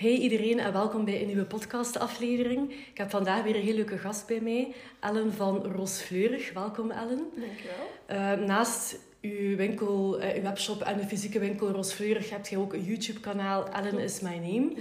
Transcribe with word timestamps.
Hey 0.00 0.16
iedereen 0.16 0.58
en 0.58 0.72
welkom 0.72 1.04
bij 1.04 1.20
een 1.20 1.26
nieuwe 1.26 1.44
podcastaflevering. 1.44 2.70
Ik 2.70 2.98
heb 2.98 3.10
vandaag 3.10 3.42
weer 3.42 3.54
een 3.54 3.62
heel 3.62 3.74
leuke 3.74 3.98
gast 3.98 4.26
bij 4.26 4.40
mij, 4.40 4.74
Ellen 5.00 5.32
van 5.32 5.72
Roosfleurig. 5.72 6.52
Welkom 6.52 6.90
Ellen. 6.90 7.30
Dankjewel. 7.34 8.38
Uh, 8.40 8.46
naast 8.46 8.98
uw 9.20 9.56
winkel, 9.56 10.22
uh, 10.22 10.34
uw 10.34 10.42
webshop 10.42 10.80
en 10.82 10.98
uw 10.98 11.06
fysieke 11.06 11.38
winkel 11.38 11.70
Roosfleurig 11.70 12.30
hebt 12.30 12.48
jij 12.48 12.58
ook 12.58 12.72
een 12.72 12.84
YouTube-kanaal, 12.84 13.68
Ellen 13.68 13.98
is 13.98 14.20
my 14.20 14.36
name. 14.36 14.72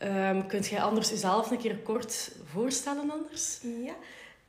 Ja. 0.00 0.30
Um, 0.30 0.46
kunt 0.46 0.66
jij 0.66 0.80
anders 0.80 1.10
jezelf 1.10 1.50
een 1.50 1.58
keer 1.58 1.76
kort 1.76 2.32
voorstellen 2.44 3.10
anders? 3.10 3.60
Ja. 3.62 3.94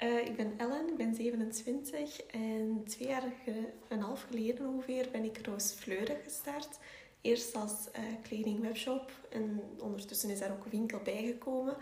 Uh, 0.07 0.25
ik 0.25 0.35
ben 0.35 0.53
Ellen, 0.57 0.88
ik 0.88 0.97
ben 0.97 1.15
27 1.15 2.25
en 2.25 2.83
twee 2.88 3.07
jaar 3.07 3.23
en 3.45 3.65
een 3.88 4.01
half 4.01 4.25
geleden 4.29 4.67
ongeveer 4.67 5.05
ben 5.11 5.23
ik 5.23 5.45
Roosfleurig 5.45 6.23
gestart. 6.23 6.79
Eerst 7.21 7.55
als 7.55 7.71
uh, 7.71 8.03
kledingwebshop 8.21 9.11
en 9.29 9.61
ondertussen 9.79 10.29
is 10.29 10.39
daar 10.39 10.51
ook 10.51 10.65
een 10.65 10.71
winkel 10.71 10.99
bijgekomen. 10.99 11.77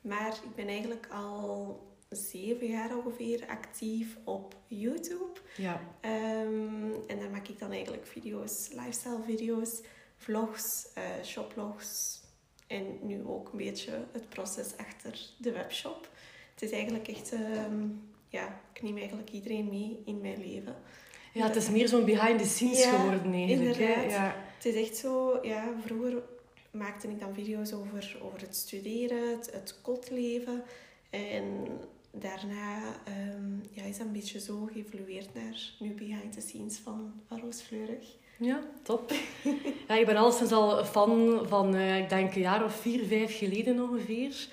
Maar 0.00 0.32
ik 0.32 0.54
ben 0.54 0.68
eigenlijk 0.68 1.06
al 1.12 1.80
zeven 2.08 2.66
jaar 2.66 2.96
ongeveer 2.96 3.46
actief 3.48 4.16
op 4.24 4.54
YouTube. 4.66 5.40
Ja. 5.56 5.80
Um, 6.44 6.92
en 7.06 7.18
daar 7.18 7.30
maak 7.30 7.48
ik 7.48 7.58
dan 7.58 7.70
eigenlijk 7.70 8.06
video's, 8.06 8.68
lifestyle 8.72 9.22
video's, 9.22 9.80
vlogs, 10.16 10.86
uh, 10.98 11.24
shoplogs. 11.24 12.20
En 12.66 12.98
nu 13.02 13.24
ook 13.26 13.52
een 13.52 13.58
beetje 13.58 14.04
het 14.12 14.28
proces 14.28 14.76
achter 14.76 15.20
de 15.38 15.52
webshop. 15.52 16.08
Het 16.54 16.62
is 16.62 16.70
eigenlijk 16.70 17.08
echt, 17.08 17.32
um, 17.32 18.10
ja, 18.28 18.60
ik 18.72 18.82
neem 18.82 18.96
eigenlijk 18.96 19.30
iedereen 19.30 19.68
mee 19.68 20.02
in 20.04 20.20
mijn 20.20 20.38
leven. 20.38 20.76
Ja, 21.32 21.46
het 21.46 21.56
is 21.56 21.70
meer 21.70 21.88
zo'n 21.88 22.04
behind 22.04 22.38
the 22.38 22.48
scenes 22.48 22.82
ja, 22.82 22.90
geworden 22.90 23.32
eigenlijk. 23.32 23.78
Inderdaad. 23.78 24.10
Ja. 24.10 24.36
Het 24.56 24.64
is 24.64 24.74
echt 24.74 24.96
zo, 24.96 25.38
ja, 25.42 25.72
vroeger 25.84 26.22
maakte 26.70 27.08
ik 27.08 27.20
dan 27.20 27.34
video's 27.34 27.72
over, 27.72 28.16
over 28.22 28.40
het 28.40 28.56
studeren, 28.56 29.30
het, 29.30 29.50
het 29.52 29.78
kotleven. 29.82 30.62
En 31.10 31.66
daarna 32.10 32.78
um, 33.34 33.62
ja, 33.70 33.82
is 33.82 33.96
dat 33.96 34.06
een 34.06 34.12
beetje 34.12 34.40
zo 34.40 34.68
geëvolueerd 34.72 35.34
naar 35.34 35.72
nu 35.78 35.94
behind 35.94 36.32
the 36.32 36.40
scenes 36.40 36.78
van, 36.82 37.12
van 37.28 37.40
Roosfleurig. 37.40 38.06
Ja, 38.36 38.60
top. 38.82 39.12
ja, 39.88 39.94
ik 39.94 40.06
ben 40.06 40.16
al 40.16 40.32
sinds 40.32 40.52
al 40.52 40.84
fan 40.84 41.42
van, 41.48 41.74
uh, 41.74 41.98
ik 41.98 42.08
denk 42.08 42.34
een 42.34 42.40
jaar 42.40 42.64
of 42.64 42.74
vier, 42.74 43.06
vijf 43.06 43.38
geleden 43.38 43.80
ongeveer. 43.80 44.48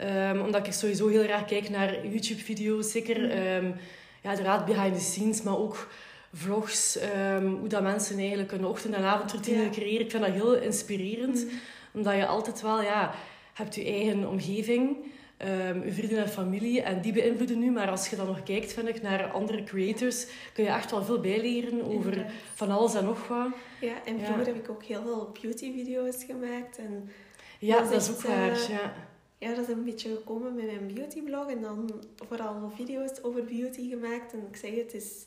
Um, 0.00 0.40
omdat 0.40 0.66
ik 0.66 0.72
sowieso 0.72 1.08
heel 1.08 1.22
graag 1.22 1.44
kijk 1.44 1.68
naar 1.68 2.06
YouTube-video's. 2.06 2.90
Zeker 2.90 3.22
um, 3.22 3.74
ja, 4.22 4.30
inderdaad 4.30 4.64
behind 4.64 4.94
the 4.94 5.00
scenes, 5.00 5.42
maar 5.42 5.58
ook 5.58 5.88
vlogs. 6.36 6.98
Um, 7.36 7.54
hoe 7.54 7.68
dat 7.68 7.82
mensen 7.82 8.18
eigenlijk 8.18 8.52
een 8.52 8.66
ochtend- 8.66 8.94
en 8.94 9.04
avondroutine 9.04 9.62
ja. 9.62 9.70
creëren. 9.70 10.04
Ik 10.04 10.10
vind 10.10 10.24
dat 10.24 10.32
heel 10.32 10.54
inspirerend. 10.54 11.44
Mm. 11.44 11.50
Omdat 11.92 12.14
je 12.14 12.26
altijd 12.26 12.62
wel, 12.62 12.82
ja, 12.82 13.14
hebt 13.54 13.74
je 13.74 13.84
eigen 13.84 14.28
omgeving. 14.28 14.96
Um, 15.38 15.84
je 15.84 15.92
vrienden 15.92 16.18
en 16.18 16.28
familie. 16.28 16.82
En 16.82 17.00
die 17.00 17.12
beïnvloeden 17.12 17.58
nu. 17.58 17.70
Maar 17.70 17.90
als 17.90 18.08
je 18.08 18.16
dan 18.16 18.26
nog 18.26 18.42
kijkt, 18.42 18.72
vind 18.72 18.88
ik, 18.88 19.02
naar 19.02 19.30
andere 19.30 19.64
creators, 19.64 20.26
kun 20.52 20.64
je 20.64 20.70
echt 20.70 20.90
wel 20.90 21.04
veel 21.04 21.20
bijleren 21.20 21.84
over 21.84 22.12
Inderdaad. 22.12 22.32
van 22.54 22.70
alles 22.70 22.94
en 22.94 23.04
nog 23.04 23.28
wat. 23.28 23.48
Ja, 23.80 23.94
en 24.04 24.20
vroeger 24.20 24.46
ja. 24.46 24.52
heb 24.52 24.56
ik 24.56 24.70
ook 24.70 24.82
heel 24.84 25.02
veel 25.02 25.32
beauty-video's 25.42 26.24
gemaakt. 26.24 26.78
En 26.78 27.10
ja, 27.58 27.78
dat, 27.80 27.92
dat 27.92 28.02
is 28.02 28.10
ook 28.10 28.20
waar. 28.20 28.50
Uh, 28.50 28.68
ja. 28.68 28.94
ja, 29.38 29.54
dat 29.54 29.68
is 29.68 29.74
een 29.74 29.84
beetje 29.84 30.14
gekomen 30.14 30.54
met 30.54 30.64
mijn 30.64 30.94
beautyblog. 30.94 31.50
En 31.50 31.60
dan 31.60 32.02
vooral 32.28 32.72
video's 32.76 33.12
over 33.22 33.44
beauty 33.44 33.88
gemaakt. 33.88 34.32
En 34.32 34.46
ik 34.50 34.56
zeg 34.56 34.74
het, 34.74 34.94
is, 34.94 35.26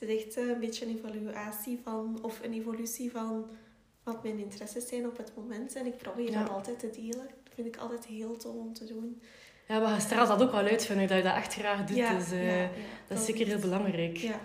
het 0.00 0.08
is 0.08 0.24
echt 0.24 0.36
een 0.36 0.60
beetje 0.60 0.86
een 0.86 0.96
evaluatie 0.96 1.78
van, 1.82 2.18
of 2.22 2.40
een 2.42 2.52
evolutie 2.52 3.10
van 3.10 3.46
wat 4.02 4.22
mijn 4.22 4.38
interesses 4.38 4.88
zijn 4.88 5.06
op 5.06 5.16
het 5.16 5.32
moment. 5.36 5.74
En 5.74 5.86
ik 5.86 5.96
probeer 5.96 6.30
ja. 6.30 6.40
dat 6.40 6.50
altijd 6.50 6.78
te 6.78 6.90
delen. 6.90 7.26
Dat 7.44 7.54
vind 7.54 7.66
ik 7.66 7.76
altijd 7.76 8.06
heel 8.06 8.36
tof 8.36 8.54
om 8.54 8.72
te 8.72 8.84
doen. 8.84 9.22
Ja, 9.68 9.78
maar 9.78 9.94
je 9.94 10.00
straalt 10.00 10.28
dat 10.28 10.42
ook 10.42 10.52
wel 10.52 10.60
uit, 10.60 10.86
vind 10.86 11.00
ik, 11.00 11.08
dat 11.08 11.16
je 11.16 11.22
dat 11.22 11.34
echt 11.34 11.54
graag 11.54 11.84
doet. 11.84 11.96
Ja, 11.96 12.18
dus 12.18 12.32
uh, 12.32 12.46
ja, 12.46 12.62
ja, 12.62 12.70
dat 13.08 13.18
is 13.18 13.24
zeker 13.24 13.46
heel 13.46 13.58
belangrijk. 13.58 14.16
Ja. 14.16 14.40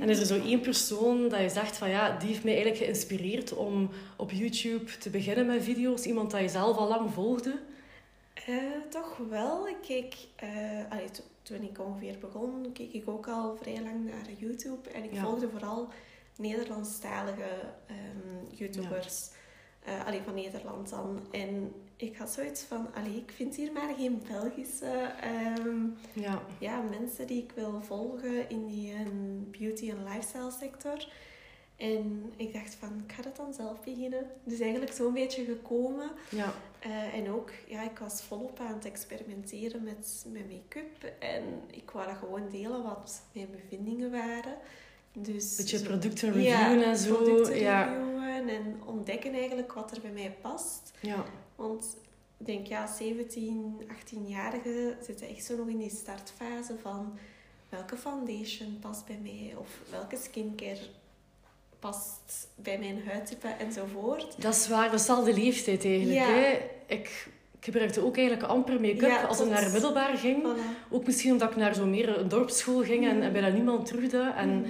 En 0.00 0.08
is 0.08 0.20
er 0.20 0.26
zo 0.26 0.40
één 0.40 0.60
persoon 0.60 1.28
dat 1.28 1.40
je 1.40 1.48
zegt 1.48 1.76
van 1.76 1.90
ja, 1.90 2.18
die 2.18 2.28
heeft 2.28 2.44
mij 2.44 2.52
eigenlijk 2.52 2.84
geïnspireerd 2.84 3.54
om 3.54 3.90
op 4.16 4.30
YouTube 4.30 4.98
te 4.98 5.10
beginnen 5.10 5.46
met 5.46 5.64
video's? 5.64 6.04
Iemand 6.04 6.30
dat 6.30 6.40
je 6.40 6.48
zelf 6.48 6.76
al 6.76 6.88
lang 6.88 7.12
volgde? 7.12 7.60
Uh, 8.48 8.62
toch 8.88 9.16
wel. 9.28 9.68
Ik 9.68 9.76
keek, 9.82 10.14
uh, 10.44 10.90
allee, 10.90 11.08
toen 11.52 11.68
ik 11.68 11.78
ongeveer 11.78 12.18
begon, 12.18 12.72
keek 12.72 12.92
ik 12.92 13.08
ook 13.08 13.28
al 13.28 13.56
vrij 13.56 13.82
lang 13.82 14.04
naar 14.04 14.32
YouTube. 14.38 14.90
En 14.90 15.04
ik 15.04 15.16
volgde 15.16 15.48
vooral 15.48 15.88
Nederlandstalige 16.36 17.50
um, 17.90 18.56
YouTubers. 18.56 19.30
Ja. 19.86 19.98
Uh, 19.98 20.06
allee, 20.06 20.20
van 20.20 20.34
Nederland 20.34 20.90
dan. 20.90 21.26
En 21.30 21.72
ik 21.96 22.16
had 22.16 22.30
zoiets 22.30 22.62
van, 22.62 22.94
allee, 22.94 23.16
ik 23.16 23.32
vind 23.34 23.56
hier 23.56 23.72
maar 23.72 23.94
geen 23.94 24.22
Belgische 24.28 25.12
um, 25.58 25.96
ja. 26.12 26.42
Ja, 26.58 26.80
mensen 26.80 27.26
die 27.26 27.42
ik 27.42 27.52
wil 27.54 27.80
volgen 27.82 28.48
in 28.48 28.66
die 28.66 28.94
um, 28.94 29.48
beauty- 29.50 29.90
en 29.90 30.04
lifestyle 30.04 30.50
sector. 30.60 31.08
En 31.76 32.32
ik 32.36 32.52
dacht 32.52 32.74
van, 32.74 33.02
ik 33.06 33.12
ga 33.12 33.22
dat 33.22 33.36
dan 33.36 33.54
zelf 33.54 33.80
beginnen. 33.80 34.30
Dus 34.44 34.60
eigenlijk 34.60 34.92
zo'n 34.92 35.12
beetje 35.12 35.44
gekomen. 35.44 36.10
Ja. 36.28 36.52
Uh, 36.86 37.14
en 37.14 37.30
ook, 37.30 37.50
ja, 37.66 37.82
ik 37.82 37.98
was 37.98 38.22
volop 38.22 38.60
aan 38.60 38.74
het 38.74 38.84
experimenteren 38.84 39.82
met, 39.82 40.26
met 40.32 40.50
make-up. 40.50 41.12
En 41.18 41.42
ik 41.70 41.90
wou 41.90 42.06
dat 42.06 42.16
gewoon 42.16 42.48
delen 42.48 42.82
wat 42.82 43.22
mijn 43.32 43.50
bevindingen 43.50 44.10
waren. 44.10 44.56
Dus 45.12 45.56
beetje 45.56 45.80
producten 45.80 46.32
reviewen 46.32 46.78
ja, 46.78 46.84
en 46.84 46.96
zo. 46.96 47.14
producten 47.14 47.58
ja. 47.58 47.84
reviewen 47.84 48.48
en 48.48 48.80
ontdekken 48.86 49.32
eigenlijk 49.32 49.72
wat 49.72 49.90
er 49.90 50.00
bij 50.00 50.10
mij 50.10 50.36
past. 50.40 50.92
Ja. 51.00 51.24
Want 51.56 51.96
ik 52.36 52.46
denk, 52.46 52.66
ja, 52.66 52.86
17, 52.86 53.82
18-jarigen 53.82 55.04
zitten 55.04 55.28
echt 55.28 55.44
zo 55.44 55.56
nog 55.56 55.68
in 55.68 55.78
die 55.78 55.90
startfase 55.90 56.78
van 56.78 57.18
welke 57.68 57.96
foundation 57.96 58.78
past 58.80 59.06
bij 59.06 59.18
mij 59.22 59.54
of 59.58 59.80
welke 59.90 60.16
skincare 60.16 60.80
past 61.82 62.48
bij 62.54 62.78
mijn 62.78 63.02
huidtype 63.06 63.48
enzovoort. 63.48 64.34
Dat 64.38 64.54
is 64.54 64.68
waar, 64.68 64.90
dat 64.90 65.00
is 65.00 65.08
al 65.08 65.24
de 65.24 65.34
leeftijd 65.34 65.84
eigenlijk. 65.84 66.14
Ja. 66.18 66.26
Hè? 66.26 66.58
Ik, 66.86 67.26
ik 67.58 67.64
gebruikte 67.64 68.04
ook 68.04 68.16
eigenlijk 68.16 68.48
amper 68.48 68.80
make-up 68.80 69.00
Ja, 69.00 69.22
als 69.22 69.40
ik 69.40 69.48
naar 69.48 69.70
middelbaar 69.70 70.16
ging. 70.16 70.42
Voilà. 70.46 70.90
Ook 70.90 71.06
misschien 71.06 71.32
omdat 71.32 71.50
ik 71.50 71.56
naar 71.56 71.74
zo 71.74 71.86
meer 71.86 72.18
een 72.18 72.28
dorpsschool 72.28 72.82
ging 72.82 73.08
en, 73.08 73.22
en 73.22 73.32
bijna 73.32 73.48
niemand 73.48 73.86
terugde. 73.86 74.32
En 74.36 74.48
Mhm. 74.60 74.68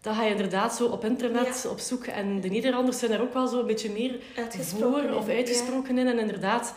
dan 0.00 0.14
ga 0.14 0.24
je 0.24 0.30
inderdaad 0.30 0.74
zo 0.76 0.86
op 0.86 1.04
internet 1.04 1.66
op 1.70 1.78
zoek. 1.78 2.04
En 2.06 2.40
de 2.40 2.48
Nederlanders 2.48 2.98
zijn 2.98 3.10
daar 3.10 3.20
ook 3.20 3.34
wel 3.34 3.46
zo 3.46 3.60
een 3.60 3.66
beetje 3.66 3.90
meer 3.90 4.18
voor 4.56 5.14
of 5.16 5.28
uitgesproken 5.28 5.98
in. 5.98 6.06
En 6.06 6.18
inderdaad, 6.18 6.74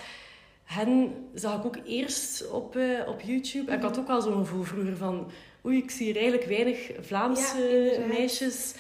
hen 0.64 1.14
zag 1.34 1.58
ik 1.58 1.66
ook 1.66 1.78
eerst 1.86 2.50
op, 2.52 2.76
eh, 2.76 3.08
op 3.08 3.22
YouTube. 3.22 3.72
En 3.72 3.78
ik 3.78 3.84
had 3.84 4.00
ook 4.00 4.08
wel 4.08 4.22
zo'n 4.22 4.34
gevoel 4.46 4.64
vroeger 4.64 4.98
van... 4.98 5.32
Oei, 5.66 5.78
ik 5.78 5.92
zie 5.92 6.06
hier 6.06 6.16
eigenlijk 6.16 6.46
weinig 6.48 6.92
Vlaamse 7.02 7.58
Ja, 8.00 8.06
meisjes. 8.08 8.74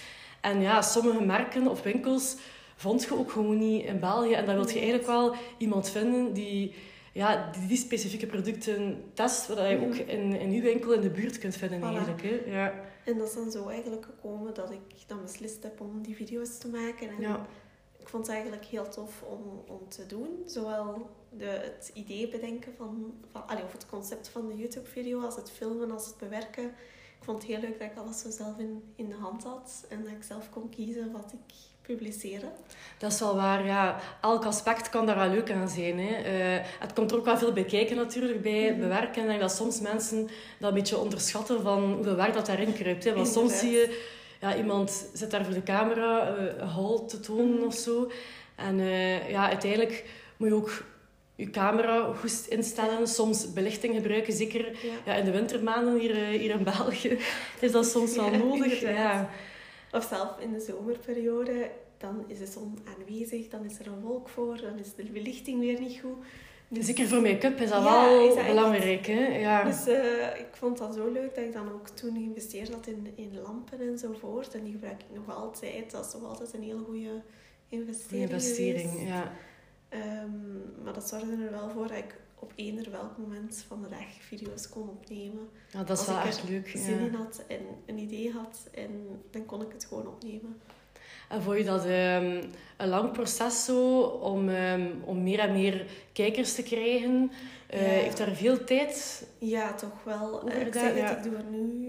En 0.46 0.62
ja, 0.62 0.82
sommige 0.82 1.24
merken 1.24 1.68
of 1.68 1.82
winkels 1.84 2.36
vond 2.76 3.04
je 3.04 3.18
ook 3.18 3.32
gewoon 3.32 3.58
niet 3.58 3.86
in 3.86 4.00
België. 4.00 4.34
En 4.34 4.46
dan 4.46 4.56
wil 4.56 4.68
je 4.68 4.74
eigenlijk 4.74 5.08
wel 5.08 5.36
iemand 5.58 5.90
vinden 5.90 6.34
die... 6.34 6.74
Ja, 7.14 7.52
die, 7.60 7.68
die 7.68 7.78
specifieke 7.78 8.26
producten 8.26 9.04
test, 9.14 9.48
wat 9.48 9.58
je 9.58 9.76
Mhm. 9.76 9.86
ook 9.86 9.94
in, 9.96 10.40
in 10.40 10.52
uw 10.52 10.62
winkel 10.62 10.92
in 10.94 11.02
de 11.02 11.10
buurt 11.10 11.38
kunt 11.38 11.56
vinden 11.56 11.80
Voilà. 11.80 11.84
eigenlijk. 11.84 12.22
Hè? 12.22 12.42
Ja. 12.46 12.74
En 13.06 13.18
dat 13.18 13.28
is 13.28 13.34
dan 13.34 13.52
zo 13.52 13.68
eigenlijk 13.68 14.06
gekomen 14.06 14.54
dat 14.54 14.72
ik 14.72 14.80
dan 15.08 15.22
beslist 15.22 15.64
heb 15.64 15.82
om 15.82 16.02
die 16.02 16.16
video's 16.16 16.58
te 16.58 16.68
maken. 16.68 17.08
En 17.10 17.16
Ja. 17.20 17.46
ik 18.00 18.10
vond 18.10 18.26
het 18.28 18.36
eigenlijk 18.36 18.66
heel 18.66 18.90
tof 18.90 19.22
om, 19.22 19.64
om 19.68 19.90
te 19.90 20.06
doen. 20.06 20.30
Zowel 20.46 21.10
de, 21.30 21.46
het 21.46 21.92
idee 21.94 22.28
bedenken 22.30 22.74
van, 22.78 23.14
van 23.32 23.48
allee, 23.48 23.64
of 23.64 23.72
het 23.72 23.86
concept 23.86 24.28
van 24.28 24.48
de 24.48 24.56
YouTube-video, 24.56 25.22
als 25.22 25.36
het 25.36 25.52
filmen, 25.52 25.92
als 25.92 26.06
het 26.06 26.18
bewerken. 26.18 26.72
Ik 27.25 27.31
vond 27.31 27.44
het 27.44 27.52
heel 27.52 27.62
leuk 27.69 27.80
dat 27.80 27.90
ik 27.91 27.97
alles 27.97 28.19
zo 28.19 28.30
zelf 28.30 28.58
in, 28.58 28.84
in 28.96 29.09
de 29.09 29.16
hand 29.22 29.44
had. 29.44 29.86
En 29.90 30.03
dat 30.03 30.12
ik 30.12 30.24
zelf 30.24 30.50
kon 30.50 30.69
kiezen 30.69 31.12
wat 31.12 31.34
ik 31.34 31.53
publiceerde. 31.81 32.46
Dat 32.97 33.12
is 33.12 33.19
wel 33.19 33.36
waar, 33.36 33.66
ja. 33.66 34.00
Elk 34.22 34.46
aspect 34.46 34.90
kan 34.90 35.06
daar 35.06 35.16
wel 35.16 35.30
leuk 35.30 35.52
aan 35.52 35.70
zijn. 35.70 36.00
Hè. 36.00 36.14
Eh, 36.16 36.66
het 36.79 36.94
komt 36.94 37.11
er 37.11 37.17
ook 37.17 37.26
wel 37.26 37.38
veel 37.38 37.52
bij 37.53 37.64
kijken 37.64 37.96
natuurlijk, 37.96 38.41
bij 38.41 38.72
Mhm. 38.72 38.79
bewerken. 38.79 39.23
En 39.28 39.34
ik 39.34 39.40
dat 39.40 39.52
soms 39.52 39.79
mensen 39.82 40.28
dat 40.59 40.70
een 40.70 40.76
beetje 40.76 40.97
onderschatten 40.97 41.61
van 41.61 41.94
hoeveel 41.94 42.16
werk 42.16 42.34
dat 42.34 42.46
daarin 42.46 42.73
kruipt. 42.73 43.03
Hè. 43.03 43.14
Want 43.14 43.28
soms 43.28 43.59
zie 43.59 43.72
je, 43.72 44.03
ja, 44.41 44.55
iemand 44.55 45.09
zit 45.14 45.32
daar 45.32 45.44
voor 45.46 45.53
de 45.53 45.64
camera 45.64 46.28
een 46.38 46.67
hal 46.67 47.05
te 47.05 47.20
tonen 47.20 47.66
of 47.66 47.76
zo. 47.76 48.11
En 48.55 48.79
eh, 48.79 49.29
ja, 49.29 49.47
uiteindelijk 49.50 50.09
moet 50.38 50.47
je 50.47 50.55
ook 50.55 50.84
je 51.35 51.49
camera 51.49 52.14
goed 52.14 52.46
instellen. 52.49 53.08
Soms 53.08 53.53
belichting 53.53 53.96
gebruiken, 53.96 54.34
zeker 54.34 54.66
Ja. 54.85 54.93
ja, 55.05 55.14
in 55.20 55.26
de 55.26 55.32
wintermaanden 55.32 55.99
hier, 55.99 56.11
eh, 56.22 56.40
hier 56.40 56.49
in 56.49 56.64
België 56.64 57.17
is 57.61 57.72
dat 57.72 57.85
soms 57.85 58.16
wel 58.16 58.32
Ja, 58.32 58.37
nodig. 58.37 58.79
Ja. 58.79 59.29
Of 59.91 60.03
zelf 60.09 60.40
in 60.40 60.52
de 60.53 60.59
zomerperiode, 60.59 61.70
dan 61.97 62.23
is 62.28 62.37
de 62.37 62.46
zon 62.46 62.78
aanwezig, 62.97 63.47
dan 63.47 63.66
is 63.66 63.79
er 63.79 63.87
een 63.87 63.99
wolk 64.02 64.29
voor, 64.29 64.58
dan 64.61 64.79
is 64.79 64.93
de 64.96 65.03
belichting 65.03 65.59
weer 65.59 65.79
niet 65.79 65.99
goed. 66.02 66.26
Dus, 66.67 66.85
Zeker 66.85 67.08
voor 67.08 67.22
make-up 67.22 67.59
is 67.59 67.70
dat 67.70 67.84
wel 67.84 68.22
is 68.22 68.28
dat 68.28 68.38
echt- 68.38 68.47
belangrijk. 68.47 69.05
Hè? 69.08 69.26
Ja. 69.40 69.64
dus 69.64 69.88
eh, 69.88 70.40
ik 70.40 70.47
vond 70.52 70.78
dat 70.78 70.96
zo 70.96 71.11
leuk 71.11 71.35
dat 71.35 71.43
ik 71.43 71.53
dan 71.53 71.72
ook 71.73 71.88
toen 71.90 72.14
geïnvesteerd 72.16 72.70
had 72.73 72.88
in, 72.88 73.08
in 73.16 73.40
lampen 73.43 73.79
enzovoort. 73.79 74.53
En 74.55 74.64
die 74.64 74.72
gebruik 74.72 75.02
ik 75.09 75.16
nog 75.26 75.35
altijd. 75.35 75.91
Dat 75.91 76.05
is 76.05 76.14
nog 76.14 76.29
altijd 76.29 76.53
een 76.53 76.64
hele 76.64 76.84
goede 76.85 77.22
investering. 77.70 78.29
Investering, 78.29 78.90
geweest. 78.90 79.08
ja. 79.08 79.31
Ehm, 80.02 80.84
maar 80.84 80.94
dat 80.94 81.08
zorgde 81.09 81.32
er 81.46 81.52
wel 81.52 81.70
voor 81.70 81.88
dat 81.88 81.97
ik 81.97 82.16
op 82.40 82.52
eender 82.56 82.92
welk 82.92 83.18
moment 83.18 83.64
van 83.68 83.82
de 83.82 83.90
dag 83.90 84.06
video's 84.20 84.70
kon 84.70 84.90
opnemen. 84.90 85.50
Ja, 85.72 85.84
dat 85.84 85.90
is 85.90 85.97
Als 85.97 86.08
wel 86.08 86.18
ik 86.18 86.26
echt 86.26 86.50
leuk. 86.50 86.68
zin 86.68 87.00
ja. 87.00 87.06
in 87.06 87.14
had 87.14 87.44
en 87.47 87.59
een 87.86 87.97
idee 87.97 88.32
had. 88.32 88.68
En 88.74 89.22
dan 89.32 89.46
kon 89.46 89.62
ik 89.62 89.72
het 89.72 89.86
gewoon 89.86 90.08
opnemen. 90.08 90.62
En 91.30 91.42
vond 91.42 91.58
je 91.58 91.64
dat 91.64 91.86
ehm, 91.86 92.44
een 92.78 92.88
lang 92.90 93.12
proces 93.12 93.66
zo 93.66 94.00
om, 94.02 94.50
ehm, 94.50 94.88
om 95.06 95.24
meer 95.24 95.40
en 95.40 95.53
meer 95.53 95.86
kijkers 96.14 96.53
te 96.56 96.64
krijgen? 96.64 97.32
Eh, 97.68 97.82
Ja. 97.82 97.88
Heeft 98.03 98.18
daar 98.18 98.36
veel 98.36 98.64
tijd? 98.64 99.28
Ja, 99.38 99.74
toch 99.74 100.03
wel. 100.03 100.40
Hoe 100.41 100.50
Eh, 100.52 100.59
ik 100.59 100.66
gedaan, 100.66 100.82
zeg 100.84 100.90
het, 100.94 101.09
ja. 101.09 101.18
ik 101.18 101.24
doe 101.24 101.36
er 101.36 101.44
nu, 101.44 101.88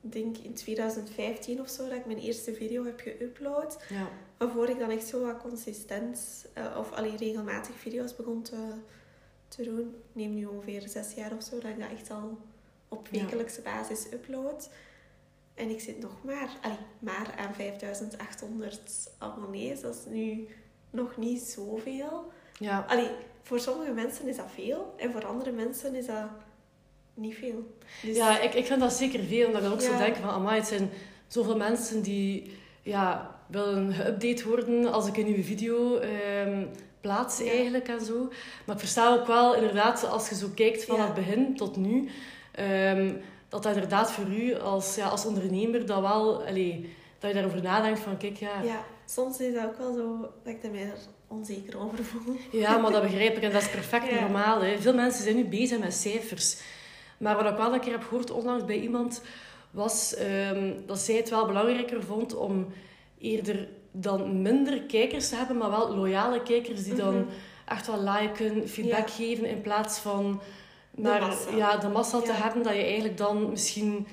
ik 0.00 0.12
denk 0.12 0.36
in 0.36 0.54
2015 0.54 1.60
of 1.60 1.68
zo, 1.68 1.88
dat 1.88 1.96
ik 1.96 2.06
mijn 2.06 2.18
eerste 2.18 2.52
video 2.54 2.84
heb 2.84 3.00
geüpload. 3.00 3.82
Ja. 3.88 4.08
Waarvoor 4.36 4.68
ik 4.68 4.78
dan 4.78 4.90
echt 4.90 5.06
zo 5.06 5.24
wat 5.24 5.38
consistent, 5.42 6.46
eh, 6.52 6.76
of 6.78 6.92
alleen 6.92 7.16
regelmatig 7.16 7.74
video's 7.74 8.16
begon 8.16 8.42
te, 8.42 8.72
te 9.48 9.62
doen. 9.62 9.80
Ik 9.80 10.14
neem 10.14 10.34
nu 10.34 10.44
ongeveer 10.44 10.88
zes 10.88 11.14
jaar 11.14 11.32
of 11.32 11.42
zo 11.42 11.58
dat 11.58 11.70
ik 11.70 11.78
dat 11.78 11.90
echt 11.90 12.10
al 12.10 12.38
op 12.88 13.08
wekelijkse 13.08 13.60
basis 13.60 14.06
upload. 14.12 14.70
En 15.54 15.70
ik 15.70 15.80
zit 15.80 16.00
nog 16.00 16.24
maar, 16.24 16.48
allee, 16.62 16.76
maar 16.98 17.34
aan 17.36 17.54
5800 17.54 19.10
abonnees. 19.18 19.80
Dat 19.80 19.94
is 19.94 20.12
nu 20.12 20.48
nog 20.90 21.16
niet 21.16 21.42
zoveel. 21.42 22.32
Ja. 22.58 22.84
Allee, 22.88 23.10
voor 23.42 23.60
sommige 23.60 23.92
mensen 23.92 24.28
is 24.28 24.36
dat 24.36 24.50
veel. 24.54 24.94
En 24.96 25.12
voor 25.12 25.26
andere 25.26 25.52
mensen 25.52 25.94
is 25.94 26.06
dat 26.06 26.28
niet 27.14 27.34
veel. 27.34 27.76
Dus, 28.02 28.16
Ja, 28.16 28.40
ik, 28.40 28.54
ik 28.54 28.66
vind 28.66 28.80
dat 28.80 28.92
zeker 28.92 29.24
veel. 29.24 29.46
Omdat 29.46 29.62
ik 29.62 29.70
ook 29.70 29.80
zo 29.80 29.96
denk 29.96 30.16
van, 30.16 30.28
amai, 30.28 30.58
het 30.58 30.68
zijn 30.68 30.90
zoveel 31.26 31.56
mensen 31.56 32.02
die 32.02 32.52
ja, 32.86 33.30
willen 33.46 33.92
geüpdate 33.92 34.44
worden 34.48 34.92
als 34.92 35.06
ik 35.06 35.16
een 35.16 35.24
nieuwe 35.24 35.42
video 35.44 35.96
ehm, 35.98 36.64
plaats 37.00 37.38
Ja. 37.38 37.50
eigenlijk 37.50 37.88
en 37.88 38.00
zo. 38.04 38.28
Maar 38.66 38.74
ik 38.74 38.80
versta 38.80 39.14
ook 39.14 39.26
wel 39.26 39.54
inderdaad, 39.54 40.08
als 40.08 40.28
je 40.28 40.34
zo 40.34 40.46
kijkt 40.54 40.84
van 40.84 40.96
Ja. 40.96 41.04
het 41.04 41.14
begin 41.14 41.56
tot 41.56 41.76
nu, 41.76 42.08
ehm, 42.52 43.12
dat 43.48 43.62
dat 43.62 43.74
inderdaad 43.74 44.10
voor 44.12 44.26
u 44.26 44.54
als, 44.58 44.94
ja, 44.94 45.08
als 45.08 45.26
ondernemer 45.26 45.86
dat 45.86 46.00
wel, 46.00 46.44
allee, 46.46 46.94
dat 47.18 47.30
je 47.30 47.36
daarover 47.36 47.62
nadenkt 47.62 48.00
van, 48.00 48.16
kijk, 48.16 48.36
ja, 48.36 48.62
ja, 48.62 48.84
soms 49.06 49.40
is 49.40 49.54
dat 49.54 49.64
ook 49.64 49.78
wel 49.78 49.94
zo 49.94 50.20
dat 50.44 50.54
ik 50.54 50.64
er 50.64 50.70
mij 50.70 50.80
er 50.82 50.98
onzeker 51.28 51.78
over 51.80 52.04
voel. 52.04 52.36
Ja, 52.52 52.78
maar 52.78 52.90
dat 52.92 53.02
begrijp 53.02 53.36
ik 53.36 53.42
en 53.42 53.52
dat 53.52 53.62
is 53.62 53.70
perfect 53.70 54.08
Ja. 54.10 54.20
normaal. 54.20 54.60
Hè. 54.62 54.78
Veel 54.78 54.94
mensen 54.94 55.22
zijn 55.24 55.36
nu 55.36 55.44
bezig 55.44 55.78
met 55.78 55.94
cijfers. 55.94 56.56
Maar 57.18 57.36
wat 57.42 57.52
ik 57.52 57.56
wel 57.56 57.74
een 57.74 57.80
keer 57.80 57.92
heb 57.92 58.02
gehoord 58.08 58.30
onlangs 58.30 58.64
bij 58.64 58.78
iemand, 58.80 59.22
was 59.76 60.14
ehm, 60.14 60.72
dat 60.86 60.98
zij 60.98 61.14
het 61.14 61.30
wel 61.30 61.46
belangrijker 61.46 62.02
vond 62.02 62.34
om 62.34 62.66
eerder 63.18 63.68
dan 63.92 64.42
minder 64.42 64.82
kijkers 64.82 65.28
te 65.28 65.36
hebben, 65.36 65.56
maar 65.56 65.70
wel 65.70 65.94
loyale 65.96 66.42
kijkers 66.42 66.84
die 66.84 66.94
dan 66.94 67.14
Mhm. 67.14 67.24
echt 67.66 67.86
wel 67.86 68.02
liken, 68.02 68.68
feedback 68.68 69.08
Ja. 69.08 69.14
geven, 69.14 69.44
in 69.48 69.60
plaats 69.60 69.98
van 69.98 70.40
De 70.90 71.02
massa. 71.20 71.56
Ja, 71.56 71.76
de 71.76 71.88
massa 71.88 72.20
te 72.20 72.32
hebben, 72.32 72.62
dat 72.62 72.72
je 72.74 72.82
eigenlijk 72.82 73.16
dan 73.16 73.50
misschien 73.50 74.06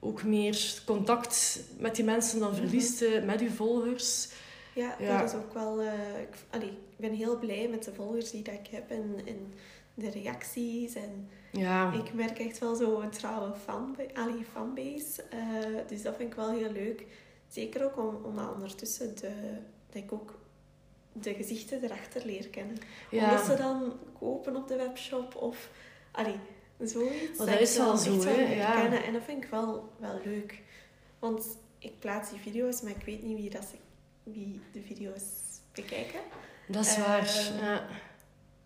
ook 0.00 0.22
meer 0.22 0.74
contact 0.86 1.60
met 1.78 1.94
die 1.96 2.04
mensen 2.04 2.40
dan 2.40 2.54
verliest 2.54 3.02
eh, 3.02 3.22
met 3.24 3.40
je 3.40 3.50
volgers. 3.50 4.28
Ja, 4.74 4.94
Ja. 4.98 5.18
dat 5.20 5.28
is 5.28 5.36
ook 5.36 5.52
wel... 5.54 5.80
eh, 5.80 6.20
ik, 6.20 6.34
allee, 6.50 6.68
ik 6.68 6.96
ben 6.96 7.12
heel 7.12 7.38
blij 7.38 7.68
met 7.70 7.84
de 7.84 7.92
volgers 7.94 8.30
die 8.30 8.42
dat 8.42 8.54
ik 8.54 8.66
heb 8.70 8.90
en, 8.90 9.14
en 9.26 9.52
de 10.00 10.10
reacties. 10.10 10.94
En 10.94 11.28
Ja, 11.52 11.92
ik 11.92 12.12
merk 12.14 12.38
echt 12.38 12.58
wel 12.58 12.74
zo 12.74 13.00
een 13.00 13.10
trouwe 13.10 13.54
fan, 13.54 13.96
allee, 14.14 14.44
fanbase. 14.52 15.22
Eh, 15.22 15.38
dus 15.88 16.02
dat 16.02 16.16
vind 16.16 16.30
ik 16.30 16.36
wel 16.36 16.50
heel 16.50 16.72
leuk. 16.72 17.06
Zeker 17.48 17.84
ook 17.84 17.98
om, 17.98 18.24
omdat 18.24 18.52
ondertussen 18.54 19.16
de, 19.16 19.32
dat 19.86 20.02
ik 20.02 20.12
ook 20.12 20.38
de 21.12 21.34
gezichten 21.34 21.82
erachter 21.84 22.24
leer 22.26 22.48
kennen. 22.48 22.76
Omdat 23.12 23.44
ze 23.44 23.56
dan 23.56 23.92
kopen 24.18 24.56
op 24.56 24.68
de 24.68 24.76
webshop 24.76 25.34
of... 25.36 25.70
Allee, 26.10 26.36
zoiets. 26.78 27.38
dat 27.38 27.48
ik 27.48 27.60
is 27.60 27.76
wel 27.76 27.96
zo, 27.96 28.14
echt 28.14 28.24
wel 28.24 28.34
hè, 28.34 28.54
ja. 28.54 29.02
En 29.02 29.12
dat 29.12 29.22
vind 29.22 29.44
ik 29.44 29.50
wel, 29.50 29.92
wel 29.98 30.20
leuk. 30.24 30.62
Want 31.18 31.46
ik 31.78 31.98
plaats 31.98 32.30
die 32.30 32.40
video's, 32.40 32.80
maar 32.80 32.90
ik 32.90 33.04
weet 33.04 33.22
niet 33.22 33.36
wie, 33.36 33.50
dat 33.50 33.64
ze, 33.64 33.76
wie 34.22 34.60
de 34.72 34.82
video's 34.82 35.22
bekijken. 35.72 36.20
dat 36.68 36.84
is 36.84 36.96
Eh, 36.96 37.06
waar. 37.06 37.52
Ja. 37.60 37.86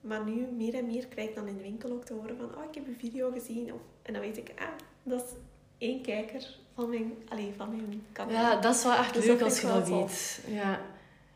Maar 0.05 0.25
nu 0.25 0.47
meer 0.57 0.75
en 0.75 0.87
meer 0.87 1.07
krijg 1.07 1.29
ik 1.29 1.35
dan 1.35 1.47
in 1.47 1.57
de 1.57 1.63
winkel 1.63 1.91
ook 1.93 2.05
te 2.05 2.13
horen 2.13 2.37
van... 2.37 2.47
Oh, 2.47 2.65
ik 2.69 2.75
heb 2.75 2.87
een 2.87 2.97
video 2.99 3.31
gezien. 3.31 3.73
Of, 3.73 3.81
en 4.03 4.13
dan 4.13 4.23
weet 4.23 4.37
ik, 4.37 4.51
ah, 4.59 4.67
dat 5.03 5.25
is 5.25 5.31
één 5.79 6.03
kijker 6.03 6.57
van 6.75 6.89
mijn, 6.89 7.13
allee, 7.29 7.53
van 7.57 7.69
mijn 7.77 8.07
kanaal. 8.13 8.33
Ja, 8.33 8.61
dat 8.61 8.75
is 8.75 8.83
wel 8.83 8.95
echt 8.95 9.15
Dus 9.15 9.25
leuk 9.25 9.39
dat 9.39 9.49
als 9.49 9.61
je 9.61 9.67
dat 9.67 9.89
weet. 9.89 10.41
Ja. 10.47 10.81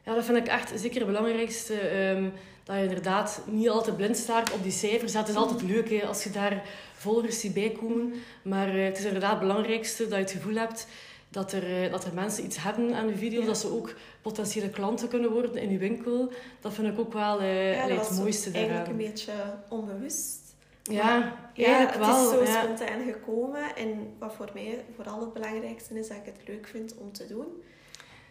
ja, 0.05 0.15
dat 0.15 0.25
vind 0.25 0.39
ik 0.39 0.47
echt 0.47 0.81
zeker 0.81 0.99
het 0.99 1.07
belangrijkste. 1.07 1.79
ehm, 1.79 2.29
dat 2.65 2.77
je 2.77 2.83
inderdaad 2.83 3.43
niet 3.47 3.69
altijd 3.69 3.97
blind 3.97 4.17
staat 4.17 4.53
op 4.53 4.63
die 4.63 4.73
cijfers. 4.73 5.15
Het 5.15 5.29
is 5.29 5.35
altijd 5.35 5.63
leuk 5.63 5.91
hè, 5.91 6.07
als 6.07 6.25
je 6.25 6.31
daar 6.31 6.63
volgers 6.95 7.41
die 7.41 7.51
bijkomen. 7.51 8.13
Maar 8.43 8.69
eh, 8.69 8.85
het 8.85 8.99
is 8.99 9.05
inderdaad 9.05 9.31
het 9.31 9.41
belangrijkste 9.41 10.03
dat 10.03 10.13
je 10.13 10.25
het 10.25 10.31
gevoel 10.31 10.55
hebt 10.55 10.87
dat 11.29 11.53
er, 11.53 11.85
eh, 11.85 11.91
dat 11.91 12.05
er 12.05 12.15
mensen 12.15 12.45
iets 12.45 12.63
hebben 12.63 12.95
aan 12.95 13.09
je 13.09 13.17
video. 13.17 13.41
Ja. 13.41 13.47
Dat 13.47 13.59
ze 13.59 13.73
ook 13.73 13.95
potentiële 14.23 14.71
klanten 14.71 15.09
kunnen 15.09 15.31
worden 15.33 15.57
in 15.57 15.71
je 15.71 15.79
winkel. 15.79 16.33
Dat 16.61 16.73
vind 16.75 16.89
ik 16.93 16.99
ook 16.99 17.13
wel 17.13 17.41
eh, 17.41 17.75
Ja, 17.75 17.83
allee, 17.83 17.99
het 17.99 18.19
mooiste 18.19 18.51
eigenlijk 18.51 18.87
daaraan. 18.87 19.01
een 19.01 19.11
beetje 19.11 19.33
onbewust. 19.69 20.37
Ja, 20.83 21.39
Ja, 21.55 21.67
eigenlijk 21.67 21.91
het 21.91 22.07
wel. 22.07 22.33
is 22.41 22.47
zo 22.47 22.53
ja. 22.53 22.63
spontaan 22.63 23.03
gekomen. 23.05 23.77
En 23.77 24.15
wat 24.19 24.35
voor 24.35 24.51
mij 24.55 24.85
vooral 24.95 25.21
het 25.21 25.33
belangrijkste 25.33 25.99
is, 25.99 26.09
dat 26.09 26.17
ik 26.17 26.25
het 26.25 26.49
leuk 26.49 26.67
vind 26.67 26.95
om 26.99 27.13
te 27.13 27.27
doen. 27.27 27.47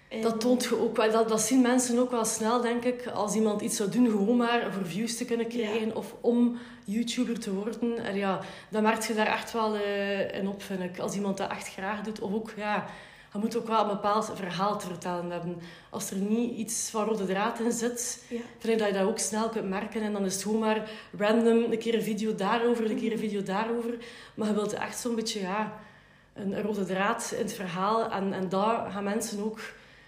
En- 0.07 0.21
Dat 0.21 0.39
toont 0.39 0.63
je 0.63 0.79
ook 0.79 0.95
wel. 0.97 1.11
Dat, 1.11 1.29
dat 1.29 1.41
zien 1.41 1.61
mensen 1.61 1.99
ook 1.99 2.11
wel 2.11 2.25
snel, 2.25 2.61
denk 2.61 2.83
ik. 2.83 3.07
Als 3.07 3.35
iemand 3.35 3.61
iets 3.61 3.75
zou 3.75 3.89
doen, 3.89 4.05
gewoon 4.09 4.37
maar 4.37 4.73
voor 4.73 4.85
views 4.85 5.17
te 5.17 5.25
kunnen 5.25 5.47
krijgen. 5.47 5.95
Of 5.95 6.13
om 6.21 6.57
YouTuber 6.85 7.39
te 7.39 7.53
worden. 7.53 7.97
En 8.05 8.15
ja, 8.15 8.39
dan 8.69 8.83
merk 8.83 9.01
je 9.03 9.13
daar 9.13 9.27
echt 9.27 9.51
wel 9.53 9.75
eh, 9.75 10.33
in 10.39 10.47
op, 10.47 10.61
vind 10.63 10.79
ik. 10.83 10.99
Als 10.99 11.15
iemand 11.15 11.37
dat 11.37 11.51
echt 11.51 11.67
graag 11.67 12.01
doet. 12.01 12.19
Of 12.19 12.33
ook, 12.33 12.51
ja... 12.55 12.85
Je 13.33 13.43
moet 13.43 13.57
ook 13.57 13.67
wel 13.67 13.81
een 13.81 13.87
bepaald 13.87 14.31
verhaal 14.35 14.77
te 14.79 14.87
vertellen 14.87 15.31
hebben. 15.31 15.61
Als 15.89 16.11
er 16.11 16.17
niet 16.17 16.57
iets 16.57 16.89
van 16.89 17.05
rode 17.05 17.25
draad 17.25 17.59
in 17.59 17.71
zit, 17.71 18.23
Ja. 18.27 18.39
vind 18.59 18.73
ik 18.73 18.79
dat 18.79 18.87
je 18.87 18.93
dat 18.93 19.07
ook 19.07 19.19
snel 19.19 19.49
kunt 19.49 19.69
merken. 19.69 20.01
En 20.01 20.13
dan 20.13 20.25
is 20.25 20.33
het 20.33 20.43
gewoon 20.43 20.59
maar 20.59 20.89
random, 21.17 21.71
een 21.71 21.77
keer 21.77 21.93
een 21.95 22.01
video 22.01 22.35
daarover, 22.35 22.89
een 22.91 22.97
keer 22.99 23.11
een 23.11 23.17
video 23.17 23.43
daarover. 23.43 23.97
Maar 24.35 24.47
je 24.47 24.53
wilt 24.53 24.73
echt 24.73 24.99
zo'n 24.99 25.15
beetje, 25.15 25.39
ja... 25.39 25.73
Een 26.33 26.51
een 26.57 26.61
rode 26.63 26.85
draad 26.85 27.31
in 27.37 27.43
het 27.43 27.53
verhaal. 27.53 28.11
En, 28.11 28.33
en 28.33 28.49
daar 28.49 28.91
gaan 28.91 29.03
mensen 29.03 29.43
ook 29.43 29.59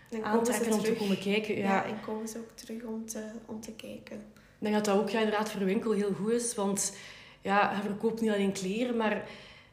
Dan 0.09 0.23
aantrekken 0.23 0.73
om 0.73 0.81
te 0.81 0.93
komen 0.93 1.19
kijken. 1.19 1.57
Ja. 1.57 1.63
Ja. 1.63 1.85
en 1.85 2.01
komen 2.05 2.27
ze 2.27 2.37
ook 2.37 2.51
terug 2.55 2.83
om 2.83 3.05
te, 3.05 3.23
om 3.45 3.61
te 3.61 3.71
kijken. 3.71 4.17
Ik 4.35 4.65
denk 4.65 4.75
dat 4.75 4.85
dat 4.85 4.97
ook 4.97 5.09
ja, 5.09 5.19
inderdaad 5.19 5.51
voor 5.51 5.59
de 5.59 5.65
winkel 5.65 5.91
heel 5.91 6.13
goed 6.13 6.31
is. 6.31 6.55
Want 6.55 6.97
ja, 7.41 7.71
je 7.75 7.81
verkoopt 7.81 8.21
niet 8.21 8.31
alleen 8.31 8.51
kleren, 8.51 8.97
maar 8.97 9.11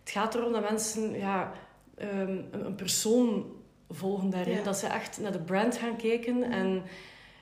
het 0.00 0.10
gaat 0.10 0.34
erom 0.34 0.52
dat 0.52 0.70
mensen 0.70 1.18
ja, 1.18 1.52
ehm, 1.96 2.38
een, 2.50 2.66
een 2.66 2.74
persoon 2.74 3.46
volgen 3.90 4.30
daarin. 4.30 4.56
Ja. 4.56 4.62
Dat 4.62 4.76
ze 4.76 4.86
echt 4.86 5.20
naar 5.20 5.32
de 5.32 5.42
brand 5.42 5.76
gaan 5.76 5.96
kijken. 5.96 6.42
En 6.42 6.82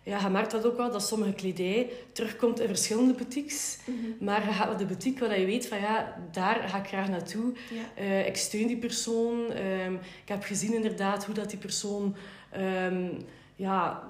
ja, 0.04 0.20
je 0.20 0.28
merkt 0.28 0.50
dat 0.50 0.66
ook 0.66 0.76
wel, 0.76 0.90
dat 0.90 1.02
sommige 1.02 1.32
kledij 1.32 1.90
terugkomt 2.12 2.60
in 2.60 2.66
verschillende 2.66 3.12
boutiques. 3.12 3.78
Maar 4.20 4.46
je 4.46 4.52
gaat 4.52 4.68
naar 4.68 4.78
de 4.78 4.86
boutique 4.86 5.28
waar 5.28 5.40
je 5.40 5.46
weet 5.46 5.66
van 5.66 5.80
ja, 5.80 6.16
daar 6.32 6.68
ga 6.68 6.78
ik 6.78 6.86
graag 6.86 7.08
naartoe. 7.08 7.52
Ja. 7.70 8.02
Eh, 8.02 8.26
ik 8.26 8.36
steun 8.36 8.66
die 8.66 8.76
persoon. 8.76 9.52
Ehm, 9.52 9.94
ik 9.94 10.28
heb 10.28 10.42
gezien 10.42 10.74
inderdaad 10.74 11.24
hoe 11.24 11.34
dat 11.34 11.50
die 11.50 11.58
persoon 11.58 12.16
ehm, 12.50 13.08
ja, 13.56 14.08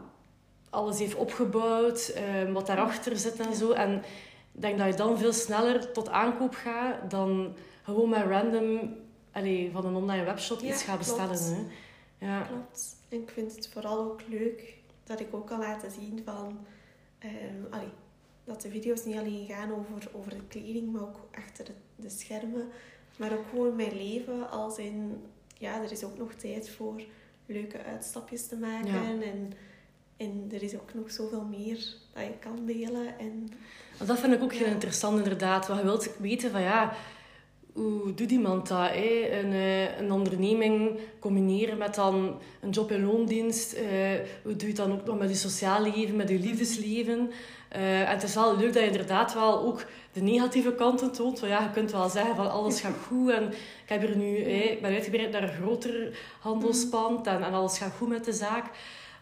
alles 0.70 0.98
heeft 0.98 1.14
opgebouwd, 1.14 2.08
ehm, 2.08 2.52
wat 2.52 2.66
daarachter 2.66 3.16
zit 3.16 3.40
en 3.40 3.54
zo. 3.54 3.70
En 3.70 3.94
ik 4.54 4.60
denk 4.60 4.78
dat 4.78 4.86
je 4.86 4.94
dan 4.94 5.18
veel 5.18 5.32
sneller 5.32 5.92
tot 5.92 6.08
aankoop 6.08 6.54
gaat 6.54 7.10
dan 7.10 7.54
gewoon 7.82 8.08
met 8.08 8.26
random 8.26 8.96
allee, 9.32 9.70
van 9.72 9.86
een 9.86 9.94
online 9.94 10.24
webshop 10.24 10.60
Ja, 10.60 10.72
iets 10.72 10.82
gaat 10.82 10.98
bestellen. 10.98 11.38
Hè. 11.38 12.26
Ja. 12.26 12.40
Klopt. 12.40 12.96
En 13.08 13.22
ik 13.22 13.30
vind 13.30 13.56
het 13.56 13.68
vooral 13.72 13.98
ook 13.98 14.20
leuk 14.28 14.82
dat 15.04 15.20
ik 15.20 15.34
ook 15.34 15.46
kan 15.46 15.58
laten 15.58 15.90
zien 15.90 16.22
van... 16.24 16.58
ehm, 17.18 17.64
allee, 17.70 17.88
dat 18.44 18.60
de 18.62 18.70
video's 18.70 19.04
niet 19.04 19.16
alleen 19.16 19.46
gaan 19.46 19.72
over, 19.72 20.08
over 20.12 20.30
de 20.30 20.46
kleding, 20.48 20.92
maar 20.92 21.02
ook 21.02 21.28
achter 21.38 21.64
de, 21.64 21.72
de 21.96 22.08
schermen. 22.10 22.68
Maar 23.16 23.32
ook 23.32 23.44
gewoon 23.50 23.76
mijn 23.76 23.96
leven 23.96 24.50
als 24.50 24.78
in... 24.78 25.22
Ja, 25.58 25.82
er 25.82 25.92
is 25.92 26.04
ook 26.04 26.18
nog 26.18 26.32
tijd 26.34 26.70
voor 26.70 27.02
leuke 27.46 27.82
uitstapjes 27.84 28.46
te 28.46 28.56
maken. 28.56 28.92
Ja. 28.92 29.22
En, 29.22 29.52
en 30.16 30.48
er 30.52 30.62
is 30.62 30.74
ook 30.74 30.94
nog 30.94 31.10
zoveel 31.10 31.44
meer 31.44 31.94
dat 32.12 32.24
je 32.24 32.38
kan 32.40 32.66
delen. 32.66 33.18
En 33.18 33.48
Dat 34.06 34.18
vind 34.18 34.32
ik 34.34 34.42
ook 34.42 34.52
heel 34.52 34.66
Ja. 34.66 34.72
interessant, 34.72 35.18
inderdaad. 35.18 35.66
Want 35.66 35.80
je 35.80 35.86
wilt 35.86 36.16
weten 36.18 36.50
van 36.50 36.60
ja, 36.62 36.92
hoe 37.74 38.14
doet 38.14 38.30
iemand 38.30 38.68
dat? 38.68 38.88
Hè? 38.90 39.28
Een, 39.30 39.52
eh, 39.52 39.98
een 39.98 40.12
onderneming 40.12 40.98
combineren 41.18 41.78
met 41.78 41.94
dan 41.94 42.38
een 42.60 42.70
job 42.70 42.90
in 42.90 43.04
loondienst. 43.04 43.72
Eh, 43.72 43.86
hoe 44.42 44.56
doe 44.56 44.68
je 44.68 44.74
dan 44.74 44.92
ook 44.92 45.04
nog 45.04 45.18
met 45.18 45.28
je 45.28 45.34
sociaal 45.34 45.82
leven, 45.82 46.16
met 46.16 46.28
je 46.28 46.38
liefdesleven? 46.38 47.30
Eh, 47.68 48.00
en 48.00 48.06
het 48.06 48.22
is 48.22 48.34
wel 48.34 48.56
leuk 48.56 48.72
dat 48.72 48.82
je 48.82 48.90
inderdaad 48.90 49.34
wel 49.34 49.60
ook 49.60 49.84
de 50.12 50.20
negatieve 50.20 50.74
kanten 50.74 51.12
toont. 51.12 51.40
Want 51.40 51.52
ja, 51.52 51.62
je 51.62 51.70
kunt 51.70 51.92
wel 51.92 52.08
zeggen 52.08 52.36
van 52.36 52.50
alles 52.50 52.80
gaat 52.80 52.96
goed 53.06 53.30
en 53.30 53.52
ik 53.52 53.88
heb 53.88 54.00
hier 54.00 54.16
nu, 54.16 54.44
ben 54.80 54.92
uitgebreid 54.92 55.30
naar 55.30 55.42
een 55.42 55.62
groter 55.62 56.18
handelspand 56.40 57.26
en, 57.26 57.42
en 57.42 57.52
alles 57.52 57.78
gaat 57.78 57.94
goed 57.98 58.08
met 58.08 58.24
de 58.24 58.32
zaak. 58.32 58.64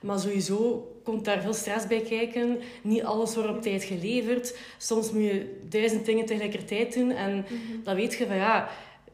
Maar 0.02 0.18
sowieso 0.18 0.86
komt 1.04 1.24
daar 1.24 1.40
veel 1.42 1.52
stress 1.54 1.86
bij 1.86 2.00
kijken. 2.00 2.58
Niet 2.82 3.02
alles 3.02 3.34
wordt 3.34 3.50
op 3.50 3.62
tijd 3.62 3.84
geleverd. 3.84 4.58
Soms 4.78 5.12
moet 5.12 5.22
je 5.22 5.60
duizend 5.68 6.04
dingen 6.04 6.26
tegelijkertijd 6.26 6.94
doen. 6.94 7.10
En 7.10 7.36
Mhm. 7.36 7.82
dan 7.84 7.94
weet 7.94 8.14
je 8.14 8.26
van 8.26 8.36
ja, 8.36 8.68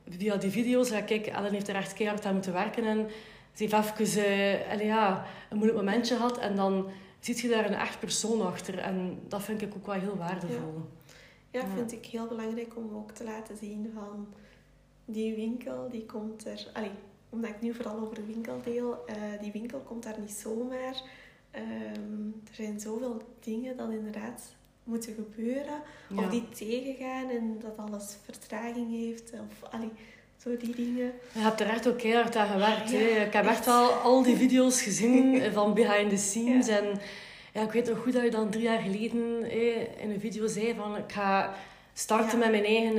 via 0.08 0.36
die 0.36 0.50
video's, 0.50 0.88
ja, 0.88 1.00
kijk, 1.00 1.26
Ellen 1.26 1.52
heeft 1.52 1.68
er 1.68 1.74
echt 1.74 1.92
keihard 1.92 2.24
aan 2.24 2.32
moeten 2.34 2.52
werken. 2.52 2.84
En 2.84 3.06
ze 3.54 3.62
heeft 3.66 3.72
even 4.00 4.60
allee, 4.70 4.86
ja, 4.86 5.26
een 5.50 5.56
moeilijk 5.56 5.78
momentje 5.84 6.14
gehad. 6.16 6.38
En 6.38 6.56
dan 6.56 6.86
ziet 7.20 7.40
je 7.40 7.48
daar 7.48 7.66
een 7.66 7.74
echt 7.74 7.98
persoon 7.98 8.42
achter. 8.46 8.78
En 8.78 9.18
dat 9.28 9.42
vind 9.42 9.62
ik 9.62 9.74
ook 9.76 9.86
wel 9.86 9.94
heel 9.94 10.16
waardevol. 10.16 10.74
Ja, 11.50 11.60
Ja. 11.60 11.66
vind 11.74 11.92
ik 11.92 12.04
heel 12.06 12.26
belangrijk 12.26 12.76
om 12.76 12.90
ook 12.96 13.10
te 13.10 13.24
laten 13.24 13.56
zien 13.56 13.90
van 13.94 14.26
die 15.04 15.34
winkel, 15.34 15.88
die 15.90 16.04
komt 16.06 16.46
er... 16.46 16.66
Allee, 16.72 16.90
omdat 17.28 17.50
ik 17.50 17.60
nu 17.60 17.74
vooral 17.74 17.98
over 18.00 18.14
de 18.14 18.26
winkel 18.26 18.60
deel, 18.64 19.04
eh, 19.06 19.14
die 19.40 19.52
winkel 19.52 19.78
komt 19.78 20.02
daar 20.02 20.20
niet 20.20 20.30
zomaar. 20.30 21.02
Ehm, 21.50 22.26
er 22.48 22.54
zijn 22.54 22.80
zoveel 22.80 23.22
dingen 23.40 23.76
dat 23.76 23.90
inderdaad 23.90 24.42
moeten 24.84 25.14
gebeuren. 25.14 25.82
Ja. 26.08 26.16
Of 26.16 26.28
die 26.28 26.48
tegengaan 26.48 27.30
en 27.30 27.58
dat 27.60 27.76
alles 27.76 28.16
vertraging 28.24 28.90
heeft. 28.90 29.32
Of 29.32 29.70
allee, 29.70 29.90
zo 30.36 30.56
die 30.56 30.74
dingen. 30.74 31.12
Je 31.32 31.40
hebt 31.40 31.60
er 31.60 31.68
echt 31.68 31.88
ook 31.88 31.98
keihard 31.98 32.36
aan 32.36 32.48
gewerkt. 32.48 32.90
Ja, 32.90 32.98
hè. 32.98 33.24
Ik 33.26 33.32
heb 33.32 33.44
echt 33.44 33.56
echt. 33.56 33.66
wel 33.66 33.90
al 33.90 34.22
die 34.22 34.36
video's 34.36 34.82
gezien 34.82 35.40
eh, 35.40 35.52
van 35.58 35.74
behind 35.74 36.10
the 36.10 36.16
scenes. 36.16 36.68
En 36.68 37.00
ja, 37.52 37.62
ik 37.62 37.72
weet 37.72 37.88
nog 37.88 37.98
goed 37.98 38.12
dat 38.12 38.22
je 38.22 38.30
dan 38.30 38.50
drie 38.50 38.62
jaar 38.62 38.80
geleden 38.80 39.42
eh, 39.42 40.02
in 40.02 40.10
een 40.10 40.20
video 40.20 40.46
zei 40.46 40.74
van 40.74 40.96
ik 40.96 41.12
ga 41.12 41.54
starten 41.92 42.38
met 42.38 42.50
mijn 42.50 42.64
eigen 42.64 42.96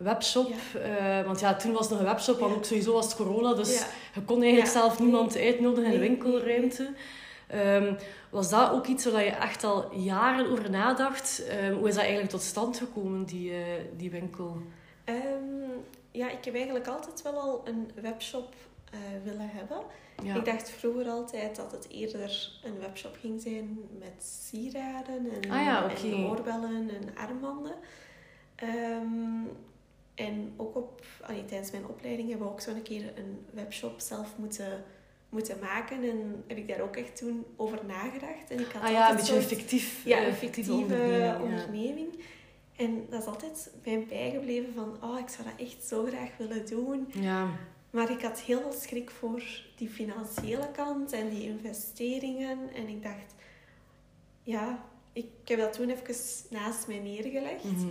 Ja. 0.00 0.04
webshop. 0.04 0.52
Eh, 0.82 1.22
want 1.26 1.40
ja, 1.40 1.54
toen 1.56 1.72
was 1.72 1.80
het 1.80 1.90
nog 1.90 1.98
een 1.98 2.06
webshop, 2.06 2.38
want 2.38 2.50
Ja. 2.50 2.56
ook 2.56 2.64
sowieso 2.64 2.92
was 2.92 3.04
het 3.04 3.16
corona. 3.16 3.54
Dus 3.54 3.78
Ja. 3.78 3.86
je 4.14 4.22
kon 4.22 4.40
eigenlijk 4.42 4.70
zelf 4.72 5.00
niemand 5.00 5.36
uitnodigen 5.36 5.84
in 5.84 5.90
de 5.90 5.98
Nee, 5.98 6.08
winkelruimte. 6.08 6.92
Ehm, 7.48 7.94
was 8.30 8.50
dat 8.50 8.70
ook 8.70 8.86
iets 8.86 9.04
waar 9.04 9.24
je 9.24 9.30
echt 9.30 9.64
al 9.64 9.94
jaren 9.94 10.50
over 10.50 10.70
nadacht? 10.70 11.44
Ehm, 11.46 11.72
hoe 11.72 11.88
is 11.88 11.94
dat 11.94 12.02
eigenlijk 12.02 12.30
tot 12.32 12.42
stand 12.42 12.76
gekomen, 12.78 13.24
die, 13.24 13.50
eh, 13.52 13.58
die 13.96 14.10
winkel? 14.10 14.56
Ehm, 15.04 15.70
ja, 16.10 16.30
ik 16.30 16.44
heb 16.44 16.54
eigenlijk 16.54 16.86
altijd 16.86 17.22
wel 17.22 17.34
al 17.40 17.60
een 17.64 17.90
webshop 18.02 18.54
eh, 18.90 18.98
willen 19.24 19.50
hebben. 19.52 19.78
Ik 20.36 20.44
dacht 20.44 20.70
vroeger 20.70 21.08
altijd 21.08 21.56
dat 21.56 21.72
het 21.72 21.86
eerder 21.90 22.50
een 22.64 22.78
webshop 22.80 23.16
ging 23.20 23.40
zijn 23.42 23.78
met 23.98 24.12
sieraden 24.50 25.30
en, 25.42 25.50
Ah 25.50 25.82
en 26.04 26.16
oorbellen 26.28 26.90
en 26.90 27.16
armbanden. 27.16 27.74
En 30.20 30.52
ook 30.56 30.76
op, 30.76 31.04
allee, 31.20 31.44
tijdens 31.44 31.70
mijn 31.70 31.86
opleiding 31.86 32.28
hebben 32.28 32.46
we 32.46 32.52
ook 32.52 32.60
zo'n 32.60 32.82
keer 32.82 33.12
een 33.16 33.38
webshop 33.50 34.00
zelf 34.00 34.34
moeten, 34.36 34.84
moeten 35.28 35.58
maken. 35.60 36.02
En 36.02 36.44
heb 36.46 36.56
ik 36.56 36.68
daar 36.68 36.80
ook 36.80 36.96
echt 36.96 37.16
toen 37.16 37.44
over 37.56 37.78
nagedacht. 37.86 38.50
En 38.50 38.58
ik 38.58 38.66
had 38.72 38.82
Ah 38.82 38.90
ja, 38.90 39.10
een 39.10 39.16
beetje 39.16 39.36
een 39.36 39.42
fictief, 39.42 40.04
ja, 40.04 40.18
eh, 40.18 40.26
een 40.26 40.32
fictieve 40.32 40.72
fictieve 40.72 41.38
onderneming. 41.42 42.08
ja. 42.16 42.24
En 42.76 43.06
dat 43.10 43.20
is 43.20 43.26
altijd 43.26 43.70
mij 43.84 44.04
bijgebleven 44.08 44.74
van, 44.74 45.10
oh, 45.10 45.18
ik 45.18 45.28
zou 45.28 45.48
dat 45.48 45.66
echt 45.66 45.84
zo 45.84 46.04
graag 46.04 46.30
willen 46.38 46.66
doen. 46.66 47.08
Ja, 47.12 47.48
Maar 47.90 48.10
ik 48.10 48.22
had 48.22 48.40
heel 48.40 48.60
veel 48.60 48.72
schrik 48.72 49.10
voor 49.10 49.42
die 49.76 49.88
financiële 49.88 50.70
kant 50.72 51.12
en 51.12 51.28
die 51.28 51.42
investeringen. 51.42 52.58
En 52.74 52.88
ik 52.88 53.02
dacht, 53.02 53.34
ja, 54.42 54.84
ik 55.12 55.26
heb 55.44 55.58
dat 55.58 55.72
toen 55.72 55.90
even 55.90 56.14
naast 56.50 56.86
mij 56.86 56.98
neergelegd. 56.98 57.64
mhm. 57.64 57.86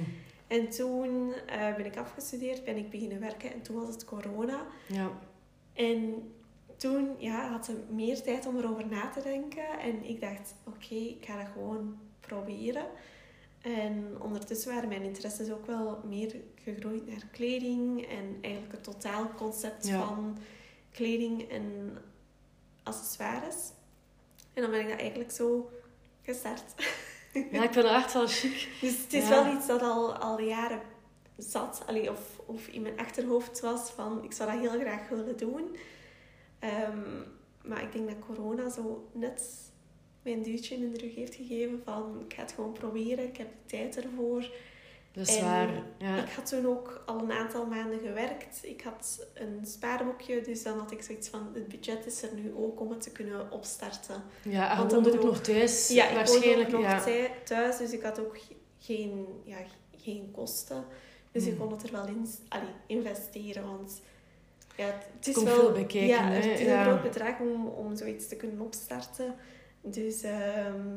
En 0.50 0.70
toen 0.70 1.34
eh, 1.48 1.76
ben 1.76 1.86
ik 1.86 1.98
afgestudeerd, 1.98 2.64
ben 2.64 2.78
ik 2.78 2.90
beginnen 2.90 3.20
werken 3.20 3.54
en 3.54 3.62
toen 3.62 3.76
was 3.76 3.88
het 3.96 4.06
corona. 4.06 4.66
ja. 4.88 5.12
En 5.74 6.32
toen 6.78 7.16
ja, 7.18 7.50
had 7.50 7.66
ze 7.66 7.84
meer 7.90 8.22
tijd 8.22 8.46
om 8.46 8.58
erover 8.58 8.88
na 8.88 9.10
te 9.10 9.22
denken. 9.22 9.80
En 9.80 10.04
ik 10.04 10.22
dacht, 10.22 10.56
oké, 10.66 10.96
ik 10.96 11.26
ga 11.26 11.38
dat 11.38 11.52
gewoon 11.54 11.98
proberen. 12.20 12.86
En 13.62 14.22
ondertussen 14.22 14.74
waren 14.74 14.90
mijn 14.90 15.02
interesses 15.04 15.52
ook 15.52 15.66
wel 15.66 16.02
meer 16.08 16.36
gegroeid 16.64 17.08
naar 17.08 17.28
kleding. 17.32 18.08
En 18.08 18.38
eigenlijk 18.42 18.74
het 18.74 18.84
totaalconcept 18.84 19.88
Ja. 19.88 20.06
van 20.08 20.38
kleding 20.92 21.50
en 21.50 21.98
accessoires. 22.84 23.72
En 24.54 24.62
dan 24.62 24.72
ben 24.72 24.80
ik 24.80 24.90
dat 24.90 25.00
eigenlijk 25.00 25.32
zo 25.32 25.70
gestart. 26.22 26.74
ja, 27.34 27.64
ik 27.64 27.74
vind 27.74 27.76
het 27.76 27.86
echt 27.86 28.14
wel 28.14 28.28
chic. 28.28 28.70
Dus 28.82 29.02
het 29.04 29.14
is 29.14 29.28
Ja. 29.28 29.44
wel 29.44 29.56
iets 29.56 29.68
dat 29.68 29.82
al, 29.82 30.14
al 30.16 30.40
jaren 30.42 30.82
zat. 31.38 31.84
Allee, 31.86 32.12
of, 32.12 32.40
of 32.46 32.68
in 32.68 32.82
mijn 32.82 33.00
achterhoofd 33.00 33.60
was 33.60 33.90
van, 33.90 34.24
ik 34.24 34.32
zou 34.34 34.52
dat 34.52 34.60
heel 34.72 34.80
graag 34.80 35.10
willen 35.10 35.38
doen. 35.38 35.76
Ehm, 36.60 37.22
maar 37.64 37.82
ik 37.84 37.92
denk 37.92 38.08
dat 38.08 38.20
corona 38.36 38.70
zo 38.70 39.10
net 39.14 39.44
mijn 40.22 40.44
duwtje 40.44 40.76
in 40.76 40.92
de 40.92 40.98
rug 41.00 41.16
heeft 41.16 41.36
gegeven 41.36 41.82
van, 41.86 42.22
ik 42.28 42.34
ga 42.34 42.42
het 42.42 42.52
gewoon 42.52 42.72
proberen. 42.74 43.28
Ik 43.28 43.38
heb 43.38 43.48
de 43.48 43.66
tijd 43.78 43.98
ervoor. 44.04 44.50
Dat 45.20 45.28
is 45.28 45.38
En 45.38 45.44
waar. 45.46 45.70
Ja. 45.98 46.24
Ik 46.24 46.30
had 46.32 46.46
toen 46.50 46.66
ook 46.68 47.04
al 47.06 47.20
een 47.24 47.32
aantal 47.32 47.66
maanden 47.66 48.00
gewerkt. 48.00 48.60
Ik 48.62 48.82
had 48.82 49.28
een 49.34 49.60
spaarboekje, 49.66 50.42
dus 50.42 50.64
dan 50.64 50.78
had 50.80 50.92
ik 50.92 51.02
zoiets 51.02 51.28
van, 51.30 51.50
het 51.54 51.68
budget 51.68 52.06
is 52.06 52.22
er 52.24 52.30
nu 52.34 52.54
ook 52.58 52.80
om 52.80 52.90
het 52.90 53.02
te 53.02 53.12
kunnen 53.12 53.52
opstarten. 53.52 54.24
Ja, 54.44 54.72
en 54.72 54.78
Want 54.78 54.92
woonde 54.92 55.10
dan 55.10 55.18
ook 55.20 55.26
bedoel- 55.26 55.36
nog 55.36 55.42
thuis, 55.44 55.88
Ja, 55.88 56.08
ik 56.10 56.16
waarschijnlijk. 56.16 56.68
ook 56.76 56.82
nog 56.82 57.06
ja. 57.08 57.28
thuis, 57.44 57.78
dus 57.78 57.92
ik 57.92 58.02
had 58.04 58.20
ook 58.20 58.38
ge- 58.40 58.56
geen, 58.80 59.26
ja, 59.44 59.58
geen 59.98 60.32
kosten. 60.32 60.84
Dus 61.32 61.44
ik 61.46 61.50
Hmm. 61.50 61.60
kon 61.60 61.72
het 61.72 61.84
er 61.84 61.92
wel 61.92 62.08
in 62.08 62.28
allee, 62.50 62.68
investeren, 62.88 63.64
want 63.66 64.02
ja, 64.76 64.86
het, 64.86 65.06
het 65.18 65.28
is 65.28 65.34
komt 65.34 65.48
wel 65.48 65.56
veel 65.56 65.72
bij 65.72 65.86
kijken, 65.86 66.08
ja, 66.08 66.24
het 66.30 66.46
is 66.46 66.60
Ja. 66.60 66.80
een 66.80 66.86
groot 66.92 67.02
bedrag 67.12 67.40
om, 67.40 67.68
om 67.68 67.96
zoiets 67.96 68.28
te 68.28 68.36
kunnen 68.36 68.60
opstarten. 68.62 69.36
Dus 69.82 70.22
ehm, 70.24 70.88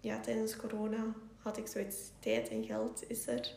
ja, 0.00 0.20
tijdens 0.20 0.56
corona 0.56 1.04
had 1.42 1.56
ik 1.58 1.66
zoiets, 1.66 1.96
tijd 2.18 2.48
en 2.48 2.64
geld 2.64 3.02
is 3.08 3.26
er. 3.26 3.54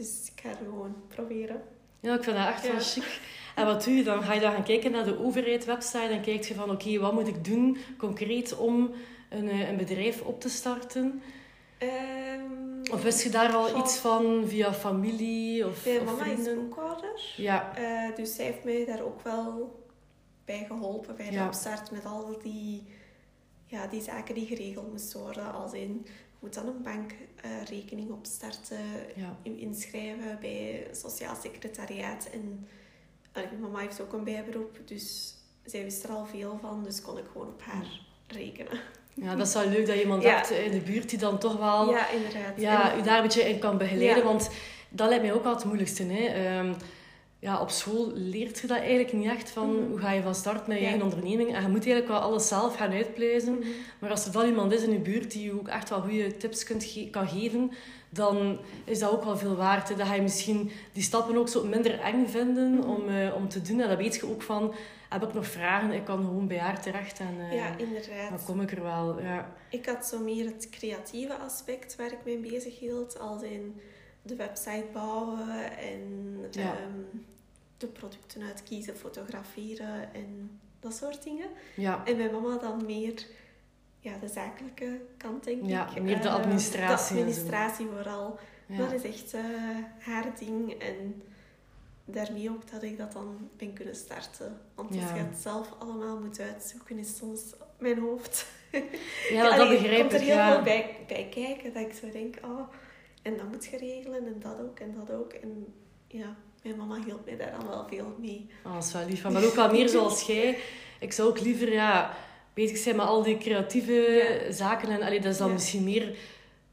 Dus 0.00 0.30
ik 0.34 0.40
ga 0.42 0.48
het 0.48 0.58
gewoon 0.64 0.94
proberen. 1.08 1.62
Ja, 2.00 2.14
ik 2.14 2.22
vind 2.24 2.36
dat 2.36 2.46
echt 2.46 2.64
Ja. 2.64 2.70
wel 2.72 2.80
chic. 2.80 3.20
En 3.54 3.66
wat 3.66 3.84
doe 3.84 3.94
je 3.94 4.02
dan? 4.04 4.22
Ga 4.22 4.32
je 4.32 4.40
dan 4.40 4.52
gaan 4.52 4.62
kijken 4.64 4.90
naar 4.90 5.04
de 5.04 5.18
overheidswebsite 5.24 5.98
en 5.98 6.20
kijk 6.22 6.44
je 6.44 6.54
van 6.54 6.70
oké, 6.70 6.98
wat 6.98 7.12
moet 7.12 7.28
ik 7.28 7.44
doen 7.44 7.76
concreet 7.98 8.56
om 8.56 8.90
een, 9.30 9.48
eh, 9.48 9.68
een 9.68 9.76
bedrijf 9.76 10.20
op 10.22 10.40
te 10.40 10.48
starten? 10.48 11.22
Ehm, 11.78 12.92
Of 12.92 13.02
wist 13.02 13.22
je 13.22 13.28
daar 13.30 13.52
al 13.54 13.68
Goh. 13.68 13.78
iets 13.78 13.96
van 13.96 14.42
via 14.46 14.72
familie 14.72 15.66
of, 15.66 15.84
Mijn 15.84 16.00
of 16.00 16.04
mama 16.04 16.24
is 16.24 16.54
boekhouder. 16.54 17.34
Ja, 17.36 17.76
Eh, 17.76 18.16
dus 18.16 18.34
zij 18.34 18.44
heeft 18.44 18.64
mij 18.64 18.84
daar 18.86 19.02
ook 19.02 19.20
wel 19.22 19.78
bij 20.44 20.64
geholpen 20.68 21.16
bij 21.16 21.26
de 21.26 21.32
Ja. 21.32 21.46
opstart 21.46 21.90
met 21.90 22.04
al 22.04 22.38
die, 22.42 22.82
ja, 23.66 23.86
die 23.86 24.02
zaken 24.02 24.34
die 24.34 24.46
geregeld 24.46 24.90
moesten 24.90 25.20
worden. 25.20 25.52
Als 25.52 25.72
in, 25.72 26.06
moet 26.40 26.54
dan 26.54 26.66
een 26.66 26.82
bankrekening 26.82 28.10
opstarten, 28.10 28.78
ja. 29.16 29.36
je 29.42 29.58
inschrijven 29.60 30.38
bij 30.40 30.86
Sociaal 30.92 31.34
Secretariaat. 31.42 32.28
En 32.32 32.66
mama 33.60 33.78
heeft 33.78 34.00
ook 34.00 34.12
een 34.12 34.24
bijberoep, 34.24 34.78
dus 34.84 35.34
zij 35.64 35.82
wist 35.84 36.04
er 36.04 36.10
al 36.10 36.26
veel 36.26 36.58
van, 36.60 36.84
dus 36.84 37.02
kon 37.02 37.18
ik 37.18 37.24
gewoon 37.32 37.46
op 37.48 37.62
haar 37.62 38.00
rekenen. 38.26 38.80
ja, 39.14 39.34
dat 39.36 39.46
is 39.46 39.54
wel 39.54 39.68
leuk 39.68 39.86
dat 39.86 39.94
je 39.94 40.02
iemand 40.02 40.22
Ja. 40.22 40.34
hebt 40.36 40.50
in 40.50 40.70
de 40.70 40.80
buurt 40.80 41.10
die 41.10 41.18
dan 41.18 41.38
toch 41.38 41.56
wel 41.56 41.90
Ja, 41.90 42.08
inderdaad. 42.10 42.60
ja, 42.60 42.92
En- 42.92 42.98
u 42.98 43.02
daar 43.02 43.16
een 43.16 43.22
beetje 43.22 43.48
in 43.48 43.58
kan 43.58 43.78
begeleiden. 43.78 44.24
Want 44.24 44.50
dat 44.88 45.08
lijkt 45.08 45.24
mij 45.24 45.32
ook 45.32 45.44
al 45.44 45.54
het 45.54 45.64
moeilijkste. 45.64 46.02
Hè? 46.04 46.24
Ehm, 46.26 46.74
ja, 47.40 47.60
op 47.60 47.70
school 47.70 48.10
leert 48.14 48.58
je 48.58 48.66
dat 48.66 48.78
eigenlijk 48.78 49.12
niet 49.12 49.28
echt 49.28 49.50
van 49.50 49.74
Mhm. 49.76 49.88
hoe 49.88 49.98
ga 49.98 50.10
je 50.12 50.22
van 50.22 50.34
start 50.34 50.66
met 50.66 50.78
je 50.78 50.84
eigen 50.84 51.02
onderneming. 51.02 51.54
En 51.54 51.62
je 51.62 51.68
moet 51.68 51.84
eigenlijk 51.86 52.08
wel 52.08 52.18
alles 52.18 52.48
zelf 52.48 52.76
gaan 52.76 52.92
uitpluizen. 52.92 53.52
Mhm. 53.58 53.68
Maar 53.98 54.10
als 54.10 54.26
er 54.26 54.32
dan 54.32 54.46
iemand 54.46 54.72
is 54.72 54.82
in 54.82 54.92
je 54.92 54.98
buurt 54.98 55.30
die 55.32 55.44
je 55.44 55.52
ook 55.52 55.68
echt 55.68 55.88
wel 55.88 56.00
goede 56.00 56.36
tips 56.36 56.64
kunt 56.64 56.84
ge- 56.84 57.10
kan 57.10 57.28
geven, 57.28 57.70
dan 58.10 58.58
is 58.84 58.98
dat 58.98 59.10
ook 59.10 59.24
wel 59.24 59.36
veel 59.36 59.56
waard. 59.56 59.88
Hè? 59.88 59.94
Dan 59.96 60.06
ga 60.06 60.14
je 60.14 60.22
misschien 60.22 60.70
die 60.92 61.02
stappen 61.02 61.36
ook 61.36 61.48
zo 61.48 61.64
minder 61.64 62.00
eng 62.00 62.26
vinden 62.26 62.70
Mhm. 62.74 62.88
om, 62.88 63.08
eh, 63.08 63.34
om 63.34 63.48
te 63.48 63.62
doen. 63.62 63.80
En 63.80 63.88
dan 63.88 63.96
weet 63.96 64.14
je 64.14 64.26
ook 64.30 64.42
van, 64.42 64.74
heb 65.08 65.22
ik 65.22 65.34
nog 65.34 65.46
vragen? 65.46 65.92
Ik 65.92 66.04
kan 66.04 66.24
gewoon 66.24 66.46
bij 66.46 66.58
haar 66.58 66.82
terecht 66.82 67.18
en 67.20 67.34
eh, 67.50 67.56
Ja, 67.56 67.76
inderdaad. 67.76 68.28
dan 68.30 68.44
kom 68.44 68.60
ik 68.60 68.70
er 68.72 68.82
wel. 68.82 69.20
Ja. 69.20 69.54
Ik 69.70 69.86
had 69.86 70.06
zo 70.06 70.18
meer 70.18 70.44
het 70.44 70.68
creatieve 70.70 71.34
aspect 71.36 71.96
waar 71.96 72.12
ik 72.12 72.18
mee 72.24 72.38
bezig 72.38 72.78
hield, 72.78 73.18
als 73.18 73.42
in 73.42 73.80
de 74.22 74.36
website 74.36 74.84
bouwen 74.92 75.76
en 75.78 76.36
Ja. 76.50 76.60
ehm, 76.76 77.18
de 77.76 77.86
producten 77.86 78.42
uitkiezen, 78.42 78.96
fotograferen 78.96 80.14
en 80.14 80.60
dat 80.80 80.94
soort 80.94 81.22
dingen. 81.22 81.46
Ja. 81.76 82.04
En 82.04 82.16
mijn 82.16 82.30
mama 82.32 82.56
dan 82.58 82.84
meer 82.86 83.26
ja, 84.00 84.18
de 84.20 84.28
zakelijke 84.28 85.00
kant, 85.16 85.44
denk 85.44 85.62
Ja, 85.66 85.94
ik. 85.94 86.02
meer 86.02 86.20
de 86.22 86.28
Eh, 86.28 86.34
administratie 86.34 87.14
De 87.16 87.20
administratie 87.22 87.86
vooral. 87.86 88.38
Ja. 88.66 88.76
Dat 88.76 88.92
is 88.92 89.02
echt 89.02 89.34
eh, 89.34 89.42
haar 89.98 90.26
ding. 90.38 90.72
En 90.72 91.22
daarmee 92.04 92.50
ook 92.50 92.70
dat 92.70 92.82
ik 92.82 92.98
dat 92.98 93.12
dan 93.12 93.48
ben 93.56 93.72
kunnen 93.72 93.94
starten. 93.96 94.60
Want 94.74 94.88
als 94.90 94.98
je 94.98 95.04
het 95.18 95.38
zelf 95.38 95.74
allemaal 95.78 96.18
moet 96.20 96.40
uitzoeken, 96.40 96.98
is 96.98 97.16
soms 97.16 97.42
mijn 97.78 97.98
hoofd 97.98 98.46
Ja, 99.30 99.56
dat, 99.56 99.68
begrijp 99.78 100.00
komt 100.00 100.12
er 100.12 100.20
ik. 100.20 100.26
heel 100.26 100.52
veel 100.52 100.62
bij, 100.62 100.96
bij 101.06 101.28
kijken 101.30 101.72
dat 101.72 101.82
ik 101.82 101.92
zo 101.94 102.10
denk, 102.10 102.36
oh, 102.44 102.68
en 103.22 103.36
dat 103.36 103.48
moet 103.48 103.64
je 103.64 103.76
regelen 103.76 104.26
en 104.26 104.36
dat 104.38 104.56
ook 104.60 104.78
en 104.78 104.94
dat 104.98 105.16
ook. 105.16 105.32
En 105.32 105.66
ja, 106.08 106.36
mijn 106.62 106.76
mama 106.76 106.98
hielp 107.04 107.24
mij 107.24 107.36
daar 107.36 107.50
dan 107.58 107.68
wel 107.68 107.86
veel 107.88 108.14
mee. 108.20 108.46
Oh, 108.66 108.74
dat 108.74 108.84
is 108.84 108.92
wel 108.92 109.06
lief. 109.08 109.28
Maar 109.28 109.44
ook 109.44 109.54
wel 109.54 109.70
meer 109.70 109.88
zoals 109.88 110.22
jij. 110.26 110.58
Ik 111.00 111.12
zou 111.12 111.28
ook 111.28 111.40
liever 111.40 111.72
ja, 111.72 112.16
bezig 112.54 112.76
zijn 112.76 112.96
met 112.96 113.06
al 113.06 113.22
die 113.22 113.38
creatieve 113.38 114.46
zaken. 114.50 114.88
En 114.88 115.02
allee, 115.02 115.20
dat 115.20 115.32
is 115.32 115.38
dan 115.38 115.46
Ja. 115.46 115.52
misschien 115.52 115.84
meer 115.84 116.16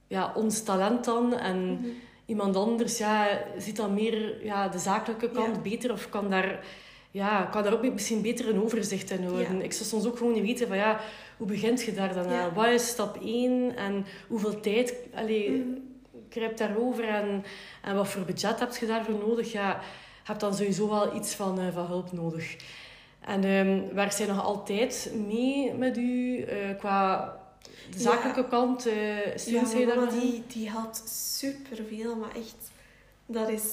ja, 0.07 0.31
ons 0.35 0.63
talent 0.63 1.05
dan. 1.05 1.33
En 1.37 1.71
Mhm. 1.71 1.87
iemand 2.25 2.55
anders 2.55 2.97
ja, 2.97 3.41
ziet 3.57 3.75
dan 3.75 3.93
meer 3.93 4.45
ja, 4.45 4.67
de 4.67 4.79
zakelijke 4.79 5.29
kant 5.29 5.55
Ja. 5.55 5.61
beter 5.61 5.91
of 5.91 6.09
kan 6.09 6.29
daar, 6.29 6.65
ja, 7.11 7.43
kan 7.43 7.63
daar 7.63 7.73
ook 7.73 7.93
misschien 7.93 8.21
beter 8.21 8.49
een 8.49 8.61
overzicht 8.63 9.09
in 9.11 9.23
houden. 9.23 9.61
Ik 9.61 9.73
zou 9.73 9.89
soms 9.89 10.05
ook 10.05 10.17
gewoon 10.17 10.33
niet 10.33 10.43
weten 10.43 10.67
van 10.67 10.77
ja, 10.77 10.99
hoe 11.37 11.47
begint 11.47 11.81
je 11.83 11.93
daar 11.93 12.13
dan 12.13 12.27
aan? 12.27 12.53
Wat 12.53 12.67
is 12.67 12.87
stap 12.87 13.17
1 13.21 13.75
en 13.75 14.05
hoeveel 14.27 14.59
tijd 14.59 14.95
allee, 15.13 15.49
Mhm. 15.51 15.67
Kruipt 16.29 16.57
daarover 16.57 17.07
en, 17.07 17.43
en 17.81 17.95
wat 17.95 18.07
voor 18.07 18.21
budget 18.21 18.59
heb 18.59 18.75
je 18.75 18.85
daarvoor 18.85 19.19
nodig? 19.27 19.51
Ja, 19.51 19.69
je 19.69 20.23
hebt 20.23 20.39
dan 20.39 20.55
sowieso 20.55 20.89
wel 20.89 21.15
iets 21.15 21.35
van, 21.35 21.59
eh, 21.59 21.73
van 21.73 21.85
hulp 21.85 22.11
nodig. 22.11 22.55
En 23.19 23.43
ehm 23.43 23.93
werkt 23.93 24.15
zij 24.15 24.25
nog 24.25 24.43
altijd 24.43 25.11
mee 25.27 25.73
met 25.73 25.97
u 25.97 26.41
eh, 26.41 26.77
qua 26.77 27.33
de 27.91 27.99
zakelijke 27.99 28.47
kant? 28.47 28.85
eh 28.85 29.35
Ja, 29.35 29.65
zij 29.65 29.85
daar 29.85 30.09
die, 30.09 30.43
die 30.47 30.69
helpt 30.69 31.03
superveel, 31.09 32.15
maar 32.15 32.35
echt, 32.35 32.71
dat 33.25 33.49
is 33.49 33.63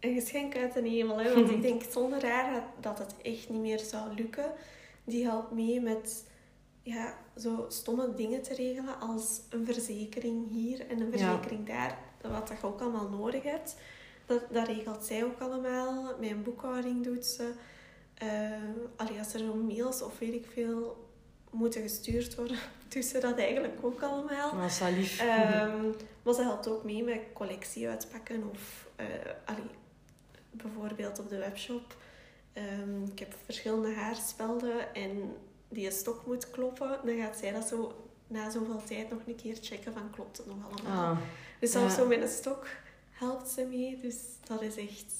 een 0.00 0.14
geschenk 0.14 0.56
uit 0.56 0.72
de 0.72 0.88
hemel. 0.88 1.18
Hè? 1.18 1.34
Want 1.34 1.50
ik 1.56 1.62
denk 1.62 1.82
zonder 1.90 2.26
haar 2.26 2.62
dat 2.80 2.98
het 2.98 3.14
echt 3.22 3.48
niet 3.48 3.60
meer 3.60 3.78
zou 3.78 4.14
lukken. 4.14 4.52
Die 5.04 5.24
helpt 5.24 5.52
mee 5.52 5.80
met 5.80 6.24
ja, 6.82 7.14
zo 7.36 7.64
stomme 7.68 8.14
dingen 8.14 8.42
te 8.42 8.54
regelen 8.54 9.00
als 9.00 9.40
een 9.50 9.64
verzekering 9.66 10.50
hier 10.50 10.86
en 10.88 11.00
een 11.00 11.10
Ja. 11.12 11.18
verzekering 11.18 11.66
daar. 11.66 11.98
Wat 12.22 12.48
dat 12.48 12.60
je 12.60 12.66
ook 12.66 12.80
allemaal 12.80 13.08
nodig 13.08 13.42
hebt. 13.42 13.76
Dat, 14.26 14.42
dat 14.50 14.66
regelt 14.66 15.04
zij 15.04 15.24
ook 15.24 15.40
allemaal. 15.40 16.16
Mijn 16.20 16.42
boekhouding 16.42 17.04
doet 17.04 17.26
ze. 17.26 17.52
Allee, 18.96 19.18
als 19.18 19.32
er 19.34 19.38
zo 19.38 19.54
mails 19.54 20.02
of 20.02 20.18
weet 20.18 20.32
ik 20.34 20.46
veel 20.52 21.08
moeten 21.50 21.82
gestuurd 21.82 22.34
worden, 22.34 22.56
doet 22.88 23.04
ze 23.04 23.18
dat 23.18 23.38
eigenlijk 23.38 23.74
ook 23.84 24.02
allemaal. 24.02 24.56
Dat 24.60 24.90
lief. 24.90 25.20
Ehm, 25.20 25.90
maar 26.22 26.34
ze 26.34 26.42
helpt 26.42 26.68
ook 26.68 26.84
mee 26.84 27.02
met 27.04 27.20
collectie 27.32 27.88
uitpakken 27.88 28.42
of 28.52 28.86
eh, 28.96 29.06
allee, 29.44 29.70
bijvoorbeeld 30.50 31.18
op 31.18 31.28
de 31.28 31.38
webshop. 31.38 31.96
Ehm, 32.52 33.04
ik 33.12 33.18
heb 33.18 33.34
verschillende 33.44 33.92
haarspelden 33.94 34.94
en 34.94 35.36
die 35.72 35.90
stok 35.90 36.26
moet 36.26 36.50
kloppen. 36.50 36.98
Dan 37.04 37.16
gaat 37.16 37.36
zij 37.36 37.52
dat 37.52 37.68
zo 37.68 37.92
na 38.26 38.50
zoveel 38.50 38.82
tijd 38.84 39.10
nog 39.10 39.18
een 39.26 39.36
keer 39.36 39.56
checken 39.60 39.92
van 39.92 40.10
klopt 40.10 40.36
het 40.36 40.46
nog 40.46 40.56
allemaal. 40.70 41.12
Ah, 41.12 41.18
dus 41.60 41.70
zelfs 41.70 41.94
ja. 41.96 42.00
zo 42.02 42.06
met 42.08 42.22
een 42.22 42.28
stok 42.28 42.66
helpt 43.10 43.48
ze 43.48 43.64
mee. 43.70 43.98
Dus 44.02 44.16
dat 44.46 44.62
is 44.62 44.76
echt... 44.76 45.14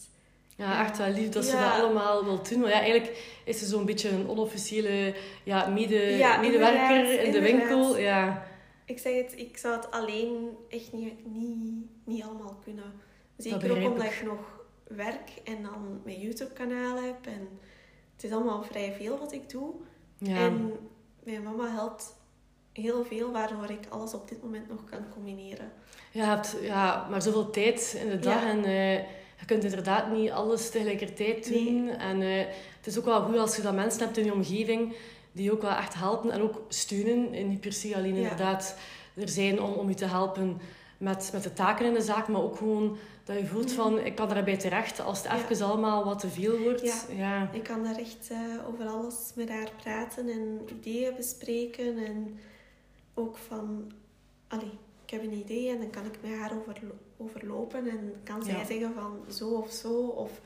ja, 0.56 0.84
echt 0.84 0.98
wel 0.98 1.08
lief 1.10 1.28
dat 1.28 1.44
ze 1.44 1.56
Ja. 1.56 1.70
dat 1.76 1.84
allemaal 1.84 2.24
wil 2.24 2.42
doen. 2.42 2.60
Want 2.60 2.72
ja, 2.72 2.80
eigenlijk 2.80 3.40
is 3.44 3.58
ze 3.58 3.66
zo'n 3.66 3.84
beetje 3.84 4.08
een 4.08 4.28
onofficiële 4.28 5.14
ja, 5.44 5.66
mede, 5.66 5.94
Ja, 5.96 6.40
medewerker 6.40 6.96
inderdaad, 6.96 7.24
in 7.24 7.32
de 7.32 7.38
inderdaad. 7.38 7.68
winkel. 7.68 7.98
Ja. 7.98 8.46
Ik 8.84 8.98
zeg 8.98 9.14
het, 9.16 9.38
ik 9.38 9.56
zou 9.56 9.76
het 9.76 9.90
alleen 9.90 10.56
echt 10.68 10.92
niet, 10.92 11.26
niet, 11.26 11.84
niet 12.04 12.22
allemaal 12.22 12.58
kunnen. 12.64 12.92
Zeker 13.36 13.70
ook 13.70 13.90
omdat 13.90 14.04
ik. 14.04 14.12
ik 14.12 14.24
nog 14.24 14.60
werk 14.86 15.30
en 15.44 15.62
dan 15.62 16.00
mijn 16.04 16.20
YouTube-kanaal 16.20 17.02
heb. 17.02 17.26
En 17.26 17.48
het 18.14 18.24
is 18.24 18.32
allemaal 18.32 18.62
vrij 18.62 18.92
veel 18.92 19.18
wat 19.18 19.32
ik 19.32 19.50
doe. 19.50 19.74
Ja. 20.22 20.36
En 20.36 20.72
mijn 21.24 21.42
mama 21.42 21.70
helpt 21.74 22.14
heel 22.72 23.04
veel, 23.04 23.32
waardoor 23.32 23.70
ik 23.70 23.80
alles 23.88 24.14
op 24.14 24.28
dit 24.28 24.42
moment 24.42 24.68
nog 24.68 24.84
kan 24.90 25.04
combineren. 25.14 25.72
Je 26.10 26.22
hebt 26.22 26.56
ja, 26.62 27.06
maar 27.10 27.22
zoveel 27.22 27.50
tijd 27.50 27.96
in 28.04 28.08
de 28.10 28.18
dag 28.18 28.42
Ja. 28.42 28.48
en 28.50 28.64
eh, 28.64 28.94
je 29.38 29.44
kunt 29.46 29.64
inderdaad 29.64 30.10
niet 30.12 30.30
alles 30.30 30.70
tegelijkertijd 30.70 31.52
doen. 31.52 31.88
En 31.88 32.22
eh, 32.22 32.38
het 32.76 32.86
is 32.86 32.98
ook 32.98 33.04
wel 33.04 33.22
goed 33.22 33.38
als 33.38 33.56
je 33.56 33.62
dat 33.62 33.74
mensen 33.74 34.00
hebt 34.02 34.16
in 34.16 34.24
je 34.24 34.32
omgeving 34.32 34.94
die 35.32 35.52
ook 35.52 35.62
wel 35.62 35.70
echt 35.70 35.94
helpen 35.94 36.30
en 36.30 36.40
ook 36.42 36.62
steunen. 36.68 37.32
En 37.32 37.48
niet 37.48 37.60
per 37.60 37.72
se 37.72 37.96
alleen 37.96 38.14
Ja. 38.14 38.20
inderdaad 38.22 38.76
er 39.14 39.28
zijn 39.28 39.62
om, 39.62 39.72
om 39.72 39.88
je 39.88 39.94
te 39.94 40.04
helpen 40.06 40.60
met, 40.98 41.30
met 41.32 41.42
de 41.42 41.52
taken 41.52 41.86
in 41.86 41.94
de 41.94 42.02
zaak, 42.02 42.28
maar 42.28 42.42
ook 42.42 42.56
gewoon 42.56 42.96
dat 43.24 43.38
je 43.38 43.46
voelt 43.46 43.72
van 43.72 43.98
ik 43.98 44.14
kan 44.14 44.28
daarbij 44.28 44.56
terecht 44.56 45.00
als 45.00 45.18
het. 45.18 45.26
Ja. 45.26 45.48
even 45.48 45.66
allemaal 45.66 46.04
wat 46.04 46.18
te 46.18 46.28
veel 46.28 46.58
wordt. 46.58 46.80
Ja. 46.82 47.02
ja. 47.16 47.50
Ik 47.52 47.62
kan 47.62 47.84
daar 47.84 47.96
echt 47.98 48.30
eh, 48.30 48.68
over 48.68 48.86
alles 48.86 49.32
met 49.34 49.48
haar 49.48 49.70
praten 49.82 50.28
en 50.28 50.60
ideeën 50.70 51.14
bespreken. 51.16 52.04
En 52.06 52.38
ook 53.14 53.36
van, 53.36 53.92
allee, 54.48 54.78
ik 55.04 55.10
heb 55.10 55.22
een 55.22 55.32
idee 55.38 55.68
en 55.70 55.78
dan 55.78 55.90
kan 55.90 56.04
ik 56.04 56.18
met 56.22 56.38
haar 56.38 56.52
over, 56.56 56.80
overlopen. 57.16 57.88
En 57.90 58.12
kan 58.24 58.42
zij 58.44 58.54
Ja. 58.54 58.64
zeggen 58.64 58.94
van 58.94 59.20
zo 59.32 59.48
of 59.50 59.70
zo. 59.70 60.06
Of 60.06 60.40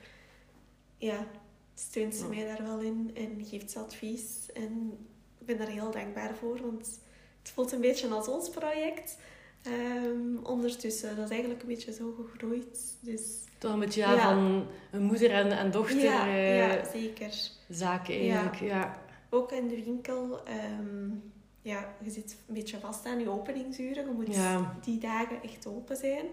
ja, 0.98 1.26
steunt 1.74 2.14
ze 2.14 2.26
mij 2.28 2.44
daar 2.46 2.62
wel 2.62 2.78
in 2.80 3.10
en 3.14 3.44
geeft 3.44 3.70
ze 3.70 3.78
advies. 3.78 4.52
En 4.54 4.98
ik 5.38 5.46
ben 5.46 5.58
daar 5.58 5.68
heel 5.68 5.90
dankbaar 5.90 6.34
voor, 6.34 6.60
want 6.62 7.00
het 7.42 7.50
voelt 7.50 7.72
een 7.72 7.80
beetje 7.80 8.08
als 8.08 8.28
ons 8.28 8.48
project. 8.50 9.16
Ehm, 9.66 10.36
ondertussen, 10.44 11.16
dat 11.16 11.24
is 11.24 11.30
eigenlijk 11.30 11.62
een 11.62 11.68
beetje 11.68 11.92
zo 11.92 12.12
gegroeid. 12.12 12.96
Dus 13.00 13.22
Toch 13.58 13.72
een 13.72 13.78
beetje 13.80 14.00
ja, 14.00 14.12
Ja. 14.14 14.18
van 14.22 14.66
een 14.90 15.02
moeder 15.02 15.30
en, 15.30 15.50
en 15.52 15.70
dochter 15.70 16.00
ja, 16.02 16.26
eh, 16.26 16.58
ja, 16.58 16.84
zeker. 16.92 17.34
zaak 17.68 18.08
eigenlijk. 18.08 18.54
Ja. 18.60 19.00
Ook 19.30 19.52
in 19.52 19.68
de 19.68 19.84
winkel, 19.84 20.44
ehm, 20.44 21.10
ja, 21.62 21.94
je 22.02 22.10
zit 22.10 22.36
een 22.46 22.54
beetje 22.54 22.78
vast 22.78 23.06
aan 23.06 23.20
je 23.20 23.28
openingsuren. 23.30 24.06
Je 24.06 24.12
moet 24.12 24.84
die 24.84 24.98
dagen 24.98 25.42
echt 25.42 25.66
open 25.66 25.96
zijn. 25.96 26.26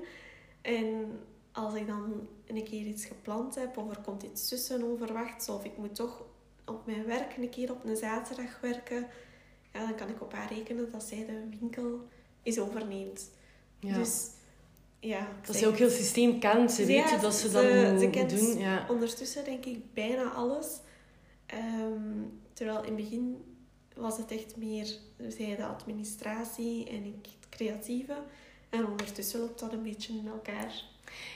En 0.62 1.20
als 1.52 1.74
ik 1.74 1.88
dan 1.88 2.28
een 2.48 2.64
keer 2.64 2.86
iets 2.86 3.06
gepland 3.06 3.56
heb, 3.56 3.78
of 3.78 3.90
er 3.90 4.02
komt 4.02 4.24
iets 4.24 4.48
tussen 4.48 4.84
onverwachts, 4.84 5.50
of 5.50 5.64
ik 5.66 5.78
moet 5.78 5.96
toch 5.96 6.24
op 6.66 6.86
mijn 6.86 7.06
werk 7.06 7.38
een 7.38 7.50
keer 7.50 7.72
op 7.72 7.84
een 7.86 7.96
zaterdag 7.98 8.60
werken, 8.62 9.08
ja, 9.74 9.80
dan 9.80 9.96
kan 9.96 10.10
ik 10.10 10.22
op 10.22 10.34
haar 10.34 10.54
rekenen 10.54 10.92
dat 10.92 11.04
zij 11.04 11.26
de 11.26 11.58
winkel 11.60 12.08
eens 12.44 12.60
overneemt. 12.60 13.30
Ja. 13.80 13.98
Dus 13.98 14.30
ja, 15.00 15.28
dat 15.46 15.56
ze 15.56 15.68
ook 15.68 15.78
heel 15.78 15.88
het. 15.88 15.96
systeem 15.96 16.40
kent. 16.40 16.72
Ze 16.72 16.82
Ja, 16.82 16.88
weet 16.88 17.22
dat 17.22 17.34
ze, 17.34 17.52
dat 17.52 18.00
ze 18.00 18.10
kent 18.12 18.30
doen. 18.30 18.58
Ja. 18.58 18.86
Ondertussen 18.90 19.44
denk 19.44 19.66
ik 19.66 19.94
bijna 19.94 20.32
alles. 20.32 20.80
Ehm, 21.46 22.22
terwijl 22.54 22.78
in 22.84 22.86
het 22.86 22.96
begin 22.96 23.44
was 23.96 24.18
het 24.18 24.32
echt 24.32 24.58
meer 24.58 24.98
zij 25.28 25.56
de 25.56 25.66
administratie 25.66 26.90
en 26.90 27.06
ik 27.06 27.26
het 27.40 27.50
creatieve. 27.50 28.16
En 28.70 28.88
ondertussen 28.88 29.40
loopt 29.40 29.60
dat 29.60 29.74
een 29.74 29.84
beetje 29.84 30.14
in 30.14 30.28
elkaar. 30.28 30.84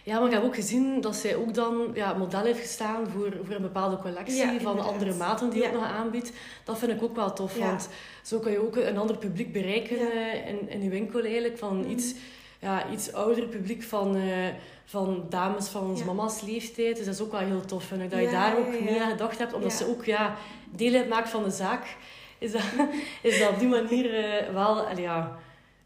Ja, 0.03 0.17
maar 0.19 0.27
ik 0.27 0.33
heb 0.33 0.43
ook 0.43 0.55
gezien 0.55 1.01
dat 1.01 1.15
zij 1.15 1.35
ook 1.35 1.53
dan 1.53 1.91
ja, 1.93 2.13
model 2.13 2.43
heeft 2.43 2.59
gestaan 2.59 3.07
voor, 3.07 3.33
voor 3.43 3.55
een 3.55 3.61
bepaalde 3.61 3.97
collectie 3.97 4.35
Ja, 4.35 4.59
van 4.59 4.79
andere 4.79 5.13
maten 5.13 5.49
die 5.49 5.61
Ja. 5.61 5.67
ook 5.67 5.73
nog 5.73 5.83
aanbiedt. 5.85 6.31
Dat 6.63 6.77
vind 6.79 6.91
ik 6.91 7.03
ook 7.03 7.15
wel 7.15 7.33
tof, 7.33 7.57
want 7.57 7.89
zo 8.23 8.39
kan 8.39 8.51
je 8.51 8.59
ook 8.65 8.75
een 8.75 8.97
ander 8.97 9.17
publiek 9.17 9.51
bereiken 9.51 9.97
eh, 10.11 10.47
in, 10.49 10.69
in 10.69 10.83
je 10.83 10.89
winkel 10.89 11.21
eigenlijk. 11.23 11.57
Van 11.57 11.79
Mhm. 11.79 11.89
iets, 11.89 12.13
ja, 12.59 12.89
iets 12.91 13.13
ouder 13.13 13.45
publiek 13.47 13.83
van, 13.83 14.15
eh, 14.15 14.47
van 14.85 15.25
dames 15.29 15.67
van 15.67 15.89
onze 15.89 16.05
mama's 16.05 16.41
leeftijd. 16.41 16.95
Dus 16.95 17.05
dat 17.05 17.13
is 17.13 17.21
ook 17.21 17.31
wel 17.31 17.39
heel 17.39 17.65
tof, 17.65 17.83
vind 17.83 18.01
ik. 18.01 18.11
Dat 18.11 18.19
je 18.19 18.29
daar 18.29 18.57
ook 18.57 18.79
mee 18.81 19.01
aan 19.01 19.11
gedacht 19.11 19.37
hebt, 19.37 19.53
omdat 19.53 19.73
ze 19.73 19.87
ook 19.87 20.05
ja, 20.05 20.35
deel 20.71 20.93
uitmaakt 20.93 21.29
van 21.29 21.43
de 21.43 21.49
zaak. 21.51 21.95
Is 22.37 22.51
dat, 22.51 22.61
is 23.21 23.39
dat 23.39 23.49
op 23.49 23.59
die 23.59 23.67
manier 23.67 24.15
eh, 24.25 24.53
wel 24.53 24.97
ja, 24.99 25.37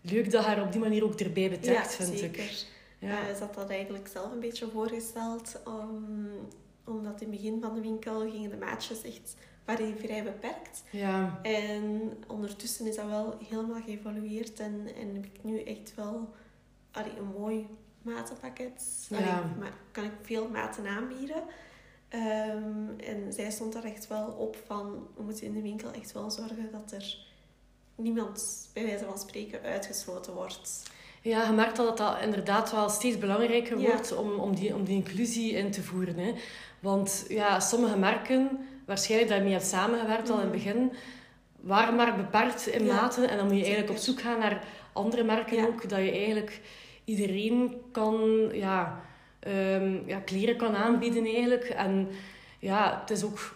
leuk 0.01 0.32
dat 0.32 0.45
haar 0.45 0.62
op 0.62 0.71
die 0.71 0.82
manier 0.82 1.04
ook 1.04 1.19
erbij 1.19 1.49
betrekt, 1.49 1.95
ja, 1.97 2.04
vind 2.06 2.19
zeker. 2.19 2.43
ik. 2.43 2.65
Ja. 3.10 3.28
Eh, 3.28 3.36
ze 3.36 3.44
had 3.44 3.54
dat 3.54 3.70
eigenlijk 3.70 4.08
zelf 4.08 4.32
een 4.32 4.40
beetje 4.40 4.70
voorgesteld. 4.70 5.60
om- 5.66 6.30
omdat 6.86 7.22
in 7.22 7.28
het 7.32 7.38
begin 7.42 7.62
van 7.62 7.74
de 7.76 7.82
winkel 7.82 8.20
gingen 8.32 8.50
de 8.50 8.58
maatjes 8.58 9.02
echt 9.02 9.36
waren 9.66 9.98
vrij 9.98 10.24
beperkt. 10.24 10.84
ja. 10.92 11.40
En 11.44 12.14
ondertussen 12.28 12.88
is 12.88 12.96
dat 12.96 13.06
wel 13.08 13.38
helemaal 13.50 13.82
geëvolueerd 13.82 14.60
en, 14.60 14.88
en 14.96 15.14
heb 15.16 15.26
ik 15.26 15.44
nu 15.44 15.62
echt 15.64 15.96
wel 15.96 16.30
allee, 16.92 17.18
een 17.18 17.32
mooi 17.40 17.68
matenpakket. 18.02 19.08
Allee, 19.12 19.24
Ja. 19.26 19.54
ma- 19.60 19.74
kan 19.92 20.04
ik 20.04 20.12
veel 20.22 20.48
maten 20.50 20.88
aanbieden. 20.88 21.44
Ehm, 22.10 23.00
en 23.00 23.34
zij 23.34 23.52
stond 23.52 23.74
daar 23.74 23.84
echt 23.84 24.08
wel 24.08 24.28
op 24.28 24.58
van, 24.66 25.08
we 25.16 25.24
moeten 25.24 25.46
in 25.46 25.54
de 25.54 25.62
winkel 25.62 25.92
echt 25.92 26.12
wel 26.12 26.32
zorgen 26.32 26.72
dat 26.72 26.92
er 26.92 27.18
niemand, 27.96 28.70
bij 28.74 28.84
wijze 28.86 29.06
van 29.06 29.18
spreken, 29.20 29.62
uitgesloten 29.62 30.34
wordt. 30.34 30.84
Ja, 31.22 31.46
je 31.46 31.52
merkt 31.52 31.80
al 31.80 31.86
dat 31.86 31.98
dat 31.98 32.18
inderdaad 32.22 32.72
wel 32.72 32.90
steeds 32.90 33.18
belangrijker 33.18 33.80
Ja. 33.80 33.88
wordt 33.88 34.16
om, 34.18 34.32
om, 34.32 34.56
die, 34.56 34.76
om 34.76 34.84
die 34.84 34.96
inclusie 34.96 35.52
in 35.54 35.72
te 35.72 35.84
voeren. 35.84 36.18
Hè. 36.18 36.34
Want 36.80 37.26
ja, 37.28 37.60
sommige 37.60 37.98
merken, 37.98 38.68
waarschijnlijk 38.86 39.32
daarmee 39.32 39.52
hebt 39.52 39.66
samengewerkt 39.66 40.30
al 40.30 40.40
in 40.40 40.42
het 40.42 40.56
Mhm. 40.56 40.58
begin, 40.64 40.92
waren 41.60 41.96
maar 41.96 42.16
beperkt 42.16 42.68
in 42.68 42.86
Ja, 42.86 42.94
maten. 42.96 43.30
En 43.30 43.38
dan 43.38 43.46
moet 43.46 43.56
je 43.58 43.62
eigenlijk 43.64 43.92
op 43.94 43.98
zoek 44.04 44.22
gaan 44.22 44.40
naar 44.40 44.64
andere 44.94 45.24
merken 45.24 45.58
Ja. 45.58 45.66
ook, 45.66 45.90
dat 45.90 46.00
je 46.00 46.12
eigenlijk 46.12 46.60
iedereen 47.06 47.82
kan, 47.92 48.50
ja, 48.54 49.02
ehm, 49.40 49.98
ja, 50.06 50.20
kleren 50.20 50.56
kan 50.58 50.76
aanbieden 50.76 51.26
eigenlijk. 51.26 51.64
En 51.64 52.10
ja, 52.60 53.00
het 53.02 53.10
is 53.10 53.24
ook, 53.24 53.56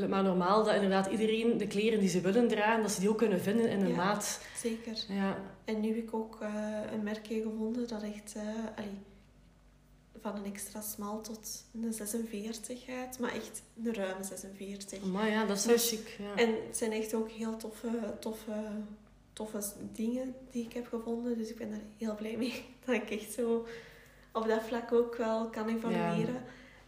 vind 0.00 0.04
het 0.04 0.14
maar 0.14 0.22
normaal 0.22 0.64
dat 0.64 0.74
inderdaad 0.74 1.06
iedereen 1.06 1.58
de 1.58 1.66
kleren 1.66 2.00
die 2.00 2.08
ze 2.08 2.20
willen 2.20 2.48
dragen, 2.48 2.82
dat 2.82 2.90
ze 2.90 3.00
die 3.00 3.08
ook 3.08 3.18
kunnen 3.18 3.40
vinden 3.40 3.70
in 3.70 3.80
een 3.80 3.88
Ja. 3.88 3.96
maat. 3.96 4.40
Zeker. 4.56 5.04
Ja. 5.08 5.36
En 5.64 5.80
nu 5.80 5.88
heb 5.88 5.96
ik 5.96 6.14
ook 6.14 6.38
eh, 6.40 6.80
een 6.92 7.02
merkje 7.02 7.42
gevonden 7.42 7.88
dat 7.88 8.02
echt, 8.02 8.34
eh, 8.36 8.42
allee, 8.76 8.98
van 10.20 10.36
een 10.36 10.44
extra 10.52 10.80
smal 10.80 11.20
tot 11.20 11.64
een 11.82 11.92
46 11.92 12.84
gaat. 12.84 13.18
Maar 13.18 13.32
echt 13.34 13.62
een 13.84 13.94
ruime 13.94 14.24
46. 14.24 15.02
Maar 15.04 15.28
ja, 15.30 15.44
dat 15.46 15.56
is 15.56 15.64
wel 15.64 15.74
Dus- 15.74 15.88
chic. 15.88 16.16
Ja. 16.18 16.34
En 16.42 16.48
het 16.66 16.76
zijn 16.76 16.92
echt 16.92 17.14
ook 17.14 17.30
heel 17.30 17.56
toffe, 17.56 17.88
toffe, 18.20 18.52
toffe 19.32 19.58
dingen 19.92 20.34
die 20.50 20.64
ik 20.64 20.72
heb 20.72 20.86
gevonden. 20.88 21.38
Dus 21.38 21.48
ik 21.50 21.56
ben 21.58 21.72
er 21.72 21.80
heel 21.98 22.14
blij 22.14 22.36
mee. 22.36 22.64
Dat 22.84 22.94
ik 22.94 23.10
echt 23.10 23.32
zo 23.32 23.66
op 24.32 24.48
dat 24.48 24.62
vlak 24.62 24.92
ook 24.92 25.16
wel 25.16 25.48
kan 25.50 25.68
evalueren. 25.68 26.42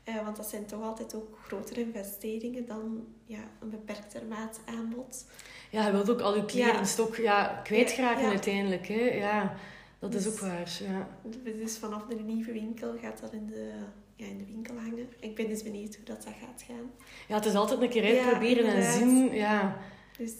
Eh, 0.07 0.25
want 0.25 0.37
dat 0.37 0.47
zijn 0.47 0.66
toch 0.66 0.83
altijd 0.83 1.14
ook 1.14 1.38
grotere 1.47 1.81
investeringen 1.81 2.66
dan 2.66 3.07
ja, 3.25 3.38
een 3.61 3.71
beperkter 3.71 4.23
maat 4.29 4.61
aanbod. 4.64 5.27
Ja, 5.71 5.87
je 5.87 5.92
wilt 5.92 6.11
ook 6.11 6.21
al 6.21 6.37
je 6.37 6.45
kleren 6.45 6.75
Ja. 6.75 6.85
stok 6.85 7.16
ja, 7.16 7.61
kwijtraken 7.64 8.23
Ja. 8.23 8.29
uiteindelijk. 8.29 8.87
Hè? 8.88 9.01
Ja, 9.01 9.55
dat 9.99 10.14
is 10.14 10.23
Dus- 10.25 10.33
ook 10.33 10.38
waar. 10.38 10.79
Ja. 10.83 11.09
Dus 11.45 11.77
vanaf 11.79 12.07
de 12.07 12.14
nieuwe 12.14 12.53
winkel 12.53 12.95
gaat 13.03 13.21
dat 13.21 13.33
in 13.33 13.47
de, 13.47 13.73
ja, 14.16 14.27
in 14.27 14.38
de 14.38 14.45
winkel 14.47 14.75
hangen. 14.75 15.09
Ik 15.21 15.35
ben 15.35 15.49
dus 15.49 15.62
benieuwd 15.62 15.95
hoe 15.97 16.05
dat, 16.05 16.23
dat 16.23 16.35
gaat 16.40 16.62
gaan. 16.66 16.90
ja, 17.29 17.35
het 17.35 17.45
is 17.45 17.55
altijd 17.55 17.81
een 17.83 17.88
keer 17.88 18.07
Ja, 18.14 18.23
uitproberen 18.23 18.64
en 18.64 18.71
inderdaad. 18.75 18.95
zien. 18.99 19.35
Ja. 19.35 19.77
Dus 20.19 20.33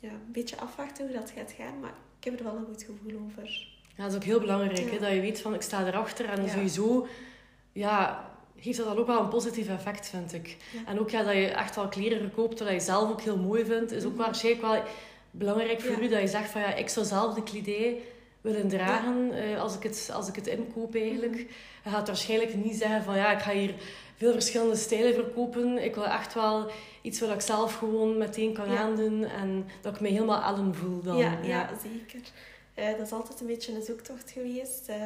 ja, 0.00 0.10
een 0.10 0.32
beetje 0.32 0.56
afwachten 0.58 1.06
hoe 1.06 1.16
dat 1.16 1.30
gaat 1.30 1.52
gaan. 1.52 1.80
Maar 1.80 1.94
ik 2.18 2.24
heb 2.24 2.38
er 2.38 2.44
wel 2.44 2.56
een 2.56 2.64
goed 2.64 2.82
gevoel 2.82 3.20
over. 3.24 3.68
ja, 3.96 4.02
dat 4.02 4.10
is 4.12 4.16
ook 4.16 4.24
heel 4.24 4.40
belangrijk. 4.40 4.78
Hè? 4.78 4.90
Ja. 4.94 4.98
Dat 4.98 5.10
je 5.12 5.20
weet 5.20 5.40
van, 5.40 5.54
ik 5.54 5.62
sta 5.62 5.86
erachter. 5.86 6.28
En 6.28 6.42
Ja. 6.44 6.48
sowieso 6.48 7.06
ja, 7.72 8.26
geeft 8.60 8.76
dat 8.76 8.86
dan 8.86 8.96
ook 8.98 9.06
wel 9.06 9.20
een 9.20 9.28
positief 9.28 9.68
effect, 9.68 10.08
vind 10.08 10.32
ik. 10.32 10.56
Ja. 10.72 10.80
En 10.86 11.00
ook 11.00 11.10
ja, 11.10 11.22
dat 11.22 11.34
je 11.34 11.46
echt 11.46 11.76
wel 11.76 11.88
kleren 11.88 12.18
verkoopt 12.20 12.58
dat 12.58 12.68
je 12.70 12.80
zelf 12.80 13.10
ook 13.10 13.20
heel 13.20 13.36
mooi 13.38 13.64
vindt. 13.64 13.92
Is 13.92 14.04
ook 14.04 14.14
Mhm. 14.14 14.22
waarschijnlijk 14.22 14.66
wel 14.66 14.82
belangrijk 15.30 15.80
voor 15.80 15.90
Ja. 15.90 15.98
u. 16.00 16.08
Dat 16.08 16.20
je 16.20 16.26
zegt 16.28 16.50
van, 16.50 16.60
ja, 16.60 16.74
ik 16.74 16.88
zou 16.88 17.06
zelf 17.06 17.34
de 17.34 17.42
kledij 17.42 17.96
willen 18.40 18.68
dragen 18.68 19.32
eh, 19.32 19.60
als, 19.60 19.76
ik 19.76 19.82
het, 19.82 20.10
als 20.12 20.28
ik 20.28 20.34
het 20.34 20.46
inkoop 20.46 20.94
eigenlijk. 20.94 21.32
Mhm. 21.32 21.44
Je 21.84 21.90
gaat 21.90 22.06
waarschijnlijk 22.06 22.54
niet 22.54 22.76
zeggen 22.76 23.02
van, 23.02 23.16
ja, 23.16 23.32
ik 23.32 23.38
ga 23.42 23.52
hier 23.52 23.74
veel 24.16 24.32
verschillende 24.32 24.76
stijlen 24.76 25.14
verkopen. 25.14 25.84
Ik 25.84 25.94
wil 25.94 26.04
echt 26.06 26.34
wel 26.34 26.70
iets 27.02 27.20
wat 27.20 27.30
ik 27.30 27.40
zelf 27.40 27.74
gewoon 27.74 28.18
meteen 28.18 28.52
kan 28.52 28.66
aandoen. 28.76 29.24
En 29.24 29.66
dat 29.80 29.94
ik 29.94 30.00
me 30.00 30.08
helemaal 30.08 30.42
Ellen 30.42 30.74
voel 30.74 31.02
dan. 31.02 31.16
Ja, 31.16 31.38
ja. 31.42 31.70
zeker. 31.82 32.28
Eh, 32.74 32.90
dat 32.96 33.06
is 33.06 33.12
altijd 33.12 33.40
een 33.40 33.46
beetje 33.46 33.74
een 33.74 33.82
zoektocht 33.82 34.30
geweest. 34.30 34.88
eh, 34.88 34.96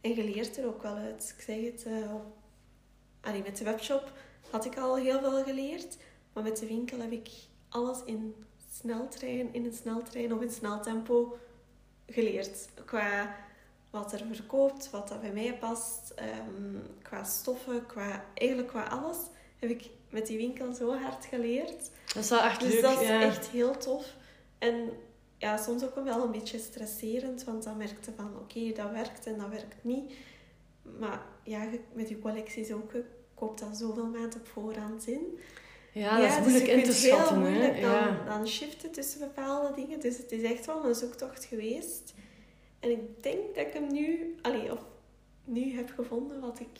en 0.00 0.14
je 0.14 0.24
leert 0.34 0.58
er 0.58 0.66
ook 0.66 0.82
wel 0.82 0.94
uit. 0.96 1.34
Ik 1.38 1.44
zeg 1.44 1.56
het, 1.56 1.86
op- 2.12 2.38
allee, 3.20 3.42
met 3.42 3.56
de 3.56 3.64
webshop 3.64 4.12
had 4.50 4.64
ik 4.64 4.78
al 4.78 4.96
heel 4.96 5.20
veel 5.20 5.42
geleerd. 5.44 5.96
Maar 6.32 6.42
met 6.42 6.58
de 6.58 6.66
winkel 6.66 7.00
heb 7.00 7.12
ik 7.12 7.28
alles 7.68 7.98
in 8.04 8.34
sneltrein, 8.78 9.54
in 9.54 9.64
een 9.64 9.72
sneltrein 9.72 10.32
of 10.32 10.40
in 10.42 10.50
snel 10.50 10.80
tempo 10.80 11.38
geleerd. 12.06 12.68
Qua 12.84 13.36
wat 13.90 14.12
er 14.12 14.22
verkoopt, 14.32 14.90
wat 14.90 15.08
dat 15.08 15.20
bij 15.20 15.32
mij 15.32 15.58
past, 15.58 16.12
ehm, 16.16 16.76
qua 17.02 17.24
stoffen, 17.24 17.86
qua, 17.86 18.24
eigenlijk 18.34 18.68
qua 18.68 18.84
alles, 18.84 19.16
heb 19.58 19.70
ik 19.70 19.90
met 20.10 20.26
die 20.26 20.36
winkel 20.36 20.72
zo 20.72 20.94
hard 20.94 21.24
geleerd. 21.24 21.90
Dat 22.14 22.22
is 22.22 22.30
wel 22.30 22.42
echt 22.42 22.60
Dus 22.60 22.72
leuk. 22.72 22.82
dat 22.82 23.00
is 23.00 23.08
ja. 23.08 23.20
echt 23.20 23.48
heel 23.48 23.76
tof. 23.76 24.16
En 24.58 24.90
ja, 25.38 25.56
soms 25.56 25.84
ook 25.84 25.94
wel 25.94 26.24
een 26.24 26.30
beetje 26.30 26.58
stresserend, 26.58 27.44
want 27.44 27.62
dan 27.62 27.76
merkte 27.76 28.12
van 28.16 28.36
oké, 28.38 28.72
dat 28.72 28.90
werkt 28.90 29.26
en 29.26 29.38
dat 29.38 29.48
werkt 29.48 29.84
niet. 29.84 30.12
Maar 30.98 31.22
ja, 31.42 31.68
met 31.92 32.08
je 32.08 32.18
collecties 32.18 32.72
ook, 32.72 32.92
je 32.92 33.04
koopt 33.34 33.60
dat 33.60 33.76
zoveel 33.76 34.06
maanden 34.06 34.40
op 34.40 34.46
voorhand 34.46 35.06
in. 35.06 35.38
Ja, 35.92 36.16
dat 36.20 36.28
is 36.28 36.34
dus 36.34 36.42
moeilijk 36.44 36.66
je 36.66 36.72
in 36.72 36.84
te 36.84 36.92
schatten. 36.92 37.40
heel 37.42 37.50
moeilijk 37.50 37.80
dan, 37.80 37.90
Ja. 37.90 38.22
dan 38.26 38.48
shiften 38.48 38.90
tussen 38.90 39.20
bepaalde 39.20 39.74
dingen. 39.80 40.00
Dus 40.00 40.16
het 40.16 40.32
is 40.32 40.42
echt 40.42 40.66
wel 40.66 40.84
een 40.84 40.94
zoektocht 40.94 41.44
geweest. 41.44 42.14
En 42.80 42.90
ik 42.90 43.22
denk 43.22 43.54
dat 43.54 43.66
ik 43.66 43.72
hem 43.72 43.92
nu, 43.92 44.34
allee, 44.42 44.72
of 44.72 44.78
nu 45.44 45.74
heb 45.76 45.92
gevonden 45.96 46.40
wat 46.40 46.60
ik 46.60 46.78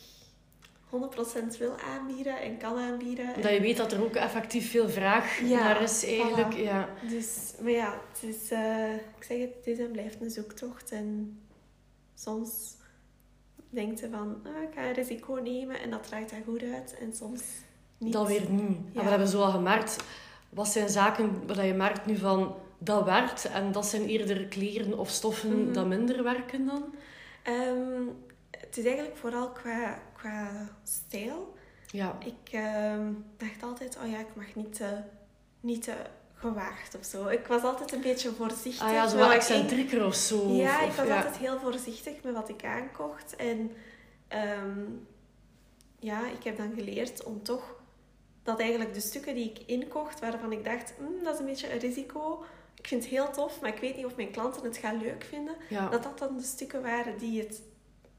100% 0.91 1.59
wil 1.59 1.77
aanbieden 1.79 2.41
en 2.41 2.57
kan 2.59 2.79
aanbieden. 2.79 3.43
Dat 3.43 3.53
je 3.53 3.61
weet 3.61 3.77
dat 3.77 3.93
er 3.93 4.03
ook 4.05 4.15
effectief 4.15 4.71
veel 4.71 4.89
vraag 4.89 5.41
Ja, 5.41 5.59
naar 5.63 5.83
is 5.83 6.05
eigenlijk. 6.05 6.55
voilà. 6.55 6.61
Ja. 6.63 6.89
Dus, 7.09 7.53
maar 7.61 7.71
ja, 7.71 8.01
het 8.13 8.23
is, 8.35 8.51
eh, 8.51 8.95
ik 8.95 9.25
zeg 9.25 9.39
het, 9.39 9.55
het 9.57 9.67
is 9.67 9.79
en 9.79 9.91
blijft 9.91 10.21
een 10.21 10.31
zoektocht. 10.31 10.91
En 10.91 11.39
soms 12.15 12.77
denkt 13.71 14.01
je 14.01 14.09
van, 14.11 14.37
ah, 14.47 14.63
ik 14.63 14.69
ga 14.75 14.85
een 14.87 14.93
risico 14.93 15.35
nemen 15.35 15.81
en 15.81 15.91
dat 15.91 16.03
draait 16.03 16.31
daar 16.31 16.43
goed 16.45 16.63
uit. 16.63 16.97
En 17.01 17.15
soms 17.15 17.43
niet. 17.99 18.13
Dat 18.13 18.27
weer 18.27 18.51
niet. 18.51 18.77
En 18.77 18.91
Ja. 18.93 19.03
we 19.03 19.09
hebben 19.09 19.29
zo 19.29 19.43
al 19.43 19.51
gemerkt, 19.51 19.97
wat 20.49 20.69
zijn 20.69 20.89
zaken 20.89 21.47
waar 21.47 21.67
je 21.67 21.75
merkt 21.75 22.07
nu 22.07 22.17
van 22.17 22.55
dat 22.79 23.05
werkt 23.05 23.45
en 23.45 23.73
dat 23.73 23.87
zijn 23.87 24.07
eerder 24.07 24.45
kleren 24.47 24.99
of 24.99 25.09
stoffen 25.09 25.63
Mhm. 25.65 25.73
dat 25.73 25.87
minder 25.87 26.23
werken 26.23 26.67
dan? 26.67 26.95
Ehm, 27.43 28.03
het 28.51 28.77
is 28.77 28.85
eigenlijk 28.85 29.17
vooral 29.17 29.51
qua, 29.51 29.99
qua 30.17 30.51
stijl. 30.83 31.55
Ja. 31.91 32.17
Ik 32.25 32.53
ehm, 32.53 33.13
dacht 33.37 33.63
altijd, 33.63 33.99
oh 34.05 34.11
ja, 34.11 34.19
ik 34.19 34.35
mag 34.35 34.55
niet 34.55 34.75
te, 34.75 34.97
niet 35.61 35.83
te 35.83 35.95
gewaagd 36.41 36.97
of 36.99 37.05
zo. 37.05 37.29
Ik 37.29 37.47
was 37.47 37.63
altijd 37.63 37.93
een 37.93 38.01
beetje 38.01 38.33
voorzichtig. 38.33 38.87
Ah 38.87 38.93
ja, 38.93 39.09
zo 39.09 39.17
wat 39.17 39.27
ik 39.31 39.37
excentrieker 39.37 40.05
of 40.05 40.15
zo. 40.15 40.49
Ja, 40.49 40.77
of, 40.85 40.91
ik 40.91 40.93
was 40.93 41.07
ja. 41.07 41.17
altijd 41.17 41.37
heel 41.37 41.59
voorzichtig 41.59 42.23
met 42.23 42.35
wat 42.35 42.49
ik 42.49 42.65
aankocht. 42.65 43.37
En 43.37 43.73
ehm, 44.29 44.81
ja, 45.99 46.27
ik 46.27 46.45
heb 46.45 46.57
dan 46.57 46.73
geleerd 46.75 47.25
om 47.25 47.43
toch 47.43 47.75
dat 48.43 48.61
eigenlijk 48.61 48.95
de 48.95 49.01
stukken 49.01 49.35
die 49.35 49.51
ik 49.51 49.59
inkocht, 49.67 50.21
waarvan 50.21 50.53
ik 50.53 50.65
dacht, 50.65 50.93
"Hmm, 50.97 51.25
dat 51.25 51.35
is 51.35 51.41
een 51.41 51.47
beetje 51.47 51.73
een 51.73 51.79
risico. 51.79 52.45
Ik 52.77 52.87
vind 52.87 53.03
het 53.03 53.13
heel 53.13 53.31
tof, 53.31 53.61
maar 53.61 53.75
ik 53.75 53.81
weet 53.81 53.97
niet 53.97 54.05
of 54.05 54.17
mijn 54.17 54.31
klanten 54.31 54.65
het 54.65 54.77
gaan 54.77 54.99
leuk 54.99 55.25
vinden. 55.25 55.55
Ja. 55.69 55.89
Dat 55.89 56.03
dat 56.03 56.19
dan 56.19 56.37
de 56.37 56.43
stukken 56.43 56.83
waren 56.83 57.19
die 57.19 57.41
het 57.41 57.63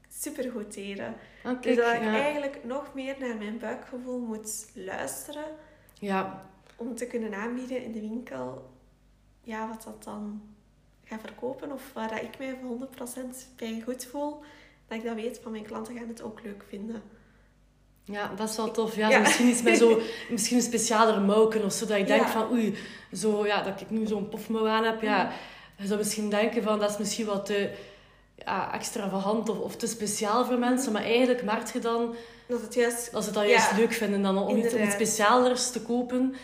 supergoed 0.08 0.74
deden. 0.74 1.14
Ah, 1.44 1.62
Dus 1.62 1.76
dat 1.76 1.94
ik 1.94 2.02
eigenlijk 2.02 2.64
nog 2.64 2.94
meer 2.94 3.16
naar 3.18 3.36
mijn 3.36 3.58
buikgevoel 3.58 4.18
moet 4.18 4.66
luisteren 4.74 5.44
ja. 5.98 6.50
Om 6.88 6.94
te 6.96 7.06
kunnen 7.06 7.34
aanbieden 7.34 7.84
in 7.84 7.92
de 7.92 8.00
winkel 8.00 8.70
ja, 9.42 9.68
wat 9.68 9.82
dat 9.84 10.04
dan 10.04 10.42
ga 11.04 11.18
verkopen 11.18 11.72
of 11.72 11.90
waar 11.94 12.08
dat 12.08 12.22
ik 12.22 12.38
mij 12.38 12.56
voor 12.62 12.88
100% 13.22 13.56
bij 13.56 13.82
goed 13.84 14.04
voel, 14.04 14.40
dat 14.88 14.98
ik 14.98 15.04
dat 15.04 15.14
weet 15.14 15.40
van 15.42 15.52
mijn 15.52 15.64
klanten 15.64 15.96
gaan 15.96 16.08
het 16.08 16.22
ook 16.22 16.42
leuk 16.42 16.64
vinden. 16.68 17.02
Ja, 18.04 18.32
dat 18.36 18.48
is 18.48 18.56
wel 18.56 18.70
tof. 18.70 18.96
Ja, 18.96 19.18
Misschien 19.18 19.48
iets 19.48 19.62
met 19.62 19.78
zo, 19.78 20.00
misschien 20.30 20.56
een 20.56 20.62
specialere 20.62 21.20
mouwen 21.20 21.64
of 21.64 21.72
zo. 21.72 21.86
Dat 21.86 21.96
denkt 22.06 22.08
Ja. 22.24 22.28
van, 22.28 22.50
oei, 22.52 22.76
zo, 23.12 23.46
ja, 23.46 23.62
dat 23.62 23.80
ik 23.80 23.90
nu 23.90 24.06
zo'n 24.06 24.28
pofmouw 24.28 24.68
aan 24.68 24.84
heb. 24.84 25.02
Ja, 25.02 25.32
je 25.76 25.86
zou 25.86 25.98
misschien 25.98 26.30
denken 26.30 26.62
van, 26.62 26.78
dat 26.78 26.90
is 26.90 26.98
misschien 26.98 27.26
wat 27.26 27.46
te 27.46 27.70
ja, 28.36 28.72
extravagant 28.74 29.48
of, 29.48 29.58
of 29.58 29.76
te 29.76 29.86
speciaal 29.86 30.44
voor 30.44 30.58
mensen. 30.58 30.92
Maar 30.92 31.02
eigenlijk 31.02 31.42
merk 31.42 31.72
je 31.72 31.78
dan 31.78 32.14
Dat 32.46 32.60
het 32.60 32.74
juist... 32.74 33.12
dat 33.12 33.24
ze 33.24 33.30
dat 33.30 33.48
juist 33.48 33.76
leuk 33.76 33.92
vinden 33.92 34.22
dan 34.22 34.38
om 34.38 34.42
iets, 34.42 34.50
om 34.52 34.56
iets 34.58 34.72
Inderdaad. 34.72 34.94
speciaalers 34.94 35.70
te 35.70 35.82
kopen. 35.82 36.34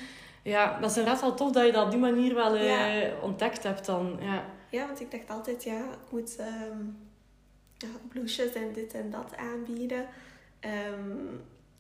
Ja, 0.43 0.81
dat 0.81 0.91
is 0.91 0.97
inderdaad 0.97 1.21
wel 1.21 1.35
tof 1.35 1.53
dat 1.53 1.67
je 1.67 1.73
dat 1.73 1.85
op 1.85 1.91
die 1.91 2.01
manier 2.01 2.35
wel 2.35 2.55
eh, 2.55 3.23
ontdekt 3.23 3.63
hebt 3.63 3.87
dan. 3.87 4.19
Ja. 4.21 4.45
Ja, 4.71 4.87
want 4.87 5.01
ik 5.01 5.11
dacht 5.11 5.31
altijd, 5.31 5.65
ja, 5.65 5.79
ik 5.79 6.11
moet 6.11 6.37
ja, 7.79 7.89
blouses 8.09 8.53
en 8.53 8.73
dit 8.73 8.95
en 8.95 9.11
dat 9.11 9.37
aanbieden. 9.37 10.07
Ehm, 10.61 11.17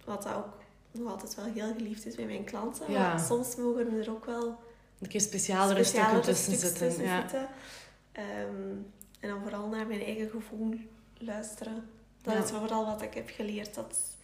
wat 0.04 0.28
ook 0.28 0.58
nog 0.90 1.10
altijd 1.12 1.34
wel 1.34 1.44
heel 1.44 1.72
geliefd 1.76 2.06
is 2.06 2.14
bij 2.14 2.24
mijn 2.24 2.44
klanten. 2.44 2.92
Ja. 2.92 3.08
Maar 3.08 3.20
soms 3.20 3.56
mogen 3.56 4.00
er 4.00 4.10
ook 4.10 4.24
wel 4.24 4.58
Een 5.00 5.08
keer 5.08 5.20
specialere, 5.20 5.84
stukken 5.84 6.22
tussen 6.22 6.56
zitten. 6.56 6.78
tussen 6.78 7.04
ja. 7.04 7.20
zitten. 7.20 7.48
Ehm, 8.12 8.76
en 9.20 9.28
dan 9.28 9.42
vooral 9.42 9.68
naar 9.68 9.86
mijn 9.86 10.02
eigen 10.02 10.30
gevoel 10.30 10.74
luisteren. 11.18 11.90
Dat 12.22 12.44
is 12.44 12.50
vooral 12.50 12.86
wat 12.86 13.02
ik 13.02 13.14
heb 13.14 13.30
geleerd. 13.30 13.74
Dat, 13.74 14.16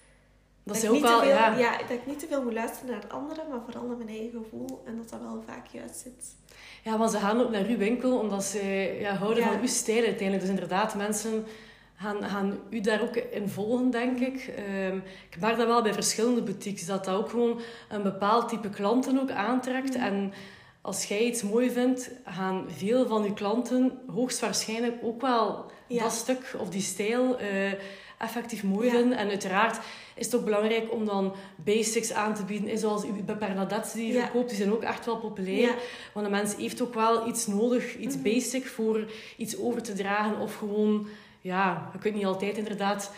Dat 0.65 0.77
is 0.77 0.83
ik 0.83 0.89
ook 0.89 0.95
niet 0.95 1.03
wel, 1.05 1.19
te 1.21 1.25
veel, 1.27 1.35
ja. 1.35 1.59
ja, 1.59 1.79
dat 1.79 1.91
ik 1.91 2.07
niet 2.07 2.19
te 2.19 2.27
veel 2.27 2.43
moet 2.43 2.53
luisteren 2.53 2.91
naar 2.91 3.07
anderen, 3.09 3.45
maar 3.51 3.61
vooral 3.65 3.87
naar 3.87 3.97
mijn 3.97 4.09
eigen 4.09 4.43
gevoel. 4.43 4.83
En 4.87 4.97
dat 4.97 5.09
dat 5.11 5.21
wel 5.21 5.43
vaak 5.47 5.67
juist 5.67 5.97
zit. 6.01 6.35
Ja, 6.83 6.97
maar 6.97 7.09
ze 7.09 7.19
gaan 7.19 7.41
ook 7.41 7.51
naar 7.51 7.65
uw 7.67 7.77
winkel 7.77 8.19
omdat 8.19 8.45
ze 8.45 8.97
ja, 9.01 9.15
houden 9.15 9.43
Ja. 9.45 9.51
van 9.53 9.61
uw 9.61 9.67
stijl 9.67 10.05
uiteindelijk. 10.05 10.41
Dus 10.41 10.49
inderdaad, 10.51 10.95
mensen 10.95 11.47
gaan, 11.95 12.25
gaan 12.25 12.59
u 12.71 12.81
daar 12.81 13.03
ook 13.03 13.17
in 13.17 13.49
volgen, 13.49 13.91
denk 13.91 14.19
ik. 14.19 14.55
Ehm, 14.57 14.97
ik 15.31 15.41
merk 15.41 15.57
dat 15.57 15.67
wel 15.67 15.83
bij 15.83 15.93
verschillende 15.95 16.43
boutiques, 16.43 16.87
dat 16.87 17.05
dat 17.05 17.15
ook 17.17 17.29
gewoon 17.31 17.61
een 17.89 18.03
bepaald 18.03 18.49
type 18.49 18.71
klanten 18.71 19.21
ook 19.21 19.31
aantrekt. 19.31 19.95
Mhm. 19.97 20.05
En 20.05 20.33
als 20.81 21.05
jij 21.05 21.25
iets 21.25 21.43
mooi 21.43 21.71
vindt, 21.71 22.11
gaan 22.25 22.65
veel 22.69 23.07
van 23.07 23.23
uw 23.25 23.33
klanten 23.35 23.99
hoogstwaarschijnlijk 24.07 24.95
ook 25.03 25.21
wel 25.21 25.71
Ja. 25.87 26.03
dat 26.03 26.13
stuk 26.13 26.55
of 26.59 26.69
die 26.69 26.81
stijl 26.83 27.39
eh, 27.39 27.73
effectief 28.19 28.63
mooi 28.63 28.91
vinden. 28.91 29.19
En 29.19 29.29
uiteraard 29.29 29.79
is 30.15 30.27
het 30.27 30.35
ook 30.35 30.45
belangrijk 30.45 30.93
om 30.93 31.05
dan 31.05 31.35
basics 31.57 32.13
aan 32.13 32.35
te 32.35 32.45
bieden, 32.45 32.79
zoals 32.79 33.05
uw 33.05 33.25
Bernadette 33.25 33.97
die 33.97 34.07
je 34.07 34.13
Ja. 34.13 34.21
verkoopt, 34.21 34.49
die 34.49 34.57
zijn 34.59 34.73
ook 34.73 34.83
echt 34.83 35.07
wel 35.07 35.17
populair. 35.19 35.59
Ja. 35.61 35.75
Want 36.15 36.27
een 36.27 36.33
mens 36.33 36.57
heeft 36.57 36.81
ook 36.83 36.95
wel 36.95 37.29
iets 37.29 37.47
nodig, 37.47 37.97
iets 37.97 38.15
Mhm. 38.15 38.25
basic 38.25 38.67
voor 38.67 39.11
iets 39.37 39.59
over 39.59 39.83
te 39.83 39.93
dragen. 39.93 40.39
Of 40.39 40.55
gewoon, 40.57 41.07
ja, 41.41 41.91
je 41.93 41.99
kunt 41.99 42.15
niet 42.15 42.25
altijd 42.27 42.57
inderdaad 42.59 43.11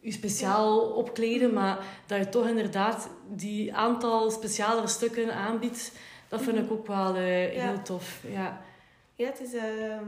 je 0.00 0.12
speciaal 0.12 0.78
opkleden, 0.80 1.52
maar 1.52 1.78
dat 2.06 2.18
je 2.18 2.28
toch 2.28 2.48
inderdaad 2.48 3.08
die 3.30 3.74
aantal 3.74 4.30
specialere 4.30 4.86
stukken 4.86 5.34
aanbiedt, 5.34 5.92
dat 6.28 6.42
vind 6.42 6.58
ik 6.58 6.70
ook 6.70 6.86
wel 6.86 7.14
eh, 7.14 7.54
Ja. 7.56 7.68
heel 7.68 7.82
tof. 7.82 8.20
Ja. 8.30 8.62
Ja, 9.14 9.26
het 9.26 9.40
is... 9.40 9.54
ehm 9.54 10.04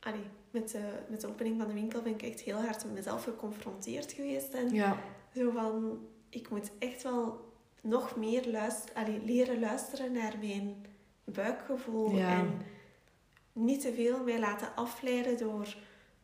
allee, 0.00 0.24
met, 0.50 0.70
de, 0.70 0.80
met 1.08 1.20
de 1.20 1.26
opening 1.28 1.58
van 1.58 1.68
de 1.68 1.74
winkel 1.74 2.02
ben 2.02 2.12
ik 2.12 2.22
echt 2.22 2.40
heel 2.40 2.56
hard 2.62 2.84
met 2.84 2.94
mezelf 2.94 3.24
geconfronteerd 3.24 4.12
geweest. 4.12 4.52
En 4.54 4.74
Ja. 4.74 4.96
Zo 5.34 5.50
van, 5.50 5.98
ik 6.28 6.50
moet 6.50 6.70
echt 6.78 7.02
wel 7.02 7.48
nog 7.82 8.16
meer 8.16 8.46
luister, 8.50 8.94
allee, 8.94 9.20
leren 9.24 9.60
luisteren 9.60 10.12
naar 10.12 10.34
mijn 10.40 10.86
buikgevoel. 11.24 12.16
Ja. 12.16 12.38
En 12.38 12.60
niet 13.52 13.80
te 13.80 13.92
veel 13.94 14.22
mij 14.24 14.38
laten 14.38 14.68
afleiden 14.74 15.38
door, 15.38 15.74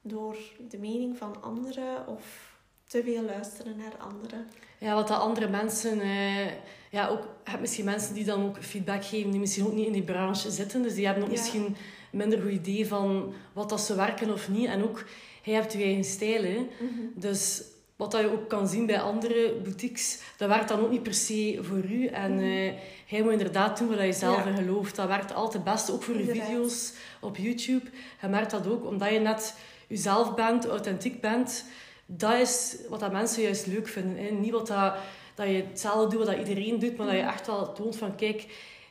door 0.03 0.37
de 0.69 0.79
mening 0.79 1.17
van 1.19 1.43
anderen 1.43 2.07
of 2.09 2.55
te 2.87 3.03
veel 3.03 3.23
luisteren 3.23 3.77
naar 3.77 3.97
anderen. 3.99 4.47
Ja, 4.79 4.95
wat 4.95 5.09
dat 5.09 5.21
andere 5.21 5.49
mensen... 5.49 6.01
eh, 6.01 6.47
ja, 6.91 7.09
ook, 7.09 7.23
je 7.23 7.51
hebt 7.51 7.61
misschien 7.61 7.85
mensen 7.85 8.15
die 8.15 8.25
dan 8.25 8.45
ook 8.45 8.63
feedback 8.65 9.05
geven 9.05 9.31
die 9.31 9.41
misschien 9.41 9.67
ook 9.67 9.73
niet 9.73 9.87
in 9.87 9.93
die 9.93 10.03
branche 10.03 10.51
zitten. 10.51 10.83
Dus 10.83 10.95
die 10.95 11.07
hebben 11.07 11.25
ook 11.25 11.31
Ja. 11.31 11.37
misschien 11.37 11.65
een 11.65 11.77
minder 12.11 12.41
goed 12.43 12.51
idee 12.51 12.87
van 12.87 13.33
wat 13.53 13.69
dat 13.69 13.81
ze 13.81 13.95
werken 13.95 14.33
of 14.33 14.49
niet. 14.49 14.67
En 14.67 14.83
ook, 14.83 15.05
jij 15.43 15.55
hebt 15.55 15.73
je 15.73 15.83
eigen 15.83 16.05
stijl, 16.05 16.43
hè. 16.43 16.67
Dus 17.15 17.63
wat 17.97 18.11
dat 18.11 18.21
je 18.21 18.33
ook 18.33 18.49
kan 18.49 18.69
zien 18.69 18.87
bij 18.87 19.01
andere 19.01 19.55
boutiques, 19.63 20.21
dat 20.37 20.49
werkt 20.49 20.69
dan 20.69 20.81
ook 20.81 20.91
niet 20.91 21.03
per 21.03 21.15
se 21.15 21.59
voor 21.63 21.85
u. 21.91 22.07
En 22.07 22.39
eh 22.41 22.73
jij 23.07 23.23
moet 23.23 23.33
inderdaad 23.33 23.79
doen 23.79 23.89
wat 23.89 23.99
je 24.01 24.13
zelf 24.13 24.37
Ja. 24.45 24.51
in 24.51 24.57
gelooft. 24.57 24.97
Dat 24.97 25.09
werkt 25.09 25.35
altijd 25.35 25.65
het 25.65 25.73
beste, 25.75 25.93
ook 25.93 26.03
voor 26.03 26.17
je 26.19 26.25
video's 26.25 26.93
op 27.21 27.37
YouTube. 27.37 27.85
Je 28.21 28.29
merkt 28.29 28.51
dat 28.51 28.67
ook, 28.67 28.85
omdat 28.87 29.11
je 29.13 29.19
net 29.19 29.55
jezelf 29.87 30.35
bent, 30.35 30.67
authentiek 30.67 31.21
bent. 31.21 31.65
Dat 32.07 32.33
is 32.41 32.77
wat 32.89 33.01
dat 33.01 33.13
mensen 33.13 33.43
juist 33.43 33.67
leuk 33.67 33.89
vinden. 33.89 34.25
Hè. 34.25 34.31
Niet 34.31 34.51
wat 34.53 34.67
dat, 34.67 34.95
dat 35.35 35.47
je 35.47 35.65
hetzelfde 35.71 36.09
doet 36.17 36.27
wat 36.27 36.37
dat 36.37 36.49
iedereen 36.49 36.79
doet, 36.79 36.97
maar 36.97 37.07
dat 37.07 37.17
je 37.17 37.23
echt 37.23 37.47
wel 37.47 37.73
toont 37.73 37.97
van 37.97 38.15
kijk, 38.17 38.47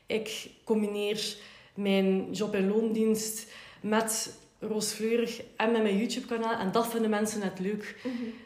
ik 0.05 0.49
combineer 0.63 1.35
mijn 1.73 2.31
job- 2.31 2.53
en 2.53 2.67
loondienst 2.67 3.51
met 3.81 4.37
rooskleurig 4.59 5.41
en 5.55 5.71
met 5.71 5.81
mijn 5.81 5.97
YouTube-kanaal. 5.97 6.53
En 6.59 6.71
dat 6.71 6.87
vinden 6.87 7.09
mensen 7.09 7.39
net 7.39 7.59
leuk. 7.59 7.95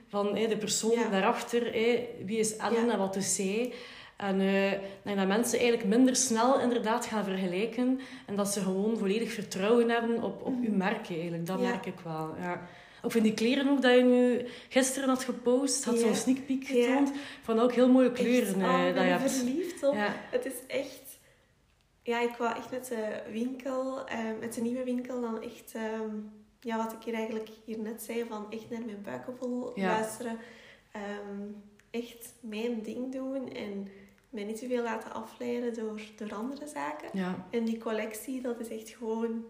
Van 0.09 0.35
hé, 0.35 0.47
de 0.47 0.57
persoon 0.57 0.91
Ja. 0.91 1.09
daarachter, 1.09 1.63
hé, 1.73 2.07
wie 2.25 2.37
is 2.39 2.55
Ellen 2.57 2.85
Ja. 2.85 2.91
en 2.91 2.97
wat 2.99 3.13
doet 3.13 3.23
zij? 3.23 3.73
En 4.17 4.39
eh, 4.41 4.71
denk 5.03 5.17
dat 5.17 5.27
mensen 5.27 5.59
eigenlijk 5.59 5.87
minder 5.89 6.15
snel 6.15 6.59
inderdaad 6.59 7.05
gaan 7.05 7.23
vergelijken. 7.23 7.99
En 8.25 8.35
dat 8.35 8.47
ze 8.47 8.59
gewoon 8.61 8.97
volledig 8.97 9.31
vertrouwen 9.31 9.89
hebben 9.89 10.23
op, 10.23 10.41
op 10.45 10.53
uw 10.61 10.73
merk 10.75 11.09
eigenlijk. 11.09 11.45
Dat 11.45 11.57
Mhm. 11.59 11.69
Merk 11.69 11.85
ik 11.85 11.99
wel, 12.03 12.35
ja. 12.39 12.67
Ook 13.01 13.11
van 13.11 13.21
die 13.21 13.33
kleren 13.33 13.69
ook 13.69 13.81
dat 13.81 13.95
je 13.95 14.03
nu 14.03 14.45
gisteren 14.69 15.09
had 15.09 15.23
gepost, 15.23 15.83
had 15.83 15.99
zo'n 15.99 16.15
sneak 16.15 16.45
peek 16.45 16.65
getoond. 16.67 17.11
Van 17.41 17.59
ook 17.59 17.73
heel 17.73 17.89
mooie 17.89 18.11
kleuren 18.11 18.47
Echt, 18.47 18.55
eh, 18.57 18.63
oh, 18.63 18.85
dat 18.95 19.03
je 19.03 19.09
hebt. 19.09 19.31
verliefd 19.31 19.83
op. 19.83 19.93
Ja. 19.93 20.15
Het 20.31 20.45
is 20.45 20.53
echt... 20.67 21.17
Ja, 22.03 22.21
ik 22.21 22.35
wou 22.37 22.57
echt 22.57 22.71
met 22.71 22.85
de 22.87 23.21
winkel, 23.31 24.05
eh, 24.07 24.17
met 24.39 24.53
de 24.53 24.61
nieuwe 24.61 24.83
winkel, 24.83 25.21
dan 25.21 25.41
echt... 25.43 25.71
ehm, 25.75 26.15
ja, 26.61 26.77
wat 26.77 26.91
ik 26.93 27.03
hier 27.03 27.13
eigenlijk 27.13 27.49
hier 27.65 27.79
net 27.79 28.01
zei, 28.01 28.25
van 28.25 28.51
echt 28.51 28.69
naar 28.69 28.85
mijn 28.85 29.01
buikgevoel 29.01 29.79
Ja. 29.79 29.87
luisteren. 29.87 30.37
Ehm, 30.91 31.47
echt 31.91 32.33
mijn 32.41 32.81
ding 32.81 33.11
doen 33.11 33.51
en 33.51 33.87
mij 34.29 34.43
niet 34.43 34.59
te 34.59 34.67
veel 34.67 34.83
laten 34.83 35.13
afleiden 35.13 35.73
door, 35.73 36.01
door 36.15 36.33
andere 36.33 36.67
zaken. 36.67 37.09
Ja. 37.13 37.47
En 37.51 37.65
die 37.65 37.77
collectie, 37.77 38.41
dat 38.41 38.59
is 38.59 38.67
echt 38.69 38.89
gewoon 38.89 39.45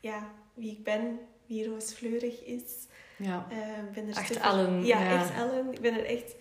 ja, 0.00 0.30
wie 0.54 0.70
ik 0.72 0.84
ben, 0.84 1.18
wie 1.46 1.68
Roos 1.68 1.92
Fleurig 1.92 2.44
is. 2.44 2.86
Ja. 3.16 3.46
Ik 3.88 3.92
ben 3.92 4.08
er 4.08 4.16
Echt 4.16 4.36
Ellen, 4.36 4.84
Ja, 4.84 5.00
ja. 5.02 5.20
echt 5.20 5.32
Ellen. 5.34 5.72
Ik 5.72 5.80
ben 5.80 5.94
er 5.94 6.04
echt 6.04 6.34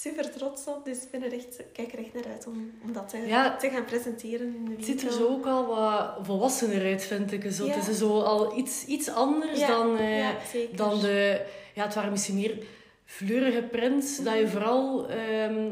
super 0.00 0.30
trots 0.30 0.66
op. 0.66 0.84
Dus 0.84 1.02
ik 1.02 1.10
ben 1.10 1.22
er 1.22 1.32
echt, 1.32 1.58
ik 1.58 1.66
kijk 1.72 1.92
er 1.92 1.98
echt 1.98 2.14
naar 2.14 2.32
uit 2.32 2.46
om, 2.46 2.72
om 2.84 2.92
dat 2.92 3.08
te, 3.08 3.16
Ja. 3.26 3.56
te 3.56 3.68
gaan 3.70 3.84
presenteren 3.84 4.46
in 4.54 4.64
de 4.64 4.70
Het 4.76 4.84
ziet 4.84 5.02
er 5.02 5.12
zo 5.12 5.26
ook 5.28 5.46
al 5.46 5.66
wat 5.66 6.14
volwassener 6.26 6.82
uit, 6.84 7.04
vind 7.04 7.32
ik. 7.32 7.52
Zo. 7.52 7.66
Ja. 7.66 7.72
Het 7.74 7.88
is 7.88 7.98
zo 7.98 8.20
al 8.20 8.58
iets, 8.58 8.84
iets 8.84 9.08
anders 9.10 9.58
Ja, 9.58 9.66
dan, 9.68 9.96
eh, 9.98 10.26
dan 10.74 11.00
de... 11.00 11.40
Ja, 11.74 11.84
het 11.84 11.94
waren 11.94 12.10
misschien 12.10 12.34
meer 12.34 12.58
fleurige 13.04 13.62
prints, 13.62 14.16
dat 14.22 14.38
je 14.38 14.48
vooral 14.48 15.08
ehm 15.08 15.70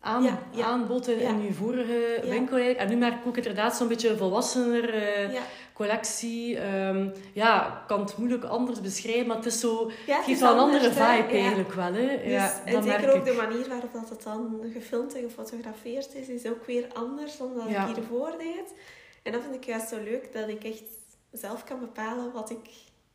aan, 0.00 0.22
Ja, 0.22 0.38
ja. 0.54 0.64
aanbod 0.64 1.08
in, 1.08 1.18
Ja. 1.18 1.28
in 1.28 1.42
je 1.42 1.52
vorige 1.52 2.20
Ja. 2.22 2.28
winkel. 2.30 2.56
eigenlijk. 2.56 2.78
En 2.78 2.88
nu 2.88 2.96
merk 2.96 3.14
ik 3.14 3.26
ook 3.26 3.36
inderdaad 3.36 3.76
zo'n 3.76 3.88
beetje 3.88 4.16
volwassener 4.16 4.94
eh, 4.94 5.32
collectie. 5.74 6.58
Ehm, 6.58 7.08
ja, 7.32 7.66
ik 7.66 7.86
kan 7.86 8.00
het 8.00 8.16
moeilijk 8.16 8.44
anders 8.44 8.80
beschrijven, 8.80 9.26
maar 9.26 9.36
het 9.36 9.46
is 9.46 9.60
zo... 9.60 9.90
ja, 10.06 10.16
Het 10.16 10.24
geeft 10.24 10.40
wel 10.40 10.52
een 10.52 10.58
andere 10.58 10.88
vibe 10.90 11.00
Ja. 11.02 11.28
eigenlijk 11.28 11.72
wel, 11.72 11.92
hè. 11.92 12.06
Dus, 12.22 12.32
ja, 12.32 12.62
en 12.64 12.82
zeker 12.82 13.10
ook 13.10 13.16
ik. 13.16 13.24
de 13.24 13.32
manier 13.46 13.68
waarop 13.68 13.92
dat 13.92 14.08
het 14.08 14.22
dan 14.22 14.60
gefilmd 14.72 15.14
en 15.14 15.22
gefotografeerd 15.22 16.14
is, 16.14 16.28
is 16.28 16.46
ook 16.50 16.64
weer 16.66 16.86
anders 16.92 17.36
dan 17.36 17.54
dat 17.54 17.68
ik 17.68 17.94
hiervoor 17.94 18.34
deed. 18.38 18.74
En 19.22 19.32
dat 19.32 19.42
vind 19.42 19.54
ik 19.54 19.64
juist 19.64 19.88
zo 19.88 19.96
leuk, 20.04 20.32
dat 20.32 20.48
ik 20.48 20.64
echt 20.64 20.82
zelf 21.32 21.64
kan 21.64 21.80
bepalen 21.80 22.32
wat 22.32 22.50
ik 22.50 22.68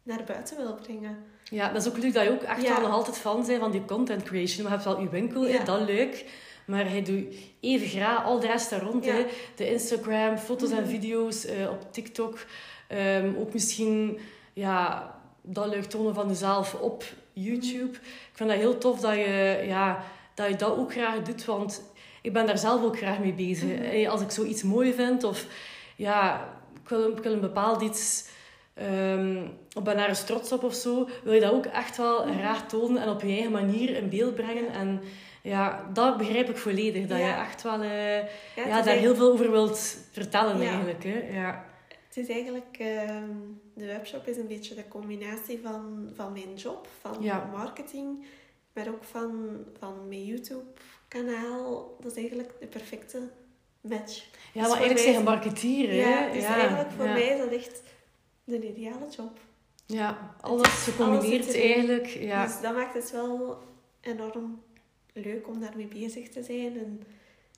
naar 0.04 0.24
buiten 0.24 0.58
wil 0.58 0.76
brengen. 0.76 1.18
Ja, 1.44 1.70
dat 1.72 1.82
is 1.86 1.88
ook 1.92 1.98
leuk 1.98 2.14
dat 2.14 2.24
je 2.24 2.32
ook 2.32 2.42
echt 2.42 2.68
wel 2.68 2.82
nog 2.82 2.92
altijd 2.92 3.18
fan 3.18 3.46
bent 3.46 3.60
van 3.60 3.72
die 3.72 3.86
content 3.86 4.24
creation. 4.24 4.64
Maar 4.64 4.72
je 4.72 4.78
hebt 4.84 4.84
wel 4.96 5.00
je 5.04 5.10
winkel, 5.10 5.48
Ja. 5.48 5.64
dat 5.64 5.82
leuk. 5.82 6.26
Maar 6.68 6.90
hij 6.90 7.02
doet 7.02 7.36
even 7.60 7.88
graag 7.88 8.24
al 8.26 8.40
de 8.40 8.48
rest 8.48 8.70
daar 8.70 8.82
rond. 8.82 9.06
Ja. 9.06 9.14
Hè. 9.14 9.26
De 9.56 9.70
Instagram, 9.72 10.38
foto's 10.38 10.72
en 10.72 10.82
Mhm. 10.82 10.90
video's 10.90 11.46
eh, 11.46 11.70
op 11.70 11.94
TikTok. 11.94 12.46
Ehm, 12.88 13.32
ook 13.38 13.54
misschien 13.54 14.20
ja, 14.54 15.12
dat 15.42 15.68
leuk 15.68 15.84
tonen 15.86 16.14
van 16.14 16.28
jezelf 16.28 16.74
op 16.74 17.04
YouTube. 17.34 17.92
Ik 17.98 18.32
vind 18.34 18.50
dat 18.50 18.58
heel 18.60 18.78
tof 18.78 19.00
dat 19.00 19.14
je, 19.16 19.64
ja, 19.68 20.04
dat 20.34 20.48
je 20.48 20.56
dat 20.56 20.78
ook 20.78 20.92
graag 20.92 21.22
doet. 21.22 21.46
Want 21.46 21.84
ik 22.22 22.34
ben 22.34 22.46
daar 22.46 22.58
zelf 22.58 22.84
ook 22.84 22.98
graag 22.98 23.20
mee 23.20 23.34
bezig. 23.34 23.70
Mhm. 23.70 23.82
Hè. 23.84 24.10
Als 24.10 24.22
ik 24.22 24.32
zoiets 24.32 24.64
mooi 24.64 24.94
vind 24.94 25.24
of 25.24 25.46
ja, 25.96 26.48
ik 26.84 26.90
wil, 26.90 27.10
ik 27.12 27.24
wil 27.24 27.32
een 27.34 27.40
bepaald 27.40 27.82
iets 27.82 28.26
ehm 28.74 29.38
of 29.76 29.84
ben 29.84 29.98
daar 29.98 30.10
eens 30.10 30.24
trots 30.26 30.52
op 30.52 30.64
of 30.64 30.74
zo, 30.74 31.08
wil 31.24 31.34
je 31.34 31.40
dat 31.42 31.52
ook 31.52 31.66
echt 31.66 31.98
wel 31.98 32.26
Mhm. 32.26 32.38
graag 32.38 32.68
tonen 32.68 33.02
en 33.02 33.10
op 33.10 33.22
je 33.22 33.28
eigen 33.28 33.52
manier 33.52 33.96
in 33.96 34.10
beeld 34.10 34.36
brengen. 34.36 34.70
En 34.74 35.02
ja, 35.48 35.90
dat 35.94 36.18
begrijp 36.18 36.50
ik 36.50 36.58
volledig. 36.58 37.08
Dat 37.08 37.18
Ja. 37.20 37.28
je 37.28 37.34
echt 37.46 37.62
wel 37.64 37.82
eh, 37.82 37.90
Ja, 37.90 38.16
ja, 38.18 38.24
daar 38.56 38.66
eigenlijk- 38.66 39.00
heel 39.00 39.16
veel 39.16 39.32
over 39.32 39.52
wilt 39.52 39.98
vertellen 40.12 40.58
Ja. 40.62 40.68
eigenlijk. 40.70 41.04
Hè? 41.04 41.18
Ja. 41.40 41.66
Het 42.08 42.18
is 42.18 42.28
eigenlijk, 42.30 42.76
ehm, 42.80 43.30
de 43.74 43.86
webshop 43.86 44.28
is 44.28 44.38
een 44.38 44.48
beetje 44.48 44.76
de 44.76 44.88
combinatie 44.88 45.60
van, 45.64 46.10
van 46.16 46.32
mijn 46.32 46.54
job, 46.56 46.88
van 47.02 47.16
Ja. 47.20 47.50
marketing, 47.52 48.26
maar 48.74 48.88
ook 48.88 49.04
van, 49.04 49.58
van 49.80 50.08
mijn 50.08 50.26
YouTube-kanaal. 50.26 51.96
Dat 52.00 52.12
is 52.12 52.18
eigenlijk 52.18 52.54
de 52.60 52.68
perfecte 52.68 53.20
match. 53.82 54.16
ja, 54.16 54.24
Dus 54.54 54.62
maar 54.62 54.66
voor 54.78 54.78
eigenlijk 54.88 55.18
is- 55.18 55.24
marketeer. 55.24 55.90
Hè? 55.90 55.96
Ja, 56.10 56.32
dus 56.34 56.44
eigenlijk 56.44 56.92
voor 56.92 57.06
ja. 57.06 57.12
mij 57.14 57.28
is 57.28 57.40
dat 57.40 57.52
echt 57.52 57.82
de 58.44 58.68
ideale 58.76 59.08
job. 59.18 59.40
Ja, 59.86 60.36
alles 60.42 60.68
gecombineerd 60.84 61.56
eigenlijk. 61.56 62.06
Ja. 62.08 62.46
Dus 62.46 62.62
dat 62.62 62.76
maakt 62.76 62.94
het 62.94 63.12
wel 63.12 63.58
enorm 64.02 64.62
leuk 65.24 65.48
om 65.48 65.60
daarmee 65.60 65.88
bezig 65.88 66.30
te 66.30 66.44
zijn. 66.44 66.78
En 66.78 67.04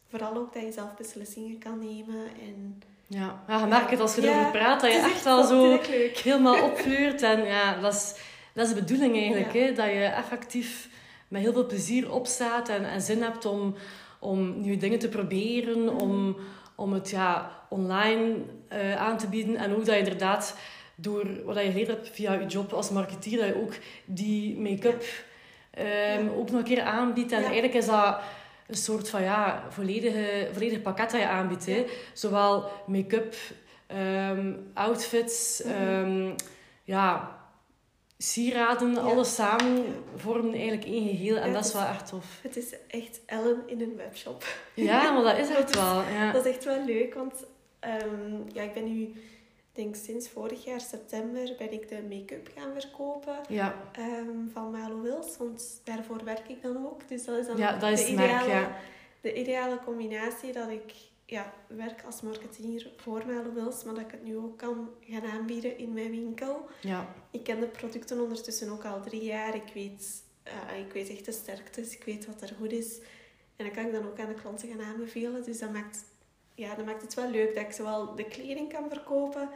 vooral 0.10 0.36
ook 0.38 0.54
dat 0.54 0.64
je 0.64 0.72
zelf 0.72 0.96
beslissingen 0.96 1.58
kan 1.58 1.80
nemen. 1.80 2.26
En 2.42 2.82
Ja. 3.08 3.44
ja, 3.48 3.60
je 3.60 3.66
merkt 3.66 3.90
het 3.92 4.00
als 4.00 4.16
je 4.16 4.22
Ja, 4.22 4.32
erover 4.34 4.52
praat, 4.52 4.82
dat 4.82 4.92
je 4.92 4.98
echt 4.98 5.24
het 5.26 5.48
zo 5.48 5.80
helemaal 6.24 6.64
opfleurt. 6.70 7.22
En 7.22 7.46
ja, 7.46 7.80
dat 7.82 7.94
is, 7.94 8.16
dat 8.54 8.68
is 8.68 8.74
de 8.74 8.80
bedoeling 8.80 9.16
eigenlijk. 9.18 9.54
Ja. 9.54 9.60
Hè? 9.62 9.74
Dat 9.74 9.86
je 9.86 10.04
effectief 10.04 10.90
met 11.28 11.42
heel 11.42 11.54
veel 11.54 11.66
plezier 11.66 12.12
opstaat 12.12 12.70
en, 12.70 12.90
en 12.90 13.02
zin 13.02 13.22
hebt 13.22 13.46
om, 13.46 13.76
om 14.20 14.60
nieuwe 14.62 14.78
dingen 14.78 15.00
te 15.00 15.10
proberen, 15.10 15.84
Mhm. 15.84 15.96
om, 16.02 16.38
om 16.76 16.94
het 16.94 17.10
ja, 17.10 17.52
online 17.70 18.36
eh, 18.68 18.96
aan 18.96 19.18
te 19.18 19.28
bieden. 19.28 19.56
En 19.56 19.72
ook 19.72 19.86
dat 19.86 19.94
je 19.96 20.00
inderdaad 20.02 20.58
door 20.96 21.44
wat 21.46 21.56
je 21.56 21.70
geleerd 21.72 21.88
hebt 21.88 22.10
via 22.10 22.34
je 22.34 22.46
job 22.46 22.74
als 22.74 22.90
marketeer, 22.90 23.38
dat 23.38 23.48
je 23.48 23.62
ook 23.62 23.74
die 24.06 24.58
make-up 24.58 25.04
ehm, 25.80 26.30
ook 26.38 26.50
nog 26.52 26.60
een 26.60 26.66
keer 26.66 26.82
aanbiedt. 26.82 27.32
En 27.32 27.44
eigenlijk 27.44 27.74
is 27.74 27.86
dat 27.86 28.20
een 28.68 28.76
soort 28.76 29.10
van 29.10 29.22
ja, 29.22 29.64
volledige, 29.70 30.48
volledig 30.52 30.82
pakket 30.82 31.12
dat 31.12 31.20
je 31.20 31.28
aanbiedt. 31.28 31.66
Hè? 31.66 31.86
Zowel 32.14 32.70
make-up, 32.86 33.36
ehm, 33.88 34.54
outfits, 34.74 35.62
Mhm. 35.66 35.74
ehm, 35.74 36.32
ja, 36.84 37.38
sieraden, 38.18 38.94
Ja. 38.94 39.00
alles 39.00 39.36
samen 39.36 39.86
vormen 40.16 40.54
eigenlijk 40.54 40.84
één 40.86 41.08
geheel. 41.10 41.36
En 41.38 41.48
Ja, 41.48 41.54
dat 41.54 41.66
is 41.66 41.74
wel 41.74 41.86
echt 41.86 42.08
tof. 42.08 42.26
Het 42.42 42.58
is 42.58 42.74
echt 42.88 43.20
Ellen 43.26 43.62
in 43.66 43.82
een 43.82 43.96
webshop. 43.98 44.44
Ja, 44.74 45.12
maar 45.12 45.24
dat 45.24 45.38
is 45.38 45.50
echt 45.58 45.76
wel. 45.76 46.02
Ja. 46.02 46.32
Dat 46.32 46.46
is 46.46 46.54
echt 46.54 46.64
wel 46.64 46.86
leuk, 46.86 47.14
want 47.14 47.34
ja, 48.54 48.62
ik 48.62 48.74
ben 48.74 48.94
nu, 48.94 49.14
denk 49.82 49.96
sinds 49.96 50.30
vorig 50.30 50.64
jaar 50.66 50.82
september, 50.82 51.56
ben 51.58 51.72
ik 51.72 51.90
de 51.90 52.04
make-up 52.10 52.50
gaan 52.56 52.74
verkopen 52.74 53.36
Ja. 53.50 53.76
ehm, 53.92 54.48
van 54.54 54.72
Malo 54.72 55.02
Wils, 55.02 55.38
want 55.38 55.82
daarvoor 55.84 56.24
werk 56.24 56.48
ik 56.50 56.62
dan 56.62 56.86
ook. 56.86 57.08
Dus 57.08 57.26
dat 57.26 57.38
is 57.38 57.46
dan 57.48 57.58
ja, 57.58 57.78
dat 57.78 57.90
is 57.92 58.00
de 58.00 58.06
het 58.08 58.16
merk, 58.16 58.30
ideale, 58.44 58.50
ja. 58.62 58.78
de 59.22 59.34
ideale 59.34 59.80
combinatie 59.86 60.54
dat 60.54 60.70
ik 60.70 60.94
ja, 61.26 61.54
werk 61.68 62.04
als 62.06 62.22
marketeer 62.22 62.92
voor 62.98 63.24
Malo 63.28 63.54
Wils, 63.54 63.84
maar 63.84 63.94
dat 63.94 64.04
ik 64.04 64.12
het 64.12 64.24
nu 64.24 64.38
ook 64.38 64.58
kan 64.58 64.90
gaan 65.00 65.26
aanbieden 65.26 65.78
in 65.78 65.94
mijn 65.94 66.12
winkel. 66.12 66.66
ja. 66.82 67.08
Ik 67.32 67.44
ken 67.44 67.60
de 67.60 67.68
producten 67.68 68.22
ondertussen 68.22 68.70
ook 68.72 68.86
al 68.86 69.02
drie 69.02 69.24
jaar. 69.24 69.56
Ik 69.56 69.72
weet, 69.74 70.24
eh, 70.44 70.80
ik 70.86 70.94
weet 70.94 71.10
echt 71.10 71.26
de 71.26 71.32
sterktes, 71.32 71.96
ik 71.96 72.04
weet 72.04 72.26
wat 72.26 72.42
er 72.42 72.56
goed 72.60 72.72
is. 72.72 73.00
En 73.56 73.66
dat 73.66 73.74
kan 73.74 73.86
ik 73.86 73.92
dan 73.92 74.06
ook 74.08 74.20
aan 74.20 74.28
de 74.28 74.42
klanten 74.42 74.70
gaan 74.70 74.82
aanbevelen. 74.82 75.44
Dus 75.44 75.60
dat 75.60 75.72
maakt, 75.72 76.04
ja, 76.56 76.76
dat 76.76 76.86
maakt 76.86 77.02
het 77.02 77.14
wel 77.14 77.30
leuk 77.30 77.56
dat 77.56 77.64
ik 77.64 77.72
zowel 77.72 78.16
de 78.16 78.26
kleding 78.26 78.74
kan 78.74 78.90
verkopen, 78.90 79.50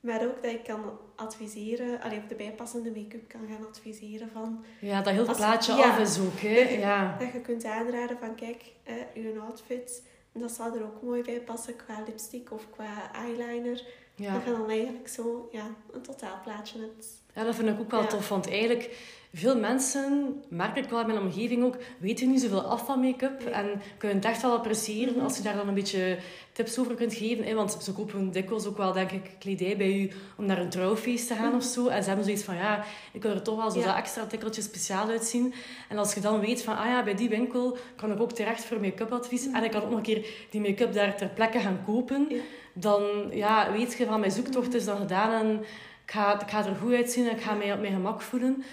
Maar 0.00 0.22
ook 0.22 0.42
dat 0.42 0.52
ik 0.52 0.64
kan 0.64 0.98
adviseren, 1.16 2.00
allee, 2.00 2.18
of 2.18 2.24
de 2.26 2.34
bijpassende 2.34 2.90
make-up 2.90 3.28
kan 3.28 3.40
gaan 3.48 3.66
adviseren 3.66 4.28
van... 4.32 4.64
Ja, 4.80 5.02
dat 5.02 5.12
heel 5.12 5.28
Als- 5.28 5.36
plaatje 5.36 5.72
ja. 5.74 5.90
af 5.90 5.98
is 5.98 6.18
ook, 6.20 6.40
hè. 6.40 6.58
Ja. 6.60 7.16
Dat 7.18 7.32
je 7.32 7.40
kunt 7.40 7.64
aanraden 7.64 8.18
van, 8.18 8.34
kijk, 8.34 8.62
eh, 8.82 8.94
uw 9.14 9.40
outfit, 9.40 10.02
dat 10.32 10.50
zal 10.52 10.74
er 10.74 10.82
ook 10.82 11.02
mooi 11.02 11.22
bij 11.22 11.40
passen 11.40 11.76
qua 11.76 12.02
lipstick 12.06 12.52
of 12.52 12.70
qua 12.70 13.12
eyeliner. 13.12 13.84
Ja. 14.14 14.32
Dat 14.32 14.44
je 14.44 14.50
dan 14.50 14.70
eigenlijk 14.70 15.08
zo 15.08 15.48
ja, 15.52 15.66
een 15.92 16.02
totaalplaatje 16.02 16.80
hebt. 16.80 17.17
Ja, 17.38 17.44
dat 17.44 17.54
vind 17.54 17.68
ik 17.68 17.80
ook 17.80 17.90
wel 17.90 18.00
Ja. 18.00 18.06
tof, 18.06 18.28
want 18.28 18.48
eigenlijk... 18.50 19.16
Veel 19.34 19.58
mensen, 19.58 20.42
merk 20.48 20.76
ik 20.76 20.88
wel 20.88 21.00
in 21.00 21.06
mijn 21.06 21.18
omgeving 21.18 21.64
ook, 21.64 21.76
weten 21.98 22.30
niet 22.30 22.40
zoveel 22.40 22.60
af 22.62 22.86
van 22.86 23.00
make-up. 23.00 23.44
Nee. 23.44 23.52
En 23.52 23.66
kunnen 23.98 24.16
het 24.16 24.26
echt 24.26 24.42
wel 24.42 24.52
appreciëren 24.56 25.14
Mhm. 25.14 25.24
als 25.24 25.36
je 25.36 25.42
daar 25.42 25.56
dan 25.56 25.68
een 25.68 25.74
beetje 25.74 26.18
tips 26.52 26.78
over 26.78 26.94
kunt 26.94 27.14
geven. 27.14 27.44
Hè? 27.44 27.54
Want 27.54 27.76
ze 27.82 27.92
kopen 27.92 28.30
dikwijls 28.30 28.66
ook 28.66 28.76
wel, 28.76 28.92
denk 28.92 29.10
ik, 29.10 29.30
kledij 29.38 29.76
bij 29.76 29.92
u 29.92 30.10
om 30.36 30.44
naar 30.46 30.58
een 30.58 30.68
trouwfeest 30.68 31.26
te 31.28 31.34
gaan 31.34 31.46
Mhm. 31.46 31.56
of 31.56 31.62
zo. 31.64 31.86
En 31.86 32.00
ze 32.02 32.06
hebben 32.08 32.24
zoiets 32.26 32.44
van, 32.44 32.54
ja, 32.56 32.84
ik 33.12 33.22
wil 33.22 33.30
er 33.30 33.42
toch 33.42 33.56
wel 33.56 33.70
zo 33.70 33.78
Ja. 33.78 33.84
dat 33.86 33.96
extra 33.96 34.26
tikkeltje 34.26 34.62
speciaal 34.62 35.08
uitzien. 35.08 35.54
En 35.88 35.98
als 35.98 36.14
je 36.14 36.20
dan 36.20 36.40
weet 36.40 36.62
van, 36.62 36.76
ah 36.76 36.86
ja, 36.86 37.02
bij 37.04 37.14
die 37.14 37.28
winkel 37.28 37.76
kan 37.96 38.12
ik 38.12 38.20
ook 38.20 38.32
terecht 38.32 38.64
voor 38.64 38.80
make-up 38.80 39.12
advies. 39.12 39.46
Mhm. 39.46 39.56
En 39.56 39.64
ik 39.64 39.70
kan 39.70 39.82
ook 39.82 39.88
nog 39.88 39.96
een 39.98 40.04
keer 40.04 40.26
die 40.50 40.60
make-up 40.60 40.92
daar 40.92 41.16
ter 41.16 41.28
plekke 41.28 41.58
gaan 41.58 41.80
kopen. 41.86 42.26
Ja. 42.28 42.36
Dan 42.72 43.02
ja, 43.30 43.72
weet 43.72 43.94
je 43.94 44.06
van, 44.06 44.20
mijn 44.20 44.32
zoektocht 44.32 44.74
is 44.74 44.84
dan 44.84 44.96
gedaan 44.98 45.32
en 45.46 45.64
ik 46.08 46.14
ga, 46.14 46.40
ik 46.40 46.48
ga 46.50 46.66
er 46.66 46.74
goed 46.74 46.92
uitzien 46.94 47.26
en 47.28 47.34
ik 47.36 47.42
ga 47.42 47.54
mij 47.54 47.72
op 47.72 47.80
mijn 47.80 47.92
gemak 47.92 48.20
voelen. 48.22 48.64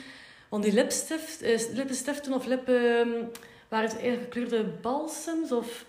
Want 0.50 0.64
die 0.64 0.74
lipstift, 0.74 1.42
eh, 1.42 1.60
lippenstiften 1.74 2.34
of 2.34 2.46
lippen... 2.46 3.32
Waren 3.70 3.90
het 3.90 3.98
eigenlijk 4.00 4.34
gekleurde 4.34 4.64
balsems? 4.82 5.52
Of... 5.52 5.86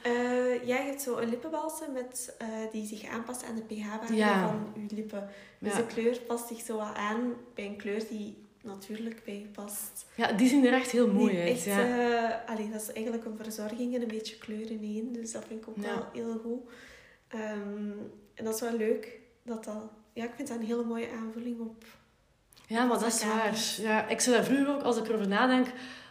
Ja, 0.65 0.77
je 0.77 0.83
hebt 0.83 1.03
zo 1.03 1.17
een 1.17 1.29
lippenbalsem 1.29 1.93
met, 1.93 2.35
eh, 2.39 2.47
die 2.73 2.87
zich 2.87 3.05
aanpast 3.09 3.45
aan 3.45 3.55
de 3.55 3.63
pH-waarde 3.75 4.15
Ja. 4.15 4.49
van 4.49 4.83
je 4.89 4.95
lippen. 4.95 5.29
Dus 5.59 5.73
Ja. 5.73 5.79
de 5.79 5.87
kleur 5.87 6.19
past 6.27 6.49
zich 6.49 6.61
zo 6.61 6.77
wel 6.77 6.87
aan 6.95 7.35
bij 7.55 7.67
een 7.67 7.77
kleur 7.77 8.03
die 8.09 8.37
natuurlijk 8.63 9.23
bij 9.25 9.39
je 9.39 9.47
past. 9.47 10.07
ja, 10.15 10.33
die 10.33 10.49
zien 10.49 10.65
er 10.67 10.73
echt 10.73 10.91
heel 10.91 11.13
mooi 11.13 11.31
Die 11.31 11.41
uit. 11.41 11.51
echt, 11.51 11.65
ja. 11.65 12.45
allee, 12.47 12.71
dat 12.71 12.81
is 12.83 12.93
eigenlijk 12.93 13.25
een 13.25 13.37
verzorging 13.43 13.95
en 13.95 14.03
een 14.03 14.09
beetje 14.09 14.39
kleur 14.39 14.71
in 14.71 14.83
één. 14.83 15.13
Dus 15.13 15.33
dat 15.33 15.45
vind 15.49 15.63
ik 15.63 15.69
ook 15.69 15.77
wel 15.77 16.07
heel 16.13 16.39
goed. 16.43 16.71
Ehm, 17.29 17.91
en 18.35 18.45
dat 18.45 18.55
is 18.55 18.61
wel 18.61 18.77
leuk. 18.77 19.19
Dat 19.43 19.65
dat, 19.65 19.91
ja, 20.17 20.25
ik 20.25 20.33
vind 20.37 20.49
dat 20.49 20.59
een 20.59 20.65
hele 20.65 20.85
mooie 20.85 21.09
aanvulling 21.11 21.61
op. 21.61 21.85
Ja, 22.67 22.85
maar 22.85 22.99
dat 22.99 23.15
is 23.15 23.25
waar. 23.25 23.55
Ja, 23.79 24.09
ik 24.09 24.21
zou 24.21 24.37
daar 24.37 24.45
vroeger 24.45 24.75
ook, 24.75 24.83
als 24.83 24.97
ik 24.97 25.09
erover 25.09 25.29
nadenk, 25.29 25.67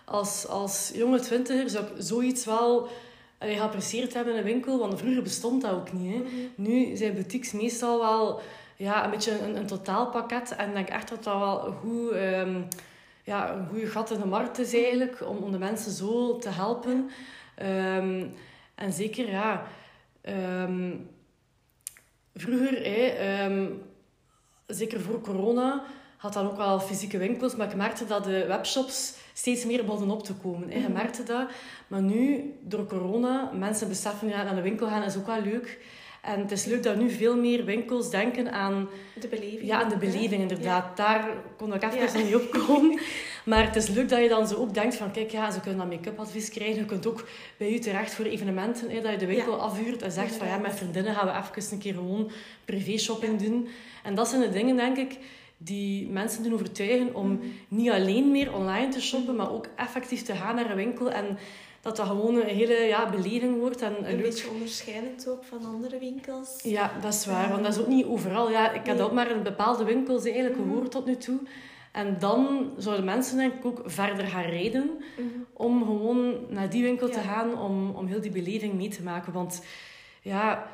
als, 0.05 0.47
als 0.47 0.91
jonge 0.93 1.19
twintiger, 1.19 1.69
zou 1.69 1.85
ik 1.85 1.91
zoiets 1.97 2.45
wel 2.45 2.89
allee, 3.37 3.55
geapprecieerd 3.55 4.13
hebben 4.13 4.33
in 4.33 4.39
een 4.39 4.45
winkel. 4.45 4.79
Want 4.79 4.99
vroeger 4.99 5.21
bestond 5.21 5.61
dat 5.61 5.71
ook 5.71 5.93
niet. 5.93 6.13
Hè. 6.13 6.19
Mhm. 6.19 6.31
Nu 6.55 6.95
zijn 6.95 7.13
boutiques 7.13 7.51
meestal 7.51 7.99
wel 7.99 8.41
ja, 8.75 9.03
een 9.05 9.11
beetje 9.11 9.39
een, 9.39 9.55
een 9.55 9.67
totaalpakket. 9.67 10.55
En 10.55 10.67
ik 10.67 10.73
denk 10.73 10.89
echt 10.89 11.09
dat 11.09 11.23
dat 11.23 11.37
wel 11.37 11.67
een 11.67 11.73
goed, 11.73 12.11
ehm, 12.11 12.61
ja, 13.23 13.53
een 13.53 13.67
goede 13.67 13.87
gat 13.87 14.11
in 14.11 14.19
de 14.19 14.25
markt 14.25 14.59
is 14.59 14.73
eigenlijk, 14.73 15.27
om, 15.27 15.37
om 15.37 15.51
de 15.51 15.57
mensen 15.57 15.91
zo 15.91 16.37
te 16.37 16.49
helpen. 16.49 17.09
Ehm, 17.55 18.27
en 18.75 18.93
zeker, 18.93 19.29
ja... 19.29 19.67
ehm, 20.21 20.91
vroeger, 22.35 22.83
hè, 22.83 23.05
ehm, 23.05 23.67
zeker 24.67 25.01
voor 25.01 25.21
corona, 25.21 25.83
had 26.17 26.33
dan 26.33 26.45
ook 26.47 26.57
wel 26.57 26.79
fysieke 26.79 27.17
winkels. 27.17 27.55
Maar 27.55 27.67
ik 27.69 27.75
merkte 27.75 28.05
dat 28.05 28.23
de 28.23 28.45
webshops 28.47 29.13
steeds 29.33 29.65
meer 29.65 29.85
begonnen 29.85 30.15
op 30.15 30.23
te 30.23 30.33
komen. 30.33 30.69
Hè. 30.69 30.75
Je 30.75 30.81
Mhm. 30.83 30.91
merkte 30.91 31.23
dat. 31.23 31.47
Maar 31.87 32.01
nu, 32.01 32.53
door 32.61 32.85
corona, 32.85 33.51
mensen 33.53 33.87
beseffen, 33.87 34.27
ja, 34.27 34.43
naar 34.43 34.55
de 34.55 34.61
winkel 34.61 34.87
gaan 34.87 35.03
is 35.03 35.17
ook 35.17 35.25
wel 35.27 35.41
leuk. 35.41 35.79
En 36.21 36.39
het 36.39 36.51
is 36.51 36.65
leuk 36.65 36.83
dat 36.83 36.95
nu 36.95 37.09
veel 37.09 37.35
meer 37.37 37.65
winkels 37.65 38.09
denken 38.09 38.51
aan, 38.51 38.89
De 39.19 39.27
beleving. 39.27 39.61
ja, 39.65 39.81
aan 39.83 39.89
de 39.89 39.97
beleving, 39.97 40.41
inderdaad. 40.41 40.97
Daar 40.97 41.29
kon 41.57 41.73
ik 41.73 41.83
even 41.83 42.19
Ja. 42.19 42.25
niet 42.25 42.35
op 42.35 42.49
komen. 42.51 42.99
Maar 43.45 43.65
het 43.65 43.75
is 43.75 43.87
leuk 43.89 44.09
dat 44.09 44.21
je 44.21 44.29
dan 44.29 44.47
zo 44.47 44.55
ook 44.55 44.73
denkt 44.73 44.95
van, 44.95 45.11
kijk, 45.11 45.31
ja, 45.31 45.51
ze 45.51 45.59
kunnen 45.59 45.79
dan 45.79 45.97
make-up 45.97 46.19
advies 46.19 46.49
krijgen. 46.49 46.75
Je 46.75 46.85
kunt 46.85 47.07
ook 47.07 47.27
bij 47.57 47.71
u 47.73 47.79
terecht 47.79 48.13
voor 48.13 48.25
evenementen, 48.25 48.89
hè, 48.89 49.01
dat 49.01 49.11
je 49.11 49.17
de 49.17 49.25
winkel 49.25 49.51
Ja. 49.51 49.57
afhuurt 49.57 50.01
en 50.01 50.11
zegt 50.11 50.35
van, 50.35 50.47
ja, 50.47 50.57
met 50.57 50.75
vriendinnen 50.75 51.13
gaan 51.15 51.27
we 51.27 51.59
even 51.59 51.71
een 51.71 51.79
keer 51.79 51.93
gewoon 51.93 52.31
privé-shopping 52.65 53.41
doen. 53.41 53.67
En 54.03 54.15
dat 54.15 54.27
zijn 54.27 54.41
de 54.41 54.49
dingen, 54.49 54.75
denk 54.75 54.97
ik, 54.97 55.17
die 55.57 56.07
mensen 56.07 56.43
doen 56.43 56.53
overtuigen 56.53 57.15
om 57.15 57.31
Mhm. 57.31 57.45
niet 57.67 57.89
alleen 57.89 58.31
meer 58.31 58.53
online 58.55 58.87
te 58.89 59.01
shoppen, 59.01 59.35
maar 59.35 59.51
ook 59.51 59.67
effectief 59.75 60.21
te 60.21 60.33
gaan 60.35 60.55
naar 60.55 60.69
een 60.69 60.75
winkel 60.75 61.11
en 61.11 61.37
dat 61.81 61.95
dat 61.95 62.07
gewoon 62.07 62.35
een 62.35 62.47
hele 62.55 62.73
ja, 62.73 63.09
beleving 63.09 63.59
wordt. 63.59 63.81
En 63.81 63.91
een 63.97 64.05
Een 64.09 64.15
leuk... 64.15 64.21
beetje 64.23 64.49
onderscheidend 64.49 65.27
ook 65.29 65.43
van 65.43 65.65
andere 65.65 65.99
winkels. 65.99 66.59
Ja, 66.63 66.91
dat 67.01 67.13
is 67.13 67.25
waar, 67.25 67.49
want 67.49 67.63
dat 67.63 67.73
is 67.75 67.79
ook 67.81 67.87
niet 67.87 68.05
overal. 68.05 68.51
Ja, 68.51 68.67
ik 68.69 68.75
heb 68.75 68.85
Nee. 68.85 68.95
dat 68.95 69.05
ook 69.07 69.13
maar 69.13 69.31
in 69.31 69.43
bepaalde 69.43 69.83
winkels 69.83 70.23
eigenlijk 70.25 70.57
Mhm. 70.57 70.67
gehoord 70.69 70.91
tot 70.91 71.05
nu 71.05 71.15
toe. 71.17 71.39
En 71.95 72.19
dan 72.19 72.71
zouden 72.77 73.05
mensen 73.05 73.37
denk 73.37 73.53
ik 73.53 73.65
ook 73.65 73.81
verder 73.85 74.25
gaan 74.25 74.43
rijden 74.43 74.89
Mhm. 75.17 75.27
om 75.53 75.83
gewoon 75.83 76.35
naar 76.49 76.69
die 76.69 76.83
winkel 76.83 77.09
te 77.09 77.19
gaan 77.19 77.59
om, 77.59 77.89
om 77.89 78.07
heel 78.07 78.21
die 78.21 78.31
beleving 78.31 78.73
mee 78.73 78.87
te 78.89 79.03
maken. 79.03 79.33
Want 79.33 79.63
ja, 80.21 80.67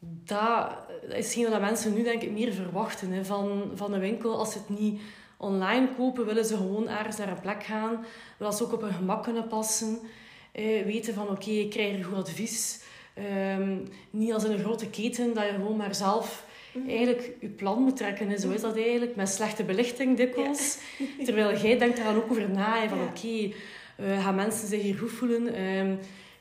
dat 0.00 0.76
is 1.08 1.24
hetgeen 1.24 1.50
wat 1.50 1.60
mensen 1.60 1.94
nu 1.94 2.02
denk 2.02 2.22
ik 2.22 2.30
meer 2.30 2.52
verwachten 2.52 3.10
hè, 3.10 3.24
van, 3.24 3.70
van 3.74 3.92
een 3.92 4.00
winkel. 4.00 4.38
Als 4.38 4.52
ze 4.52 4.58
het 4.58 4.78
niet 4.78 5.00
online 5.36 5.88
kopen, 5.96 6.26
willen 6.26 6.44
ze 6.44 6.56
gewoon 6.56 6.88
ergens 6.88 7.16
naar 7.16 7.28
een 7.28 7.40
plek 7.40 7.64
gaan. 7.64 8.04
Willen 8.38 8.54
ze 8.54 8.64
ook 8.64 8.72
op 8.72 8.80
hun 8.80 8.92
gemak 8.92 9.22
kunnen 9.22 9.46
passen. 9.48 9.98
Eh, 10.52 10.84
weten 10.84 11.14
van 11.14 11.28
oké, 11.28 11.50
ik 11.50 11.70
krijg 11.70 11.98
er 11.98 12.04
goed 12.04 12.16
advies. 12.16 12.82
Ehm, 13.14 13.76
niet 14.10 14.32
als 14.32 14.44
in 14.44 14.50
een 14.52 14.58
grote 14.58 14.90
keten, 14.90 15.34
dat 15.34 15.44
je 15.44 15.50
gewoon 15.52 15.76
maar 15.76 15.94
zelf 15.94 16.46
Mhm. 16.72 16.88
eigenlijk 16.88 17.30
je 17.40 17.48
plan 17.48 17.82
moet 17.82 17.96
trekken. 17.96 18.28
En 18.28 18.38
zo 18.38 18.50
is 18.50 18.60
dat 18.60 18.76
eigenlijk, 18.76 19.16
met 19.16 19.28
slechte 19.28 19.64
belichting 19.64 20.16
dikwijls. 20.16 20.78
Terwijl 21.24 21.58
jij 21.58 21.78
denkt 21.78 21.98
er 21.98 22.04
dan 22.04 22.16
ook 22.16 22.30
over 22.30 22.50
na. 22.50 22.80
hè, 22.80 22.88
Van 22.88 22.98
Ja. 22.98 23.04
oké, 23.04 23.54
eh, 23.96 24.24
gaan 24.24 24.34
mensen 24.34 24.68
zich 24.68 24.82
hier 24.82 24.94
goed 24.94 25.10
voelen? 25.10 25.54
Ehm, 25.54 25.92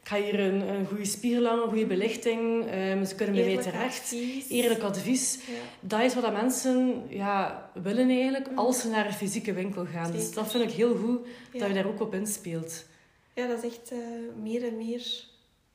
ik 0.01 0.13
ga 0.13 0.21
hier 0.21 0.39
een, 0.39 0.61
een 0.61 0.85
goede 0.85 1.05
spiegel 1.05 1.47
aan, 1.47 1.59
een 1.59 1.67
goede 1.69 1.85
belichting. 1.85 2.65
Ehm, 2.67 3.05
ze 3.05 3.15
kunnen 3.15 3.35
Eerlijk 3.35 3.61
terecht. 3.61 3.99
advies. 4.01 4.49
Eerlijk 4.49 4.81
advies. 4.83 5.39
Ja. 5.47 5.53
Dat 5.79 6.01
is 6.01 6.13
wat 6.13 6.23
dat 6.23 6.33
mensen 6.33 7.01
ja, 7.09 7.69
willen 7.83 8.09
eigenlijk 8.09 8.49
Mhm. 8.49 8.57
als 8.59 8.81
ze 8.81 8.87
naar 8.89 9.05
een 9.05 9.13
fysieke 9.13 9.53
winkel 9.53 9.85
gaan. 9.85 10.11
Dus 10.11 10.33
dat 10.33 10.51
vind 10.51 10.63
ik 10.63 10.69
heel 10.75 10.95
goed 10.95 11.27
dat 11.51 11.67
je 11.67 11.73
daar 11.73 11.87
ook 11.87 12.01
op 12.01 12.13
inspeelt. 12.13 12.85
ja, 13.33 13.47
dat 13.47 13.63
is 13.63 13.69
echt 13.71 13.91
eh, 13.91 13.97
meer 14.41 14.63
en 14.67 14.77
meer 14.77 15.25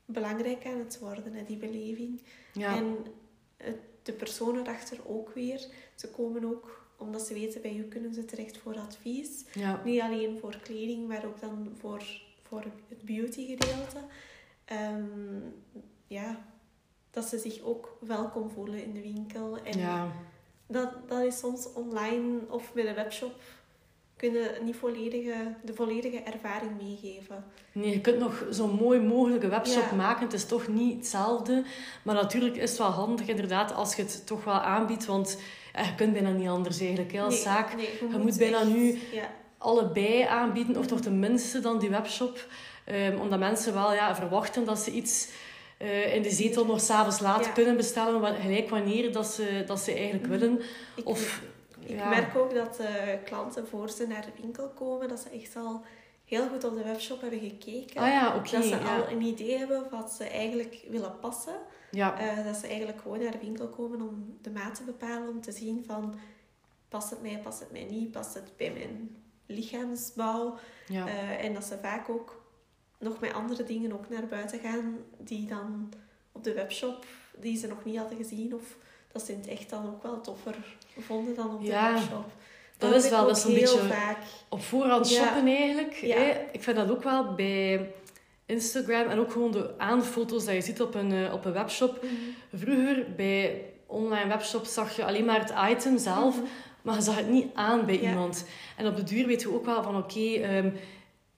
belangrijk 0.05 0.65
aan 0.65 0.79
het 0.79 0.99
worden, 0.99 1.33
hè, 1.33 1.43
die 1.47 1.57
beleving. 1.57 2.21
Ja, 2.53 2.75
En 2.75 2.97
het- 3.57 3.77
de 4.03 4.13
personen 4.13 4.61
erachter 4.61 4.97
ook 5.05 5.29
weer. 5.33 5.67
Ze 5.95 6.09
komen 6.09 6.45
ook, 6.45 6.87
omdat 6.97 7.21
ze 7.21 7.33
weten, 7.33 7.61
bij 7.61 7.75
u 7.75 7.83
kunnen 7.83 8.13
ze 8.13 8.25
terecht 8.25 8.57
voor 8.57 8.77
advies. 8.77 9.45
ja. 9.53 9.81
Niet 9.83 10.01
alleen 10.01 10.39
voor 10.39 10.57
kleding, 10.63 11.07
maar 11.07 11.25
ook 11.25 11.39
dan 11.39 11.75
voor, 11.79 12.03
voor 12.41 12.63
het 12.89 13.01
beauty 13.01 13.45
gedeelte. 13.45 13.97
Ehm, 14.65 15.39
ja, 16.07 16.45
dat 17.11 17.25
ze 17.25 17.39
zich 17.39 17.61
ook 17.61 17.97
welkom 17.99 18.49
voelen 18.49 18.83
in 18.83 18.93
de 18.93 19.01
winkel. 19.01 19.57
En 19.57 19.79
ja. 19.79 20.11
dat, 20.67 21.09
dat 21.09 21.21
is 21.21 21.37
soms 21.39 21.73
online 21.73 22.39
of 22.49 22.73
met 22.73 22.85
een 22.85 22.95
webshop 22.95 23.35
kunnen 24.29 24.49
niet 24.65 24.75
volledige, 24.75 25.33
de 25.63 25.73
volledige 25.73 26.17
ervaring 26.17 26.71
meegeven. 26.81 27.45
Nee, 27.71 27.89
je 27.91 28.01
kunt 28.01 28.19
nog 28.19 28.45
zo'n 28.49 28.71
mooi 28.81 28.99
mogelijke 28.99 29.47
webshop 29.47 29.83
Ja. 29.89 29.95
maken. 29.95 30.23
Het 30.23 30.33
is 30.33 30.45
toch 30.45 30.67
niet 30.67 30.95
hetzelfde. 30.97 31.63
Maar 32.03 32.15
natuurlijk 32.15 32.55
is 32.55 32.69
het 32.69 32.79
wel 32.79 32.87
handig 32.89 33.27
inderdaad 33.27 33.73
als 33.73 33.95
je 33.95 34.01
het 34.01 34.27
toch 34.27 34.43
wel 34.43 34.53
aanbiedt. 34.53 35.05
Want 35.05 35.39
je 35.73 35.95
kunt 35.95 36.13
bijna 36.13 36.29
niet 36.31 36.47
anders 36.47 36.79
eigenlijk 36.79 37.11
hè, 37.11 37.21
als 37.21 37.33
Nee, 37.33 37.43
zaak. 37.43 37.75
nee, 37.75 37.89
je 38.11 38.17
moet 38.17 38.37
bijna 38.37 38.59
echt- 38.59 38.67
nu 38.69 38.99
Ja, 39.11 39.29
allebei 39.57 40.21
aanbieden, 40.21 40.77
of 40.77 40.85
toch 40.87 41.01
tenminste 41.01 41.59
dan 41.59 41.79
die 41.79 41.89
webshop. 41.89 42.47
Ehm, 42.85 43.17
omdat 43.19 43.39
mensen 43.39 43.73
wel 43.73 43.93
ja, 43.93 44.15
verwachten 44.15 44.65
dat 44.65 44.79
ze 44.79 44.91
iets 44.91 45.29
eh, 45.77 46.15
in 46.15 46.21
de 46.21 46.29
zetel 46.31 46.65
nog 46.65 46.81
s'avonds 46.81 47.19
laat 47.19 47.45
Ja. 47.45 47.51
kunnen 47.51 47.75
bestellen, 47.77 48.35
gelijk 48.41 48.69
wanneer 48.69 49.11
dat 49.11 49.25
ze, 49.27 49.63
dat 49.65 49.79
ze 49.79 49.91
eigenlijk 49.93 50.27
Mhm. 50.27 50.39
willen. 50.39 50.61
ik, 50.95 51.07
Of, 51.07 51.41
ik 51.85 51.97
ja. 51.97 52.09
merk 52.09 52.35
ook 52.35 52.53
dat 52.53 52.79
eh, 52.79 53.23
klanten 53.23 53.67
voor 53.67 53.89
ze 53.89 54.07
naar 54.07 54.25
de 54.25 54.41
winkel 54.41 54.69
komen, 54.69 55.07
dat 55.07 55.19
ze 55.19 55.29
echt 55.29 55.55
al 55.55 55.81
heel 56.25 56.47
goed 56.47 56.63
op 56.63 56.75
de 56.75 56.83
webshop 56.83 57.21
hebben 57.21 57.39
gekeken. 57.39 58.01
Ah 58.01 58.07
ja, 58.07 58.39
dat 58.39 58.47
ze 58.47 58.69
ja. 58.69 58.97
al 58.97 59.09
een 59.09 59.21
idee 59.21 59.57
hebben 59.57 59.89
wat 59.89 60.11
ze 60.11 60.23
eigenlijk 60.23 60.85
willen 60.89 61.19
passen. 61.19 61.55
Ja. 61.91 62.19
Eh, 62.19 62.45
dat 62.45 62.55
ze 62.55 62.67
eigenlijk 62.67 63.01
gewoon 63.01 63.19
naar 63.19 63.31
de 63.31 63.37
winkel 63.37 63.67
komen 63.67 64.01
om 64.01 64.37
de 64.41 64.51
maat 64.51 64.75
te 64.75 64.83
bepalen, 64.83 65.29
om 65.29 65.41
te 65.41 65.51
zien 65.51 65.83
van 65.85 66.15
past 66.89 67.09
het 67.09 67.21
mij, 67.21 67.39
past 67.43 67.59
het 67.59 67.71
mij 67.71 67.83
niet, 67.83 68.11
past 68.11 68.33
het 68.33 68.57
bij 68.57 68.71
mijn 68.71 69.15
lichaamsbouw. 69.45 70.57
ja. 70.87 71.07
Eh, 71.07 71.45
en 71.45 71.53
dat 71.53 71.63
ze 71.63 71.77
vaak 71.81 72.09
ook 72.09 72.41
nog 72.99 73.19
met 73.19 73.33
andere 73.33 73.63
dingen 73.63 73.93
ook 73.93 74.09
naar 74.09 74.25
buiten 74.25 74.59
gaan 74.59 74.97
die 75.17 75.47
dan 75.47 75.93
op 76.31 76.43
de 76.43 76.53
webshop, 76.53 77.05
die 77.37 77.57
ze 77.57 77.67
nog 77.67 77.83
niet 77.83 77.97
hadden 77.97 78.17
gezien. 78.17 78.53
Of 78.53 78.77
dat 79.13 79.21
ze 79.25 79.31
het 79.31 79.47
echt 79.47 79.69
dan 79.69 79.85
ook 79.87 80.03
wel 80.03 80.21
toffer 80.21 80.55
vonden 80.99 81.35
dan 81.35 81.53
op 81.55 81.61
de 81.61 81.67
Ja, 81.67 81.93
webshop. 81.93 82.25
dat 82.77 82.89
heb 82.93 82.99
is 83.03 83.09
wel 83.09 83.25
dat 83.27 83.37
is 83.37 83.43
een 83.43 83.53
beetje 83.53 83.79
vaak. 83.79 84.17
op 84.49 84.61
voorhand 84.63 85.09
Ja. 85.09 85.23
shoppen 85.23 85.47
eigenlijk. 85.47 85.93
Ja. 85.93 86.15
Hè? 86.17 86.31
Ik 86.51 86.63
vind 86.63 86.75
dat 86.77 86.89
ook 86.91 87.03
wel 87.03 87.33
bij 87.35 87.91
Instagram 88.45 89.07
en 89.09 89.19
ook 89.19 89.31
gewoon 89.31 89.51
de 89.51 89.73
aanfoto's 89.77 90.45
dat 90.45 90.53
je 90.55 90.61
ziet 90.61 90.81
op 90.81 90.95
een, 90.95 91.11
eh, 91.11 91.33
op 91.33 91.45
een 91.45 91.53
webshop. 91.53 92.05
Vroeger 92.53 93.05
bij 93.15 93.65
online 93.87 94.27
webshops 94.27 94.73
zag 94.73 94.95
je 94.95 95.05
alleen 95.05 95.25
maar 95.25 95.39
het 95.39 95.53
item 95.77 95.97
zelf, 95.97 96.35
Mhm. 96.35 96.45
maar 96.81 96.95
je 96.95 97.01
zag 97.01 97.15
het 97.15 97.29
niet 97.29 97.47
aan 97.53 97.85
bij 97.85 97.99
iemand. 97.99 98.45
En 98.77 98.87
op 98.87 98.95
de 98.95 99.03
duur 99.03 99.27
weten 99.27 99.49
we 99.49 99.55
ook 99.55 99.65
wel 99.65 99.83
van 99.83 99.97
oké, 99.97 100.19
ehm, 100.19 100.69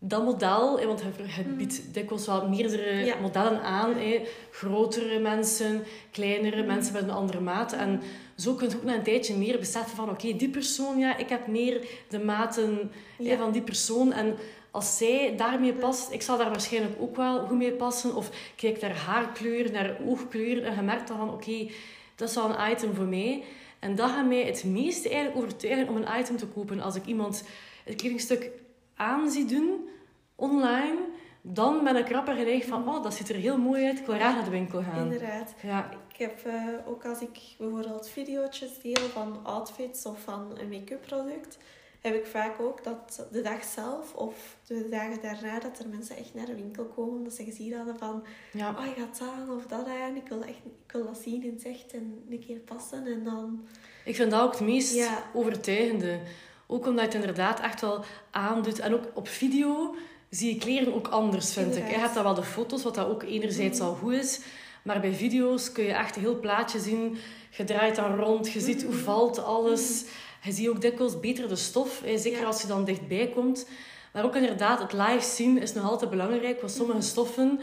dat 0.07 0.23
model, 0.23 0.85
want 0.85 1.03
het, 1.03 1.15
het 1.19 1.45
Mhm. 1.47 1.55
biedt 1.55 1.93
dikwijls 1.93 2.25
wel 2.25 2.49
meerdere 2.49 3.05
Ja. 3.05 3.15
modellen 3.21 3.61
aan. 3.61 3.93
hè. 3.95 4.21
grotere 4.51 5.19
mensen, 5.19 5.83
kleinere 6.11 6.57
Mhm. 6.57 6.65
mensen 6.67 6.93
met 6.93 7.03
een 7.03 7.09
andere 7.09 7.39
maat. 7.39 7.73
En 7.73 8.01
zo 8.37 8.53
kun 8.53 8.69
je 8.69 8.75
ook 8.75 8.83
na 8.83 8.95
een 8.95 9.03
tijdje 9.03 9.35
meer 9.37 9.59
beseffen 9.59 9.95
van 9.95 10.09
oké, 10.09 10.35
die 10.35 10.49
persoon, 10.49 10.99
ja, 10.99 11.17
ik 11.17 11.29
heb 11.29 11.47
meer 11.47 11.81
de 12.09 12.19
maten 12.19 12.91
hè, 13.23 13.37
van 13.37 13.51
die 13.51 13.61
persoon. 13.61 14.11
En 14.13 14.35
als 14.71 14.97
zij 14.97 15.33
daarmee 15.37 15.73
past, 15.73 16.11
ik 16.11 16.21
zal 16.21 16.37
daar 16.37 16.49
waarschijnlijk 16.49 16.93
ook 16.99 17.15
wel 17.15 17.39
goed 17.47 17.57
mee 17.57 17.71
passen. 17.71 18.15
Of 18.15 18.29
kijk 18.55 18.81
naar 18.81 18.95
haarkleur, 18.97 19.71
naar 19.71 19.97
oogkleur. 20.05 20.63
En 20.63 20.75
je 20.75 20.81
merkt 20.81 21.07
dan 21.07 21.17
van 21.17 21.29
oké, 21.33 21.67
dat 22.15 22.29
is 22.29 22.35
wel 22.35 22.49
een 22.49 22.71
item 22.71 22.95
voor 22.95 23.05
mij. 23.05 23.43
En 23.79 23.95
dat 23.95 24.09
gaat 24.09 24.27
mij 24.27 24.43
het 24.43 24.63
meeste 24.63 25.09
eigenlijk 25.09 25.37
overtuigen 25.43 25.89
om 25.89 25.95
een 25.95 26.19
item 26.19 26.37
te 26.37 26.45
kopen. 26.47 26.79
Als 26.81 26.95
ik 26.95 27.05
iemand 27.05 27.43
het 27.83 27.95
kledingstuk 27.95 28.49
aan 28.95 29.29
zie 29.31 29.45
doen, 29.45 29.89
online, 30.35 30.97
dan 31.41 31.83
ben 31.83 31.95
ik 31.95 32.09
rapper 32.09 32.35
geneigd 32.35 32.67
van, 32.67 32.89
oh, 32.89 33.03
dat 33.03 33.13
ziet 33.13 33.29
er 33.29 33.35
heel 33.35 33.57
mooi 33.57 33.85
uit, 33.85 33.99
ik 33.99 34.05
wil 34.05 34.15
graag 34.15 34.35
naar 34.35 34.43
de 34.43 34.49
winkel 34.49 34.81
gaan. 34.83 35.03
Inderdaad. 35.03 35.53
Ja, 35.61 35.89
Ik 36.09 36.17
heb 36.17 36.45
eh, 36.45 36.63
ook 36.87 37.05
als 37.05 37.21
ik 37.21 37.39
bijvoorbeeld 37.57 38.09
video's 38.09 38.63
deel 38.81 39.07
van 39.13 39.39
outfits 39.43 40.05
of 40.05 40.21
van 40.21 40.57
een 40.59 40.69
make-up 40.69 41.01
product, 41.01 41.57
heb 42.01 42.15
ik 42.15 42.25
vaak 42.25 42.59
ook 42.59 42.83
dat 42.83 43.27
de 43.31 43.41
dag 43.41 43.63
zelf 43.63 44.13
of 44.13 44.57
de 44.67 44.87
dagen 44.89 45.21
daarna 45.21 45.59
dat 45.59 45.79
er 45.79 45.87
mensen 45.89 46.17
echt 46.17 46.33
naar 46.33 46.45
de 46.45 46.55
winkel 46.55 46.85
komen, 46.85 47.23
dat 47.23 47.33
ze 47.33 47.43
gezien 47.43 47.73
hadden 47.73 47.97
van, 47.97 48.23
ja. 48.51 48.69
oh 48.69 48.85
je 48.85 49.01
gaat 49.01 49.19
dat 49.19 49.27
aan 49.27 49.49
of 49.55 49.65
dat 49.65 49.87
aan, 49.87 50.15
ik 50.15 50.27
wil, 50.27 50.41
echt, 50.41 50.59
ik 50.85 50.91
wil 50.91 51.05
dat 51.05 51.17
zien 51.17 51.43
in 51.43 51.53
het 51.53 51.65
echt 51.65 51.93
en 51.93 52.23
een 52.29 52.39
keer 52.45 52.59
passen 52.59 53.05
en 53.05 53.23
dan... 53.23 53.67
Ik 54.05 54.15
vind 54.15 54.31
dat 54.31 54.41
ook 54.41 54.51
het 54.51 54.61
meest 54.61 54.93
Ja. 54.93 55.23
overtuigende. 55.33 56.19
Ook 56.67 56.85
omdat 56.87 57.05
het 57.05 57.13
inderdaad 57.13 57.59
echt 57.59 57.81
wel 57.81 58.03
aandoet. 58.31 58.79
En 58.79 58.93
ook 58.93 59.03
op 59.13 59.27
video 59.27 59.95
zie 60.29 60.53
je 60.53 60.59
kleren 60.59 60.93
ook 60.93 61.07
anders, 61.07 61.53
vind 61.53 61.75
ik. 61.75 61.89
Je 61.89 61.95
hebt 61.97 62.13
dan 62.13 62.23
wel 62.23 62.33
de 62.33 62.43
foto's, 62.43 62.83
wat 62.83 62.95
dat 62.95 63.07
ook 63.07 63.23
enerzijds 63.23 63.79
Mhm. 63.79 63.87
al 63.87 63.95
goed 63.95 64.13
is. 64.13 64.39
Maar 64.83 64.99
bij 64.99 65.13
video's 65.13 65.71
kun 65.71 65.83
je 65.83 65.93
echt 65.93 66.15
een 66.15 66.21
heel 66.21 66.39
plaatje 66.39 66.79
zien. 66.79 67.17
Je 67.57 67.63
draait 67.63 67.95
dan 67.95 68.15
rond, 68.15 68.51
je 68.51 68.59
ziet 68.59 68.83
hoe 68.83 68.93
Mhm. 68.93 69.03
valt 69.03 69.43
alles. 69.43 70.03
Je 70.41 70.51
ziet 70.51 70.67
ook 70.67 70.81
dikwijls 70.81 71.19
beter 71.19 71.47
de 71.47 71.55
stof, 71.55 72.01
zeker 72.15 72.39
Ja. 72.39 72.45
als 72.45 72.61
je 72.61 72.67
dan 72.67 72.85
dichtbij 72.85 73.31
komt. 73.35 73.67
Maar 74.13 74.23
ook 74.25 74.35
inderdaad, 74.35 74.79
het 74.79 74.93
live 74.93 75.25
zien 75.35 75.61
is 75.61 75.73
nog 75.73 75.89
altijd 75.89 76.09
belangrijk. 76.09 76.59
Want 76.61 76.73
sommige 76.73 76.97
Mhm. 76.97 77.07
stoffen, 77.07 77.59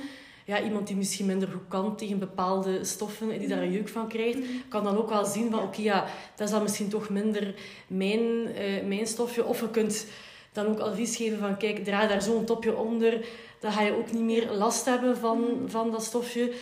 ja, 0.46 0.62
iemand 0.62 0.86
die 0.86 0.96
misschien 0.96 1.26
minder 1.26 1.48
goed 1.48 1.68
kan 1.68 1.96
tegen 1.96 2.18
bepaalde 2.18 2.84
stoffen, 2.84 3.30
hè, 3.32 3.38
die 3.38 3.48
daar 3.48 3.62
een 3.62 3.72
jeuk 3.72 3.88
van 3.88 4.08
krijgt, 4.08 4.38
kan 4.68 4.84
dan 4.84 4.96
ook 4.96 5.08
wel 5.08 5.24
zien 5.24 5.50
van, 5.50 5.62
oké, 5.62 5.80
ja, 5.80 6.06
dat 6.36 6.46
is 6.46 6.52
dan 6.52 6.62
misschien 6.62 6.88
toch 6.88 7.08
minder 7.08 7.54
mijn, 7.86 8.46
eh, 8.54 8.84
mijn 8.86 9.06
stofje. 9.06 9.44
Of 9.44 9.60
je 9.60 9.70
kunt 9.70 10.06
dan 10.52 10.66
ook 10.66 10.78
advies 10.78 11.16
geven 11.16 11.38
van, 11.38 11.56
kijk, 11.56 11.84
draai 11.84 12.08
daar 12.08 12.22
zo'n 12.22 12.44
topje 12.44 12.76
onder. 12.76 13.26
Dan 13.60 13.72
ga 13.72 13.82
je 13.82 13.96
ook 13.96 14.12
niet 14.12 14.22
meer 14.22 14.50
last 14.52 14.84
hebben 14.84 15.16
van, 15.16 15.40
Mhm. 15.40 15.68
van 15.68 15.90
dat 15.90 16.02
stofje. 16.04 16.52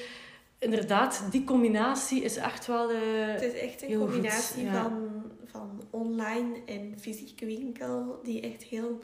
Inderdaad, 0.58 1.22
die 1.30 1.44
combinatie 1.44 2.22
is 2.22 2.36
echt 2.36 2.66
wel... 2.66 2.90
eh, 2.90 2.96
Het 3.26 3.42
is 3.42 3.52
echt 3.60 3.82
een 3.82 3.88
goed, 3.88 3.98
combinatie 3.98 4.64
ja. 4.64 4.82
van, 4.82 5.22
van 5.44 5.82
online 5.90 6.56
en 6.66 6.94
fysieke 7.00 7.46
winkel 7.46 8.20
die 8.22 8.40
echt 8.40 8.62
heel 8.62 8.98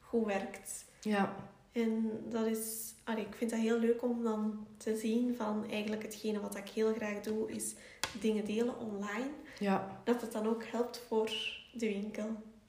goed 0.00 0.26
werkt. 0.26 0.84
ja, 1.00 1.34
En 1.72 2.10
dat 2.30 2.46
is, 2.46 2.94
allee, 3.06 3.24
ik 3.24 3.34
vind 3.36 3.50
dat 3.50 3.60
heel 3.60 3.78
leuk 3.78 4.02
om 4.02 4.22
dan 4.22 4.66
te 4.76 4.96
zien 4.96 5.34
van 5.36 5.64
eigenlijk 5.70 6.02
hetgene 6.02 6.40
wat 6.40 6.56
ik 6.56 6.68
heel 6.74 6.92
graag 6.96 7.20
doe, 7.20 7.50
is 7.52 7.74
dingen 8.20 8.44
delen 8.44 8.78
online. 8.78 9.30
ja. 9.58 10.00
Dat 10.04 10.20
het 10.20 10.32
dan 10.32 10.46
ook 10.48 10.64
helpt 10.72 11.02
voor 11.08 11.30
de 11.72 11.86
winkel. 11.86 12.28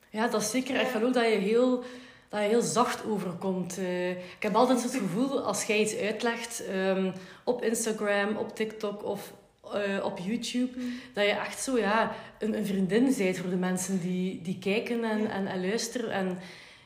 Ja, 0.09 0.27
dat 0.27 0.41
is 0.41 0.49
zeker. 0.51 0.81
Ik 0.81 0.87
vind 0.87 1.03
ook 1.03 1.13
dat 1.13 1.25
je 1.25 1.29
heel, 1.37 1.83
dat 2.29 2.41
je 2.41 2.47
heel 2.47 2.61
zacht 2.61 3.05
overkomt. 3.05 3.77
Eh, 3.77 4.09
ik 4.11 4.37
heb 4.43 4.55
altijd 4.55 4.83
het 4.83 4.95
gevoel, 4.95 5.41
als 5.41 5.63
jij 5.63 5.79
iets 5.81 5.95
uitlegt 5.95 6.65
ehm, 6.65 7.11
op 7.43 7.63
Instagram, 7.63 8.35
op 8.37 8.55
TikTok 8.55 9.03
of 9.05 9.33
eh, 9.73 10.03
op 10.05 10.17
YouTube, 10.17 10.79
dat 11.13 11.25
je 11.25 11.31
echt 11.31 11.63
zo 11.63 11.77
ja, 11.77 12.15
een, 12.39 12.57
een 12.57 12.65
vriendin 12.65 13.13
bent 13.17 13.37
voor 13.37 13.49
de 13.49 13.55
mensen 13.55 13.99
die, 14.01 14.41
die 14.41 14.59
kijken 14.59 15.03
en, 15.03 15.21
Ja. 15.21 15.29
en, 15.29 15.47
en 15.47 15.61
luisteren. 15.61 16.11
En 16.11 16.37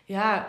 ja, 0.06 0.47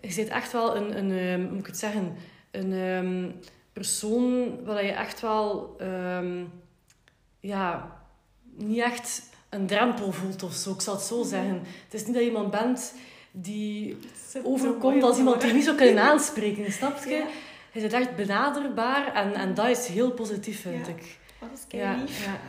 je 0.00 0.10
zit 0.12 0.28
echt 0.28 0.52
wel 0.52 0.76
een, 0.76 0.98
een 0.98 1.10
ehm, 1.18 1.40
hoe 1.40 1.50
moet 1.50 1.60
ik 1.60 1.66
het 1.66 1.78
zeggen, 1.78 2.16
een 2.50 2.72
ehm, 2.72 3.30
persoon 3.72 4.58
waar 4.64 4.84
je 4.84 4.90
echt 4.92 5.20
wel 5.20 5.74
ehm, 5.78 6.44
ja, 7.40 7.96
niet 8.56 8.78
echt 8.82 9.22
een 9.48 9.66
drempel 9.66 10.12
voelt 10.12 10.42
of 10.42 10.52
zo. 10.52 10.72
Ik 10.72 10.80
zal 10.80 10.94
het 10.94 11.02
zo 11.02 11.22
zeggen. 11.22 11.62
Het 11.84 11.94
is 11.94 12.04
niet 12.04 12.14
dat 12.14 12.22
je 12.22 12.28
iemand 12.28 12.50
bent 12.50 12.94
die 13.30 13.96
overkomt 14.44 15.02
als 15.02 15.18
iemand 15.18 15.40
die 15.40 15.52
niet 15.52 15.64
zou 15.64 15.76
kunnen 15.76 16.02
aanspreken, 16.10 16.72
snap 16.72 17.04
je? 17.04 17.10
Ja, 17.10 17.26
Je 17.72 17.80
bent 17.80 17.92
echt 17.92 18.16
benaderbaar 18.16 19.14
en, 19.14 19.34
en 19.34 19.54
dat 19.54 19.68
is 19.68 19.86
heel 19.86 20.10
positief, 20.10 20.60
vind 20.60 20.86
Ja. 20.86 20.92
ik. 20.92 21.16
dat 21.40 21.48
is 21.54 21.60
kei 21.68 21.82
Ja, 21.82 21.96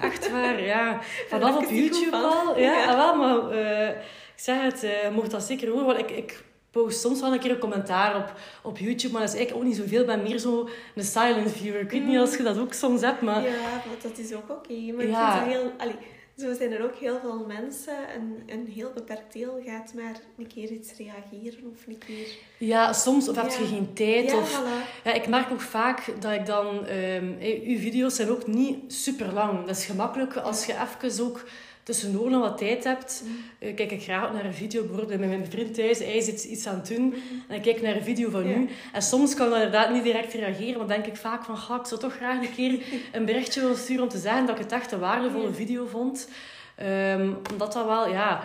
echt 0.08 0.32
waar, 0.32 0.62
ja. 0.62 1.00
Vanaf 1.30 1.58
op 1.58 1.70
YouTube 1.70 2.16
al. 2.16 2.60
Ja, 2.60 2.74
Ja. 2.74 2.86
ah, 2.86 2.96
wel, 2.96 3.16
maar 3.16 3.52
eh, 3.52 3.90
ik 4.36 4.46
zeg 4.46 4.62
het, 4.62 4.84
eh 4.84 5.10
mocht 5.12 5.32
dat 5.32 5.44
zeker 5.44 5.70
horen, 5.70 5.86
want 5.86 6.00
ik, 6.00 6.10
ik 6.12 6.44
post 6.72 7.00
soms 7.00 7.20
wel 7.22 7.34
een 7.34 7.40
keer 7.40 7.52
een 7.52 7.58
commentaar 7.60 8.16
op, 8.16 8.34
op 8.64 8.78
YouTube, 8.78 9.12
maar 9.14 9.22
dat 9.22 9.30
is 9.30 9.36
eigenlijk 9.38 9.66
ook 9.68 9.72
niet 9.74 9.82
zoveel. 9.82 10.00
Ik 10.02 10.06
ben 10.08 10.22
meer 10.24 10.38
zo 10.38 10.70
een 10.96 11.04
silent 11.04 11.52
viewer. 11.52 11.82
Ik 11.82 11.92
weet 11.92 12.06
niet 12.06 12.16
Mm. 12.18 12.22
of 12.24 12.38
je 12.38 12.44
dat 12.44 12.58
ook 12.58 12.74
soms 12.74 13.02
hebt, 13.02 13.22
maar... 13.22 13.42
Ja, 13.44 13.82
dat 14.02 14.18
is 14.18 14.34
ook 14.34 14.50
oké. 14.50 14.74
Maar 14.96 15.04
ik 15.06 15.10
Ja. 15.12 15.38
vind 15.38 15.54
heel... 15.54 15.72
Allee, 15.78 15.96
zo 16.38 16.54
zijn 16.54 16.72
er 16.72 16.84
ook 16.84 16.96
heel 16.96 17.20
veel 17.20 17.46
mensen, 17.48 17.94
een, 18.16 18.44
een 18.60 18.68
heel 18.76 18.92
beperkt 18.94 19.34
deel 19.34 19.62
gaat 19.66 19.94
maar 19.96 20.16
een 20.38 20.48
keer 20.48 20.72
iets 20.72 20.92
reageren 20.98 21.72
of 21.74 21.88
een 21.88 21.98
keer... 21.98 22.28
Ja, 22.58 22.94
soms 22.94 23.30
of 23.30 23.36
heb 23.36 23.50
je 23.52 23.66
geen 23.66 23.94
tijd. 23.94 24.32
Ja, 24.32 24.38
of, 24.38 24.62
voilà. 24.62 25.04
ja, 25.04 25.14
ik 25.14 25.28
merk 25.28 25.52
ook 25.52 25.62
vaak 25.62 26.14
dat 26.20 26.32
ik 26.32 26.46
dan... 26.46 26.86
eh, 26.86 27.22
uw 27.68 27.78
video's 27.80 28.16
zijn 28.16 28.30
ook 28.30 28.48
niet 28.48 28.94
super 28.94 29.34
lang. 29.34 29.66
Dat 29.66 29.78
is 29.78 29.86
gemakkelijk 29.86 30.36
als 30.36 30.66
je 30.66 30.74
even 31.02 31.24
ook 31.26 31.44
tussendoor 31.90 32.30
nog 32.30 32.42
wat 32.42 32.58
tijd 32.58 32.84
hebt. 32.84 33.24
Eh, 33.60 33.76
kijk 33.76 33.92
ik 33.92 34.04
graag 34.04 34.34
naar 34.34 34.46
een 34.46 34.54
video, 34.54 34.82
bijvoorbeeld 34.82 35.20
met 35.20 35.30
mijn 35.30 35.46
vriend 35.50 35.74
thuis. 35.74 36.00
Hij 36.00 36.22
zit 36.22 36.44
iets 36.44 36.68
aan 36.68 36.76
het 36.76 36.88
doen. 36.88 37.16
En 37.48 37.56
ik 37.56 37.62
kijk 37.62 37.82
naar 37.82 37.96
een 37.96 38.04
video 38.04 38.30
van 38.30 38.48
u. 38.48 38.70
En 38.94 39.02
soms 39.02 39.36
kan 39.36 39.48
ik 39.48 39.54
inderdaad 39.54 39.92
niet 39.92 40.04
direct 40.04 40.34
reageren. 40.34 40.78
Maar 40.78 40.88
denk 40.88 41.06
ik 41.06 41.16
vaak 41.16 41.44
van, 41.44 41.58
ga 41.58 41.80
ik 41.80 41.86
zou 41.86 42.02
toch 42.02 42.16
graag 42.16 42.42
een 42.42 42.54
keer 42.56 42.84
een 43.12 43.26
berichtje 43.26 43.62
willen 43.62 43.78
sturen 43.78 44.04
om 44.04 44.10
te 44.10 44.18
zeggen 44.18 44.46
dat 44.46 44.56
ik 44.56 44.64
het 44.64 44.72
echt 44.72 44.92
een 44.92 45.00
waardevolle 45.00 45.54
video 45.54 45.86
vond. 45.86 46.30
Ehm, 46.76 47.34
omdat 47.52 47.74
dat 47.74 47.86
wel, 47.86 48.10
ja, 48.10 48.42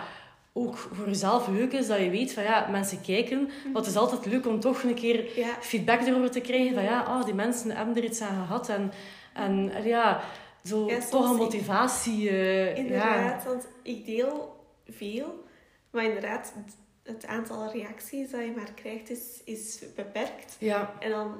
ook 0.53 0.77
voor 0.77 1.07
jezelf 1.07 1.47
leuk 1.47 1.71
is 1.71 1.87
dat 1.87 1.99
je 1.99 2.09
weet 2.09 2.33
van, 2.33 2.43
ja, 2.43 2.67
mensen 2.71 3.01
kijken. 3.01 3.41
Maar 3.43 3.81
het 3.81 3.91
is 3.91 3.95
altijd 3.95 4.25
leuk 4.25 4.47
om 4.47 4.59
toch 4.59 4.83
een 4.83 4.93
keer 4.93 5.37
Ja, 5.39 5.57
feedback 5.59 6.01
erover 6.01 6.31
te 6.31 6.41
krijgen. 6.41 6.73
Van 6.73 6.83
ja, 6.83 7.01
ah, 7.01 7.25
die 7.25 7.33
mensen 7.33 7.71
hebben 7.71 7.95
er 7.95 8.03
iets 8.03 8.21
aan 8.21 8.45
gehad. 8.45 8.69
En 8.69 8.91
en 9.35 9.71
ja, 9.83 10.21
zo 10.65 10.87
Ja, 10.89 10.99
toch 10.99 11.29
een 11.29 11.35
motivatie. 11.35 12.29
eh, 12.29 12.67
ja. 12.67 12.73
inderdaad. 12.75 13.43
Want 13.43 13.67
ik 13.83 14.05
deel 14.05 14.65
veel, 14.87 15.43
maar 15.89 16.03
inderdaad, 16.03 16.53
het- 17.03 17.25
aantal 17.25 17.71
reacties 17.71 18.31
dat 18.31 18.41
je 18.41 18.53
maar 18.55 18.73
krijgt 18.75 19.09
is, 19.09 19.41
is 19.43 19.79
beperkt. 19.95 20.55
Ja, 20.59 20.93
En 20.99 21.09
dan 21.09 21.35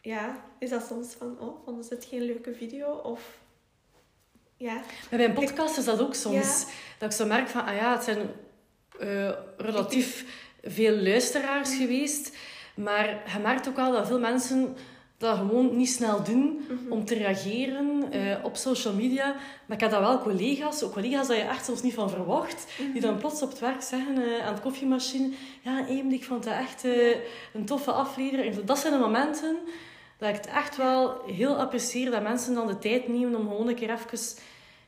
ja, 0.00 0.44
is 0.58 0.70
dat 0.70 0.86
soms 0.86 1.14
van, 1.18 1.36
oh, 1.40 1.64
vonden 1.64 1.84
ze 1.84 1.94
het 1.94 2.04
geen 2.04 2.22
leuke 2.22 2.54
video? 2.54 2.90
Of 2.92 3.38
ja, 4.56 4.74
Maar 4.74 4.84
bij 5.18 5.24
een 5.24 5.32
podcast 5.34 5.76
is 5.78 5.84
dat 5.84 6.00
ook 6.00 6.14
soms. 6.14 6.64
Dat 6.98 7.10
ik 7.10 7.16
zo 7.16 7.26
merk 7.26 7.48
van, 7.48 7.64
ah 7.64 7.74
ja, 7.76 7.92
het 7.94 8.04
zijn 8.04 8.30
eh, 8.98 9.30
relatief 9.56 10.24
veel 10.62 10.96
luisteraars 10.96 11.68
Mhm. 11.70 11.78
geweest. 11.78 12.36
Maar 12.74 13.06
je 13.32 13.38
merkt 13.42 13.68
ook 13.68 13.76
wel 13.76 13.92
dat 13.92 14.06
veel 14.06 14.18
mensen 14.20 14.76
dat 15.18 15.36
gewoon 15.36 15.76
niet 15.76 15.88
snel 15.88 16.22
doen 16.22 16.60
Mhm. 16.68 16.92
om 16.92 17.04
te 17.04 17.14
reageren 17.14 18.12
eh, 18.12 18.44
op 18.44 18.56
social 18.56 18.94
media. 18.94 19.24
Maar 19.66 19.76
ik 19.76 19.80
heb 19.80 19.90
dat 19.90 20.00
wel 20.00 20.18
collega's, 20.18 20.82
ook 20.82 20.92
collega's 20.92 21.26
dat 21.26 21.36
je 21.36 21.42
echt 21.42 21.64
soms 21.64 21.82
niet 21.82 21.94
van 21.94 22.10
verwacht, 22.10 22.66
Mhm. 22.78 22.92
die 22.92 23.00
dan 23.00 23.16
plots 23.16 23.42
op 23.42 23.48
het 23.48 23.58
werk 23.58 23.82
zeggen 23.82 24.16
eh, 24.38 24.46
aan 24.46 24.54
de 24.54 24.60
koffiemachine, 24.60 25.30
ja, 25.62 25.86
Emily, 25.86 26.14
ik 26.14 26.24
vond 26.24 26.44
dat 26.44 26.52
echt 26.54 26.84
eh, 26.84 27.16
een 27.54 27.64
toffe 27.64 27.90
aflevering. 27.90 28.54
En 28.56 28.66
Dat 28.66 28.78
zijn 28.78 28.92
de 28.92 28.98
momenten 28.98 29.56
dat 30.18 30.28
ik 30.28 30.34
het 30.34 30.46
echt 30.46 30.76
wel 30.76 31.22
heel 31.26 31.56
apprecieer 31.56 32.10
dat 32.10 32.22
mensen 32.22 32.54
dan 32.54 32.66
de 32.66 32.78
tijd 32.78 33.08
nemen 33.08 33.34
om 33.36 33.48
gewoon 33.48 33.68
een 33.68 33.74
keer 33.74 33.90
even 33.90 34.18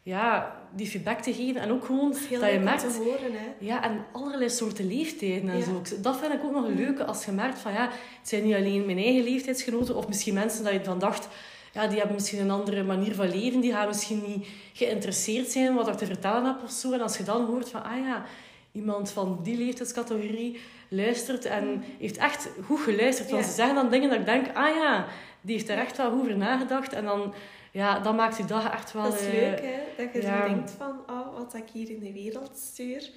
ja, 0.03 0.58
die 0.75 0.87
feedback 0.87 1.21
te 1.21 1.35
geven. 1.35 1.61
En 1.61 1.71
ook 1.73 1.85
gewoon 1.85 2.15
heel 2.29 2.41
dat 2.41 2.53
je 2.53 2.59
merkt... 2.59 2.81
te 2.81 2.99
horen. 2.99 3.33
Hè. 3.33 3.47
Ja, 3.59 3.83
en 3.85 4.05
allerlei 4.13 4.51
soorten 4.51 4.87
leeftijden 4.87 5.49
en 5.51 5.59
Ja. 5.59 5.65
zo. 5.65 5.83
Dat 6.01 6.19
vind 6.19 6.33
ik 6.33 6.45
ook 6.45 6.53
nog 6.53 6.67
leuk 6.69 7.01
als 7.01 7.25
je 7.25 7.33
merkt 7.33 7.59
van 7.59 7.73
ja, 7.73 7.83
het 8.19 8.29
zijn 8.29 8.45
niet 8.45 8.55
alleen 8.55 8.87
mijn 8.87 8.99
eigen 8.99 9.23
leeftijdsgenoten 9.25 9.97
of 9.97 10.09
misschien 10.09 10.35
mensen 10.35 10.65
dat 10.65 10.73
je 10.73 10.85
van 10.85 10.99
dacht, 10.99 11.29
ja, 11.73 11.87
die 11.87 11.97
hebben 11.99 12.15
misschien 12.17 12.41
een 12.41 12.51
andere 12.51 12.83
manier 12.83 13.15
van 13.15 13.29
leven, 13.29 13.61
die 13.61 13.73
gaan 13.73 13.87
misschien 13.87 14.23
niet 14.27 14.47
geïnteresseerd 14.73 15.49
zijn 15.51 15.75
wat 15.75 15.89
ik 15.89 15.95
te 15.95 16.07
vertellen 16.07 16.45
heb 16.45 16.57
of 16.65 16.71
zo. 16.71 16.93
En 16.93 17.01
als 17.01 17.17
je 17.17 17.23
dan 17.23 17.45
hoort 17.45 17.69
van, 17.69 17.85
ah 17.85 17.99
ja, 18.07 18.25
iemand 18.73 19.11
van 19.11 19.39
die 19.43 19.57
leeftijdscategorie 19.57 20.61
luistert 20.89 21.45
en 21.45 21.85
heeft 21.99 22.17
echt 22.17 22.49
goed 22.67 22.81
geluisterd. 22.81 23.31
Want 23.31 23.43
Ja. 23.45 23.49
ze 23.51 23.55
zeggen 23.55 23.75
dan 23.75 23.91
dingen 23.91 24.09
dat 24.11 24.19
ik 24.19 24.25
denk, 24.25 24.47
ah 24.57 24.75
ja, 24.75 25.07
die 25.41 25.55
heeft 25.57 25.69
er 25.69 25.79
echt 25.79 25.97
wel 25.97 26.11
goed 26.11 26.21
over 26.21 26.37
nagedacht. 26.37 26.93
En 26.93 27.05
dan 27.05 27.35
ja, 27.73 27.99
dat 27.99 28.17
maakt 28.17 28.37
je 28.37 28.45
dag 28.45 28.73
echt 28.73 28.93
wel... 28.93 29.03
Dat 29.03 29.21
is 29.21 29.27
eh, 29.27 29.33
leuk, 29.33 29.61
hè? 29.61 29.79
Dat 29.97 30.13
je 30.13 30.23
ja. 30.23 30.41
zo 30.43 30.55
denkt 30.55 30.71
van, 30.71 31.01
oh, 31.07 31.39
wat 31.39 31.55
ik 31.55 31.71
hier 31.73 31.91
in 31.91 32.01
de 32.01 32.13
wereld 32.13 32.57
stuur, 32.59 33.11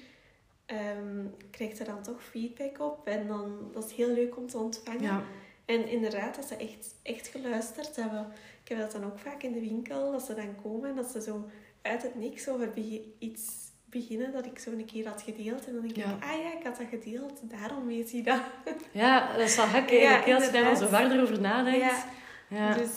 ehm 0.66 1.26
krijgt 1.50 1.78
er 1.78 1.84
dan 1.84 2.02
toch 2.02 2.22
feedback 2.30 2.80
op. 2.80 3.06
En 3.06 3.26
dan, 3.26 3.70
dat 3.72 3.84
is 3.84 3.92
heel 3.96 4.14
leuk 4.14 4.36
om 4.36 4.46
te 4.46 4.58
ontvangen. 4.58 5.02
Ja, 5.02 5.22
En 5.64 5.88
inderdaad, 5.88 6.36
dat 6.36 6.44
ze 6.44 6.56
echt, 6.56 6.94
echt 7.02 7.26
geluisterd 7.28 7.96
hebben. 7.96 8.26
Ik 8.62 8.68
heb 8.68 8.78
dat 8.78 8.92
dan 8.92 9.04
ook 9.04 9.18
vaak 9.18 9.42
in 9.42 9.52
de 9.52 9.60
winkel, 9.60 10.12
dat 10.12 10.22
ze 10.22 10.34
dan 10.34 10.54
komen 10.62 10.88
en 10.90 10.96
dat 10.96 11.10
ze 11.10 11.22
zo 11.22 11.48
uit 11.82 12.02
het 12.02 12.14
niks 12.14 12.48
over 12.48 12.70
iets 13.18 13.42
beginnen 13.84 14.32
dat 14.32 14.46
ik 14.46 14.58
zo 14.58 14.70
een 14.70 14.84
keer 14.84 15.08
had 15.08 15.22
gedeeld. 15.22 15.66
En 15.66 15.72
dan 15.72 15.82
denk 15.82 15.96
Ja. 15.96 16.04
ik, 16.04 16.22
ah 16.22 16.42
ja, 16.42 16.58
ik 16.58 16.64
had 16.64 16.76
dat 16.76 16.86
gedeeld, 16.90 17.40
daarom 17.42 17.86
weet 17.86 18.12
hij 18.12 18.22
dat. 18.22 18.40
ja, 18.92 19.32
dat 19.36 19.40
is 19.40 19.56
wel 19.56 19.66
gek 19.66 19.90
Ja, 19.90 19.96
eigenlijk, 19.98 20.34
als 20.34 20.44
je 20.44 20.52
daar 20.52 20.64
dan 20.64 20.76
zo 20.76 20.86
verder 20.86 21.22
over 21.22 21.40
nadenkt. 21.40 21.80
Ja. 21.80 22.04
Ja. 22.48 22.74
Dus 22.74 22.90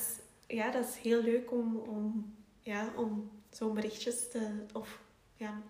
ja, 0.48 0.72
dat 0.72 0.88
is 0.88 0.96
heel 0.96 1.22
leuk 1.22 1.52
om, 1.52 1.76
om, 1.76 2.36
ja, 2.60 2.94
om 2.96 3.32
zo'n 3.50 3.74
berichtjes 3.74 4.30
te, 4.30 4.66
of 4.74 5.00
ja, 5.36 5.62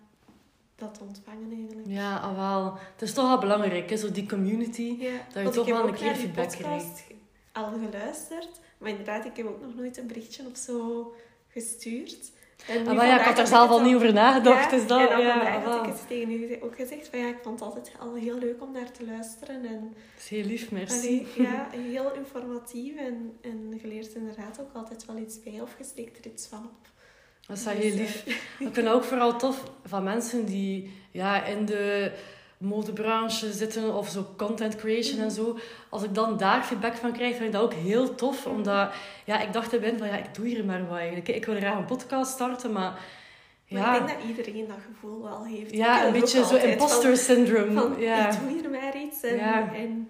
dat 0.76 0.94
te 0.94 1.00
ontvangen 1.04 1.52
eigenlijk. 1.52 1.88
Ja, 1.88 2.18
ah, 2.18 2.36
wel. 2.36 2.74
Het 2.92 3.02
is 3.02 3.14
toch 3.14 3.28
wel 3.28 3.40
belangrijk, 3.40 3.90
hè, 3.90 3.98
zo 3.98 4.12
die 4.12 4.28
community. 4.28 4.96
Ja, 5.00 5.12
je 5.34 5.44
want 5.44 5.54
toch 5.54 5.68
wel 5.68 5.88
een 5.88 5.94
keer 5.94 6.16
feedback 6.16 6.46
podcast 6.46 7.04
al 7.56 7.72
geluisterd. 7.72 8.60
Maar 8.78 8.90
inderdaad, 8.90 9.26
ik 9.26 9.38
heb 9.38 9.46
ook 9.46 9.62
nog 9.62 9.76
nooit 9.76 9.98
een 9.98 10.08
berichtje 10.08 10.44
of 10.52 10.58
zo 10.58 11.14
gestuurd. 11.48 12.32
Ah, 12.70 12.96
maar 12.96 13.06
ja, 13.06 13.20
ik 13.20 13.26
had 13.26 13.26
daar 13.26 13.36
heb 13.36 13.46
zelf 13.46 13.70
al 13.70 13.82
niet 13.82 13.96
over 13.96 14.14
nagedacht. 14.14 14.72
Ja, 14.72 14.78
dus 14.78 14.88
dat, 14.88 15.00
en 15.00 15.08
dan 15.08 15.22
ja, 15.22 15.32
vandaag 15.38 15.54
had 15.54 15.64
wel. 15.64 15.84
ik 15.84 15.90
het 15.90 16.08
tegen 16.08 16.32
u 16.32 16.58
ook 16.62 16.76
gezegd 16.76 17.08
van 17.08 17.20
ja, 17.20 17.28
ik 17.28 17.38
vond 17.44 17.60
het 17.60 17.68
altijd 17.68 17.92
al 18.00 18.16
heel 18.16 18.38
leuk 18.38 18.62
om 18.62 18.72
naar 18.72 18.92
te 18.92 19.06
luisteren. 19.06 19.66
En 19.66 19.80
Dat 20.14 20.24
is 20.24 20.30
heel 20.30 20.44
lief, 20.46 20.72
merci. 20.72 21.28
allee, 21.36 21.48
ja, 21.48 21.68
heel 21.92 22.14
informatief 22.14 22.96
en, 22.96 23.38
en 23.42 23.80
je 23.82 23.88
leert 23.88 24.14
inderdaad 24.14 24.60
ook 24.62 24.74
altijd 24.74 25.06
wel 25.06 25.18
iets 25.18 25.44
bij 25.44 25.62
of 25.62 25.78
je 25.78 25.84
steekt 25.84 26.26
er 26.26 26.32
iets 26.32 26.48
van 26.48 26.60
op. 26.64 26.88
Dat 27.48 27.58
is 27.58 27.64
wel 27.64 27.74
Dus, 27.76 27.84
heel 27.84 27.92
eh, 27.94 27.98
lief. 28.00 28.26
Ik 28.60 28.74
vind 28.74 28.76
het 28.88 28.88
ook 28.88 29.04
vooral 29.04 29.38
tof 29.38 29.64
van 29.84 30.04
mensen 30.04 30.46
die 30.46 30.92
ja, 31.12 31.44
in 31.46 31.66
de 31.66 32.12
modebranche 32.58 33.52
zitten 33.52 33.96
of 33.96 34.10
zo 34.10 34.28
content 34.38 34.76
creation 34.76 35.20
en 35.20 35.32
zo. 35.32 35.58
Als 35.90 36.04
ik 36.04 36.16
dan 36.16 36.38
daar 36.38 36.64
feedback 36.64 36.96
van 36.96 37.12
krijg, 37.12 37.36
vind 37.36 37.46
ik 37.46 37.52
dat 37.52 37.62
ook 37.62 37.74
heel 37.74 38.16
tof. 38.16 38.46
Omdat 38.46 38.92
ja, 39.26 39.42
ik 39.42 39.54
dacht 39.54 39.74
erbij 39.74 39.98
van 39.98 40.08
ja, 40.08 40.18
ik 40.18 40.36
doe 40.36 40.48
hier 40.48 40.66
maar 40.66 40.88
wat 40.88 40.98
eigenlijk. 40.98 41.28
Ik 41.28 41.46
wil 41.46 41.56
graag 41.56 41.78
een 41.78 41.86
podcast 41.86 42.32
starten, 42.32 42.72
maar 42.72 43.00
Maar 43.70 43.82
ja, 43.82 44.00
ik 44.00 44.08
denk 44.08 44.20
dat 44.20 44.28
iedereen 44.28 44.68
dat 44.68 44.78
gevoel 44.92 45.24
wel 45.24 45.46
heeft. 45.46 45.74
Ja 45.74 46.06
een 46.06 46.12
beetje 46.12 46.46
zo 46.46 46.56
imposter 46.56 47.18
syndrome. 47.18 47.74
Van, 47.74 47.96
ja. 48.00 48.30
ik 48.30 48.40
doe 48.40 48.50
hier 48.50 48.70
maar 48.70 48.98
iets 48.98 49.22
en... 49.22 49.36
Ja. 49.36 49.74
en 49.74 50.10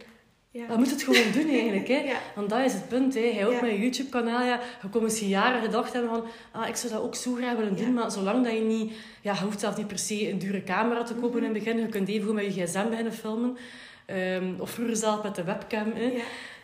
ja. 0.59 0.67
Dat 0.67 0.77
moet 0.77 0.89
het 0.89 1.03
gewoon 1.03 1.31
doen 1.33 1.49
eigenlijk. 1.49 1.87
Hè. 1.87 1.97
Ja. 2.11 2.17
Want 2.35 2.49
dat 2.49 2.59
is 2.59 2.73
het 2.73 2.87
punt. 2.87 3.13
Hè. 3.13 3.31
Hij 3.33 3.45
ook 3.45 3.53
Ja. 3.53 3.61
met 3.61 3.71
je 3.71 3.79
YouTube-kanaal. 3.79 4.45
Ja, 4.45 4.59
je 4.81 4.89
kon 4.89 5.03
misschien 5.03 5.27
jaren 5.27 5.61
gedacht 5.61 5.93
hebben 5.93 6.11
van... 6.11 6.23
Ah, 6.51 6.67
ik 6.67 6.75
zou 6.75 6.93
dat 6.93 7.01
ook 7.01 7.15
zo 7.15 7.33
graag 7.33 7.55
willen 7.55 7.75
doen. 7.75 7.93
Maar 7.93 8.11
zolang 8.11 8.43
dat 8.43 8.53
je 8.53 8.59
niet... 8.61 8.93
Ja, 9.21 9.33
je 9.33 9.43
hoeft 9.43 9.59
zelf 9.59 9.77
niet 9.77 9.87
per 9.87 9.99
se 9.99 10.29
een 10.29 10.37
dure 10.37 10.63
camera 10.63 11.03
te 11.03 11.13
kopen 11.13 11.37
in 11.37 11.43
het 11.43 11.53
begin. 11.53 11.79
Je 11.79 11.87
kunt 11.87 12.07
even 12.09 12.25
goed 12.25 12.35
met 12.35 12.55
je 12.55 12.63
gsm 12.65 12.89
beginnen 12.89 13.13
filmen. 13.13 13.57
Ehm, 14.05 14.53
of 14.59 14.69
vroeger 14.69 14.95
zelf 14.95 15.23
met 15.23 15.35
de 15.35 15.43
webcam. 15.43 15.91
Hè. 15.95 16.13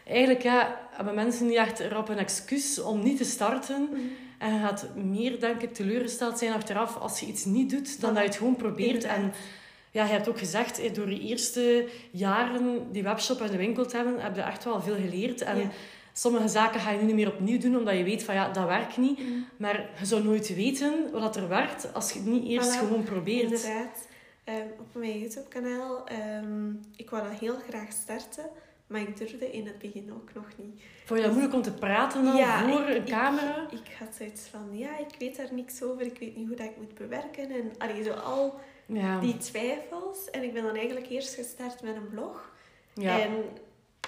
Eigenlijk 0.08 0.44
ja, 0.44 0.80
hebben 0.92 1.16
mensen 1.16 1.48
niet 1.48 1.56
echt 1.58 1.80
erop 1.80 2.10
een 2.10 2.18
excuus 2.18 2.82
om 2.82 3.04
niet 3.04 3.18
te 3.18 3.24
starten. 3.24 3.82
Mhm. 3.92 4.00
En 4.38 4.54
je 4.54 4.60
gaat 4.60 4.88
meer, 4.96 5.40
denk 5.40 5.62
ik, 5.62 5.74
teleurgesteld 5.74 6.38
zijn 6.38 6.54
achteraf 6.54 6.98
als 6.98 7.20
je 7.20 7.26
iets 7.26 7.46
niet 7.46 7.70
doet, 7.70 8.02
dan 8.02 8.14
dat 8.14 8.24
je 8.24 8.30
het 8.30 8.38
gewoon 8.38 8.56
probeert. 8.56 9.04
En. 9.04 9.34
Ja, 9.92 10.04
je 10.06 10.12
hebt 10.12 10.30
ook 10.30 10.38
gezegd, 10.40 10.82
hè, 10.82 10.92
door 10.92 11.10
je 11.12 11.20
eerste 11.20 11.88
jaren 12.12 12.92
die 12.92 13.04
webshop 13.04 13.42
en 13.42 13.52
de 13.52 13.58
winkel 13.58 13.86
te 13.86 13.96
hebben, 13.96 14.20
heb 14.22 14.36
je 14.36 14.42
echt 14.42 14.64
wel 14.64 14.82
veel 14.82 14.96
geleerd. 14.96 15.42
En 15.42 15.58
Ja. 15.58 15.70
sommige 16.14 16.48
zaken 16.48 16.80
ga 16.80 16.92
je 16.92 16.98
nu 17.00 17.06
niet 17.06 17.16
meer 17.16 17.34
opnieuw 17.34 17.60
doen, 17.60 17.78
omdat 17.78 17.98
je 17.98 18.04
weet 18.04 18.24
van 18.24 18.36
ja, 18.36 18.50
dat 18.52 18.68
werkt 18.68 18.98
niet. 18.98 19.20
Mhm. 19.20 19.30
Maar 19.58 19.90
je 20.00 20.06
zou 20.06 20.24
nooit 20.24 20.56
weten 20.56 20.94
wat 21.12 21.36
er 21.36 21.48
werkt 21.48 21.94
als 21.94 22.12
je 22.12 22.20
het 22.20 22.28
niet 22.28 22.46
eerst 22.48 22.76
Voilà. 22.76 22.80
gewoon 22.80 23.04
probeert. 23.04 23.44
Inderdaad. 23.52 24.08
Ehm, 24.44 24.66
op 24.80 24.88
mijn 24.94 25.20
YouTube-kanaal, 25.20 26.08
ehm, 26.08 26.70
ik 26.96 27.10
wou 27.10 27.24
dat 27.30 27.40
heel 27.40 27.56
graag 27.70 27.92
starten, 27.92 28.46
maar 28.88 29.02
ik 29.02 29.18
durfde 29.18 29.52
in 29.52 29.66
het 29.66 29.78
begin 29.80 30.12
ook 30.14 30.30
nog 30.34 30.46
niet. 30.58 30.82
Vond 31.06 31.20
je 31.20 31.26
dat 31.26 31.32
moeilijk 31.36 31.56
om 31.56 31.62
te 31.62 31.74
praten 31.74 32.24
dan 32.24 32.36
Ja, 32.36 32.70
voor 32.70 32.90
ik- 32.90 32.96
een 32.96 33.06
camera? 33.06 33.68
Ik, 33.72 33.80
ik 33.80 33.96
had 34.00 34.16
zoiets 34.18 34.42
van, 34.42 34.70
ja, 34.78 34.98
ik 34.98 35.16
weet 35.20 35.38
daar 35.38 35.48
niks 35.52 35.84
over, 35.84 36.02
ik 36.06 36.20
weet 36.20 36.36
niet 36.36 36.48
hoe 36.48 36.56
dat 36.58 36.66
ik 36.66 36.78
moet 36.78 36.94
bewerken. 36.96 37.50
En 37.52 37.72
allee, 37.78 38.04
zo 38.04 38.12
al 38.12 38.60
Ja. 38.94 39.20
die 39.20 39.38
twijfels. 39.38 40.30
En 40.30 40.44
ik 40.44 40.54
ben 40.54 40.64
dan 40.64 40.76
eigenlijk 40.76 41.10
eerst 41.10 41.34
gestart 41.34 41.82
met 41.82 41.96
een 41.96 42.10
blog. 42.10 42.52
ja. 42.94 43.20
En 43.20 43.44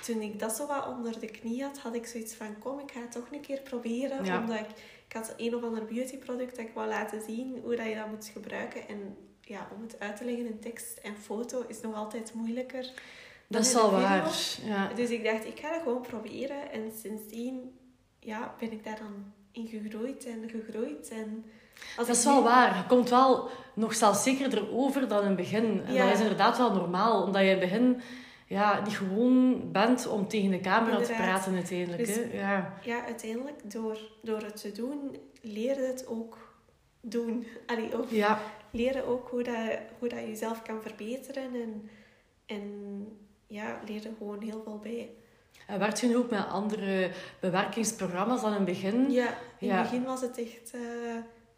toen 0.06 0.22
ik 0.22 0.40
dat 0.40 0.52
zo 0.56 0.68
wat 0.68 0.88
onder 0.88 1.20
de 1.20 1.32
knie 1.32 1.64
had, 1.64 1.78
had 1.78 1.96
ik 1.96 2.06
zoiets 2.06 2.34
van, 2.34 2.60
kom, 2.60 2.80
ik 2.80 2.92
ga 2.92 3.02
het 3.02 3.12
toch 3.12 3.32
een 3.32 3.42
keer 3.42 3.62
proberen. 3.62 4.26
Ja. 4.26 4.40
Omdat 4.40 4.60
ik, 4.60 4.70
ik 5.08 5.14
had 5.14 5.34
een 5.38 5.56
of 5.56 5.64
ander 5.64 5.86
beautyproduct 5.86 6.56
dat 6.56 6.66
ik 6.66 6.74
wou 6.74 6.88
laten 6.88 7.22
zien, 7.22 7.60
hoe 7.64 7.76
dat 7.76 7.86
je 7.86 7.96
dat 7.96 8.10
moet 8.10 8.32
gebruiken. 8.34 8.88
En 8.88 9.18
ja, 9.42 9.68
om 9.76 9.82
het 9.82 10.00
uit 10.00 10.18
te 10.18 10.26
leggen 10.26 10.46
in 10.46 10.60
tekst 10.60 10.98
en 10.98 11.18
foto 11.18 11.66
is 11.68 11.82
nog 11.82 11.96
altijd 11.96 12.34
moeilijker. 12.34 12.92
dat 13.48 13.62
is 13.62 13.72
video. 13.72 13.92
waar. 13.92 14.32
Ja. 14.66 14.94
Dus 14.94 15.10
ik 15.10 15.24
dacht, 15.24 15.46
ik 15.46 15.60
ga 15.60 15.70
dat 15.74 15.82
gewoon 15.82 16.02
proberen. 16.02 16.72
En 16.72 16.92
sindsdien 17.02 17.78
ja, 18.20 18.56
ben 18.60 18.72
ik 18.72 18.84
daar 18.84 19.00
dan 19.00 19.34
in 19.52 19.68
gegroeid 19.68 20.26
en 20.26 20.50
gegroeid. 20.50 21.10
En 21.10 21.46
als 21.98 22.08
Dat 22.08 22.16
is 22.16 22.24
wel 22.26 22.44
waar. 22.44 22.78
Je 22.78 22.86
komt 22.88 23.10
wel 23.10 23.50
nog 23.74 23.94
zelfzekerder 23.96 24.72
over 24.76 25.08
dan 25.08 25.22
in 25.22 25.28
het 25.28 25.36
begin. 25.36 25.82
En 25.86 25.94
Ja. 25.94 26.06
dat 26.06 26.14
is 26.14 26.20
inderdaad 26.22 26.58
wel 26.58 26.74
normaal. 26.74 27.24
Omdat 27.24 27.42
je 27.42 27.48
in 27.48 27.60
het 27.60 27.70
begin 27.70 28.02
ja, 28.48 28.82
niet 28.84 28.98
gewoon 28.98 29.72
bent 29.72 30.08
om 30.08 30.28
tegen 30.28 30.52
de 30.52 30.60
camera 30.60 31.02
te 31.02 31.14
praten 31.14 31.54
uiteindelijk. 31.56 32.06
Dus- 32.06 32.16
hè. 32.16 32.22
Ja. 32.34 32.74
Ja, 32.84 33.06
uiteindelijk, 33.06 33.72
door, 33.72 33.98
door 34.22 34.40
het 34.42 34.62
te 34.62 34.72
doen, 34.72 35.18
leer 35.42 35.76
je 35.82 35.88
het 35.88 36.08
ook 36.08 36.38
doen. 37.02 37.48
Allee, 37.66 37.96
ook 37.98 38.10
ja, 38.10 38.40
leren 38.72 39.08
ook 39.08 39.30
hoe, 39.30 39.44
dat, 39.44 39.56
hoe 40.00 40.10
dat 40.10 40.20
je 40.20 40.28
jezelf 40.28 40.62
kan 40.62 40.82
verbeteren. 40.82 41.44
En, 41.44 41.90
en 42.46 42.72
ja, 43.48 43.80
leer 43.88 44.06
er 44.06 44.12
gewoon 44.18 44.42
heel 44.42 44.62
veel 44.64 44.80
bij. 44.84 45.10
en 45.68 45.80
werkt 45.80 46.00
je 46.00 46.08
nu 46.08 46.18
ook 46.18 46.30
met 46.30 46.48
andere 46.48 47.12
bewerkingsprogramma's 47.40 48.42
dan 48.42 48.50
in 48.50 48.56
het 48.56 48.66
begin? 48.66 49.12
Ja, 49.12 49.28
in 49.60 49.68
Ja. 49.68 49.74
het 49.76 49.84
begin 49.84 50.04
was 50.04 50.22
het 50.22 50.38
echt 50.40 50.72
eh, 50.74 50.80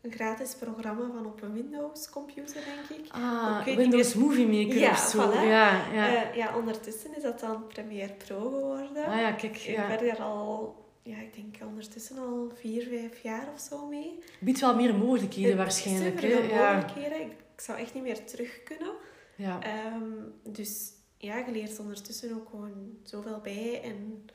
een 0.06 0.12
gratis 0.12 0.56
programma 0.56 1.08
van 1.14 1.26
op 1.26 1.42
een 1.42 1.54
Windows-computer, 1.54 2.62
denk 2.66 3.02
ik. 3.06 3.12
Ah, 3.14 3.62
Ik 3.66 3.78
Windows 3.78 4.14
Movie 4.14 4.48
Maker 4.48 4.80
Ja, 4.82 4.92
of 4.92 4.98
zo. 4.98 5.32
voilà. 5.32 5.34
Ja, 5.36 5.92
ja. 5.94 6.12
Ja. 6.12 6.34
ja, 6.34 6.56
ondertussen 6.58 7.16
is 7.16 7.24
dat 7.24 7.40
dan 7.40 7.68
Premiere 7.68 8.14
Pro 8.14 8.40
geworden. 8.50 9.06
ah 9.06 9.20
ja, 9.20 9.32
kijk. 9.32 9.58
Ik 9.58 9.76
ben 9.88 10.10
er 10.10 10.22
al, 10.22 10.76
ja, 11.04 11.18
ik 11.18 11.34
denk 11.34 11.56
ondertussen 11.70 12.18
al 12.18 12.52
vier, 12.60 12.88
vijf 12.88 13.22
jaar 13.24 13.48
of 13.54 13.60
zo 13.60 13.88
mee. 13.88 14.20
Biedt 14.40 14.60
wel 14.60 14.76
meer 14.76 14.96
mogelijkheden 14.96 15.58
waarschijnlijk. 15.58 16.22
Hè? 16.22 16.28
superveel 16.30 16.56
Ja. 16.56 16.74
mogelijkheden. 16.76 17.22
Ik, 17.22 17.32
ik 17.56 17.62
zou 17.62 17.78
echt 17.80 17.94
niet 17.94 18.04
meer 18.04 18.26
terug 18.26 18.64
kunnen. 18.64 18.92
Ja. 19.36 19.60
Ehm, 19.62 20.04
dus 20.44 20.92
ja, 21.18 21.38
je 21.38 21.52
leert 21.52 21.80
ondertussen 21.80 22.34
ook 22.36 22.50
gewoon 22.50 22.98
zoveel 23.04 23.40
bij 23.44 23.82
en 23.84 24.26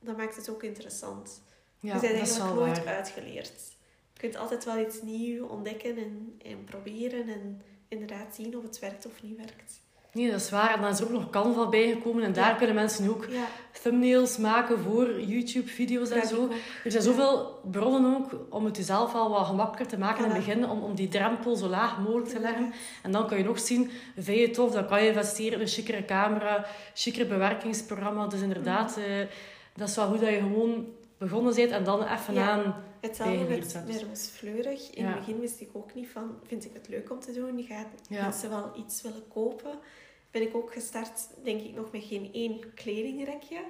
dat 0.00 0.16
maakt 0.16 0.36
het 0.36 0.50
ook 0.50 0.62
interessant. 0.62 1.42
ja, 1.80 1.94
je 1.94 2.00
bent 2.00 2.12
eigenlijk 2.14 2.54
nooit 2.54 2.84
waar. 2.84 2.94
uitgeleerd. 2.94 3.76
Je 4.20 4.26
kunt 4.28 4.36
altijd 4.36 4.64
wel 4.64 4.78
iets 4.78 5.02
nieuws 5.02 5.48
ontdekken 5.50 5.96
en, 5.96 6.38
en 6.44 6.64
proberen 6.64 7.28
en 7.28 7.62
inderdaad 7.88 8.34
zien 8.34 8.56
of 8.56 8.62
het 8.62 8.78
werkt 8.78 9.06
of 9.06 9.22
niet 9.22 9.36
werkt. 9.36 9.80
Nee, 10.12 10.30
dat 10.30 10.40
is 10.40 10.50
waar. 10.50 10.74
En 10.74 10.80
dan 10.80 10.90
is 10.90 10.98
er 11.00 11.04
ook 11.06 11.12
nog 11.12 11.30
Canva 11.30 11.68
bijgekomen. 11.68 12.22
En 12.22 12.32
daar 12.32 12.48
Ja. 12.50 12.54
kunnen 12.56 12.74
mensen 12.74 13.08
ook 13.10 13.26
Ja, 13.30 13.44
thumbnails 13.82 14.36
maken 14.36 14.78
voor 14.78 15.20
YouTube-video's 15.20 16.10
en 16.10 16.26
zo. 16.26 16.48
Er 16.84 16.90
zijn 16.90 17.02
zoveel 17.02 17.60
bronnen 17.70 18.16
ook 18.16 18.30
om 18.50 18.64
het 18.64 18.76
jezelf 18.76 19.14
al 19.14 19.30
wat 19.30 19.46
gemakkelijker 19.46 19.86
te 19.86 19.98
maken 19.98 20.24
in 20.24 20.30
het 20.30 20.38
begin, 20.44 20.68
om, 20.68 20.82
om 20.82 20.94
die 20.94 21.08
drempel 21.08 21.56
zo 21.56 21.68
laag 21.68 21.98
mogelijk 21.98 22.28
te 22.28 22.40
leggen. 22.40 22.72
En 23.02 23.12
dan 23.12 23.26
kan 23.26 23.38
je 23.38 23.44
nog 23.44 23.58
zien, 23.60 23.90
vind 24.16 24.38
je 24.38 24.44
het 24.46 24.54
tof, 24.54 24.72
dan 24.72 24.86
kan 24.86 25.02
je 25.02 25.08
investeren 25.08 25.52
in 25.52 25.60
een 25.60 25.66
chicere 25.66 26.04
camera, 26.04 26.66
chicere 26.94 27.26
bewerkingsprogramma. 27.26 28.26
Dus 28.26 28.40
inderdaad, 28.40 28.96
Mhm. 28.96 29.06
eh, 29.10 29.26
dat 29.76 29.88
is 29.88 29.96
wel 29.96 30.06
goed 30.08 30.20
dat 30.20 30.28
je 30.28 30.36
gewoon 30.38 30.86
begonnen 31.18 31.54
bent 31.54 31.70
en 31.70 31.84
dan 31.84 32.02
even 32.02 32.34
Ja. 32.34 32.50
aan... 32.50 32.74
Hetzelfde 33.00 33.34
bijgeleerd 33.36 33.64
met, 33.64 33.72
hebt. 33.72 33.86
met 33.86 34.02
Roos 34.02 34.26
Fleurig. 34.26 34.90
In 34.90 35.02
Ja. 35.04 35.08
het 35.10 35.18
begin 35.18 35.40
wist 35.40 35.60
ik 35.60 35.70
ook 35.72 35.94
niet 35.94 36.08
van, 36.08 36.38
vind 36.46 36.64
ik 36.64 36.70
het 36.74 36.88
leuk 36.88 37.10
om 37.10 37.20
te 37.20 37.32
doen? 37.32 37.62
Gaat 37.62 37.86
Ja. 38.08 38.22
mensen 38.22 38.50
wel 38.50 38.72
iets 38.76 39.02
willen 39.02 39.28
kopen? 39.28 39.78
Ben 40.30 40.42
ik 40.42 40.54
ook 40.56 40.72
gestart, 40.72 41.28
denk 41.42 41.60
ik, 41.60 41.74
nog 41.74 41.92
met 41.92 42.04
geen 42.04 42.30
één 42.32 42.74
kledingrekje. 42.74 43.60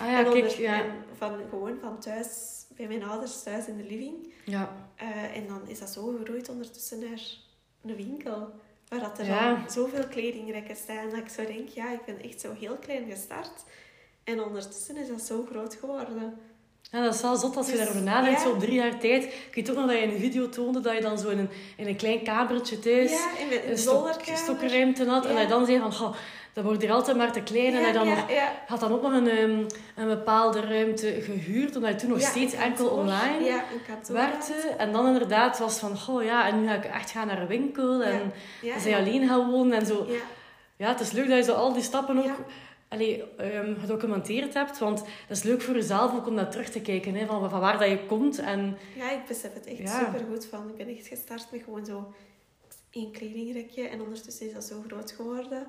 Ah 0.00 0.06
ja, 0.06 0.24
en, 0.24 0.32
kijk, 0.32 0.48
ja. 0.50 0.82
en 0.82 0.90
van, 1.16 1.38
gewoon 1.48 1.78
van 1.80 1.98
thuis, 2.00 2.64
bij 2.76 2.86
mijn 2.86 3.02
ouders 3.04 3.42
thuis 3.42 3.66
in 3.66 3.76
de 3.76 3.84
living. 3.84 4.32
ja. 4.44 4.90
Eh, 4.96 5.36
en 5.36 5.46
dan 5.46 5.68
is 5.68 5.78
dat 5.78 5.90
zo 5.90 6.16
gegroeid 6.18 6.48
ondertussen 6.48 6.98
naar 6.98 7.20
een 7.84 7.96
winkel. 7.96 8.50
Waar 8.88 9.00
dat 9.00 9.18
er 9.18 9.26
Ja. 9.26 9.50
al 9.62 9.70
zoveel 9.70 10.06
kledingrekken 10.08 10.76
staan. 10.76 11.10
Dat 11.10 11.18
ik 11.18 11.28
zo 11.28 11.44
denk, 11.46 11.68
ja, 11.68 11.92
ik 11.92 12.04
ben 12.04 12.20
echt 12.22 12.40
zo 12.40 12.52
heel 12.54 12.76
klein 12.76 13.10
gestart. 13.10 13.64
En 14.24 14.40
ondertussen 14.42 14.96
is 14.96 15.08
dat 15.08 15.20
zo 15.22 15.46
groot 15.50 15.74
geworden. 15.74 16.38
Ja, 16.92 17.02
dat 17.02 17.14
is 17.14 17.20
wel 17.20 17.36
zot 17.36 17.56
als 17.56 17.66
je 17.66 17.72
Dus, 17.72 17.80
daarover 17.80 18.02
nadenkt, 18.02 18.38
ja. 18.40 18.46
zo 18.46 18.52
op 18.52 18.60
drie 18.60 18.74
jaar 18.74 18.98
tijd. 18.98 19.24
Ik 19.24 19.50
weet 19.54 19.70
ook 19.70 19.76
nog 19.76 19.86
dat 19.86 19.94
je 19.96 20.02
in 20.02 20.10
een 20.10 20.20
video 20.20 20.48
toonde 20.48 20.80
dat 20.80 20.94
je 20.94 21.00
dan 21.00 21.18
zo 21.18 21.28
in 21.28 21.38
een, 21.38 21.50
in 21.76 21.86
een 21.86 21.96
klein 21.96 22.22
kamertje 22.22 22.78
thuis 22.78 23.10
ja, 23.10 23.26
in 23.38 23.48
mijn 23.48 23.70
een 23.70 23.78
stok, 23.78 24.16
stokkenruimte 24.34 25.04
had. 25.04 25.26
En 25.26 25.32
dat 25.34 25.42
je 25.42 25.48
dan 25.48 25.66
zei 25.66 25.78
van, 25.78 25.92
"Goh, 25.92 26.14
dat 26.52 26.64
wordt 26.64 26.82
hier 26.82 26.92
altijd 26.92 27.16
maar 27.16 27.32
te 27.32 27.40
klein. 27.40 27.74
en 27.74 27.82
hij 27.82 27.92
dan 27.92 28.08
nog, 28.08 28.18
had 28.66 28.80
dan 28.80 28.92
ook 28.92 29.02
nog 29.02 29.12
een, 29.12 29.28
ehm, 29.28 29.62
een 29.96 30.08
bepaalde 30.08 30.60
ruimte 30.60 31.20
gehuurd, 31.20 31.74
omdat 31.76 31.90
hij 31.90 31.98
toen 31.98 32.08
nog 32.08 32.20
steeds 32.20 32.54
enkel 32.54 32.86
online 32.88 33.44
werkte. 34.12 34.52
En 34.78 34.92
dan 34.92 35.06
inderdaad 35.06 35.58
was 35.58 35.78
van, 35.78 35.98
goh 35.98 36.22
ja, 36.24 36.46
en 36.48 36.60
nu 36.60 36.66
ga 36.68 36.74
ik 36.74 36.84
echt 36.84 37.10
gaan 37.10 37.26
naar 37.26 37.40
een 37.40 37.46
winkel. 37.46 38.02
En 38.02 38.32
dan 38.72 38.80
zijn 38.80 38.94
je 38.94 39.00
alleen 39.10 39.28
gaan 39.28 39.50
wonen 39.50 39.78
en 39.78 39.86
zo. 39.86 40.06
Ja, 40.08 40.14
Ja, 40.76 40.88
het 40.88 41.00
is 41.00 41.10
leuk 41.12 41.28
dat 41.28 41.36
je 41.36 41.42
zo 41.44 41.52
al 41.52 41.72
die 41.72 41.82
stappen 41.82 42.18
ook. 42.18 42.36
Allee, 42.88 43.34
ehm, 43.36 43.80
gedocumenteerd 43.80 44.54
hebt. 44.54 44.78
Want 44.78 44.98
dat 44.98 45.36
is 45.36 45.42
leuk 45.42 45.62
voor 45.62 45.74
jezelf 45.74 46.14
ook 46.14 46.26
om 46.26 46.34
naar 46.34 46.50
terug 46.50 46.68
te 46.70 46.80
kijken. 46.80 47.14
Hè, 47.14 47.26
van, 47.26 47.50
van 47.50 47.60
waar 47.60 47.78
dat 47.78 47.88
je 47.88 48.06
komt. 48.06 48.38
En 48.38 48.76
ja, 48.96 49.10
ik 49.12 49.26
besef 49.26 49.54
het 49.54 49.66
echt 49.66 49.78
Ja. 49.78 50.04
super 50.04 50.26
goed 50.30 50.46
van. 50.46 50.68
Ik 50.68 50.76
ben 50.76 50.96
echt 50.96 51.06
gestart 51.06 51.46
met 51.52 51.62
gewoon 51.62 51.86
zo 51.86 52.12
één 52.90 53.12
kledingrekje 53.12 53.88
en 53.88 54.00
ondertussen 54.00 54.46
is 54.46 54.52
dat 54.52 54.64
zo 54.64 54.82
groot 54.88 55.10
geworden. 55.10 55.66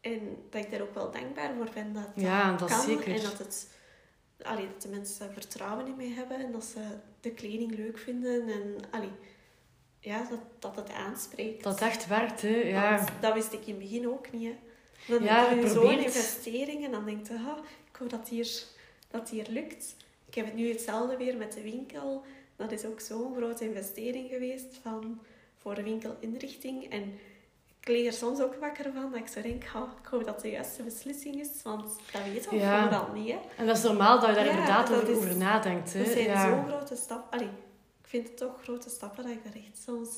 En 0.00 0.20
dat 0.50 0.64
ik 0.64 0.70
daar 0.70 0.80
ook 0.80 0.94
wel 0.94 1.10
dankbaar 1.10 1.50
voor 1.56 1.68
ben 1.74 1.92
dat 1.92 2.04
dat 2.14 2.24
Ja, 2.24 2.56
dat 2.56 2.68
kan 2.68 2.80
zeker. 2.80 3.14
en 3.14 3.22
dat, 3.22 3.38
het, 3.38 3.68
allee, 4.42 4.66
dat 4.68 4.82
de 4.82 4.88
mensen 4.88 5.32
vertrouwen 5.32 5.86
in 5.86 5.96
mij 5.96 6.08
hebben 6.08 6.38
en 6.38 6.52
dat 6.52 6.64
ze 6.64 6.80
de 7.20 7.30
kleding 7.30 7.76
leuk 7.76 7.98
vinden 7.98 8.48
en 8.48 8.76
allee, 8.90 9.10
ja, 10.00 10.26
dat, 10.30 10.40
dat 10.58 10.76
het 10.76 10.92
aanspreekt. 10.92 11.62
dat 11.62 11.80
het 11.80 11.88
echt 11.88 12.06
werkt. 12.06 12.42
Hè. 12.42 12.48
Ja. 12.48 12.96
Want 12.96 13.08
dat 13.20 13.34
wist 13.34 13.52
ik 13.52 13.66
in 13.66 13.74
het 13.74 13.82
begin 13.82 14.08
ook 14.08 14.32
niet. 14.32 14.42
Hè. 14.48 14.58
Dan 15.06 15.22
Ja, 15.22 15.48
doe 15.50 15.60
je 15.60 15.68
zo'n 15.68 15.98
investering 15.98 16.84
en 16.84 16.90
dan 16.90 17.04
denk 17.04 17.26
je, 17.28 17.34
ah, 17.34 17.58
ik 17.90 17.96
hoop 17.98 18.10
dat 18.10 18.28
hier, 18.28 18.62
dat 19.10 19.28
hier 19.28 19.46
lukt. 19.48 19.94
Ik 20.28 20.34
heb 20.34 20.44
het 20.44 20.54
nu 20.54 20.68
hetzelfde 20.68 21.16
weer 21.16 21.36
met 21.36 21.52
de 21.52 21.62
winkel. 21.62 22.22
Dat 22.56 22.72
is 22.72 22.84
ook 22.84 23.00
zo'n 23.00 23.34
grote 23.36 23.64
investering 23.64 24.28
geweest 24.30 24.78
van, 24.82 25.20
voor 25.58 25.74
de 25.74 25.82
winkelinrichting. 25.82 26.90
En 26.90 27.02
ik 27.80 27.88
lig 27.88 28.06
er 28.06 28.12
soms 28.12 28.40
ook 28.40 28.54
wakker 28.54 28.92
van 28.94 29.10
dat 29.10 29.20
ik 29.20 29.26
zo 29.28 29.42
denk, 29.42 29.64
ah, 29.74 29.90
ik 30.02 30.06
hoop 30.08 30.24
dat 30.24 30.40
de 30.40 30.50
juiste 30.50 30.82
beslissing 30.82 31.40
is. 31.40 31.48
Want 31.62 31.84
dat 32.12 32.22
weet 32.32 32.46
je 32.50 32.56
Ja. 32.56 32.82
vooral 32.88 33.12
niet. 33.14 33.28
Hè. 33.30 33.38
En 33.56 33.66
dat 33.66 33.76
is 33.76 33.82
normaal 33.82 34.20
dat 34.20 34.28
je 34.28 34.34
daar 34.34 34.44
Ja, 34.44 34.50
inderdaad 34.50 34.92
over, 34.92 35.08
is- 35.10 35.16
over 35.16 35.36
nadenkt. 35.36 35.92
Hè. 35.92 36.02
Dat 36.02 36.12
zijn 36.12 36.24
ja. 36.24 36.48
zo'n 36.50 36.68
grote 36.68 36.96
stappen. 36.96 37.30
Allee, 37.38 37.50
ik 38.02 38.08
vind 38.08 38.28
het 38.28 38.36
toch 38.36 38.62
grote 38.62 38.90
stappen 38.90 39.22
dat 39.22 39.32
ik 39.32 39.44
dat 39.44 39.52
echt 39.54 39.82
soms 39.84 40.08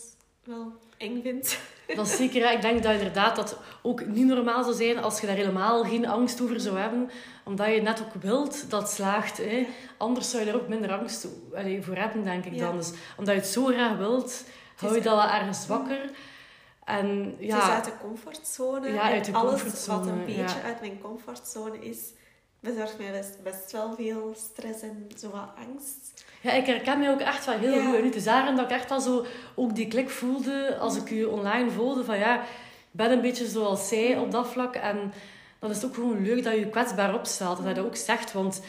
wel 0.44 0.72
eng 0.96 1.22
vind. 1.22 1.58
Dat 1.96 2.06
is 2.06 2.16
zeker. 2.16 2.52
Ik 2.52 2.62
denk 2.62 2.82
dat 2.82 2.92
inderdaad 2.92 3.36
dat 3.36 3.58
ook 3.82 4.06
niet 4.06 4.26
normaal 4.26 4.62
zou 4.62 4.74
zijn 4.74 4.98
als 4.98 5.20
je 5.20 5.26
daar 5.26 5.36
helemaal 5.36 5.84
geen 5.84 6.06
angst 6.06 6.40
over 6.40 6.60
zou 6.60 6.78
hebben. 6.78 7.10
Omdat 7.44 7.74
je 7.74 7.82
net 7.82 8.00
ook 8.00 8.22
wilt 8.22 8.70
dat 8.70 8.82
het 8.82 8.90
slaagt. 8.90 9.36
Hè. 9.36 9.66
Anders 9.96 10.30
zou 10.30 10.44
je 10.44 10.50
er 10.50 10.56
ook 10.56 10.68
minder 10.68 10.92
angst 10.92 11.26
voor 11.80 11.96
hebben, 11.96 12.24
denk 12.24 12.44
ik 12.44 12.54
Ja. 12.54 12.66
dan. 12.66 12.76
Dus 12.76 12.92
omdat 13.16 13.34
je 13.34 13.40
het 13.40 13.50
zo 13.50 13.64
graag 13.64 13.96
wilt, 13.96 14.44
hou 14.76 14.94
je 14.94 15.00
dat 15.00 15.14
wel 15.14 15.28
ergens 15.30 15.66
wakker. 15.66 16.10
En 16.84 17.36
ja, 17.38 17.54
Het 17.54 17.64
is 17.64 17.70
uit 17.70 17.84
de 17.84 17.92
comfortzone. 18.00 18.92
Ja, 18.92 19.02
uit 19.02 19.24
de 19.24 19.32
alles 19.32 19.60
comfortzone, 19.60 19.98
wat 19.98 20.06
een 20.08 20.24
beetje 20.24 20.58
ja. 20.58 20.62
uit 20.64 20.80
mijn 20.80 21.00
comfortzone 21.00 21.78
is, 21.78 21.98
bezorgt 22.64 22.98
mij 22.98 23.10
best, 23.10 23.42
best 23.42 23.72
wel 23.72 23.94
veel 23.96 24.34
stress 24.36 24.82
en 24.82 25.06
zo 25.18 25.30
wat 25.30 25.48
angst. 25.68 26.24
Ja, 26.40 26.52
ik 26.52 26.66
herken 26.66 26.98
mij 26.98 27.10
ook 27.10 27.20
echt 27.20 27.44
wel 27.46 27.58
heel 27.58 27.74
Ja. 27.74 27.84
goed. 27.84 27.94
En 27.96 28.04
het 28.04 28.14
is 28.14 28.24
daarom 28.24 28.56
dat 28.56 28.64
ik 28.64 28.70
echt 28.70 28.88
wel 28.88 29.00
zo 29.00 29.24
ook 29.54 29.74
die 29.74 29.88
klik 29.88 30.10
voelde 30.10 30.76
als 30.80 30.96
ik 30.96 31.10
u 31.10 31.24
online 31.24 31.70
volgde. 31.70 32.04
Van 32.04 32.18
ja, 32.18 32.40
ik 32.42 32.46
ben 32.90 33.10
een 33.10 33.20
beetje 33.20 33.46
zoals 33.46 33.88
zij 33.88 34.18
op 34.18 34.30
dat 34.30 34.48
vlak. 34.48 34.74
En 34.74 35.12
dan 35.58 35.70
is 35.70 35.76
het 35.76 35.84
ook 35.86 35.94
gewoon 35.94 36.22
leuk 36.26 36.42
dat 36.44 36.52
je 36.52 36.58
je 36.58 36.68
kwetsbaar 36.68 37.14
opstelt. 37.14 37.58
En 37.58 37.64
dat 37.64 37.74
je 37.74 37.80
dat 37.80 37.90
ook 37.90 37.96
zegt. 37.96 38.32
Want 38.32 38.60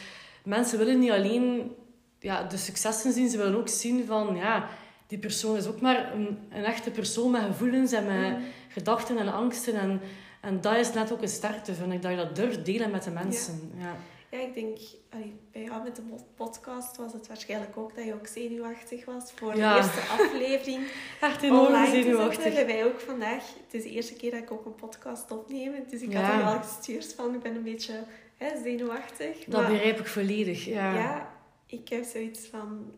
mensen 0.44 0.78
willen 0.78 1.00
niet 1.00 1.12
alleen 1.12 1.76
ja, 2.20 2.44
de 2.44 2.58
successen 2.58 3.14
zien. 3.14 3.30
Ze 3.30 3.38
willen 3.38 3.58
ook 3.58 3.70
zien 3.70 4.06
van 4.06 4.36
ja, 4.36 4.68
die 5.08 5.18
persoon 5.18 5.58
is 5.58 5.68
ook 5.68 5.82
maar 5.82 6.14
een, 6.14 6.40
een 6.52 6.64
echte 6.64 6.92
persoon 6.92 7.32
met 7.32 7.42
gevoelens 7.42 7.92
en 7.92 8.06
met 8.06 8.38
Mm. 8.38 8.44
gedachten 8.70 9.18
en 9.18 9.34
angsten. 9.34 9.74
En, 9.74 10.02
en 10.46 10.62
dat 10.62 10.76
is 10.76 10.94
net 10.94 11.12
ook 11.12 11.22
een 11.22 11.28
sterkte, 11.28 11.74
vind 11.74 11.94
ik. 11.94 12.02
Dat 12.02 12.12
je 12.12 12.18
dat 12.18 12.36
durft 12.36 12.66
delen 12.66 12.92
met 12.92 13.04
de 13.04 13.12
mensen. 13.12 13.72
Ja. 13.78 13.96
Ja, 14.32 14.42
ik 14.42 14.54
denk, 14.54 14.78
allee, 15.10 15.34
bij 15.52 15.62
jou 15.64 15.84
met 15.84 15.96
de 15.96 16.02
podcast 16.36 16.98
was 16.98 17.14
het 17.14 17.28
waarschijnlijk 17.28 17.78
ook 17.78 17.96
dat 17.96 18.06
je 18.06 18.14
ook 18.14 18.28
zenuwachtig 18.28 19.06
was 19.06 19.32
voor 19.36 19.56
Ja. 19.56 19.72
de 19.74 19.78
eerste 19.78 20.00
aflevering. 20.02 20.88
Echt 21.22 21.42
enorm 21.44 21.86
zenuwachtig. 21.86 22.54
Bij 22.54 22.66
mij 22.66 22.86
ook 22.86 23.00
vandaag. 23.00 23.44
Het 23.64 23.74
is 23.74 23.84
de 23.84 23.90
eerste 23.90 24.14
keer 24.14 24.32
dat 24.32 24.40
ik 24.40 24.52
ook 24.52 24.66
een 24.66 24.76
podcast 24.76 25.32
opneem. 25.32 25.74
Dus 25.90 26.02
ik 26.02 26.12
Ja. 26.12 26.22
had 26.22 26.40
er 26.40 26.46
wel 26.46 26.62
gestuurd 26.62 27.14
van, 27.14 27.34
ik 27.34 27.42
ben 27.42 27.56
een 27.56 27.64
beetje 27.64 28.04
hè, 28.38 28.62
zenuwachtig. 28.64 29.44
Dat 29.46 29.62
maar- 29.62 29.72
begrijp 29.72 30.00
ik 30.00 30.08
volledig. 30.08 30.66
Ja. 30.66 30.94
Ja, 30.94 31.34
ik 31.66 31.90
heb 31.90 32.04
zoiets 32.04 32.46
van... 32.48 32.92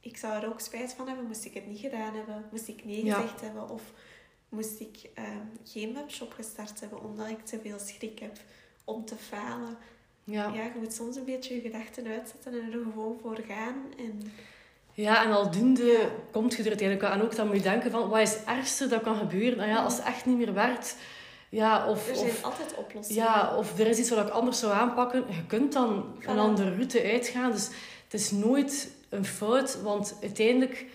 Ik 0.00 0.16
zou 0.16 0.42
er 0.42 0.48
ook 0.48 0.60
spijt 0.60 0.92
van 0.96 1.06
hebben, 1.06 1.26
moest 1.26 1.44
ik 1.44 1.54
het 1.54 1.66
niet 1.66 1.80
gedaan 1.80 2.14
hebben. 2.14 2.44
Moest 2.50 2.68
ik 2.68 2.84
nee 2.84 3.04
Ja. 3.04 3.14
gezegd 3.14 3.40
hebben. 3.40 3.68
Of 3.70 3.82
moest 4.56 4.80
ik 4.80 5.10
ehm, 5.14 5.46
geen 5.64 5.94
webshop 5.94 6.32
gestart 6.32 6.80
hebben, 6.80 7.02
omdat 7.02 7.28
ik 7.28 7.44
te 7.44 7.58
veel 7.62 7.78
schrik 7.78 8.18
heb 8.18 8.36
om 8.84 9.04
te 9.04 9.14
falen. 9.16 9.76
Ja. 10.24 10.52
Ja, 10.54 10.62
je 10.62 10.70
moet 10.80 10.92
soms 10.94 11.16
een 11.16 11.24
beetje 11.24 11.54
je 11.54 11.60
gedachten 11.60 12.06
uitzetten 12.06 12.52
en 12.52 12.72
er 12.72 12.78
gewoon 12.92 13.18
voor 13.22 13.38
gaan. 13.48 13.74
En 13.98 14.32
Ja, 14.92 15.24
en 15.24 15.32
aldoende 15.32 15.84
Ja. 15.84 16.08
komt 16.32 16.54
je 16.54 16.62
er 16.62 16.68
uiteindelijk 16.68 17.08
wel. 17.08 17.18
En 17.18 17.22
ook 17.24 17.36
dan 17.36 17.46
moet 17.46 17.56
je 17.56 17.62
denken 17.62 17.90
van, 17.90 18.08
wat 18.08 18.20
is 18.20 18.32
het 18.34 18.44
ergste 18.46 18.86
dat 18.86 19.02
kan 19.02 19.16
gebeuren? 19.16 19.58
Nou 19.58 19.70
ja, 19.70 19.82
als 19.82 19.96
het 19.96 20.06
echt 20.06 20.26
niet 20.26 20.36
meer 20.36 20.54
werkt, 20.54 20.96
ja, 21.48 21.88
of, 21.88 22.08
er 22.08 22.16
zijn 22.16 22.30
of, 22.30 22.42
altijd 22.42 22.74
oplossingen. 22.76 23.22
ja, 23.22 23.56
of 23.56 23.78
er 23.78 23.86
is 23.86 23.98
iets 23.98 24.10
wat 24.10 24.26
ik 24.26 24.32
anders 24.32 24.58
zou 24.58 24.72
aanpakken, 24.72 25.24
je 25.28 25.46
kunt 25.46 25.72
dan 25.72 26.14
een 26.20 26.38
andere 26.38 26.74
route 26.74 27.02
uitgaan. 27.02 27.50
Dus 27.52 27.68
het 28.04 28.14
is 28.20 28.30
nooit 28.30 28.90
een 29.08 29.24
fout, 29.24 29.82
want 29.82 30.16
uiteindelijk, 30.22 30.86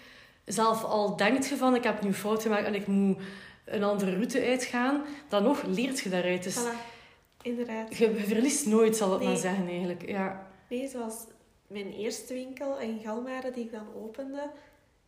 zelf 0.45 0.83
al 0.83 1.15
denkt 1.15 1.47
je 1.47 1.57
van, 1.57 1.75
ik 1.75 1.83
heb 1.83 2.01
nu 2.01 2.13
fout 2.13 2.41
gemaakt 2.41 2.65
en 2.65 2.75
ik 2.75 2.87
moet 2.87 3.17
een 3.65 3.83
andere 3.83 4.11
route 4.11 4.41
uitgaan, 4.45 5.03
dan 5.29 5.43
nog 5.43 5.63
leert 5.63 5.99
je 5.99 6.09
daaruit. 6.09 6.43
Dus 6.43 6.57
Voilà, 6.59 6.75
inderdaad. 7.41 7.97
je, 7.97 8.15
verliest 8.15 8.65
nooit, 8.65 8.95
zal 8.95 9.15
ik 9.15 9.23
maar 9.27 9.37
zeggen 9.37 9.67
eigenlijk. 9.67 10.07
Ja. 10.09 10.47
Nee, 10.69 10.87
zoals 10.87 11.15
mijn 11.67 11.91
eerste 11.93 12.33
winkel 12.33 12.79
in 12.79 12.99
Galmaren 12.99 13.53
die 13.53 13.63
ik 13.65 13.71
dan 13.71 13.87
opende. 13.95 14.49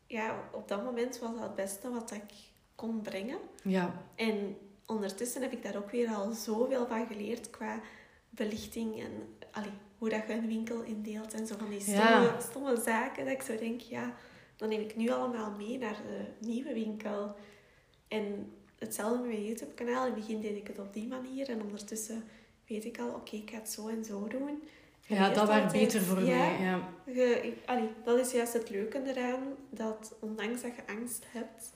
Ja, 0.07 0.39
op 0.51 0.67
dat 0.67 0.83
moment 0.83 1.19
was 1.19 1.31
dat 1.33 1.41
het 1.43 1.55
beste 1.55 1.89
wat 1.89 2.11
ik 2.11 2.23
kon 2.75 3.01
brengen. 3.01 3.37
Ja. 3.63 3.93
En 4.15 4.57
ondertussen 4.85 5.41
heb 5.41 5.51
ik 5.51 5.63
daar 5.63 5.75
ook 5.77 5.91
weer 5.91 6.09
al 6.09 6.31
zoveel 6.31 6.87
van 6.87 7.07
geleerd 7.07 7.49
qua 7.49 7.79
belichting 8.29 8.99
en 9.01 9.11
allee, 9.51 9.71
hoe 9.97 10.09
dat 10.09 10.23
je 10.27 10.33
een 10.33 10.47
winkel 10.47 10.81
indeelt 10.81 11.33
en 11.33 11.47
zo 11.47 11.55
van 11.57 11.69
die 11.69 11.79
stomme, 11.81 11.99
Ja. 12.01 12.39
stomme 12.39 12.81
zaken. 12.85 13.25
Dat 13.25 13.33
ik 13.33 13.41
zo 13.41 13.57
denk, 13.57 13.81
ja, 13.81 14.13
dan 14.55 14.69
neem 14.69 14.81
ik 14.81 14.95
nu 14.95 15.09
allemaal 15.09 15.51
mee 15.57 15.77
naar 15.77 15.97
de 16.07 16.47
nieuwe 16.47 16.73
winkel. 16.73 17.35
En 18.13 18.51
hetzelfde 18.79 19.17
met 19.17 19.27
mijn 19.27 19.45
YouTube-kanaal. 19.45 20.05
In 20.05 20.11
het 20.13 20.19
begin 20.25 20.41
deed 20.41 20.55
ik 20.55 20.67
het 20.67 20.79
op 20.79 20.93
die 20.93 21.07
manier 21.07 21.49
en 21.49 21.61
ondertussen 21.61 22.23
weet 22.67 22.85
ik 22.85 22.99
al, 22.99 23.07
oké, 23.07 23.35
ik 23.35 23.49
ga 23.49 23.57
het 23.57 23.69
zo 23.69 23.87
en 23.87 24.05
zo 24.05 24.27
doen. 24.27 24.63
Je 25.05 25.15
Ja, 25.15 25.29
dat 25.29 25.47
werkt 25.47 25.71
beter 25.71 26.01
voor 26.01 26.19
Ja, 26.23 26.37
mij. 26.37 26.59
Ja. 26.61 26.89
je- 27.05 27.39
ik- 27.43 27.57
allee, 27.65 27.89
dat 28.03 28.19
is 28.19 28.31
juist 28.31 28.53
het 28.53 28.69
leuke 28.69 29.01
eraan, 29.05 29.39
dat 29.69 30.13
ondanks 30.19 30.61
dat 30.61 30.71
je 30.75 30.93
angst 30.93 31.25
hebt, 31.27 31.73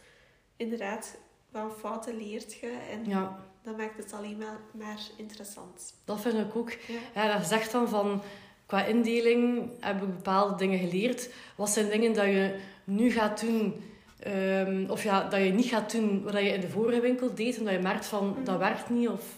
inderdaad, 0.55 1.17
van 1.51 1.71
fouten 1.71 2.17
leert 2.17 2.53
je 2.53 2.77
en 2.91 3.05
ja, 3.05 3.39
dat 3.61 3.77
maakt 3.77 3.97
het 3.97 4.13
alleen 4.13 4.37
maar, 4.37 4.59
maar 4.73 4.99
interessant. 5.17 5.93
dat 6.05 6.21
vind 6.21 6.37
ik 6.37 6.55
ook. 6.55 6.71
Ja. 6.71 6.99
Ja, 7.15 7.37
dat 7.37 7.47
zegt 7.47 7.71
dan 7.71 7.89
van, 7.89 8.21
qua 8.65 8.85
indeling 8.85 9.69
heb 9.79 10.01
ik 10.03 10.15
bepaalde 10.15 10.55
dingen 10.55 10.79
geleerd. 10.79 11.29
Wat 11.55 11.69
zijn 11.69 11.89
dingen 11.89 12.13
dat 12.13 12.25
je 12.25 12.59
nu 12.83 13.11
gaat 13.11 13.41
doen, 13.41 13.83
ehm, 14.19 14.85
of 14.89 15.03
ja, 15.03 15.29
dat 15.29 15.39
je 15.43 15.51
niet 15.51 15.65
gaat 15.65 15.91
doen 15.91 16.23
wat 16.23 16.33
je 16.33 16.39
in 16.49 16.61
de 16.61 16.69
vorige 16.69 16.99
winkel 17.01 17.33
deed, 17.35 17.57
omdat 17.59 17.73
je 17.73 17.79
merkt 17.79 18.05
van, 18.05 18.27
Mhm. 18.29 18.43
dat 18.43 18.57
werkt 18.57 18.89
niet, 18.89 19.09
of... 19.09 19.35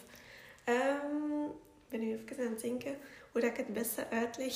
Ehm, 0.64 1.44
ik 1.84 1.90
ben 1.90 2.00
nu 2.00 2.14
even 2.14 2.46
aan 2.46 2.52
het 2.52 2.62
denken 2.62 2.98
hoe 3.32 3.42
dat 3.42 3.50
ik 3.50 3.58
het 3.58 3.74
beste 3.74 4.10
uitleg. 4.10 4.54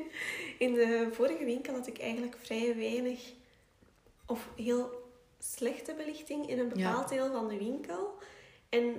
In 0.58 0.72
de 0.74 1.08
vorige 1.12 1.44
winkel 1.44 1.74
had 1.74 1.86
ik 1.86 1.98
eigenlijk 1.98 2.36
vrij 2.40 2.76
weinig 2.76 3.32
of 4.26 4.48
heel 4.56 5.04
slechte 5.38 5.94
belichting 5.94 6.48
in 6.48 6.58
een 6.58 6.70
Ja. 6.74 6.90
bepaald 6.90 7.08
deel 7.08 7.32
van 7.32 7.48
de 7.48 7.58
winkel. 7.58 8.14
En 8.68 8.94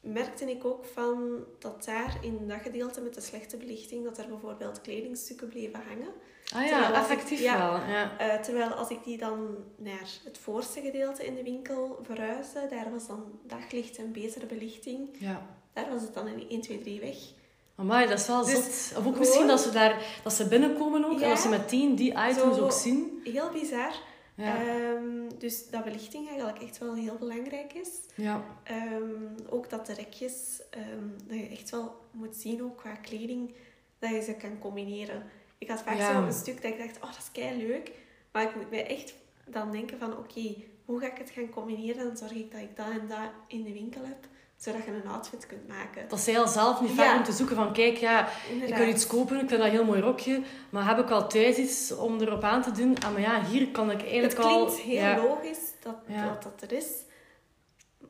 merkte 0.00 0.50
ik 0.50 0.64
ook 0.64 0.84
van 0.84 1.44
dat 1.58 1.84
daar 1.84 2.18
in 2.22 2.48
dat 2.48 2.60
gedeelte 2.60 3.00
met 3.00 3.14
de 3.14 3.20
slechte 3.20 3.56
belichting, 3.56 4.04
dat 4.04 4.18
er 4.18 4.28
bijvoorbeeld 4.28 4.80
kledingstukken 4.80 5.48
bleven 5.48 5.80
hangen. 5.88 6.12
Ah 6.54 6.66
ja, 6.66 6.88
ik- 7.10 7.22
ja. 7.38 7.58
wel. 7.58 7.94
Ja. 7.94 8.18
Eh, 8.18 8.40
terwijl 8.40 8.68
als 8.70 8.88
ik 8.88 9.04
die 9.04 9.18
dan 9.18 9.56
naar 9.76 10.08
het 10.24 10.38
voorste 10.38 10.80
gedeelte 10.80 11.26
in 11.26 11.34
de 11.34 11.42
winkel 11.42 11.98
verhuisde, 12.02 12.66
daar 12.70 12.90
was 12.90 13.06
dan 13.06 13.24
daglicht 13.46 13.96
en 13.98 14.12
betere 14.12 14.46
belichting. 14.46 15.08
ja. 15.18 15.46
Daar 15.72 15.90
was 15.90 16.02
het 16.02 16.14
dan 16.14 16.26
in 16.28 16.46
1, 16.48 16.60
2, 16.60 16.78
3 16.80 17.00
weg. 17.00 17.16
Amai, 17.76 18.06
dat 18.08 18.18
is 18.18 18.26
wel 18.26 18.44
Dus 18.44 18.52
zot. 18.54 18.64
Of 18.64 18.96
ook 18.96 19.02
gewoon- 19.02 19.18
misschien 19.18 19.46
dat 19.46 19.60
ze, 19.60 19.70
daar, 19.70 20.20
dat 20.22 20.32
ze 20.32 20.48
binnenkomen 20.48 21.04
ook, 21.04 21.20
en 21.20 21.28
dat 21.28 21.38
ze 21.38 21.48
meteen 21.48 21.94
die 21.94 22.10
items 22.28 22.58
ook 22.58 22.72
zien. 22.72 23.20
Heel 23.24 23.50
bizar. 23.50 23.92
Ja. 24.36 24.56
Ehm, 24.66 25.28
dus 25.38 25.70
dat 25.70 25.84
belichting 25.84 26.28
eigenlijk 26.28 26.62
echt 26.62 26.78
wel 26.78 26.94
heel 26.94 27.16
belangrijk 27.18 27.72
is. 27.72 27.88
ja. 28.14 28.44
Ehm, 28.62 29.50
ook 29.50 29.70
dat 29.70 29.86
de 29.86 29.92
rekjes, 29.94 30.60
ehm, 30.70 31.08
dat 31.26 31.38
je 31.38 31.48
echt 31.48 31.70
wel 31.70 31.94
moet 32.10 32.36
zien, 32.36 32.62
ook 32.62 32.76
qua 32.76 32.94
kleding, 32.94 33.54
dat 33.98 34.10
je 34.10 34.22
ze 34.22 34.34
kan 34.34 34.58
combineren. 34.58 35.22
Ik 35.58 35.68
had 35.68 35.82
vaak 35.82 35.96
Ja. 35.96 36.12
zo 36.12 36.22
een 36.26 36.32
stuk 36.32 36.62
dat 36.62 36.70
ik 36.72 36.78
dacht, 36.78 36.96
oh 36.96 37.02
dat 37.10 37.18
is 37.18 37.30
kei 37.32 37.66
leuk. 37.66 37.90
Maar 38.32 38.42
ik 38.42 38.54
moet 38.56 38.70
mij 38.70 38.86
echt 38.86 39.14
dan 39.46 39.70
denken 39.70 39.98
van, 39.98 40.12
oké, 40.18 40.54
hoe 40.84 41.00
ga 41.00 41.06
ik 41.06 41.18
het 41.18 41.30
gaan 41.30 41.48
combineren? 41.50 42.06
Dan 42.06 42.16
zorg 42.16 42.32
ik 42.32 42.52
dat 42.52 42.60
ik 42.60 42.76
dat 42.76 42.86
en 42.90 43.08
dat 43.08 43.30
in 43.46 43.62
de 43.64 43.72
winkel 43.72 44.04
heb. 44.04 44.16
zodat 44.58 44.84
je 44.84 44.90
een 44.90 45.10
outfit 45.10 45.46
kunt 45.46 45.68
maken. 45.68 46.08
Dat 46.08 46.20
zij 46.20 46.38
al 46.38 46.48
zelf 46.48 46.80
niet 46.80 46.94
Ja. 46.96 47.16
om 47.16 47.24
te 47.24 47.32
zoeken 47.32 47.56
van, 47.56 47.72
kijk, 47.72 47.96
ja, 47.96 48.28
ik 48.66 48.74
wil 48.76 48.88
iets 48.88 49.06
kopen, 49.06 49.34
ik 49.40 49.48
vind 49.48 49.50
dat 49.60 49.60
een 49.68 49.74
heel 49.74 49.84
mooi 49.84 50.00
rokje, 50.00 50.42
maar 50.70 50.86
heb 50.88 50.98
ik 50.98 51.10
al 51.10 51.28
thuis 51.28 51.56
iets 51.56 51.96
om 51.96 52.20
erop 52.20 52.42
aan 52.42 52.62
te 52.62 52.70
doen? 52.70 52.96
Ah, 53.04 53.12
maar 53.12 53.20
ja, 53.20 53.44
hier 53.44 53.68
kan 53.68 53.90
ik 53.90 54.00
eigenlijk 54.02 54.32
Het 54.36 54.46
klinkt 54.46 54.70
al... 54.70 54.76
heel 54.76 54.94
ja, 54.94 55.16
logisch 55.16 55.58
dat, 55.82 55.94
Ja. 56.06 56.24
dat 56.28 56.42
dat 56.42 56.70
er 56.70 56.76
is, 56.76 56.86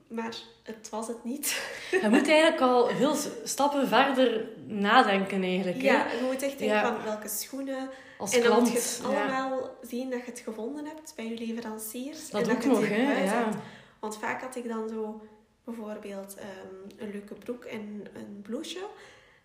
maar 0.09 0.36
het 0.62 0.88
was 0.88 1.09
het 1.09 1.24
niet. 1.24 1.46
je 2.02 2.09
moet 2.09 2.28
eigenlijk 2.28 2.61
al 2.61 2.88
veel 2.88 3.14
s- 3.14 3.28
stappen 3.44 3.88
verder 3.88 4.48
nadenken 4.66 5.42
eigenlijk. 5.42 5.76
hè. 5.82 5.84
Ja, 5.92 6.07
je 6.07 6.22
moet 6.32 6.42
echt 6.42 6.59
denken 6.59 6.76
Ja. 6.76 6.94
van 6.94 7.04
welke 7.04 7.28
schoenen. 7.28 7.88
Als 8.18 8.34
en 8.34 8.40
dan 8.42 8.48
klant. 8.50 8.62
moet 8.62 8.72
je 8.72 8.78
het 8.78 9.00
ja. 9.02 9.07
allemaal 9.38 9.76
zien 9.82 10.11
dat 10.11 10.18
je 10.24 10.30
het 10.30 10.40
gevonden 10.40 10.84
hebt 10.84 11.12
bij 11.16 11.28
je 11.28 11.38
leveranciers. 11.46 12.30
Dat 12.30 12.48
en 12.48 12.54
ook 12.57 12.62
je 12.62 12.68
nog, 12.68 12.88
hè. 12.88 12.96
Ja. 13.22 13.30
hebt. 13.44 13.57
Want 14.00 14.16
vaak 14.18 14.40
had 14.40 14.57
ik 14.57 14.68
dan 14.68 14.88
zo 14.88 15.20
bijvoorbeeld 15.64 16.34
ehm, 16.34 17.04
een 17.04 17.11
leuke 17.11 17.34
broek 17.34 17.64
en 17.64 18.04
een 18.14 18.40
blouseje. 18.42 18.86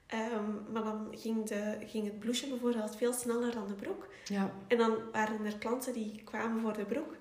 Ehm, 0.08 0.72
maar 0.74 0.84
dan 0.84 1.08
ging, 1.12 1.46
de, 1.48 1.78
ging 1.88 2.06
het 2.06 2.20
blouseje 2.20 2.50
bijvoorbeeld 2.52 2.96
veel 2.96 3.14
sneller 3.14 3.52
dan 3.54 3.68
de 3.68 3.74
broek. 3.74 4.08
ja. 4.26 4.52
En 4.68 4.78
dan 4.78 4.94
waren 5.12 5.46
er 5.46 5.58
klanten 5.58 5.94
die 5.94 6.22
kwamen 6.24 6.62
voor 6.62 6.74
de 6.74 6.86
broek. 6.86 7.16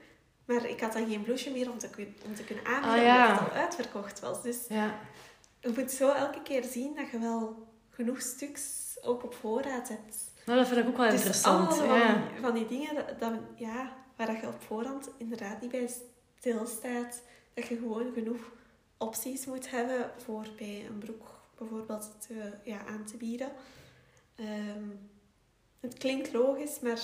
Maar 0.53 0.65
ik 0.69 0.81
had 0.81 0.93
dan 0.93 1.09
geen 1.09 1.23
blouseje 1.23 1.55
meer 1.57 1.71
om 1.71 1.79
te, 1.79 1.89
om 2.27 2.35
te 2.35 2.45
kunnen 2.45 2.65
aanbieden, 2.67 2.99
Ah, 2.99 3.05
ja. 3.05 3.29
omdat 3.29 3.41
het 3.45 3.51
al 3.53 3.61
uitverkocht 3.61 4.21
was. 4.21 4.43
Dus 4.43 4.57
ja. 4.69 4.99
je 5.61 5.73
moet 5.77 5.91
zo 5.91 6.13
elke 6.13 6.43
keer 6.43 6.65
zien 6.65 6.95
dat 6.95 7.11
je 7.11 7.19
wel 7.19 7.67
genoeg 7.91 8.21
stuks 8.21 8.97
ook 9.03 9.25
op 9.25 9.35
voorraad 9.35 9.89
hebt. 9.89 10.17
Nou, 10.47 10.59
dat 10.59 10.69
vind 10.69 10.81
ik 10.81 10.89
ook 10.89 10.97
wel 10.97 11.07
Dus 11.11 11.15
interessant. 11.15 11.75
van, 11.77 11.87
ja. 11.87 12.15
die, 12.15 12.41
van 12.41 12.55
die 12.55 12.67
dingen 12.67 12.95
dat, 12.95 13.19
dat, 13.21 13.33
ja, 13.57 13.97
waar 14.17 14.27
dat 14.27 14.41
je 14.41 14.47
op 14.47 14.63
voorhand 14.67 15.11
inderdaad 15.19 15.61
niet 15.61 15.71
bij 15.71 15.91
stilstaat. 16.39 17.23
Dat 17.55 17.67
je 17.67 17.77
gewoon 17.77 18.13
genoeg 18.15 18.51
opties 18.99 19.47
moet 19.47 19.71
hebben 19.71 20.11
voor 20.25 20.47
bij 20.59 20.87
een 20.89 20.99
broek 20.99 21.29
bijvoorbeeld 21.59 22.11
te, 22.27 22.53
ja, 22.65 22.79
aan 22.87 23.05
te 23.05 23.17
bieden. 23.17 23.53
Ehm, 24.37 24.85
het 25.81 25.95
klinkt 25.99 26.33
logisch, 26.33 26.81
maar 26.81 26.99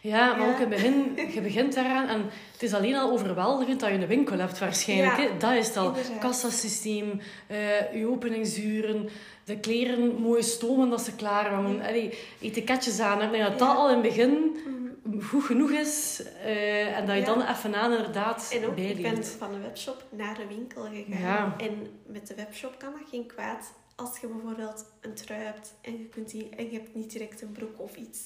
Ja, 0.00 0.34
maar 0.36 0.46
Ja. 0.46 0.52
ook 0.52 0.60
in 0.60 0.60
het 0.60 0.68
begin, 0.68 1.12
je 1.34 1.40
begint 1.40 1.74
daaraan 1.74 2.08
en 2.08 2.30
het 2.52 2.62
is 2.62 2.74
alleen 2.74 2.94
al 2.96 3.10
overweldigend 3.10 3.80
dat 3.80 3.88
je 3.90 3.94
een 3.94 4.06
winkel 4.06 4.38
hebt 4.38 4.58
waarschijnlijk. 4.58 5.16
Ja, 5.16 5.22
hè. 5.22 5.36
Dat 5.38 5.52
is 5.52 5.66
het 5.66 5.76
al. 5.76 5.86
inderdaad. 5.86 6.18
Kassasysteem, 6.18 7.20
eh 7.46 7.92
je 7.94 8.06
openingsuren, 8.06 9.08
de 9.44 9.58
kleren 9.60 10.14
mooi 10.14 10.42
stomen 10.42 10.90
dat 10.90 11.00
ze 11.02 11.14
klaar 11.14 11.48
hangen, 11.52 11.76
Ja. 11.76 11.88
allee, 11.88 12.18
etiketjes 12.40 13.00
aan. 13.00 13.22
Ik 13.22 13.30
denk 13.30 13.42
dat 13.44 13.58
dat 13.58 13.76
al 13.76 13.88
in 13.88 13.94
het 13.94 14.02
begin 14.02 14.56
mm, 14.66 15.22
goed 15.22 15.44
genoeg 15.44 15.70
is 15.70 16.22
eh, 16.44 16.96
en 16.98 17.06
dat 17.06 17.16
je 17.16 17.22
dan 17.24 17.42
even 17.42 17.74
aan 17.74 17.92
inderdaad 17.92 18.50
En 18.54 18.66
ook, 18.66 18.76
ik 18.76 19.02
ben 19.02 19.24
van 19.24 19.52
de 19.52 19.58
webshop 19.58 20.04
naar 20.10 20.34
de 20.36 20.46
winkel 20.46 20.82
gegaan. 20.82 21.20
Ja. 21.20 21.54
En 21.58 21.90
met 22.06 22.26
de 22.26 22.34
webshop 22.34 22.74
kan 22.78 22.92
dat 22.92 23.08
geen 23.10 23.26
kwaad 23.26 23.72
als 23.96 24.18
je 24.20 24.26
bijvoorbeeld 24.26 24.84
een 25.00 25.14
trui 25.14 25.42
hebt 25.42 25.74
en 25.82 25.92
je, 25.98 26.04
kunt 26.04 26.30
die, 26.30 26.48
en 26.56 26.64
je 26.64 26.72
hebt 26.72 26.94
niet 26.94 27.10
direct 27.12 27.42
een 27.42 27.52
broek 27.52 27.80
of 27.80 27.96
iets. 27.96 28.18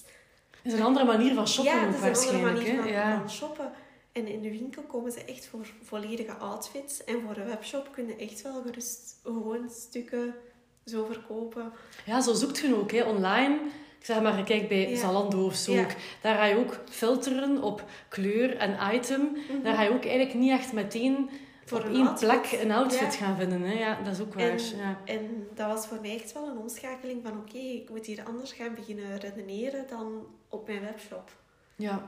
Het 0.66 0.74
is 0.74 0.80
een 0.80 0.86
andere 0.86 1.04
manier 1.04 1.34
van 1.34 1.48
shoppen 1.48 1.74
ja, 1.74 1.86
ook 1.86 1.88
is 1.88 1.96
een 1.96 2.02
andere 2.02 2.14
waarschijnlijk. 2.14 2.56
manier 2.56 2.82
van, 2.82 2.92
ja. 2.92 3.18
van 3.18 3.30
shoppen. 3.30 3.72
En 4.12 4.26
in 4.26 4.42
de 4.42 4.50
winkel 4.50 4.82
komen 4.82 5.12
ze 5.12 5.24
echt 5.24 5.46
voor 5.46 5.66
volledige 5.82 6.32
outfits. 6.32 7.04
En 7.04 7.20
voor 7.24 7.34
de 7.34 7.44
webshop 7.44 7.88
kun 7.92 8.06
je 8.06 8.16
echt 8.16 8.42
wel 8.42 8.62
gerust 8.62 9.20
gewoon 9.24 9.70
stukken 9.70 10.34
zo 10.84 11.04
verkopen. 11.04 11.72
ja, 12.06 12.20
zo 12.20 12.34
zoekt 12.34 12.58
je 12.58 12.76
ook 12.76 12.90
hè. 12.92 13.02
online. 13.02 13.54
Ik 13.98 14.04
zeg 14.04 14.22
maar, 14.22 14.44
kijk 14.44 14.68
bij 14.68 14.90
Ja. 14.90 14.96
Zalando 14.96 15.44
of 15.46 15.54
zo. 15.54 15.72
Ja. 15.72 15.82
ook. 15.82 15.90
Daar 16.20 16.34
ga 16.34 16.44
je 16.44 16.56
ook 16.56 16.80
filteren 16.90 17.62
op 17.62 17.84
kleur 18.08 18.56
en 18.56 18.94
item. 18.94 19.36
Daar 19.62 19.74
ga 19.74 19.82
je 19.82 19.90
ook 19.90 20.04
eigenlijk 20.04 20.34
niet 20.34 20.50
echt 20.50 20.72
meteen 20.72 21.30
Voor 21.68 21.84
een 21.84 21.94
één 21.94 22.06
outfit. 22.08 22.28
plek 22.28 22.60
een 22.62 22.70
outfit 22.72 23.14
Ja. 23.14 23.24
gaan 23.26 23.36
vinden. 23.36 23.62
Hè? 23.62 23.72
Ja, 23.72 23.98
dat 24.04 24.12
is 24.14 24.20
ook 24.20 24.34
waar. 24.34 24.44
En, 24.48 24.58
Ja. 24.76 24.98
en 25.04 25.46
dat 25.54 25.66
was 25.66 25.86
voor 25.86 25.98
mij 26.00 26.14
echt 26.14 26.32
wel 26.32 26.46
een 26.48 26.58
omschakeling 26.58 27.20
van 27.22 27.32
oké, 27.38 27.58
ik 27.58 27.90
moet 27.90 28.06
hier 28.06 28.22
anders 28.24 28.52
gaan 28.52 28.74
beginnen 28.74 29.18
redeneren 29.18 29.84
dan 29.88 30.26
op 30.48 30.66
mijn 30.66 30.80
webshop. 30.80 31.30
Ja. 31.76 32.02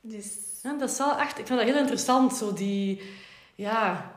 Dus 0.00 0.38
ja, 0.62 0.72
dat 0.78 0.90
is 0.90 0.98
wel 0.98 1.18
echt... 1.18 1.38
Ik 1.38 1.46
vind 1.46 1.58
dat 1.58 1.68
heel 1.68 1.78
interessant, 1.78 2.34
zo 2.36 2.52
die... 2.52 3.02
Ja, 3.54 4.10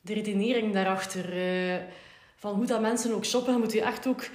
de 0.00 0.14
redenering 0.14 0.72
daarachter. 0.72 1.32
eh, 1.32 1.78
van 2.36 2.54
hoe 2.54 2.66
dat 2.66 2.80
mensen 2.80 3.14
ook 3.14 3.24
shoppen. 3.24 3.52
Je 3.52 3.58
moet 3.58 3.72
je 3.72 3.82
echt 3.82 4.06
ook 4.06 4.28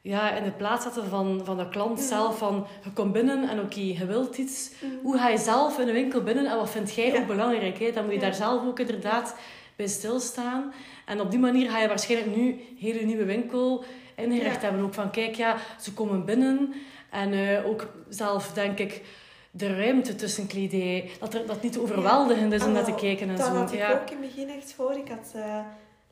ja, 0.00 0.30
in 0.36 0.44
de 0.44 0.50
plaats 0.50 0.82
zetten 0.84 1.08
van, 1.08 1.40
van 1.44 1.56
de 1.56 1.68
klant 1.68 1.98
Ja. 1.98 2.04
zelf. 2.06 2.38
Van, 2.38 2.66
je 2.84 2.92
komt 2.92 3.12
binnen 3.12 3.48
en 3.48 3.60
oké, 3.60 3.80
je 3.80 4.06
wilt 4.06 4.38
iets. 4.38 4.70
mm, 4.80 4.98
Hoe 5.02 5.18
ga 5.18 5.28
je 5.28 5.38
zelf 5.38 5.78
in 5.78 5.86
de 5.86 5.92
winkel 5.92 6.22
binnen 6.22 6.46
en 6.46 6.56
wat 6.56 6.70
vind 6.70 6.94
jij 6.94 7.12
Ja. 7.12 7.18
ook 7.20 7.26
belangrijk? 7.26 7.78
Hè? 7.78 7.92
Dan 7.92 8.04
moet 8.04 8.12
je 8.12 8.18
Ja. 8.20 8.24
daar 8.24 8.34
zelf 8.34 8.66
ook 8.66 8.78
inderdaad 8.78 9.34
bij 9.78 9.86
stilstaan. 9.88 10.72
En 11.06 11.20
op 11.20 11.30
die 11.30 11.38
manier 11.40 11.70
ga 11.70 11.78
je 11.80 11.88
waarschijnlijk 11.88 12.36
nu 12.36 12.48
een 12.48 12.76
hele 12.78 13.00
nieuwe 13.04 13.24
winkel 13.24 13.84
ingericht 14.16 14.54
Ja. 14.54 14.60
hebben. 14.60 14.82
Ook 14.84 14.94
van, 14.94 15.10
kijk, 15.10 15.34
ja, 15.34 15.56
ze 15.80 15.92
komen 15.94 16.24
binnen. 16.24 16.72
En 17.10 17.32
eh, 17.32 17.66
ook 17.66 17.86
zelf, 18.08 18.52
denk 18.52 18.78
ik, 18.78 19.02
de 19.50 19.76
ruimte 19.76 20.14
tussen 20.14 20.46
kledij. 20.46 21.10
Dat 21.20 21.32
het 21.32 21.46
dat 21.46 21.62
niet 21.62 21.72
te 21.72 21.80
overweldigend 21.80 22.52
is 22.52 22.62
om 22.62 22.68
Ah, 22.68 22.74
naar 22.74 22.84
te 22.84 22.90
wel, 22.90 23.00
kijken 23.00 23.28
en 23.28 23.36
dat 23.36 23.46
zo. 23.46 23.52
had 23.52 23.72
ik 23.72 23.78
ja. 23.78 23.92
ook 23.92 24.10
in 24.10 24.16
het 24.22 24.34
begin 24.34 24.48
echt 24.48 24.72
voor. 24.72 24.92
Ik 24.92 25.08
had 25.08 25.32
eh, 25.34 25.60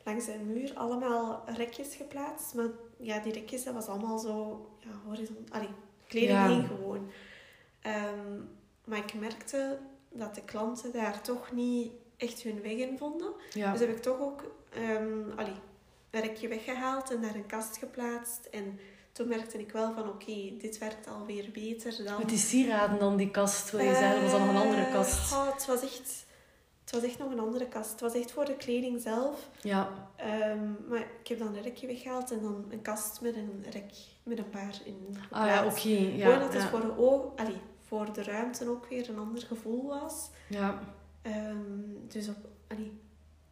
langs 0.03 0.27
een 0.27 0.47
muur 0.53 0.71
allemaal 0.75 1.43
rekjes 1.55 1.95
geplaatst. 1.95 2.53
Maar 2.53 2.67
ja, 2.99 3.19
die 3.19 3.33
rekjes, 3.33 3.63
dat 3.63 3.73
was 3.73 3.87
allemaal 3.87 4.17
zo 4.19 4.65
ja, 4.79 4.89
horizontaal. 5.07 5.45
Allee, 5.61 5.69
kleding 6.07 6.45
heen 6.45 6.65
gewoon. 6.67 7.09
Ehm, 7.81 8.35
maar 8.85 8.97
ik 8.97 9.13
merkte 9.13 9.77
dat 10.11 10.35
de 10.35 10.41
klanten 10.45 10.91
daar 10.91 11.21
toch 11.21 11.51
niet 11.51 11.91
echt 12.17 12.41
hun 12.41 12.61
weg 12.61 12.71
in 12.71 12.97
vonden. 12.97 13.31
ja. 13.53 13.71
Dus 13.71 13.79
heb 13.79 13.89
ik 13.89 14.01
toch 14.01 14.19
ook 14.19 14.43
ehm, 14.73 15.31
allee, 15.35 15.53
een 16.11 16.21
rekje 16.21 16.47
weggehaald 16.47 17.11
en 17.11 17.21
daar 17.21 17.35
een 17.35 17.45
kast 17.45 17.77
geplaatst. 17.77 18.45
En 18.51 18.79
toen 19.11 19.27
merkte 19.27 19.59
ik 19.59 19.71
wel 19.71 19.93
van 19.93 20.07
oké, 20.09 20.51
dit 20.57 20.77
werkt 20.77 21.07
alweer 21.07 21.49
beter 21.51 22.03
dan... 22.03 22.17
Met 22.17 22.29
die 22.29 22.37
sieraden 22.37 22.99
dan, 22.99 23.17
die 23.17 23.31
kast, 23.31 23.71
wil 23.71 23.79
je 23.79 23.93
zeggen? 23.95 24.15
Of 24.15 24.21
was 24.21 24.31
dat 24.31 24.39
nog 24.39 24.49
een 24.49 24.55
andere 24.61 24.81
Eh, 24.85 24.93
kast? 24.93 25.33
oh, 25.33 25.53
het, 25.53 25.65
was 25.65 25.81
echt, 25.81 26.25
het 26.81 26.91
was 26.91 27.03
echt 27.03 27.17
nog 27.17 27.31
een 27.31 27.39
andere 27.39 27.67
kast. 27.67 27.91
Het 27.91 27.99
was 28.01 28.13
echt 28.13 28.31
voor 28.31 28.45
de 28.45 28.55
kleding 28.55 29.01
zelf. 29.01 29.49
Ja. 29.61 30.09
Ehm, 30.15 30.71
maar 30.89 30.99
ik 31.21 31.27
heb 31.27 31.39
dan 31.39 31.55
een 31.55 31.61
rekje 31.61 31.87
weggehaald 31.87 32.31
en 32.31 32.41
dan 32.41 32.65
een 32.69 32.81
kast 32.81 33.21
met 33.21 33.35
een 33.35 33.65
rek 33.69 33.91
met 34.23 34.37
een 34.37 34.49
paar 34.49 34.79
in. 34.85 35.17
Ah 35.29 35.45
ja, 35.47 35.65
oké. 35.65 35.69
geplaatst. 35.69 36.17
Ja, 36.17 36.25
Gewoon 36.25 36.39
dat 36.39 36.53
het 36.53 36.63
voor 36.63 36.81
de 36.81 36.97
allee, 37.35 37.61
voor 37.87 38.13
de 38.13 38.23
ruimte 38.23 38.69
ook 38.69 38.85
weer 38.89 39.09
een 39.09 39.19
ander 39.19 39.43
gevoel 39.43 39.87
was. 39.87 40.29
ja. 40.47 40.79
Ehm, 41.21 41.57
dus 42.07 42.27
op, 42.27 42.37
allee, 42.67 42.91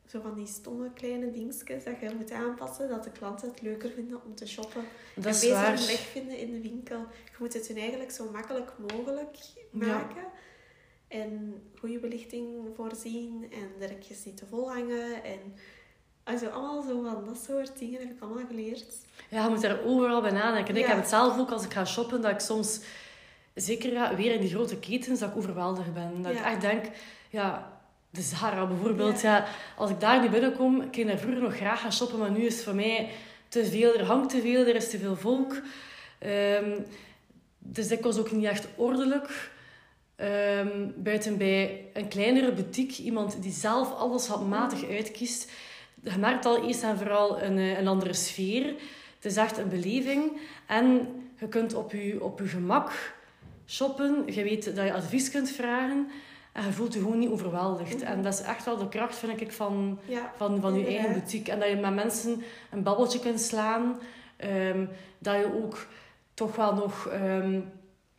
zo 0.07 0.21
van 0.21 0.35
die 0.35 0.47
stomme 0.47 0.93
kleine 0.93 1.31
dingetjes 1.31 1.83
dat 1.83 1.99
je 2.01 2.11
moet 2.17 2.31
aanpassen, 2.31 2.89
dat 2.89 3.03
de 3.03 3.11
klanten 3.11 3.49
het 3.49 3.61
leuker 3.61 3.89
vinden 3.89 4.21
om 4.25 4.35
te 4.35 4.47
shoppen. 4.47 4.83
Dat 5.15 5.25
en 5.25 5.29
is 5.31 5.39
beter 5.39 5.55
waar. 5.55 5.77
hun 5.77 5.85
weg 5.87 5.99
vinden 5.99 6.37
in 6.37 6.51
de 6.51 6.61
winkel. 6.61 6.99
Je 6.99 7.35
moet 7.39 7.53
het 7.53 7.67
hun 7.67 7.77
eigenlijk 7.77 8.11
zo 8.11 8.29
makkelijk 8.31 8.71
mogelijk 8.91 9.35
Ja. 9.71 9.85
maken. 9.85 10.23
En 11.07 11.61
goede 11.79 11.99
belichting 11.99 12.67
voorzien 12.75 13.47
en 13.51 13.69
de 13.79 13.85
rekjes 13.85 14.25
niet 14.25 14.37
te 14.37 14.45
vol 14.45 14.71
hangen. 14.71 15.23
En 15.23 15.39
also, 16.23 16.47
allemaal 16.47 16.81
zo 16.81 17.03
van 17.03 17.25
dat 17.25 17.43
soort 17.43 17.77
dingen 17.79 17.99
heb 17.99 18.09
ik 18.09 18.21
allemaal 18.21 18.45
geleerd. 18.47 18.85
Ja, 19.29 19.43
je 19.43 19.49
moet 19.49 19.61
daar 19.61 19.83
overal 19.83 20.21
bij 20.21 20.31
nadenken. 20.31 20.75
Ik 20.75 20.85
heb 20.85 20.97
het 20.97 21.07
zelf 21.09 21.39
ook 21.39 21.51
als 21.51 21.63
ik 21.65 21.73
ga 21.73 21.85
shoppen, 21.85 22.21
dat 22.21 22.31
ik 22.31 22.39
soms, 22.39 22.79
zeker 23.53 24.15
weer 24.15 24.33
in 24.33 24.41
die 24.41 24.49
grote 24.49 24.79
ketens, 24.79 25.19
dat 25.19 25.29
ik 25.29 25.37
overweldigd 25.37 25.93
ben. 25.93 26.21
Dat 26.21 26.31
ik 26.31 26.39
echt 26.39 26.61
denk, 26.61 26.85
ja, 27.29 27.73
de 28.09 28.21
Zara 28.21 28.65
bijvoorbeeld, 28.65 29.21
ja. 29.21 29.45
als 29.77 29.89
ik 29.89 29.99
daar 29.99 30.21
niet 30.21 30.31
binnenkom, 30.31 30.81
ik 30.81 30.95
ging 30.95 31.07
daar 31.07 31.17
vroeger 31.17 31.41
nog 31.41 31.55
graag 31.55 31.81
gaan 31.81 31.93
shoppen, 31.93 32.19
maar 32.19 32.31
nu 32.31 32.45
is 32.45 32.53
het 32.53 32.63
voor 32.63 32.75
mij 32.75 33.09
te 33.47 33.65
veel, 33.65 33.93
er 33.93 34.05
hangt 34.05 34.29
te 34.29 34.41
veel, 34.41 34.65
er 34.65 34.75
is 34.75 34.89
te 34.89 34.97
veel 34.97 35.15
volk. 35.15 35.61
Ehm, 36.19 36.79
dus 37.59 37.87
dat 37.87 37.99
was 37.99 38.17
ook 38.17 38.31
niet 38.31 38.45
echt 38.45 38.67
ordelijk. 38.75 39.51
Ehm, 40.15 40.89
buiten 40.95 41.37
bij 41.37 41.85
een 41.93 42.07
kleinere 42.07 42.51
boutique, 42.51 43.03
iemand 43.03 43.41
die 43.41 43.51
zelf 43.51 43.93
alles 43.93 44.27
handmatig 44.27 44.89
uitkiest. 44.89 45.51
Je 46.01 46.17
merkt 46.17 46.45
al 46.45 46.67
eerst 46.67 46.83
en 46.83 46.97
vooral 46.97 47.41
een, 47.41 47.57
eh, 47.57 47.77
een 47.77 47.87
andere 47.87 48.13
sfeer. 48.13 48.65
Het 49.15 49.25
is 49.25 49.37
echt 49.37 49.57
een 49.57 49.69
beleving. 49.69 50.39
En 50.67 51.07
je 51.39 51.47
kunt 51.47 51.73
op 51.73 51.91
je, 51.91 52.23
op 52.23 52.39
je 52.39 52.47
gemak 52.47 53.13
shoppen. 53.67 54.23
Je 54.25 54.43
weet 54.43 54.75
dat 54.75 54.85
je 54.85 54.93
advies 54.93 55.31
kunt 55.31 55.49
vragen. 55.49 56.07
En 56.55 56.65
je 56.65 56.71
voelt 56.71 56.93
je 56.93 56.99
gewoon 56.99 57.19
niet 57.19 57.29
overweldigd. 57.29 58.01
En 58.01 58.21
dat 58.21 58.33
is 58.33 58.41
echt 58.41 58.65
wel 58.65 58.77
de 58.77 58.89
kracht, 58.89 59.15
vind 59.15 59.41
ik, 59.41 59.51
van, 59.51 59.99
Ja, 60.05 60.31
van, 60.35 60.61
van 60.61 60.79
je 60.79 60.85
eigen 60.85 61.11
boutique. 61.11 61.51
En 61.51 61.59
dat 61.59 61.69
je 61.69 61.75
met 61.75 61.93
mensen 61.93 62.43
een 62.71 62.83
babbeltje 62.83 63.19
kunt 63.19 63.41
slaan. 63.41 63.99
Ehm, 64.37 64.85
dat 65.19 65.35
je 65.35 65.63
ook 65.63 65.87
toch 66.33 66.55
wel 66.55 66.73
nog 66.73 67.07
ehm, 67.07 67.59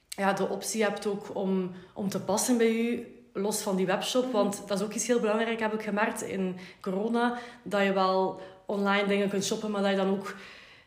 ja, 0.08 0.32
de 0.32 0.48
optie 0.48 0.82
hebt 0.82 1.06
ook 1.06 1.34
om, 1.34 1.72
om 1.92 2.08
te 2.08 2.20
passen 2.20 2.56
bij 2.56 2.72
je. 2.72 3.14
Los 3.32 3.60
van 3.60 3.76
die 3.76 3.86
webshop. 3.86 4.24
Mhm. 4.24 4.32
Want 4.32 4.62
dat 4.66 4.78
is 4.78 4.84
ook 4.84 4.92
iets 4.92 5.06
heel 5.06 5.20
belangrijk, 5.20 5.60
heb 5.60 5.72
ik 5.72 5.82
gemerkt 5.82 6.22
in 6.22 6.56
corona. 6.80 7.38
Dat 7.62 7.82
je 7.82 7.92
wel 7.92 8.40
online 8.66 9.06
dingen 9.06 9.28
kunt 9.28 9.44
shoppen, 9.44 9.70
maar 9.70 9.82
dat 9.82 9.90
je 9.90 9.96
dan 9.96 10.10
ook 10.10 10.34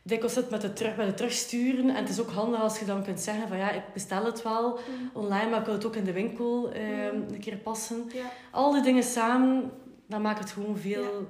dikwijls 0.09 0.33
zit 0.33 0.49
met 0.49 0.61
het, 0.63 0.75
terug, 0.75 0.95
met 0.97 1.07
het 1.07 1.17
terugsturen. 1.17 1.89
En 1.89 1.95
het 1.95 2.09
is 2.09 2.19
ook 2.19 2.29
handig 2.29 2.61
als 2.61 2.79
je 2.79 2.85
dan 2.85 3.03
kunt 3.03 3.19
zeggen 3.19 3.47
van 3.47 3.57
ja, 3.57 3.71
ik 3.71 3.83
bestel 3.93 4.25
het 4.25 4.41
wel 4.43 4.69
Mhm. 4.71 5.17
online, 5.17 5.49
maar 5.49 5.59
ik 5.59 5.65
wil 5.65 5.73
het 5.73 5.85
ook 5.85 5.95
in 5.95 6.03
de 6.03 6.13
winkel 6.13 6.71
ehm, 6.71 7.17
Mhm. 7.17 7.33
een 7.33 7.39
keer 7.39 7.57
passen. 7.57 8.09
ja. 8.13 8.31
Al 8.51 8.71
die 8.71 8.81
dingen 8.81 9.03
samen, 9.03 9.71
dat 10.07 10.19
maakt 10.21 10.39
het 10.39 10.51
gewoon 10.51 10.77
veel 10.77 11.27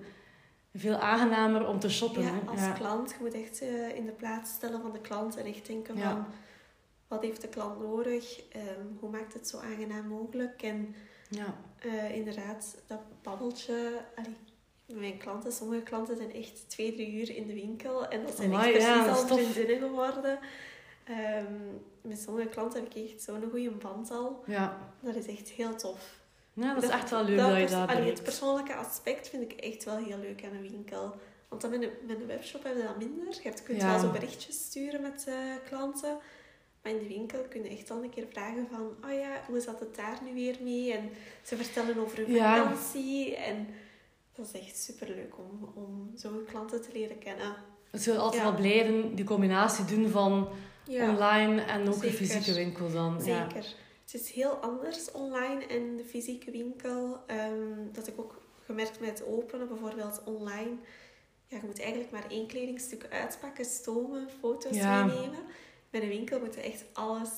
veel 0.73 0.95
aangenamer 0.95 1.67
om 1.67 1.79
te 1.79 1.89
shoppen. 1.89 2.21
Ja, 2.23 2.31
als 2.45 2.59
ja. 2.59 2.71
klant. 2.71 3.09
Je 3.09 3.15
moet 3.19 3.33
echt 3.33 3.61
eh, 3.61 3.95
in 3.95 4.05
de 4.05 4.11
plaats 4.11 4.51
stellen 4.51 4.81
van 4.81 4.91
de 4.91 4.99
klant 5.01 5.37
en 5.37 5.45
echt 5.45 5.67
denken 5.67 5.97
van... 5.99 6.25
Wat 7.07 7.21
heeft 7.21 7.41
de 7.41 7.47
klant 7.47 7.79
nodig? 7.79 8.41
Ehm, 8.51 8.85
hoe 8.99 9.09
maakt 9.09 9.33
het 9.33 9.47
zo 9.47 9.57
aangenaam 9.57 10.07
mogelijk? 10.07 10.61
En 10.61 10.95
Ja. 11.29 11.55
eh, 11.79 12.15
inderdaad, 12.15 12.75
dat 12.87 12.99
babbeltje... 13.21 14.01
Allee, 14.15 14.35
mijn 14.93 15.17
klanten, 15.17 15.51
sommige 15.51 15.81
klanten 15.81 16.17
zijn 16.17 16.33
echt 16.33 16.69
twee, 16.69 16.93
drie 16.93 17.13
uur 17.13 17.35
in 17.35 17.47
de 17.47 17.53
winkel. 17.53 18.07
En 18.07 18.23
dat 18.23 18.35
zijn 18.35 18.53
Amai, 18.53 18.73
echt 18.73 18.83
ja, 18.85 19.03
precies 19.03 19.21
dat 19.21 19.31
al 19.31 19.37
vriendinnen 19.37 19.89
geworden. 19.89 20.39
Ehm, 21.03 21.53
met 22.01 22.19
sommige 22.19 22.47
klanten 22.47 22.81
heb 22.83 22.93
ik 22.95 23.09
echt 23.11 23.21
zo'n 23.21 23.43
goede 23.49 23.71
band 23.71 24.11
al. 24.11 24.43
Ja. 24.45 24.77
Dat 24.99 25.15
is 25.15 25.25
echt 25.27 25.49
heel 25.49 25.75
tof. 25.75 26.17
ja, 26.53 26.73
dat 26.73 26.83
is 26.83 26.89
echt 26.89 27.09
wel 27.09 27.23
leuk 27.23 27.37
dat, 27.37 27.47
je 27.49 27.53
pers- 27.59 27.71
dat 27.71 27.89
allee, 27.89 28.09
Het 28.09 28.23
persoonlijke 28.23 28.73
aspect 28.75 29.29
vind 29.29 29.51
ik 29.51 29.51
echt 29.59 29.83
wel 29.83 29.97
heel 29.97 30.17
leuk 30.17 30.43
aan 30.43 30.53
een 30.53 30.69
winkel. 30.71 31.15
Want 31.49 31.61
dan 31.61 31.71
met 31.71 31.81
een, 31.81 31.91
met 32.07 32.19
een 32.19 32.27
webshop 32.27 32.63
hebben 32.63 32.81
we 32.81 32.87
dat 32.87 32.97
minder. 32.97 33.39
Je 33.43 33.53
kunt 33.63 33.81
Ja. 33.81 33.89
wel 33.91 33.99
zo 33.99 34.11
berichtjes 34.11 34.55
sturen 34.59 35.01
met 35.01 35.25
eh, 35.27 35.35
klanten. 35.67 36.17
Maar 36.83 36.91
in 36.91 36.97
de 36.99 37.07
winkel 37.07 37.39
kun 37.49 37.63
je 37.63 37.69
echt 37.69 37.91
al 37.91 38.03
een 38.03 38.09
keer 38.09 38.25
vragen 38.31 38.67
van... 38.71 39.09
Oh 39.09 39.13
ja, 39.19 39.41
hoe 39.47 39.59
zat 39.59 39.79
het 39.79 39.95
daar 39.95 40.19
nu 40.25 40.33
weer 40.33 40.55
mee? 40.61 40.93
En 40.93 41.09
ze 41.43 41.55
vertellen 41.55 41.97
over 41.97 42.17
hun 42.17 42.31
Ja. 42.31 42.55
vakantie. 42.57 43.35
En 43.35 43.67
dat 44.39 44.53
is 44.53 44.61
echt 44.61 44.77
superleuk 44.77 45.37
om, 45.37 45.71
om 45.75 46.11
zo 46.17 46.29
klanten 46.47 46.81
te 46.81 46.89
leren 46.93 47.19
kennen. 47.19 47.55
Het 47.91 48.01
zullen 48.01 48.21
altijd 48.21 48.43
wel 48.43 48.55
blijven 48.55 49.15
die 49.15 49.25
combinatie 49.25 49.85
doen 49.85 50.09
van 50.09 50.49
online 50.87 51.61
en 51.61 51.81
ook 51.81 51.87
een 51.87 51.93
Zeker. 51.93 52.17
fysieke 52.17 52.53
winkel 52.53 52.91
dan. 52.91 53.21
Zeker. 53.21 53.75
Het 54.11 54.21
is 54.21 54.31
heel 54.31 54.51
anders 54.51 55.11
online 55.11 55.65
en 55.65 55.97
de 55.97 56.03
fysieke 56.03 56.51
winkel. 56.51 57.19
Ehm, 57.27 57.91
dat 57.91 58.07
ik 58.07 58.19
ook 58.19 58.41
gemerkt 58.65 58.99
met 58.99 59.23
openen. 59.25 59.67
Bijvoorbeeld 59.67 60.21
online. 60.25 60.71
Ja, 61.47 61.57
je 61.57 61.65
moet 61.65 61.79
eigenlijk 61.79 62.11
maar 62.11 62.25
één 62.29 62.47
kledingstuk 62.47 63.07
uitpakken, 63.09 63.65
stomen, 63.65 64.27
foto's 64.39 64.75
meenemen. 64.75 65.43
Met 65.89 66.01
een 66.01 66.07
winkel 66.09 66.39
moet 66.39 66.55
je 66.55 66.61
echt 66.61 66.85
alles 66.93 67.29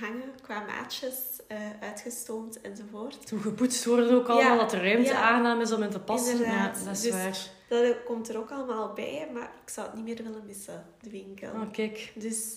hangen 0.00 0.34
qua 0.42 0.64
maatjes, 0.64 1.14
eh, 1.48 1.56
uitgestoomd 1.80 2.60
enzovoort. 2.60 3.32
Moet 3.32 3.42
gepoetst 3.42 3.84
worden 3.84 4.10
ook 4.14 4.28
allemaal, 4.28 4.52
Ja, 4.52 4.58
dat 4.58 4.70
de 4.70 4.80
ruimte 4.80 5.10
ja. 5.10 5.20
aangenaam 5.22 5.60
is 5.60 5.72
om 5.72 5.82
in 5.82 5.90
te 5.90 6.00
passen. 6.00 6.38
Ja, 6.40 6.72
dat 6.84 6.94
is 6.96 7.00
Dus- 7.00 7.10
waar. 7.12 7.38
Dat 7.68 8.02
komt 8.04 8.28
er 8.28 8.38
ook 8.38 8.50
allemaal 8.50 8.92
bij, 8.92 9.28
maar 9.32 9.50
ik 9.62 9.68
zou 9.68 9.86
het 9.86 9.96
niet 9.96 10.04
meer 10.04 10.24
willen 10.24 10.46
missen, 10.46 10.86
de 11.00 11.10
winkel. 11.10 11.50
Oh, 11.50 11.72
kijk. 11.72 12.12
Dus 12.14 12.56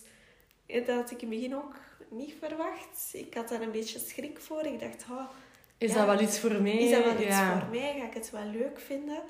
eh, 0.66 0.86
dat 0.86 0.96
had 0.96 1.12
ik 1.12 1.22
in 1.22 1.30
het 1.32 1.40
begin 1.40 1.56
ook 1.56 1.76
niet 2.10 2.34
verwacht. 2.40 3.10
Ik 3.12 3.34
had 3.34 3.50
daar 3.50 3.62
een 3.62 3.72
beetje 3.72 4.00
schrik 4.00 4.40
voor. 4.40 4.66
Ik 4.66 4.80
dacht, 4.80 5.06
oh, 5.12 5.24
Is 5.78 5.94
dat 5.94 6.06
wel 6.06 6.20
iets 6.22 6.40
voor 6.40 6.62
mij? 6.62 6.78
Is 6.78 6.92
dat 6.92 7.04
wel 7.04 7.14
iets 7.28 7.38
voor 7.38 7.68
mij? 7.72 7.96
Ga 8.00 8.06
ik 8.06 8.14
het 8.14 8.30
wel 8.32 8.46
leuk 8.46 8.80
vinden? 8.80 9.22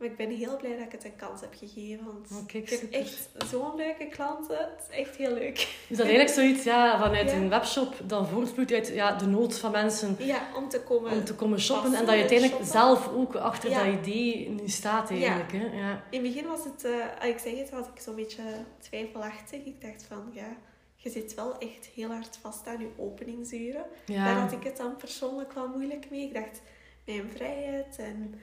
Maar 0.00 0.08
ik 0.08 0.16
ben 0.16 0.30
heel 0.30 0.56
blij 0.56 0.76
dat 0.76 0.86
ik 0.86 0.92
het 0.92 1.04
een 1.04 1.16
kans 1.16 1.40
heb 1.40 1.54
gegeven. 1.58 2.04
Want 2.04 2.30
Oh, 2.32 2.46
kijk, 2.46 2.70
ik 2.70 2.80
heb 2.80 2.90
echt 2.92 3.28
zo'n 3.50 3.76
leuke 3.76 4.06
klanten. 4.06 4.56
Het 4.58 4.86
is 4.90 4.96
echt 4.96 5.16
heel 5.16 5.32
leuk. 5.34 5.58
Is 5.88 5.96
dat 5.96 6.06
eigenlijk 6.06 6.28
zoiets 6.34 6.64
ja, 6.64 6.98
vanuit 6.98 7.30
Ja. 7.30 7.36
een 7.36 7.48
webshop 7.48 7.94
dan 8.06 8.26
voortvloeit 8.26 8.72
uit 8.72 8.88
ja, 8.88 9.16
de 9.16 9.26
nood 9.26 9.58
van 9.58 9.70
mensen 9.70 10.16
Ja, 10.18 10.48
om 10.56 10.68
te 10.68 10.80
komen. 10.82 11.12
om 11.12 11.24
te 11.24 11.34
komen 11.34 11.60
shoppen 11.60 11.94
en 11.94 12.04
dat 12.04 12.14
je 12.14 12.20
uiteindelijk 12.20 12.50
shoppen. 12.62 12.66
zelf 12.72 13.08
ook 13.12 13.34
achter 13.34 13.70
Ja. 13.70 13.84
dat 13.84 13.94
idee 14.06 14.48
nu 14.48 14.68
staat 14.68 15.10
eigenlijk. 15.10 15.52
Hè? 15.52 15.64
Ja. 15.64 16.02
In 16.10 16.22
het 16.24 16.32
begin 16.32 16.46
was 16.46 16.64
het, 16.64 16.84
eh, 16.84 17.28
ik 17.28 17.38
zeg 17.38 17.58
het, 17.58 17.70
had 17.70 17.90
ik 17.94 18.00
zo'n 18.02 18.14
beetje 18.14 18.42
twijfelachtig. 18.78 19.64
Ik 19.64 19.80
dacht 19.80 20.04
van, 20.08 20.30
ja, 20.32 20.56
je 20.96 21.10
zit 21.10 21.34
wel 21.34 21.58
echt 21.58 21.86
heel 21.94 22.08
hard 22.10 22.38
vast 22.40 22.66
aan 22.66 22.80
je 22.80 22.88
openingsuren. 22.96 23.84
Daar 24.06 24.34
had 24.40 24.52
ik 24.52 24.62
het 24.64 24.76
dan 24.76 24.96
persoonlijk 24.96 25.52
wel 25.52 25.68
moeilijk 25.68 26.10
mee. 26.10 26.22
Ik 26.22 26.34
dacht, 26.34 26.62
mijn 27.06 27.30
vrijheid 27.34 27.96
en 27.98 28.34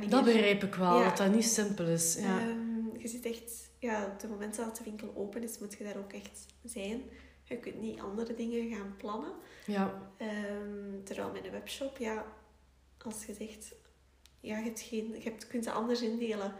Dat 0.00 0.24
begrijp 0.24 0.62
ik 0.62 0.74
wel, 0.74 0.98
Ja. 0.98 1.08
dat 1.08 1.16
dat 1.16 1.32
niet 1.34 1.44
simpel 1.44 1.86
is. 1.86 2.16
Ja. 2.20 2.38
Ehm, 2.40 2.98
je 2.98 3.08
zit 3.08 3.24
echt, 3.24 3.70
ja, 3.78 4.04
op 4.12 4.20
de 4.20 4.28
momenten 4.28 4.64
dat 4.64 4.76
de 4.76 4.84
winkel 4.84 5.12
open 5.16 5.42
is, 5.42 5.58
moet 5.58 5.74
je 5.78 5.84
daar 5.84 5.96
ook 5.96 6.12
echt 6.12 6.46
zijn. 6.64 7.02
Je 7.44 7.56
kunt 7.56 7.80
niet 7.80 8.00
andere 8.00 8.34
dingen 8.34 8.70
gaan 8.76 8.94
plannen. 8.96 9.32
ja. 9.66 10.02
Ehm, 10.16 11.02
terwijl 11.04 11.30
met 11.32 11.44
een 11.44 11.50
webshop, 11.50 11.96
ja, 11.98 12.24
als 13.04 13.24
je 13.24 13.34
zegt, 13.34 13.74
ja, 14.40 14.58
je, 14.58 14.64
hebt 14.64 14.80
geen, 14.80 15.12
je 15.14 15.22
hebt, 15.22 15.46
kunt 15.46 15.64
het 15.64 15.74
anders 15.74 16.02
indelen. 16.02 16.52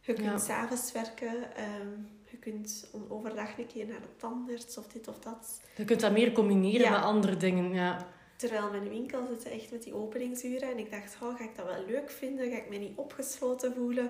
Je 0.00 0.12
kunt 0.12 0.26
Ja. 0.26 0.38
s'avonds 0.38 0.92
werken, 0.92 1.56
ehm, 1.56 1.88
je 2.30 2.36
kunt 2.36 2.90
overdag 3.08 3.58
een 3.58 3.66
keer 3.66 3.86
naar 3.86 4.00
de 4.00 4.16
tandarts 4.16 4.78
of 4.78 4.86
dit 4.86 5.08
of 5.08 5.18
dat. 5.18 5.60
Je 5.76 5.84
kunt 5.84 6.00
dat 6.00 6.12
meer 6.12 6.32
combineren 6.32 6.80
Ja. 6.80 6.90
met 6.90 7.00
andere 7.02 7.36
dingen. 7.36 7.72
Ja. 7.72 8.08
Terwijl 8.36 8.74
een 8.74 8.88
winkel 8.88 9.26
zitten 9.28 9.50
echt 9.50 9.70
met 9.70 9.82
die 9.82 9.94
openingsuren. 9.94 10.70
En 10.70 10.78
ik 10.78 10.90
dacht, 10.90 11.16
oh, 11.22 11.36
ga 11.36 11.44
ik 11.44 11.56
dat 11.56 11.64
wel 11.64 11.84
leuk 11.88 12.10
vinden? 12.10 12.50
Ga 12.50 12.56
ik 12.56 12.68
me 12.68 12.76
niet 12.76 12.96
opgesloten 12.96 13.74
voelen? 13.74 14.04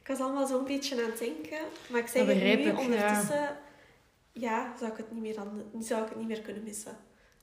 Ik 0.00 0.06
was 0.06 0.18
allemaal 0.20 0.46
zo'n 0.46 0.64
beetje 0.64 0.96
aan 1.04 1.10
het 1.10 1.18
denken. 1.18 1.58
Maar 1.90 2.00
ik 2.00 2.06
zeg 2.06 2.26
het 2.26 2.36
nu, 2.36 2.42
ik, 2.42 2.64
ja. 2.64 2.78
ondertussen... 2.78 3.56
Ja, 4.32 4.72
zou, 4.78 4.90
ik 4.90 4.96
het 4.96 5.12
niet 5.12 5.22
meer 5.22 5.38
aan, 5.38 5.62
zou 5.80 6.02
ik 6.02 6.08
het 6.08 6.18
niet 6.18 6.28
meer 6.28 6.40
kunnen 6.40 6.62
missen. 6.62 6.96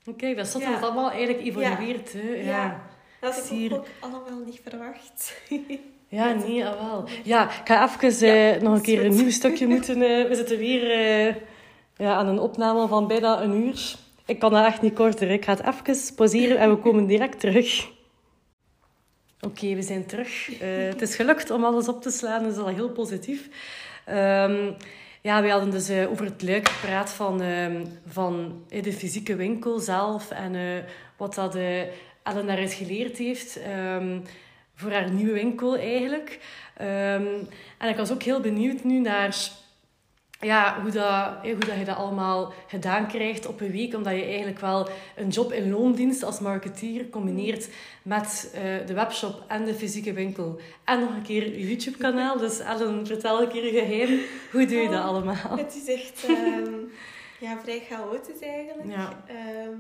Oké, 0.06 0.36
dat 0.36 0.46
is 0.46 0.52
dat 0.52 0.62
Ja. 0.62 0.72
het 0.74 0.84
allemaal 0.84 1.12
eigenlijk 1.12 1.46
evolueert. 1.46 2.14
Hè? 2.14 2.22
Ja. 2.34 2.44
Ja. 2.44 2.82
Dat 3.22 3.34
had 3.36 3.52
ik 3.52 3.74
ook 3.74 3.86
allemaal 4.00 4.40
niet 4.46 4.62
verwacht. 4.64 5.34
Ja, 6.08 6.34
nee, 6.34 6.66
ah, 6.66 6.88
wel. 6.88 7.06
Ja, 7.24 7.44
ik 7.50 7.68
ga 7.68 7.90
even 8.02 8.28
eh, 8.28 8.62
nog 8.62 8.76
een 8.76 8.82
keer 8.82 9.06
een 9.06 9.16
nieuw 9.16 9.30
stukje 9.30 9.68
moeten... 9.68 10.02
eh, 10.02 10.28
we 10.28 10.36
zitten 10.36 10.58
weer 10.58 10.92
eh, 10.92 11.36
ja, 11.98 12.14
aan 12.16 12.28
een 12.28 12.40
opname 12.40 12.88
van 12.88 13.08
bijna 13.08 13.42
een 13.42 13.56
uur. 13.68 13.96
Ik 14.32 14.40
kan 14.40 14.52
dat 14.52 14.66
echt 14.66 14.82
niet 14.82 14.94
korter. 14.94 15.30
Ik 15.30 15.46
ga 15.46 15.56
het 15.56 15.86
even 15.86 16.16
pauzeren 16.16 16.58
en 16.58 16.70
we 16.70 16.78
komen 16.78 17.06
direct 17.06 17.40
terug. 17.40 17.90
Oké, 19.42 19.76
we 19.76 19.82
zijn 19.82 20.06
terug. 20.06 20.60
Eh, 20.60 20.68
het 20.70 21.02
is 21.02 21.16
gelukt 21.16 21.50
om 21.50 21.64
alles 21.64 21.88
op 21.88 22.02
te 22.02 22.12
slaan, 22.12 22.44
dat 22.44 22.52
is 22.52 22.58
al 22.58 22.68
heel 22.68 22.90
positief. 22.90 23.50
Ehm, 24.06 24.72
ja, 25.22 25.42
we 25.42 25.50
hadden 25.50 25.72
dus 25.72 25.90
eh, 25.90 26.12
over 26.12 26.26
het 26.26 26.42
luik 26.42 26.70
gepraat 26.70 27.10
van, 27.10 27.42
ehm, 27.42 27.86
van 28.08 28.64
eh, 28.70 28.84
de 28.84 28.94
fysieke 28.94 29.36
winkel 29.36 29.80
zelf 29.80 30.32
en 30.32 30.86
wat 31.18 31.36
dat 31.36 31.56
Ellen 32.24 32.48
daaruit 32.48 32.74
geleerd 32.74 33.18
heeft. 33.18 33.62
ehm, 33.62 34.20
voor 34.76 34.92
haar 34.92 35.12
nieuwe 35.12 35.34
winkel 35.34 35.78
eigenlijk. 35.78 36.40
En 37.78 37.90
ik 37.90 37.96
was 37.96 38.12
ook 38.12 38.24
heel 38.24 38.40
benieuwd 38.40 38.84
nu 38.84 39.00
naar 39.00 39.34
ja, 40.42 40.82
hoe, 40.82 40.92
dat, 40.92 41.34
hoe 41.42 41.66
dat 41.66 41.78
je 41.78 41.86
dat 41.86 41.96
allemaal 41.98 42.54
gedaan 42.68 43.08
krijgt 43.08 43.48
op 43.48 43.62
een 43.62 43.72
week. 43.72 43.96
Omdat 43.96 44.14
je 44.14 44.24
eigenlijk 44.24 44.60
wel 44.60 44.90
een 45.16 45.28
job 45.30 45.52
in 45.52 45.70
loondienst 45.72 46.24
als 46.24 46.40
marketeer 46.40 47.10
combineert 47.10 47.70
met 48.02 48.52
eh, 48.54 48.62
de 48.88 48.94
webshop 48.94 49.44
en 49.48 49.66
de 49.66 49.74
fysieke 49.74 50.14
winkel. 50.14 50.60
En 50.84 51.00
nog 51.00 51.10
een 51.10 51.22
keer 51.22 51.44
je 51.58 51.68
YouTube-kanaal. 51.68 52.38
Dus 52.38 52.60
Ellen, 52.60 53.06
vertel 53.08 53.42
een 53.42 53.50
keer 53.50 53.64
je 53.74 53.80
geheim. 53.80 54.20
Hoe 54.52 54.66
doe 54.66 54.78
je 54.78 54.90
dat 54.90 55.00
Oh. 55.00 55.06
allemaal? 55.06 55.58
Het 55.58 55.76
is 55.76 55.94
echt 55.96 56.26
ehm, 56.28 56.74
ja, 57.40 57.58
vrij 57.64 57.82
chaotisch 57.90 58.40
eigenlijk. 58.42 58.90
Ja. 58.92 59.24
Ehm, 59.28 59.80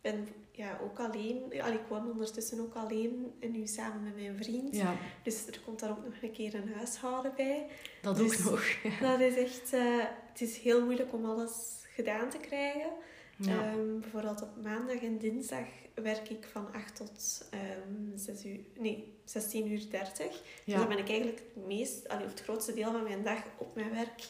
ben 0.00 0.28
ja, 0.62 0.78
ook 0.82 0.98
alleen. 1.00 1.42
Ja, 1.50 1.66
ik 1.66 1.80
woon 1.88 2.10
ondertussen 2.10 2.60
ook 2.60 2.74
alleen 2.74 3.32
en 3.40 3.50
nu 3.50 3.66
samen 3.66 4.02
met 4.02 4.14
mijn 4.14 4.36
vriend. 4.44 4.76
Ja, 4.76 4.94
Dus 5.22 5.46
er 5.46 5.60
komt 5.64 5.80
daar 5.80 5.90
ook 5.90 6.04
nog 6.04 6.14
een 6.22 6.32
keer 6.32 6.54
een 6.54 6.72
huishouden 6.74 7.32
bij. 7.36 7.66
dat 8.02 8.16
Dus- 8.16 8.46
ook 8.46 8.50
nog. 8.50 8.64
Dat 9.00 9.20
is 9.20 9.36
echt... 9.36 9.72
eh, 9.72 10.04
het 10.32 10.40
is 10.40 10.58
heel 10.58 10.84
moeilijk 10.84 11.12
om 11.12 11.24
alles 11.24 11.52
gedaan 11.94 12.28
te 12.30 12.38
krijgen. 12.38 12.90
Ja. 13.36 13.62
Ehm, 13.72 14.00
bijvoorbeeld 14.00 14.42
op 14.42 14.62
maandag 14.62 15.02
en 15.02 15.18
dinsdag 15.18 15.66
werk 15.94 16.28
ik 16.28 16.48
van 16.52 16.72
8 16.72 16.96
tot 16.96 17.48
ehm 17.50 18.16
6 18.16 18.44
uur, 18.44 18.60
nee, 18.78 19.18
16 19.24 19.72
uur 19.72 19.90
30. 19.90 20.42
Dus 20.64 20.74
dan 20.74 20.88
ben 20.88 20.98
ik 20.98 21.08
eigenlijk 21.08 21.38
het, 21.54 21.66
meest, 21.66 22.08
allee, 22.08 22.26
het 22.26 22.42
grootste 22.42 22.74
deel 22.74 22.92
van 22.92 23.02
mijn 23.02 23.22
dag 23.22 23.42
op 23.58 23.74
mijn 23.74 23.90
werk. 23.90 24.28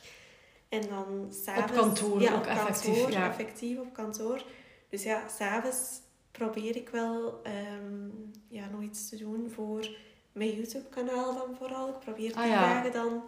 En 0.69 0.81
dan 0.89 1.27
s'avonds... 1.45 1.73
kantoor 1.73 2.21
ja, 2.21 2.33
ook 2.35 2.39
op 2.41 2.47
effectief, 2.47 2.93
Kantoor, 2.95 3.11
ja. 3.11 3.29
effectief 3.29 3.79
op 3.79 3.93
kantoor. 3.93 4.45
Dus 4.89 5.03
ja, 5.03 5.29
s'avonds 5.29 6.01
probeer 6.43 6.77
ik 6.77 6.89
wel 6.89 7.41
ehm, 7.43 8.09
ja, 8.49 8.69
nog 8.69 8.83
iets 8.83 9.09
te 9.09 9.17
doen 9.17 9.51
voor 9.51 9.89
mijn 10.33 10.51
YouTube-kanaal 10.55 11.35
dan 11.35 11.57
vooral. 11.59 11.89
Ik 11.89 11.99
probeer 11.99 12.35
Ah, 12.35 12.43
die 12.43 12.53
ja. 12.53 12.61
dagen 12.61 12.93
dan 12.93 13.23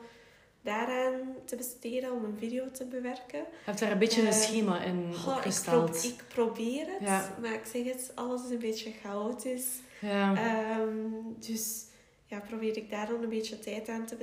daaraan 0.63 1.21
te 1.45 1.57
besteden 1.57 2.13
om 2.13 2.25
een 2.25 2.39
video 2.39 2.71
te 2.71 2.85
bewerken. 2.85 3.39
Je 3.39 3.45
hebt 3.65 3.79
daar 3.79 3.91
een 3.93 3.99
beetje 3.99 4.21
een 4.21 4.27
Eh, 4.27 4.33
schema 4.33 4.83
in 4.83 4.95
Goh, 4.95 5.17
ik, 5.17 5.23
pro- 5.23 5.33
opgesteld. 5.35 6.05
ik 6.05 6.25
probeer 6.29 6.87
het, 6.87 7.01
Ja. 7.09 7.35
maar 7.41 7.53
ik 7.53 7.65
zeg 7.73 7.85
het, 7.85 8.13
alles 8.15 8.45
is 8.45 8.51
een 8.51 8.59
beetje 8.59 8.93
chaotisch. 9.03 9.67
Ja. 10.01 10.35
Ehm, 10.37 10.99
dus 11.39 11.85
ja, 12.27 12.41
probeer 12.49 12.77
ik 12.77 12.91
daar 12.91 13.07
dan 13.07 13.23
een 13.23 13.29
beetje 13.29 13.59
tijd 13.59 13.89
aan 13.89 14.07
te, 14.07 14.17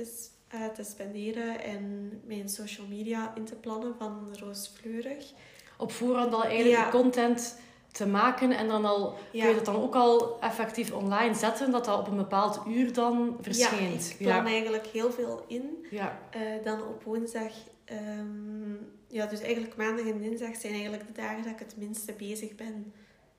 eh, 0.48 0.66
te 0.66 0.82
spenderen 0.84 1.60
en 1.62 2.10
mijn 2.26 2.48
social 2.48 2.86
media 2.86 3.32
in 3.36 3.44
te 3.44 3.54
plannen 3.54 3.94
van 3.98 4.36
Roos 4.40 4.70
Fleurig. 4.80 5.32
op 5.78 5.92
voorhand 5.92 6.32
al 6.34 6.44
eigenlijk 6.44 6.76
Ja. 6.84 6.90
de 6.90 6.96
content 6.98 7.58
te 7.92 8.06
maken 8.06 8.50
en 8.50 8.68
dan 8.68 8.84
al 8.84 9.10
kun 9.12 9.40
je 9.40 9.46
Ja. 9.46 9.52
dat 9.54 9.64
dan 9.64 9.76
ook 9.82 9.94
al 9.94 10.40
effectief 10.40 10.92
online 10.92 11.34
zetten, 11.34 11.70
dat 11.70 11.84
dat 11.84 11.98
op 11.98 12.06
een 12.06 12.16
bepaald 12.16 12.60
uur 12.68 12.92
dan 12.92 13.34
Ja, 13.36 13.42
verschijnt. 13.42 14.10
ik 14.18 14.26
plan 14.26 14.46
eigenlijk 14.46 14.86
heel 14.86 15.12
veel 15.12 15.44
in. 15.46 15.86
ja. 15.90 16.18
Eh, 16.30 16.40
dan 16.64 16.82
op 16.82 17.02
woensdag, 17.02 17.52
ehm, 17.84 18.72
ja, 19.08 19.26
dus 19.26 19.40
eigenlijk 19.40 19.76
maandag 19.76 20.06
en 20.06 20.18
dinsdag 20.20 20.56
zijn 20.56 20.72
eigenlijk 20.72 21.06
de 21.06 21.12
dagen 21.22 21.42
dat 21.42 21.52
ik 21.52 21.58
het 21.58 21.76
minste 21.76 22.12
bezig 22.12 22.54
ben 22.54 22.92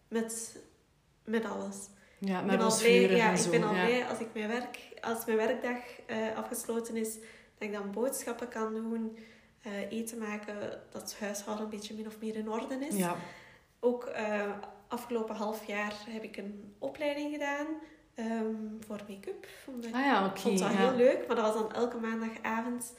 met, 0.07 0.59
met 1.25 1.45
alles. 1.45 1.75
Ja, 2.17 2.39
ik 2.39 2.45
met 2.45 2.57
ben 2.57 2.65
al 2.65 2.71
vuren 2.71 3.15
ja, 3.17 3.29
en 3.31 3.43
ik 3.43 3.49
ben 3.51 3.63
al 3.63 3.75
ja. 3.75 3.85
blij 3.85 4.05
als, 4.05 4.19
ik 4.19 4.27
mijn 4.33 4.47
werk, 4.47 4.79
als 5.01 5.25
mijn 5.25 5.37
werkdag 5.37 5.77
eh, 6.05 6.17
afgesloten 6.37 6.95
is, 6.95 7.13
dat 7.57 7.67
ik 7.67 7.71
dan 7.73 7.91
boodschappen 7.91 8.47
kan 8.47 8.73
doen, 8.73 9.17
eh, 9.61 9.91
eten 9.91 10.17
maken, 10.17 10.55
dat 10.91 11.01
het 11.01 11.15
huishouden 11.19 11.65
een 11.65 11.71
beetje 11.71 11.93
min 11.93 12.07
of 12.07 12.19
meer 12.19 12.35
in 12.35 12.49
orde 12.49 12.75
is. 12.89 12.95
Ja. 12.95 13.15
Ook 13.85 14.03
eh, 14.05 14.51
afgelopen 14.87 15.35
half 15.35 15.65
jaar 15.67 15.93
heb 16.09 16.23
ik 16.23 16.37
een 16.37 16.73
opleiding 16.79 17.31
gedaan 17.31 17.65
ehm, 18.13 18.55
voor 18.87 18.99
make-up. 19.07 19.47
Omdat 19.65 19.91
Ah 19.93 19.99
ja, 20.05 20.25
oké. 20.25 20.39
vond 20.39 20.59
dat 20.59 20.71
ja. 20.71 20.77
heel 20.77 20.95
leuk, 20.95 21.27
maar 21.27 21.35
dat 21.35 21.45
was 21.45 21.61
dan 21.61 21.73
elke 21.73 21.97
maandagavond. 21.97 22.93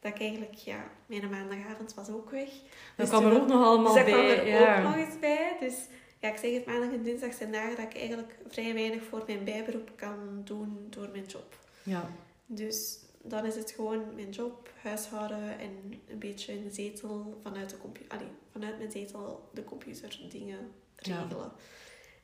Dat 0.00 0.14
ik 0.14 0.20
eigenlijk, 0.20 0.54
ja, 0.54 0.84
mijn 1.06 1.30
maandagavond 1.30 1.94
was 1.94 2.08
ook 2.08 2.30
weg. 2.30 2.48
Dat 2.48 2.60
Dus 2.96 3.08
kwam 3.08 3.24
er 3.26 3.40
ook 3.40 3.46
nog 3.46 3.64
allemaal 3.64 3.94
dus 3.94 4.04
dat 4.04 4.12
bij. 4.14 4.34
kwam 4.34 4.46
er 4.46 4.46
ja. 4.46 4.76
ook 4.78 4.82
nog 4.84 4.96
eens 4.96 5.18
bij. 5.18 5.56
Dus 5.60 5.74
ja, 6.18 6.28
ik 6.28 6.36
zeg 6.36 6.54
het 6.54 6.66
maandag 6.66 6.90
en 6.92 7.02
dinsdag 7.02 7.32
zijn 7.34 7.52
dagen 7.52 7.76
dat 7.76 7.84
ik 7.84 7.96
eigenlijk 7.96 8.38
vrij 8.48 8.74
weinig 8.74 9.02
voor 9.02 9.22
mijn 9.26 9.44
bijberoep 9.44 9.90
kan 9.96 10.40
doen 10.44 10.86
door 10.90 11.08
mijn 11.12 11.24
job. 11.24 11.56
Ja. 11.82 12.10
Dus 12.46 12.98
dan 13.22 13.44
is 13.44 13.54
het 13.56 13.70
gewoon 13.70 14.14
mijn 14.14 14.30
job, 14.30 14.70
huishouden 14.82 15.58
en 15.58 15.70
een 16.08 16.18
beetje 16.18 16.52
in 16.52 16.64
de 16.64 16.70
zetel 16.74 17.38
vanuit, 17.42 17.70
de 17.70 17.78
compu- 17.78 18.04
allee, 18.08 18.28
vanuit 18.52 18.78
mijn 18.78 18.90
zetel 18.90 19.48
de 19.54 19.64
computer 19.64 20.20
dingen 20.28 20.72
Ja. 20.96 21.20
regelen. 21.22 21.52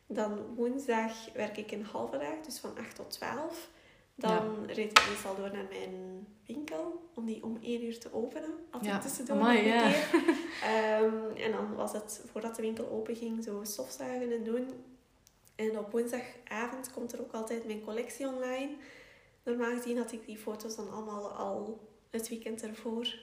Dan 0.07 0.55
woensdag 0.55 1.33
werk 1.33 1.57
ik 1.57 1.71
een 1.73 1.85
halve 1.85 2.19
dag, 2.19 2.41
dus 2.45 2.59
van 2.59 2.79
8 2.79 2.95
tot 2.97 3.11
12. 3.11 3.71
Dan 4.15 4.65
reed 4.67 4.91
ik 4.91 5.09
meestal 5.09 5.37
door 5.37 5.53
naar 5.53 5.67
mijn 5.71 6.27
winkel 6.47 7.11
om 7.15 7.25
die 7.27 7.43
om 7.45 7.59
1 7.63 7.85
uur 7.85 7.99
te 7.99 8.13
openen. 8.15 8.51
Altijd 8.71 8.93
Ja. 8.93 8.99
tussendoor 9.01 9.37
Amai, 9.37 9.59
een 9.59 9.65
keer. 9.93 10.09
Ehm, 10.63 11.37
en 11.37 11.53
dan 11.53 11.75
was 11.75 11.93
het, 11.93 12.23
voordat 12.31 12.57
de 12.57 12.63
winkel 12.63 12.89
open 12.91 13.17
ging, 13.17 13.45
zo 13.45 13.61
stofzuigen 13.65 14.33
en 14.33 14.45
doen. 14.45 14.69
En 15.55 15.79
op 15.79 15.91
woensdagavond 15.91 16.93
komt 16.93 17.13
er 17.13 17.21
ook 17.21 17.33
altijd 17.33 17.67
mijn 17.67 17.85
collectie 17.85 18.27
online. 18.27 18.71
Normaal 19.47 19.77
gezien 19.77 19.97
had 19.99 20.13
ik 20.13 20.27
die 20.27 20.39
foto's 20.39 20.77
dan 20.77 20.91
allemaal 20.93 21.29
al 21.31 21.89
het 22.11 22.29
weekend 22.29 22.63
ervoor 22.63 23.15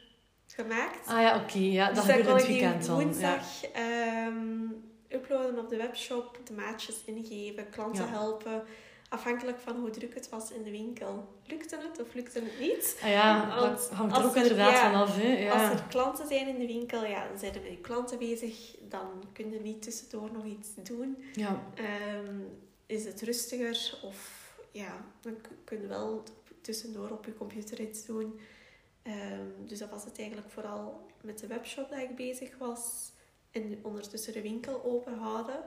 gemaakt. 0.48 1.08
Ah 1.08 1.22
ja, 1.22 1.36
oké. 1.44 1.58
ja, 1.58 1.86
dat 1.92 1.96
dus 2.06 2.16
dan 2.16 2.24
kon 2.26 2.36
het 2.36 2.48
weekend 2.48 2.86
dan. 2.86 2.98
Ja. 3.00 3.04
woensdag 3.04 3.64
ehm, 3.74 4.66
uploaden 5.10 5.60
op 5.60 5.70
de 5.70 5.78
webshop, 5.78 6.40
de 6.44 6.54
maatjes 6.54 6.96
ingeven, 7.06 7.70
klanten 7.70 8.06
Ja. 8.06 8.12
helpen. 8.12 8.64
Afhankelijk 9.10 9.60
van 9.60 9.76
hoe 9.80 9.90
druk 9.90 10.14
het 10.14 10.30
was 10.30 10.52
in 10.52 10.64
de 10.64 10.72
winkel. 10.72 11.28
Lukte 11.46 11.78
het 11.90 12.02
of 12.02 12.14
lukte 12.14 12.40
het 12.40 12.60
niet? 12.60 13.00
Ah 13.04 13.10
ja, 13.10 13.56
Want 13.60 13.78
dat 13.78 13.90
hangt 13.90 14.18
er 14.18 14.26
ook 14.26 14.36
er- 14.36 14.42
inderdaad 14.42 14.72
ja, 14.72 14.92
vanaf. 14.92 15.16
Hè. 15.16 15.28
Ja. 15.28 15.52
Als 15.52 15.80
er 15.80 15.86
klanten 15.90 16.28
zijn 16.28 16.48
in 16.48 16.60
de 16.60 16.66
winkel, 16.68 17.06
ja, 17.06 17.28
dan 17.28 17.38
zijn 17.38 17.54
er 17.54 17.62
met 17.62 17.72
je 17.72 17.78
klanten 17.82 18.18
bezig. 18.18 18.76
Dan 18.90 19.24
kun 19.34 19.52
je 19.52 19.60
niet 19.60 19.82
tussendoor 19.82 20.30
nog 20.32 20.46
iets 20.46 20.70
doen. 20.76 21.24
ja. 21.34 21.64
Ehm, 21.76 22.36
is 22.86 23.06
het 23.06 23.22
rustiger 23.22 24.00
of 24.04 24.43
ja, 24.74 25.06
dan 25.22 25.36
kun 25.64 25.82
je 25.82 25.88
wel 25.88 26.24
tussendoor 26.62 27.10
op 27.10 27.26
je 27.26 27.34
computer 27.38 27.80
iets 27.82 28.06
doen. 28.06 28.40
Ehm, 29.02 29.48
dus 29.66 29.80
dat 29.80 29.90
was 29.90 30.06
het 30.06 30.18
eigenlijk 30.18 30.50
vooral 30.50 31.06
met 31.22 31.40
de 31.40 31.48
webshop 31.48 31.90
dat 31.90 32.00
ik 32.00 32.16
bezig 32.16 32.58
was. 32.58 33.12
En 33.52 33.80
ondertussen 33.82 34.34
de 34.34 34.42
winkel 34.42 34.84
open 34.84 35.18
houden. 35.18 35.64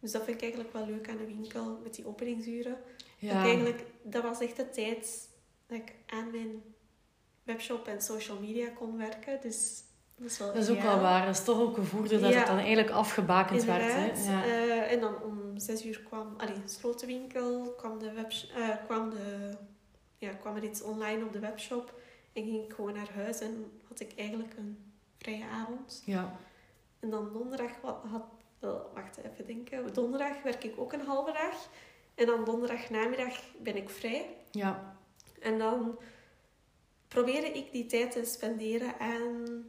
Dus 0.00 0.12
dat 0.12 0.24
vind 0.24 0.36
ik 0.36 0.42
eigenlijk 0.42 0.72
wel 0.72 0.86
leuk 0.86 1.08
aan 1.08 1.16
de 1.16 1.26
winkel, 1.26 1.78
met 1.82 1.94
die 1.94 2.06
openingsuren. 2.06 2.72
Dat, 2.72 3.02
ik 3.18 3.28
Ja. 3.30 3.44
eigenlijk, 3.44 3.84
dat 4.02 4.22
was 4.22 4.40
echt 4.40 4.56
de 4.56 4.70
tijd 4.70 5.28
dat 5.66 5.78
ik 5.78 5.94
aan 6.06 6.30
mijn 6.30 6.62
webshop 7.42 7.86
en 7.86 8.02
social 8.02 8.40
media 8.40 8.68
kon 8.68 8.96
werken. 8.96 9.40
Dus 9.40 9.82
dat 10.22 10.30
is 10.30 10.38
wel 10.38 10.52
Dat 10.52 10.62
is 10.62 10.70
ook 10.70 10.80
wel 10.80 11.00
waar. 11.00 11.26
Dat 11.26 11.34
is 11.34 11.44
toch 11.44 11.60
ook 11.60 11.76
een 11.76 11.84
voordeel 11.84 12.20
dat 12.20 12.34
het 12.34 12.46
dan 12.46 12.58
eigenlijk 12.58 12.90
afgebakend 12.90 13.64
werd. 13.64 13.92
Hè. 13.92 14.04
Ja. 14.32 14.44
Eh, 14.44 14.92
en 14.92 15.00
dan 15.00 15.22
om 15.22 15.58
zes 15.58 15.84
uur 15.84 16.00
kwam, 16.00 16.34
allee, 16.36 16.62
sloot 16.64 17.00
de 17.00 17.06
winkel, 17.06 17.74
kwam, 17.76 17.98
de 17.98 18.12
web, 18.12 18.32
eh, 18.54 18.68
kwam, 18.84 19.10
de, 19.10 19.50
ja, 20.18 20.32
kwam 20.32 20.56
er 20.56 20.64
iets 20.64 20.82
online 20.82 21.24
op 21.24 21.32
de 21.32 21.38
webshop. 21.38 22.00
En 22.32 22.44
ging 22.44 22.64
ik 22.64 22.72
gewoon 22.72 22.94
naar 22.94 23.10
huis 23.14 23.40
en 23.40 23.70
had 23.88 24.00
ik 24.00 24.12
eigenlijk 24.16 24.54
een 24.56 24.92
vrije 25.18 25.44
avond. 25.44 26.02
ja. 26.04 26.36
En 27.00 27.10
dan 27.10 27.32
donderdag 27.32 27.70
wat, 27.82 27.96
had, 28.10 28.24
wacht 28.94 29.16
even 29.16 29.46
denken, 29.46 29.92
donderdag 29.92 30.42
werk 30.42 30.64
ik 30.64 30.74
ook 30.76 30.92
een 30.92 31.06
halve 31.06 31.32
dag. 31.32 31.68
En 32.14 32.26
dan 32.26 32.44
donderdag 32.44 32.90
namiddag 32.90 33.40
ben 33.58 33.76
ik 33.76 33.90
vrij. 33.90 34.26
ja. 34.50 34.96
En 35.40 35.58
dan 35.58 35.98
probeerde 37.08 37.46
ik 37.46 37.72
die 37.72 37.86
tijd 37.86 38.10
te 38.10 38.24
spenderen 38.24 38.98
aan 38.98 39.64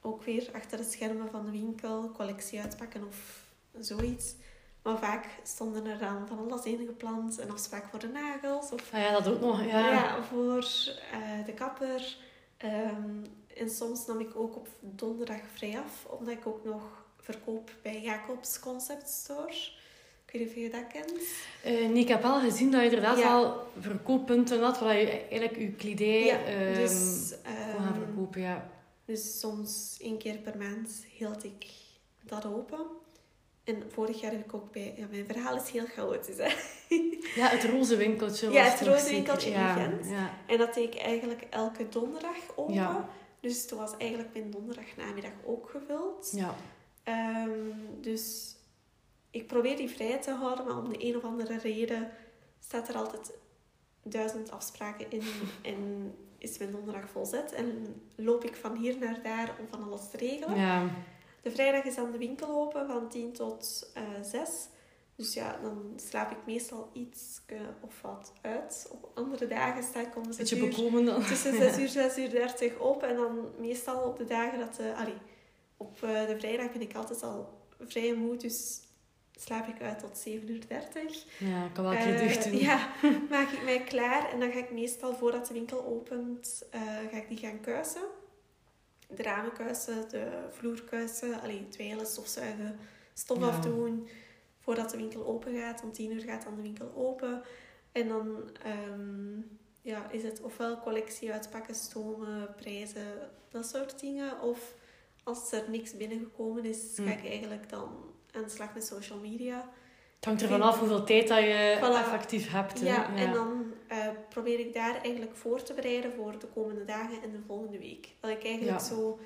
ook 0.00 0.22
weer 0.22 0.50
achter 0.54 0.78
de 0.78 0.84
schermen 0.84 1.30
van 1.30 1.44
de 1.44 1.50
winkel, 1.50 2.10
collectie 2.16 2.60
uitpakken 2.60 3.06
of 3.06 3.44
zoiets. 3.78 4.34
Maar 4.82 4.98
vaak 4.98 5.26
stonden 5.42 5.86
er 5.86 5.98
dan 5.98 6.26
van 6.28 6.38
alles 6.38 6.64
in 6.64 6.86
gepland. 6.86 7.38
Een 7.38 7.50
afspraak 7.50 7.84
voor 7.90 7.98
de 7.98 8.08
nagels 8.08 8.70
of 8.72 8.92
Ah 8.92 9.00
ja, 9.00 9.12
dat 9.12 9.28
ook 9.28 9.40
nog. 9.40 9.64
Ja. 9.64 9.90
ja. 9.90 10.22
voor 10.22 10.64
eh, 11.12 11.46
de 11.46 11.52
kapper. 11.54 12.16
Ehm, 12.56 13.24
en 13.56 13.70
soms 13.70 14.06
nam 14.06 14.20
ik 14.20 14.36
ook 14.36 14.56
op 14.56 14.68
donderdag 14.80 15.40
vrij 15.54 15.78
af, 15.78 16.06
omdat 16.18 16.34
ik 16.34 16.46
ook 16.46 16.64
nog 16.64 16.82
verkoop 17.20 17.70
bij 17.82 18.00
Jacobs 18.00 18.60
Concept 18.60 19.08
Store. 19.08 19.52
Ik 20.26 20.32
weet 20.32 20.42
niet 20.42 20.50
of 20.50 20.62
je 20.62 20.70
dat 20.70 20.86
kent. 20.92 21.22
Eh, 21.62 21.88
nee, 21.88 22.02
ik 22.02 22.08
heb 22.08 22.22
wel 22.22 22.40
gezien 22.40 22.70
dat 22.70 22.80
je 22.80 22.86
inderdaad 22.86 23.18
Ja. 23.18 23.34
al 23.34 23.66
verkooppunten 23.80 24.62
had 24.62 24.78
waar 24.78 24.98
je 24.98 25.10
eigenlijk 25.10 25.56
je 25.56 25.72
kledij 25.72 26.24
Ja, 26.24 26.42
ehm, 26.44 26.74
dus, 26.74 27.28
kon 27.42 27.82
gaan 27.82 27.94
ehm, 27.94 28.04
verkopen. 28.04 28.40
Ja. 28.40 28.70
Dus 29.10 29.38
soms 29.40 29.96
één 30.00 30.18
keer 30.18 30.36
per 30.38 30.56
maand 30.56 31.04
hield 31.16 31.44
ik 31.44 31.66
dat 32.22 32.46
open. 32.46 32.86
En 33.64 33.82
vorig 33.88 34.20
jaar 34.20 34.30
heb 34.30 34.44
ik 34.44 34.54
ook 34.54 34.72
bij... 34.72 34.94
Ja, 34.96 35.06
mijn 35.10 35.26
verhaal 35.26 35.56
is 35.56 35.70
heel 35.70 35.86
chaotisch, 35.86 36.36
hè. 36.36 36.48
ja, 37.40 37.48
het 37.48 37.64
roze 37.64 37.96
winkeltje 37.96 38.50
Ja, 38.50 38.64
het 38.64 38.80
roze 38.80 39.10
winkeltje 39.10 39.50
in 39.50 39.58
ja, 39.58 39.72
Gent. 39.72 40.06
Ja. 40.08 40.30
En 40.46 40.58
dat 40.58 40.74
deed 40.74 40.94
ik 40.94 41.00
eigenlijk 41.00 41.46
elke 41.50 41.88
donderdag 41.88 42.36
open. 42.56 42.74
Ja. 42.74 43.08
Dus 43.40 43.66
toen 43.66 43.78
was 43.78 43.96
eigenlijk 43.96 44.32
mijn 44.32 44.50
donderdagnamiddag 44.50 45.32
ook 45.44 45.70
gevuld. 45.70 46.32
Ja. 46.34 46.54
Ehm, 47.02 48.00
dus 48.00 48.54
ik 49.30 49.46
probeer 49.46 49.76
die 49.76 49.90
vrij 49.90 50.18
te 50.18 50.30
houden, 50.30 50.64
maar 50.64 50.76
om 50.76 50.88
de 50.88 51.06
een 51.06 51.16
of 51.16 51.24
andere 51.24 51.58
reden 51.58 52.10
staat 52.60 52.88
er 52.88 52.94
altijd 52.94 53.32
duizend 54.02 54.50
afspraken 54.50 55.10
in 55.10 55.22
en 55.62 56.14
is 56.40 56.58
mijn 56.58 56.70
donderdag 56.70 57.08
volzet. 57.08 57.52
En 57.52 57.94
loop 58.16 58.44
ik 58.44 58.56
van 58.56 58.76
hier 58.76 58.98
naar 58.98 59.22
daar 59.22 59.56
om 59.60 59.66
van 59.70 59.82
alles 59.82 60.10
te 60.10 60.16
regelen. 60.16 60.56
ja. 60.56 60.90
De 61.42 61.50
vrijdag 61.50 61.84
is 61.84 61.94
dan 61.94 62.10
de 62.10 62.18
winkel 62.18 62.48
open 62.48 62.86
van 62.86 63.08
10 63.08 63.32
tot 63.32 63.90
eh 63.94 64.02
6. 64.22 64.68
Dus 65.16 65.34
ja, 65.34 65.58
dan 65.62 65.92
slaap 65.96 66.30
ik 66.30 66.36
meestal 66.46 66.90
iets 66.92 67.40
of 67.80 68.00
wat 68.02 68.32
uit. 68.40 68.88
Op 68.90 69.10
andere 69.14 69.46
dagen 69.46 69.82
sta 69.82 70.00
ik 70.00 70.16
om 70.16 70.32
6 70.32 70.36
Beetje 70.36 70.90
uur, 70.90 71.04
dan. 71.04 71.24
tussen 71.24 71.56
6 71.72 71.78
uur 71.78 71.88
6 71.88 72.18
uur 72.18 72.30
30 72.30 72.78
op. 72.78 73.02
En 73.02 73.16
dan 73.16 73.50
meestal 73.58 74.02
op 74.02 74.16
de 74.16 74.24
dagen 74.24 74.58
dat... 74.58 74.74
De, 74.74 74.94
allee, 74.96 75.16
op 75.76 76.02
eh, 76.02 76.26
de 76.26 76.38
vrijdag 76.38 76.72
ben 76.72 76.80
ik 76.80 76.94
altijd 76.94 77.22
al 77.22 77.48
vrij 77.80 78.14
moe, 78.14 78.36
dus 78.36 78.80
slaap 79.40 79.66
ik 79.68 79.82
uit 79.82 79.98
tot 79.98 80.18
7 80.18 80.50
uur 80.50 80.66
30. 80.68 81.24
Ja, 81.38 81.64
ik 81.64 81.72
kan 81.72 81.84
wel 81.84 81.92
een 81.92 81.98
Eh, 81.98 82.04
keer 82.04 82.18
dicht 82.18 82.44
doen. 82.44 82.58
Ja, 82.58 82.88
maak 83.30 83.50
ik 83.50 83.64
mij 83.64 83.80
klaar 83.84 84.30
en 84.32 84.40
dan 84.40 84.52
ga 84.52 84.58
ik 84.58 84.70
meestal 84.70 85.14
voordat 85.14 85.46
de 85.46 85.52
winkel 85.54 85.84
opent, 85.84 86.64
eh, 86.70 86.80
ga 87.10 87.16
ik 87.16 87.28
die 87.28 87.38
gaan 87.38 87.60
kuisen. 87.60 88.02
De 89.08 89.22
ramen 89.22 89.52
kuisen, 89.52 90.08
de 90.08 90.46
vloer 90.50 90.82
kuisen, 90.84 91.40
allee, 91.40 91.68
dweilen, 91.68 92.06
stofzuigen, 92.06 92.78
stof 93.14 93.38
Ja. 93.38 93.46
afdoen. 93.46 94.08
Voordat 94.58 94.90
de 94.90 94.96
winkel 94.96 95.26
open 95.26 95.54
gaat, 95.60 95.82
om 95.82 95.92
10 95.92 96.12
uur 96.12 96.22
gaat 96.22 96.44
dan 96.44 96.56
de 96.56 96.62
winkel 96.62 96.92
open. 96.96 97.42
En 97.92 98.08
dan 98.08 98.50
ehm, 98.64 99.40
ja, 99.82 100.10
is 100.10 100.22
het 100.22 100.40
ofwel 100.40 100.80
collectie 100.80 101.32
uitpakken, 101.32 101.74
stomen, 101.74 102.54
prijzen, 102.56 103.30
dat 103.48 103.66
soort 103.68 104.00
dingen. 104.00 104.40
Of 104.40 104.74
als 105.22 105.52
er 105.52 105.64
niks 105.70 105.96
binnengekomen 105.96 106.64
is, 106.64 106.92
ga 106.94 107.02
Hm. 107.02 107.08
ik 107.08 107.24
eigenlijk 107.26 107.68
dan 107.70 108.09
aan 108.36 108.42
de 108.42 108.48
slag 108.48 108.74
met 108.74 108.84
social 108.86 109.18
media. 109.18 109.68
Het 110.16 110.24
hangt 110.24 110.42
er 110.42 110.48
vanaf 110.48 110.78
hoeveel 110.78 111.04
tijd 111.04 111.28
dat 111.28 111.38
je 111.38 111.76
Voilà. 111.78 112.04
effectief 112.04 112.50
hebt. 112.50 112.80
hè. 112.80 112.86
Ja, 112.86 113.14
en 113.14 113.32
dan 113.32 113.72
eh, 113.86 113.98
probeer 114.28 114.58
ik 114.58 114.74
daar 114.74 115.00
eigenlijk 115.02 115.36
voor 115.36 115.62
te 115.62 115.74
bereiden 115.74 116.12
voor 116.12 116.38
de 116.38 116.46
komende 116.46 116.84
dagen 116.84 117.22
en 117.22 117.30
de 117.32 117.40
volgende 117.46 117.78
week. 117.78 118.08
Dat 118.20 118.30
ik 118.30 118.44
eigenlijk 118.44 118.78
Ja. 118.80 118.84
zo... 118.84 119.18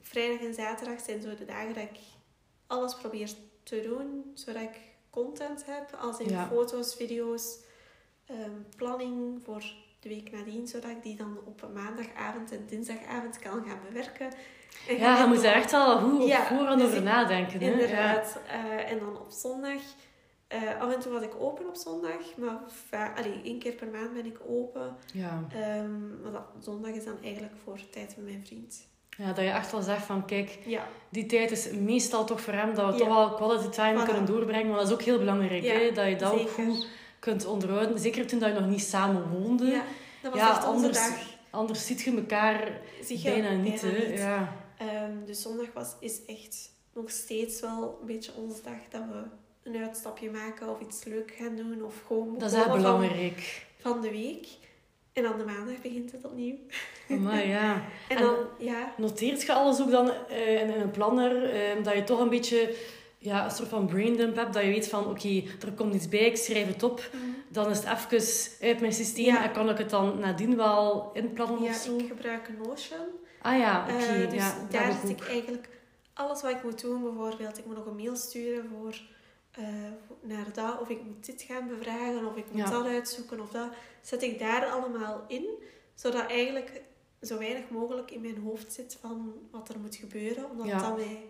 Vrijdag 0.00 0.46
en 0.46 0.54
zaterdag 0.54 1.00
zijn 1.00 1.22
zo 1.22 1.34
de 1.34 1.44
dagen 1.44 1.74
dat 1.74 1.82
ik 1.82 1.98
alles 2.66 2.94
probeer 2.96 3.30
te 3.62 3.80
doen, 3.80 4.30
zodat 4.34 4.62
ik 4.62 4.80
content 5.10 5.64
heb, 5.66 5.96
als 6.00 6.18
in 6.18 6.28
Ja. 6.28 6.46
foto's, 6.46 6.94
video's, 6.94 7.58
ehm, 8.26 8.50
planning 8.76 9.42
voor 9.44 9.64
de 10.00 10.08
week 10.08 10.30
nadien, 10.32 10.66
zodat 10.68 10.90
ik 10.90 11.02
die 11.02 11.16
dan 11.16 11.38
op 11.44 11.68
maandagavond 11.74 12.52
en 12.52 12.66
dinsdagavond 12.66 13.38
kan 13.38 13.64
gaan 13.66 13.80
bewerken. 13.88 14.30
Ja, 14.98 15.20
je 15.20 15.26
moet 15.26 15.42
er 15.44 15.52
echt 15.52 15.70
wel 15.70 15.98
goed 15.98 16.26
Ja, 16.26 16.44
voorhand 16.46 16.78
dus 16.78 16.86
over 16.86 16.98
ik- 16.98 17.04
nadenken. 17.04 17.60
Hè? 17.60 17.66
Ja. 17.66 17.72
Inderdaad. 17.72 18.38
Eh, 18.48 18.90
en 18.92 18.98
dan 18.98 19.18
op 19.20 19.30
zondag. 19.30 19.80
eh, 20.48 20.60
af 20.80 20.94
en 20.94 21.00
toe 21.00 21.12
was 21.12 21.22
ik 21.22 21.32
open 21.38 21.66
op 21.68 21.76
zondag, 21.76 22.36
maar 22.36 22.58
allee, 23.16 23.40
één 23.44 23.58
keer 23.58 23.72
per 23.72 23.86
maand 23.88 24.12
ben 24.14 24.26
ik 24.26 24.38
open. 24.48 24.96
Ja. 25.12 25.44
Ehm, 25.52 26.22
maar 26.22 26.32
dat, 26.32 26.42
zondag 26.60 26.90
is 26.90 27.04
dan 27.04 27.16
eigenlijk 27.22 27.52
voor 27.64 27.78
tijd 27.90 28.14
met 28.16 28.24
mijn 28.26 28.42
vriend. 28.46 28.86
Ja, 29.16 29.26
dat 29.32 29.44
je 29.44 29.50
echt 29.50 29.72
wel 29.72 29.82
zegt 29.82 30.04
van, 30.04 30.24
kijk, 30.24 30.58
Ja, 30.64 30.86
die 31.08 31.26
tijd 31.26 31.50
is 31.50 31.70
meestal 31.70 32.24
toch 32.24 32.40
voor 32.40 32.52
hem 32.52 32.74
dat 32.74 32.92
we 32.92 32.98
toch 32.98 33.08
wel 33.08 33.34
quality 33.34 33.68
time 33.68 34.00
Voilà. 34.02 34.04
kunnen 34.04 34.24
doorbrengen. 34.24 34.68
Maar 34.68 34.78
dat 34.78 34.86
is 34.86 34.92
ook 34.92 35.02
heel 35.02 35.18
belangrijk, 35.18 35.64
hè? 35.64 35.92
dat 35.92 36.06
je 36.08 36.16
dat 36.16 36.32
ook 36.32 36.50
goed 36.50 36.86
kunt 37.18 37.46
onderhouden. 37.46 37.98
Zeker 37.98 38.26
toen 38.26 38.38
dat 38.38 38.52
je 38.54 38.60
nog 38.60 38.68
niet 38.68 38.82
samen 38.82 39.28
woonde. 39.30 39.64
ja 39.66 39.82
dat 40.22 40.32
was 40.32 40.40
echt 40.42 40.68
onze 40.68 40.90
dag. 40.90 41.32
Anders 41.54 41.86
ziet 41.86 42.00
je 42.00 42.16
elkaar 42.16 42.80
je 43.08 43.20
bijna 43.22 43.50
niet. 43.50 43.80
bijna 43.80 43.98
hè. 43.98 44.08
niet. 44.08 44.18
Ja. 44.18 44.56
Ehm, 44.78 45.24
dus 45.24 45.42
zondag 45.42 45.66
was, 45.74 45.94
is 46.00 46.24
echt 46.26 46.70
nog 46.94 47.10
steeds 47.10 47.60
wel 47.60 47.98
een 48.00 48.06
beetje 48.06 48.32
onze 48.36 48.62
dag 48.62 48.78
dat 48.90 49.02
we 49.12 49.22
een 49.70 49.76
uitstapje 49.86 50.30
maken 50.30 50.68
of 50.68 50.80
iets 50.80 51.04
leuk 51.04 51.34
gaan 51.38 51.56
doen 51.56 51.84
of 51.84 51.94
gewoon 52.06 52.38
Dat 52.38 52.52
is 52.52 52.58
van, 52.62 52.72
belangrijk. 52.76 53.66
van 53.80 54.00
de 54.00 54.10
week. 54.10 54.46
En 55.12 55.22
dan 55.22 55.38
de 55.38 55.44
maandag 55.44 55.80
begint 55.82 56.12
het 56.12 56.24
opnieuw. 56.24 56.56
Maar 57.08 57.46
ja. 57.46 57.74
En, 58.08 58.16
En- 58.16 58.22
dan, 58.22 58.34
ja, 58.58 58.94
Noteert 58.96 59.42
je 59.42 59.52
alles 59.52 59.80
ook 59.80 59.90
dan 59.90 60.10
eh, 60.28 60.60
in 60.60 60.68
in 60.74 60.80
een 60.80 60.90
planner? 60.90 61.50
eh, 61.50 61.84
dat 61.84 61.94
je 61.94 62.04
toch 62.04 62.20
een 62.20 62.28
beetje 62.30 62.74
ja, 63.24 63.44
een 63.44 63.50
soort 63.50 63.68
van 63.68 63.86
braindump 63.86 64.36
hebt. 64.36 64.52
Dat 64.52 64.62
je 64.62 64.68
weet 64.68 64.88
van, 64.88 65.06
oké, 65.06 65.42
er 65.60 65.72
komt 65.74 65.94
iets 65.94 66.08
bij, 66.08 66.26
ik 66.26 66.36
schrijf 66.36 66.66
het 66.66 66.82
op. 66.82 67.10
Dan 67.48 67.70
is 67.70 67.78
het 67.78 68.12
even 68.12 68.66
uit 68.68 68.80
mijn 68.80 68.92
systeem. 68.92 69.24
Ja. 69.24 69.44
En 69.44 69.52
kan 69.52 69.70
ik 69.70 69.78
het 69.78 69.90
dan 69.90 70.18
nadien 70.18 70.56
wel 70.56 71.10
inplannen 71.12 71.62
ja 71.62 71.70
of 71.70 71.76
zo? 71.76 71.98
ik 71.98 72.06
gebruik 72.06 72.50
Notion. 72.62 73.06
Ah 73.42 73.58
ja, 73.58 73.82
oké. 73.82 74.04
Eh, 74.04 74.30
dus 74.30 74.38
ja, 74.38 74.66
daar 74.70 74.84
heb 74.84 74.92
ik 74.92 75.08
zit 75.08 75.10
ook. 75.10 75.22
ik 75.22 75.28
eigenlijk 75.28 75.68
alles 76.14 76.42
wat 76.42 76.50
ik 76.50 76.62
moet 76.62 76.80
doen. 76.80 77.02
Bijvoorbeeld, 77.02 77.58
ik 77.58 77.66
moet 77.66 77.76
nog 77.76 77.86
een 77.86 77.96
mail 77.96 78.16
sturen 78.16 78.68
voor, 78.68 79.00
eh, 79.50 79.64
naar 80.20 80.52
dat. 80.52 80.80
Of 80.80 80.88
ik 80.88 81.02
moet 81.04 81.26
dit 81.26 81.42
gaan 81.42 81.68
bevragen. 81.68 82.26
Of 82.26 82.36
ik 82.36 82.44
moet 82.52 82.70
dat 82.70 82.86
uitzoeken. 82.86 83.40
Of 83.40 83.50
dat 83.50 83.68
zet 84.00 84.22
ik 84.22 84.38
daar 84.38 84.66
allemaal 84.66 85.24
in. 85.28 85.46
Zodat 85.94 86.30
eigenlijk 86.30 86.82
zo 87.22 87.38
weinig 87.38 87.70
mogelijk 87.70 88.10
in 88.10 88.20
mijn 88.20 88.38
hoofd 88.38 88.72
zit 88.72 88.98
van 89.00 89.34
wat 89.50 89.68
er 89.68 89.78
moet 89.78 89.96
gebeuren. 89.96 90.50
Omdat 90.50 90.80
dat 90.80 90.96
mij... 90.96 91.24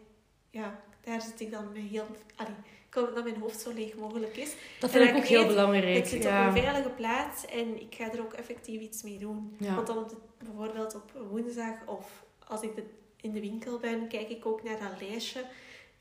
Ja, 0.51 0.81
daar 1.05 1.21
zit 1.23 1.41
ik 1.41 1.51
dan 1.51 1.73
heel... 1.75 2.07
Allee, 2.37 2.55
ik 2.89 2.95
wil 2.95 3.15
dat 3.15 3.25
mijn 3.25 3.41
hoofd 3.41 3.61
zo 3.61 3.73
leeg 3.73 3.95
mogelijk 3.95 4.37
is. 4.37 4.55
Dat 4.81 4.91
en 4.91 4.97
vind 4.97 5.05
ik 5.05 5.09
dat 5.09 5.17
ook 5.17 5.23
ik 5.23 5.29
heel 5.29 5.47
belangrijk. 5.47 5.97
Het 5.97 6.09
zit 6.09 6.23
ja. 6.23 6.49
op 6.49 6.57
een 6.57 6.63
veilige 6.63 6.89
plaats 6.89 7.47
en 7.47 7.81
ik 7.81 7.95
ga 7.95 8.13
er 8.13 8.21
ook 8.21 8.33
effectief 8.33 8.81
iets 8.81 9.03
mee 9.03 9.19
doen. 9.19 9.57
Ja. 9.59 9.75
Want 9.75 9.87
dan 9.87 9.99
op 9.99 10.09
de, 10.09 10.17
bijvoorbeeld 10.39 10.95
op 10.95 11.13
woensdag 11.31 11.75
of 11.87 12.25
als 12.47 12.63
ik 12.63 12.75
de, 12.75 12.85
in 13.21 13.33
de 13.33 13.41
winkel 13.41 13.79
ben, 13.79 14.09
kijk 14.09 14.29
ik 14.29 14.47
ook 14.47 14.63
naar 14.63 14.79
dat 14.79 15.09
lijstje. 15.09 15.45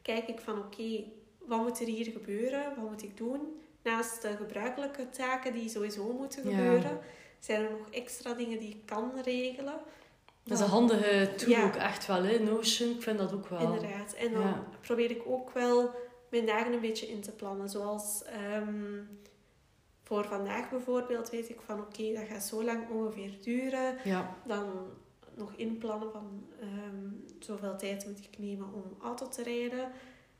Kijk 0.01 0.27
ik 0.27 0.39
van 0.39 0.57
oké, 0.57 1.03
wat 1.37 1.61
moet 1.61 1.79
er 1.79 1.85
hier 1.87 2.05
gebeuren? 2.11 2.63
Wat 2.75 2.89
moet 2.89 3.03
ik 3.03 3.17
doen? 3.17 3.61
Naast 3.83 4.21
de 4.21 4.35
gebruikelijke 4.37 5.09
taken 5.09 5.53
die 5.53 5.69
sowieso 5.69 6.13
moeten 6.13 6.49
Ja. 6.49 6.55
gebeuren, 6.55 6.99
zijn 7.39 7.63
er 7.63 7.71
nog 7.71 7.89
extra 7.91 8.33
dingen 8.33 8.59
die 8.59 8.69
ik 8.69 8.85
kan 8.85 9.11
regelen. 9.23 9.79
Dat 10.43 10.57
is 10.57 10.63
een 10.63 10.69
handige 10.71 11.33
tool 11.37 11.49
Ja. 11.49 11.65
ook 11.65 11.75
echt 11.75 12.05
wel, 12.05 12.23
hè? 12.23 12.39
Notion. 12.39 12.89
Ik 12.89 13.01
vind 13.01 13.17
dat 13.17 13.33
ook 13.33 13.47
wel. 13.47 13.59
Inderdaad. 13.59 14.13
En 14.13 14.31
dan 14.33 14.41
Ja. 14.41 14.63
probeer 14.81 15.11
ik 15.11 15.21
ook 15.25 15.51
wel 15.51 15.89
mijn 16.29 16.45
dagen 16.45 16.73
een 16.73 16.79
beetje 16.79 17.07
in 17.07 17.21
te 17.21 17.31
plannen. 17.31 17.69
Zoals 17.69 18.23
ehm, 18.23 19.01
voor 20.03 20.25
vandaag 20.25 20.69
bijvoorbeeld 20.69 21.29
weet 21.29 21.49
ik 21.49 21.61
van 21.65 21.79
oké, 21.79 22.13
dat 22.13 22.27
gaat 22.27 22.43
zo 22.43 22.63
lang 22.63 22.89
ongeveer 22.89 23.31
duren. 23.41 23.97
Ja, 24.03 24.35
Dan 24.45 24.65
nog 25.35 25.53
inplannen 25.55 26.11
van 26.11 26.45
ehm, 26.59 27.09
zoveel 27.39 27.77
tijd 27.77 28.05
moet 28.07 28.19
ik 28.31 28.37
nemen 28.37 28.73
om 28.73 28.83
auto 29.01 29.27
te 29.29 29.43
rijden. 29.43 29.91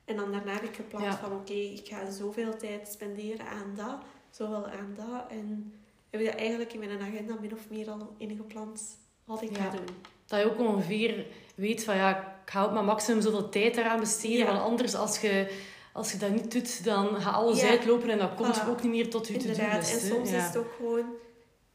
En 0.05 0.15
dan 0.15 0.31
daarna 0.31 0.51
heb 0.53 0.63
ik 0.63 0.75
gepland 0.75 1.03
Ja. 1.05 1.17
van 1.17 1.31
oké, 1.31 1.53
ik 1.53 1.87
ga 1.87 2.11
zoveel 2.11 2.57
tijd 2.57 2.87
spenderen 2.87 3.45
aan 3.47 3.73
dat, 3.75 3.97
zoveel 4.29 4.67
aan 4.67 4.93
dat. 4.95 5.23
En 5.29 5.73
heb 6.09 6.19
ik 6.21 6.25
dat 6.27 6.35
eigenlijk 6.35 6.73
in 6.73 6.79
mijn 6.79 7.01
agenda 7.01 7.35
min 7.41 7.53
of 7.53 7.69
meer 7.69 7.89
al 7.89 8.15
ingepland 8.17 8.97
wat 9.25 9.41
ik 9.41 9.57
ga 9.57 9.69
doen. 9.69 9.85
dat 10.27 10.39
je 10.39 10.45
ook 10.45 10.59
ongeveer 10.59 11.25
weet 11.55 11.83
van 11.83 11.95
ja, 11.95 12.17
ik 12.45 12.49
ga 12.51 12.63
ook 12.63 12.71
maar 12.71 12.83
maximum 12.83 13.21
zoveel 13.21 13.49
tijd 13.49 13.77
eraan 13.77 13.99
besteden. 13.99 14.45
Want 14.45 14.59
anders, 14.59 14.95
als 14.95 15.19
je, 15.19 15.59
als 15.93 16.11
je 16.11 16.17
dat 16.17 16.29
niet 16.31 16.51
doet, 16.51 16.83
dan 16.83 17.21
gaat 17.21 17.33
alles 17.35 17.61
Ja. 17.61 17.67
uitlopen 17.69 18.09
en 18.09 18.17
dat 18.17 18.35
komt 18.35 18.61
Voilà. 18.61 18.67
ook 18.69 18.83
niet 18.83 18.91
meer 18.91 19.09
tot 19.09 19.27
je 19.27 19.33
Inderdaad. 19.33 19.65
to-do-list. 19.71 19.93
En 20.03 20.07
soms 20.15 20.29
ja. 20.29 20.37
is 20.37 20.43
het 20.43 20.57
ook 20.57 20.71
gewoon 20.77 21.05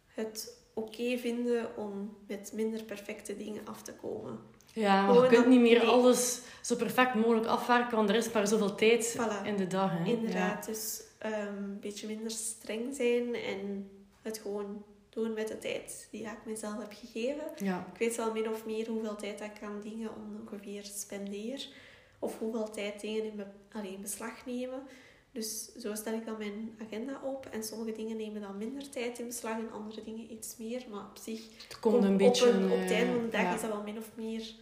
het 0.07 0.57
oké 0.75 1.19
vinden 1.19 1.77
om 1.77 2.17
met 2.27 2.51
minder 2.55 2.83
perfecte 2.85 3.37
dingen 3.37 3.63
af 3.65 3.83
te 3.83 3.93
komen. 3.93 4.39
Ja, 4.73 5.07
maar 5.07 5.23
je 5.23 5.29
kunt 5.29 5.47
niet 5.47 5.61
meer 5.61 5.79
nee. 5.79 5.87
alles 5.89 6.41
zo 6.63 6.77
perfect 6.77 7.15
mogelijk 7.15 7.47
afwerken, 7.47 7.97
want 7.97 8.09
er 8.09 8.15
is 8.15 8.33
maar 8.33 8.47
zoveel 8.47 8.75
tijd 8.75 9.17
Voilà. 9.19 9.47
in 9.47 9.57
de 9.57 9.67
dag. 9.67 9.91
Hè. 9.99 10.05
Inderdaad, 10.05 10.67
dus 10.67 11.03
ehm, 11.19 11.57
een 11.57 11.79
beetje 11.81 12.07
minder 12.07 12.31
streng 12.31 12.95
zijn 12.97 13.35
en 13.35 13.91
het 14.23 14.39
gewoon 14.39 14.85
doen 15.23 15.33
met 15.33 15.49
de 15.49 15.59
tijd 15.59 16.09
die 16.11 16.23
ik 16.23 16.45
mezelf 16.45 16.79
heb 16.79 16.93
gegeven. 16.93 17.45
Ja. 17.57 17.87
Ik 17.93 17.99
weet 17.99 18.17
wel 18.17 18.33
min 18.33 18.49
of 18.49 18.67
meer 18.67 18.89
hoeveel 18.89 19.17
tijd 19.17 19.41
ik 19.41 19.63
aan 19.63 19.81
dingen 19.83 20.11
ongeveer 20.15 20.85
spendeer. 20.85 21.69
Of 22.19 22.39
hoeveel 22.39 22.71
tijd 22.71 23.01
dingen 23.01 23.25
in, 23.25 23.37
be 23.37 23.89
in 23.89 24.01
beslag 24.01 24.47
nemen. 24.47 24.83
Dus 25.33 25.73
zo 25.73 25.95
stel 25.95 26.13
ik 26.13 26.27
dan 26.27 26.39
mijn 26.39 26.75
agenda 26.83 27.21
op. 27.25 27.47
En 27.47 27.63
sommige 27.63 27.93
dingen 27.93 28.17
nemen 28.17 28.41
dan 28.41 28.59
minder 28.59 28.91
tijd 28.91 29.19
in 29.19 29.27
beslag 29.27 29.59
en 29.59 29.73
andere 29.73 30.03
dingen 30.03 30.33
iets 30.33 30.57
meer. 30.57 30.85
Maar 30.91 31.05
op 31.11 31.17
zich, 31.23 31.41
Het 31.69 31.81
komt 31.81 31.95
op, 31.95 32.03
een 32.03 32.17
beetje... 32.17 32.49
op, 32.49 32.55
een, 32.55 32.71
op 32.71 32.79
het 32.79 32.91
einde 32.91 33.13
van 33.13 33.23
de 33.23 33.29
dag 33.29 33.41
ja. 33.41 33.55
is 33.55 33.61
dat 33.61 33.71
wel 33.71 33.83
min 33.83 33.99
of 33.99 34.11
meer 34.15 34.55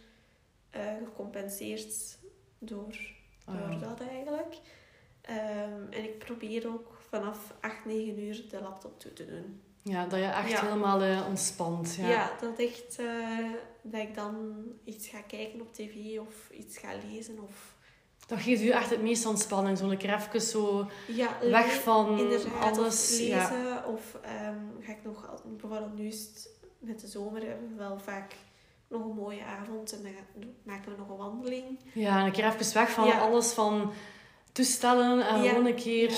eh, 0.69 0.81
gecompenseerd 1.03 2.17
door 2.59 3.15
door 3.55 3.55
Ah. 3.55 3.81
dat 3.81 4.07
eigenlijk. 4.07 4.57
Ehm, 5.21 5.81
en 5.89 6.03
ik 6.03 6.17
probeer 6.17 6.67
ook 6.67 6.97
vanaf 7.09 7.53
8, 7.59 7.85
9 7.85 8.19
uur 8.19 8.45
de 8.49 8.61
laptop 8.61 8.99
toe 8.99 9.13
te 9.13 9.25
doen. 9.25 9.61
Ja, 9.89 10.05
dat 10.05 10.19
je 10.19 10.25
echt 10.25 10.49
Ja. 10.49 10.61
helemaal 10.61 11.01
eh, 11.01 11.25
ontspant. 11.27 11.95
Ja. 11.95 12.09
Ja, 12.09 12.31
dat 12.41 12.59
echt 12.59 12.99
eh, 12.99 13.05
dat 13.81 14.01
ik 14.01 14.15
dan 14.15 14.63
iets 14.83 15.07
ga 15.07 15.21
kijken 15.21 15.61
op 15.61 15.73
tv 15.73 16.19
of 16.19 16.49
iets 16.51 16.77
ga 16.77 16.89
lezen 17.11 17.39
of 17.43 17.75
Dat 18.27 18.39
geeft 18.39 18.61
u 18.61 18.69
echt 18.69 18.89
het 18.89 19.01
meeste 19.01 19.27
ontspanning. 19.27 19.77
Zo'n 19.77 19.97
keer 19.97 20.13
even 20.13 20.41
zo 20.41 20.85
ja, 21.07 21.37
weg 21.41 21.73
van 21.81 22.05
alles. 22.59 23.11
Of 23.11 23.19
lezen 23.19 23.27
Ja. 23.27 23.83
of 23.87 24.17
ehm, 24.21 24.59
ga 24.81 24.91
ik 24.91 25.03
nog 25.03 25.41
bijvoorbeeld 25.45 25.95
nu 25.97 26.13
met 26.79 26.99
de 26.99 27.07
zomer 27.07 27.41
hebben 27.47 27.69
we 27.69 27.75
wel 27.75 27.99
vaak 27.99 28.35
nog 28.87 29.03
een 29.03 29.15
mooie 29.15 29.43
avond 29.43 29.93
en 29.93 30.01
dan 30.03 30.43
maken 30.63 30.91
we 30.91 30.97
nog 30.97 31.09
een 31.09 31.17
wandeling. 31.17 31.79
ja, 31.93 32.19
en 32.19 32.25
een 32.25 32.31
keer 32.31 32.45
even 32.45 32.73
weg 32.73 32.89
van 32.89 33.19
alles 33.19 33.51
van 33.51 33.91
toestellen 34.51 35.27
en 35.27 35.47
gewoon 35.49 35.65
een 35.65 35.75
keer 35.75 36.11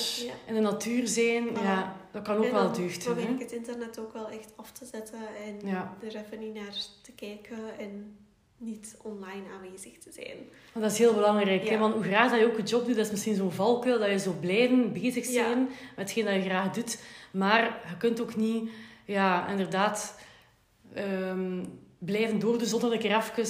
in 0.46 0.54
de 0.54 0.60
natuur 0.60 1.08
zijn. 1.08 1.54
Ja, 1.54 1.96
dat 2.12 2.22
kan 2.24 2.38
ook 2.38 2.44
En 2.46 2.54
wel 2.54 2.72
deugd 2.72 3.06
hè. 3.24 3.30
ik 3.34 3.40
het 3.40 3.52
internet 3.52 4.00
ook 4.00 4.14
wel 4.14 4.30
echt 4.30 4.52
af 4.56 4.72
te 4.72 4.86
zetten 4.86 5.20
en 5.46 5.68
Ja. 5.70 5.98
er 6.04 6.16
even 6.16 6.40
niet 6.40 6.54
naar 6.54 6.76
te 7.02 7.12
kijken 7.12 7.58
en 7.80 8.18
niet 8.58 8.98
online 9.02 9.44
aanwezig 9.54 9.98
te 9.98 10.12
zijn. 10.12 10.36
Want 10.74 10.86
dat 10.86 10.92
is 10.92 10.98
heel 10.98 11.14
belangrijk. 11.14 11.70
Hè? 11.70 11.78
Want 11.78 11.94
hoe 11.94 12.04
graag 12.04 12.32
dat 12.32 12.40
je 12.40 12.46
ook 12.46 12.58
een 12.58 12.64
job 12.66 12.86
doet, 12.86 12.96
dat 12.96 13.06
is 13.06 13.12
misschien 13.12 13.36
zo'n 13.36 13.52
valkuil. 13.52 14.00
Dat 14.00 14.10
je 14.10 14.20
zo 14.20 14.34
blijven 14.40 14.94
bezig 14.94 15.26
Ja. 15.28 15.32
zijn 15.32 15.60
met 15.68 15.72
hetgeen 15.96 16.26
dat 16.26 16.34
je 16.34 16.42
graag 16.42 16.72
doet. 16.72 17.00
Maar 17.32 17.64
je 17.90 17.98
kunt 17.98 18.22
ook 18.22 18.36
niet, 18.36 18.70
ja, 19.06 19.48
inderdaad, 19.48 20.20
ehm, 20.94 21.64
blijven 21.98 22.40
doordoen 22.40 22.68
zonder 22.68 22.92
een 22.94 23.00
keer 23.00 23.18
even 23.18 23.44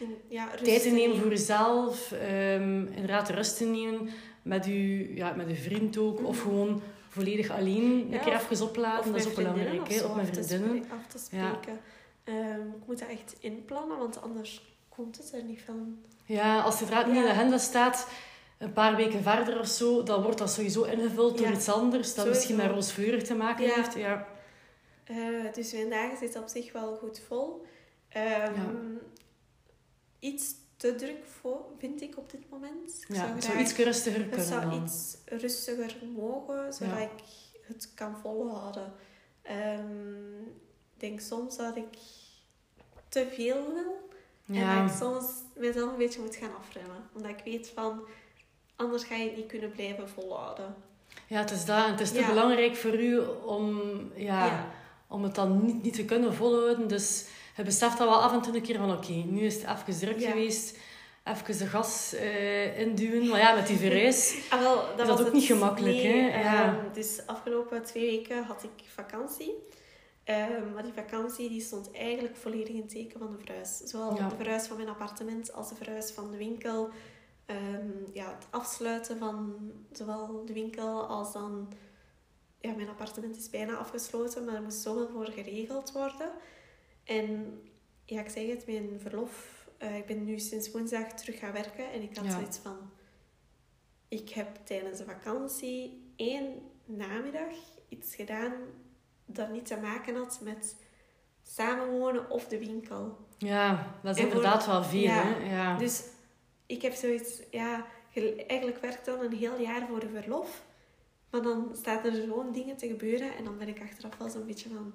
En, 0.00 0.06
ja, 0.28 0.48
tijd 0.62 0.82
te 0.82 0.90
nemen 0.90 1.16
voor 1.16 1.28
jezelf. 1.28 2.12
ehm, 2.12 2.86
inderdaad, 2.86 3.30
rust 3.30 3.56
te 3.56 3.64
nemen 3.64 4.08
met 4.42 4.64
je, 4.64 5.14
ja, 5.14 5.32
met 5.32 5.48
je 5.48 5.54
vriend 5.56 5.96
ook. 5.98 6.24
Of 6.26 6.36
Mhm. 6.36 6.42
gewoon 6.48 6.82
volledig 7.10 7.50
alleen 7.50 8.08
Ja, 8.08 8.14
een 8.16 8.20
keer 8.24 8.34
even 8.34 8.66
opladen. 8.66 9.12
Dat 9.12 9.20
is 9.20 9.26
ook 9.28 9.34
belangrijk. 9.34 9.80
of 9.80 9.88
hè, 9.88 10.02
af 10.02 10.30
te 10.30 10.44
vriendinnen. 10.44 10.84
Af 10.90 11.06
te 11.06 11.36
Ja. 11.36 11.48
spreken. 11.54 11.80
Ehm, 12.24 12.60
ik 12.60 12.86
moet 12.86 12.98
dat 12.98 13.08
echt 13.08 13.36
inplannen, 13.40 13.98
want 13.98 14.22
anders 14.22 14.74
komt 14.88 15.16
het 15.16 15.32
er 15.32 15.42
niet 15.44 15.62
van. 15.62 15.98
Ja, 16.24 16.60
als 16.60 16.74
het 16.74 16.82
inderdaad 16.82 17.06
niet 17.06 17.16
in 17.16 17.22
de 17.22 17.30
agenda 17.30 17.58
staat, 17.58 18.08
een 18.58 18.72
paar 18.72 18.96
weken 18.96 19.22
verder 19.22 19.58
of 19.60 19.66
zo, 19.66 20.02
dan 20.02 20.22
wordt 20.22 20.38
dat 20.38 20.50
sowieso 20.50 20.82
ingevuld 20.82 21.38
door 21.38 21.50
iets 21.50 21.68
anders. 21.68 22.14
Dat 22.14 22.26
misschien 22.28 22.56
met 22.56 22.70
rooskleurig 22.70 23.22
te 23.22 23.34
maken 23.34 23.64
heeft. 23.74 23.94
Ja. 23.94 24.26
Eh, 25.04 25.16
dus 25.54 25.72
mijn 25.72 25.90
dagen 25.90 26.16
zitten 26.18 26.40
op 26.42 26.48
zich 26.48 26.72
wel 26.72 26.96
goed 26.96 27.20
vol. 27.28 27.66
Ehm. 28.08 28.60
Iets 30.18 30.54
te 30.80 30.94
druk 30.94 31.24
voor, 31.40 31.60
vind 31.78 32.00
ik 32.02 32.16
op 32.16 32.30
dit 32.30 32.50
moment. 32.50 32.98
Ik 33.02 33.08
Ja, 33.08 33.14
zou 33.14 33.28
het 33.28 33.44
graag- 33.44 33.52
zou 33.54 33.58
iets 33.64 33.76
rustiger 33.76 34.20
Het 34.20 34.28
kunnen 34.28 34.46
zou 34.46 34.60
dan. 34.70 34.84
iets 34.84 35.16
rustiger 35.26 35.96
mogen, 36.16 36.72
zodat 36.72 36.94
Ja. 36.96 36.98
ik 37.02 37.10
het 37.66 37.92
kan 37.94 38.16
volhouden. 38.22 38.92
Ehm, 39.42 40.40
ik 40.94 40.96
denk 41.00 41.20
soms 41.20 41.56
dat 41.56 41.76
ik 41.76 41.98
te 43.08 43.26
veel 43.32 43.72
wil. 43.72 44.08
En 44.56 44.76
dat 44.82 44.90
ik 44.90 44.96
soms 44.98 45.26
mezelf 45.56 45.90
een 45.90 45.96
beetje 45.98 46.20
moet 46.20 46.36
gaan 46.36 46.56
afremmen. 46.56 47.08
Omdat 47.14 47.30
ik 47.30 47.40
weet 47.44 47.68
van, 47.74 48.00
anders 48.76 49.04
ga 49.04 49.14
je 49.14 49.24
het 49.28 49.36
niet 49.36 49.46
kunnen 49.46 49.70
blijven 49.72 50.08
volhouden. 50.08 50.74
ja, 51.26 51.40
het 51.40 51.50
is 51.50 51.64
dat. 51.64 51.86
Het 51.88 52.00
is 52.00 52.12
te 52.12 52.24
belangrijk 52.26 52.76
voor 52.76 53.00
u 53.00 53.18
om, 53.46 53.80
Ja. 54.14 54.70
om 55.08 55.22
het 55.22 55.34
dan 55.34 55.64
niet, 55.64 55.82
niet 55.82 55.94
te 55.94 56.04
kunnen 56.04 56.34
volhouden. 56.34 56.88
Dus 56.88 57.26
je 57.60 57.66
beseft 57.66 57.98
dat 57.98 58.08
wel 58.08 58.22
af 58.22 58.32
en 58.32 58.42
toe 58.42 58.54
een 58.54 58.62
keer 58.62 58.78
van 58.78 58.92
oké, 58.92 59.12
nu 59.12 59.40
is 59.40 59.54
het 59.62 59.64
even 59.88 59.98
druk 60.00 60.18
Ja. 60.20 60.28
geweest. 60.30 60.78
Even 61.24 61.58
de 61.58 61.66
gas 61.66 62.12
eh, 62.14 62.78
induwen. 62.80 63.28
Maar 63.28 63.38
ja, 63.40 63.54
met 63.54 63.66
die 63.66 63.76
verhuis 63.76 64.38
Ah, 64.50 64.60
wel, 64.60 64.74
dat 64.76 64.96
dat 64.98 65.06
was 65.08 65.18
ook 65.18 65.24
het. 65.24 65.34
niet 65.34 65.44
gemakkelijk, 65.44 65.94
Nee, 65.96 66.06
hè? 66.30 66.40
Ja. 66.40 66.64
ehm, 66.64 66.92
dus 66.92 67.20
afgelopen 67.26 67.82
twee 67.84 68.10
weken 68.16 68.44
had 68.44 68.62
ik 68.62 68.84
vakantie. 68.94 69.54
Ehm, 70.24 70.72
maar 70.74 70.82
die 70.82 70.92
vakantie 70.92 71.48
die 71.48 71.60
stond 71.60 71.90
eigenlijk 71.92 72.36
volledig 72.36 72.68
in 72.68 72.76
het 72.80 72.88
teken 72.88 73.18
van 73.18 73.30
de 73.30 73.44
verhuis. 73.44 73.76
Zowel 73.76 74.16
Ja. 74.16 74.28
de 74.28 74.36
verhuis 74.36 74.66
van 74.66 74.76
mijn 74.76 74.88
appartement 74.88 75.52
als 75.52 75.68
de 75.68 75.74
verhuis 75.74 76.10
van 76.10 76.30
de 76.30 76.36
winkel. 76.36 76.88
Ehm, 77.46 77.88
ja, 78.12 78.24
het 78.26 78.46
afsluiten 78.50 79.18
van 79.18 79.54
zowel 79.92 80.42
de 80.46 80.52
winkel 80.52 81.06
als 81.06 81.32
dan... 81.32 81.72
Ja, 82.60 82.72
mijn 82.72 82.88
appartement 82.88 83.36
is 83.36 83.50
bijna 83.50 83.74
afgesloten, 83.76 84.44
maar 84.44 84.54
er 84.54 84.62
moest 84.62 84.80
zoveel 84.80 85.08
voor 85.12 85.26
geregeld 85.26 85.92
worden. 85.92 86.30
En 87.16 87.60
ja, 88.04 88.20
ik 88.20 88.28
zeg 88.28 88.46
het, 88.46 88.66
mijn 88.66 89.00
verlof... 89.00 89.66
eh, 89.78 89.96
ik 89.96 90.06
ben 90.06 90.24
nu 90.24 90.38
sinds 90.38 90.70
woensdag 90.70 91.12
terug 91.12 91.38
gaan 91.38 91.52
werken 91.52 91.92
en 91.92 92.02
ik 92.02 92.16
had 92.16 92.24
Ja. 92.24 92.30
zoiets 92.30 92.58
van... 92.58 92.90
Ik 94.08 94.28
heb 94.30 94.58
tijdens 94.64 94.98
de 94.98 95.04
vakantie 95.04 96.12
één 96.16 96.54
namiddag 96.84 97.52
iets 97.88 98.14
gedaan 98.14 98.52
dat 99.26 99.50
niet 99.50 99.66
te 99.66 99.76
maken 99.76 100.16
had 100.16 100.40
met 100.42 100.76
samenwonen 101.42 102.30
of 102.30 102.46
de 102.48 102.58
winkel. 102.58 103.18
Ja, 103.38 103.94
dat 104.02 104.16
is 104.16 104.22
En 104.22 104.28
voor- 104.30 104.36
inderdaad 104.36 104.66
wel 104.66 104.84
veel, 104.84 105.00
ja. 105.00 105.22
hè? 105.22 105.50
Ja. 105.54 105.76
Dus 105.78 106.04
ik 106.66 106.82
heb 106.82 106.92
zoiets, 106.92 107.42
ja, 107.50 107.86
eigenlijk 108.46 108.80
werkt 108.80 109.04
dan 109.04 109.20
een 109.20 109.32
heel 109.32 109.58
jaar 109.60 109.86
voor 109.88 110.00
de 110.00 110.08
verlof, 110.08 110.64
maar 111.30 111.42
dan 111.42 111.70
staat 111.76 112.04
er 112.04 112.12
zo'n 112.14 112.52
dingen 112.52 112.76
te 112.76 112.86
gebeuren 112.88 113.34
en 113.36 113.44
dan 113.44 113.58
ben 113.58 113.68
ik 113.68 113.80
achteraf 113.82 114.16
wel 114.18 114.28
zo'n 114.30 114.46
beetje 114.46 114.68
van, 114.68 114.92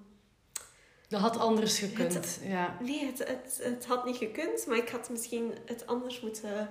Dat 1.15 1.23
had 1.23 1.37
anders 1.37 1.79
gekund, 1.79 2.13
Het- 2.13 2.39
ja. 2.43 2.77
nee, 2.81 3.05
het, 3.05 3.17
het, 3.27 3.59
het 3.63 3.85
had 3.85 4.05
niet 4.05 4.17
gekund, 4.17 4.67
maar 4.67 4.77
ik 4.77 4.89
had 4.89 5.09
misschien 5.09 5.53
het 5.65 5.87
anders 5.87 6.21
moeten 6.21 6.69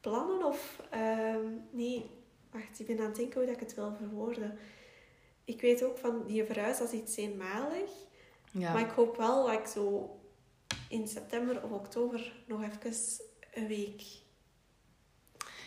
plannen 0.00 0.44
of, 0.44 0.80
ehm, 0.90 1.44
nee, 1.70 2.10
wacht, 2.50 2.80
ik 2.80 2.86
ben 2.86 2.98
aan 2.98 3.04
het 3.04 3.16
denken 3.16 3.34
hoe 3.38 3.46
dat 3.46 3.54
ik 3.54 3.60
het 3.60 3.74
wil 3.74 3.92
verwoorden. 3.98 4.58
Ik 5.44 5.60
weet 5.60 5.82
ook 5.84 5.98
van 5.98 6.24
die 6.26 6.44
verhuis, 6.44 6.80
is 6.80 6.90
iets 6.90 7.16
eenmalig. 7.16 7.90
ja. 8.50 8.72
Maar 8.72 8.82
ik 8.82 8.90
hoop 8.90 9.16
wel 9.16 9.46
dat 9.46 9.58
ik 9.58 9.66
zo 9.66 10.16
in 10.88 11.08
september 11.08 11.62
of 11.62 11.70
oktober 11.70 12.32
nog 12.46 12.62
even 12.62 12.92
een 13.54 13.66
week 13.66 14.02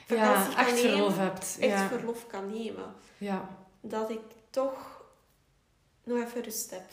ja, 0.07 0.33
kan 0.45 0.55
echt 0.55 0.79
verlof 0.79 1.09
nemen. 1.09 1.13
hebt. 1.23 1.57
Echt 1.59 1.87
verlof 1.87 2.27
kan 2.27 2.51
nemen. 2.51 2.93
ja, 3.17 3.49
Dat 3.81 4.09
ik 4.09 4.21
toch 4.49 5.03
nog 6.03 6.17
even 6.23 6.43
rust 6.43 6.69
heb. 6.69 6.85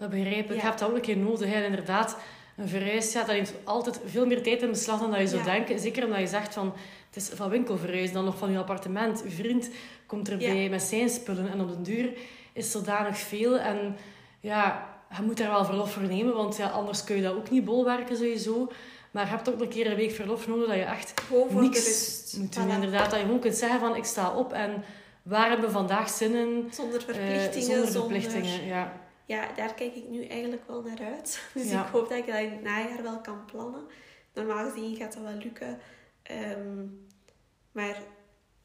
Dat 0.00 0.10
begrijp 0.10 0.44
ik. 0.44 0.48
Ja. 0.48 0.54
Je 0.54 0.60
hebt 0.60 0.78
dat 0.78 0.88
ook 0.88 0.94
een 0.94 1.00
keer 1.00 1.16
nodig, 1.16 1.52
hè. 1.52 1.64
Inderdaad. 1.64 2.16
Een 2.56 2.68
verhuis, 2.68 3.12
ja, 3.12 3.20
dat 3.20 3.30
heeft 3.34 3.52
altijd 3.64 4.00
veel 4.06 4.26
meer 4.26 4.42
tijd 4.42 4.62
in 4.62 4.68
beslag 4.70 5.00
dan 5.00 5.10
dat 5.10 5.20
je 5.20 5.26
zou 5.26 5.42
denken. 5.42 5.78
Zeker 5.78 6.04
omdat 6.04 6.18
je 6.20 6.26
zegt 6.26 6.54
van, 6.54 6.72
het 7.06 7.16
is 7.16 7.28
van 7.34 7.50
winkel 7.50 7.76
verhuizen, 7.78 8.14
dan 8.14 8.24
nog 8.24 8.38
van 8.38 8.50
je 8.52 8.58
appartement. 8.58 9.20
Je 9.24 9.30
vriend 9.30 9.70
komt 10.06 10.28
erbij 10.30 10.68
met 10.68 10.82
zijn 10.82 11.08
spullen 11.08 11.50
en 11.52 11.60
op 11.60 11.68
de 11.68 11.82
duur 11.82 12.10
is 12.52 12.70
zodanig 12.70 13.18
veel. 13.18 13.58
En 13.58 13.96
ja, 14.40 14.88
je 15.16 15.22
moet 15.22 15.36
daar 15.36 15.50
wel 15.50 15.64
verlof 15.64 15.92
voor 15.92 16.02
nemen, 16.02 16.34
want 16.34 16.56
ja, 16.56 16.68
anders 16.68 17.04
kun 17.04 17.16
je 17.16 17.22
dat 17.22 17.34
ook 17.34 17.50
niet 17.50 17.64
bolwerken 17.64 18.16
sowieso. 18.16 18.68
Maar 19.10 19.24
je 19.24 19.30
hebt 19.30 19.48
ook 19.52 19.60
een 19.60 19.68
keer 19.68 19.90
een 19.90 19.96
week 19.96 20.10
verlof 20.10 20.46
nodig 20.48 20.66
dat 20.68 20.76
je 20.76 20.82
echt 20.82 21.20
Gewoon 21.26 21.60
niks 21.62 21.86
rust. 21.86 22.36
moet 22.38 22.54
doen. 22.54 22.64
Voilà. 22.68 22.72
Inderdaad, 22.74 23.10
dat 23.10 23.18
je 23.18 23.24
gewoon 23.24 23.40
kunt 23.40 23.54
zeggen 23.56 23.80
van, 23.80 23.96
ik 23.96 24.04
sta 24.04 24.34
op 24.34 24.52
en 24.52 24.84
waar 25.22 25.48
hebben 25.48 25.66
we 25.66 25.72
vandaag 25.72 26.10
zin 26.10 26.34
in? 26.34 26.68
Zonder 26.72 26.98
Eh, 26.98 27.04
verplichtingen. 27.04 27.66
zonder 27.66 27.90
verplichtingen, 27.90 28.66
ja. 28.66 28.92
Ja, 29.30 29.52
daar 29.56 29.74
kijk 29.74 29.94
ik 29.94 30.08
nu 30.08 30.24
eigenlijk 30.24 30.62
wel 30.66 30.82
naar 30.82 31.00
uit. 31.00 31.42
Dus 31.54 31.70
Ja. 31.70 31.84
ik 31.86 31.90
hoop 31.92 32.08
dat 32.08 32.18
ik 32.18 32.26
dat 32.26 32.38
in 32.38 32.50
het 32.50 32.62
najaar 32.62 33.02
wel 33.02 33.20
kan 33.20 33.44
plannen. 33.44 33.82
Normaal 34.34 34.70
gezien 34.70 34.96
gaat 34.96 35.12
dat 35.14 35.22
wel 35.22 35.32
lukken. 35.32 35.78
Ehm, 36.22 36.86
maar 37.72 38.02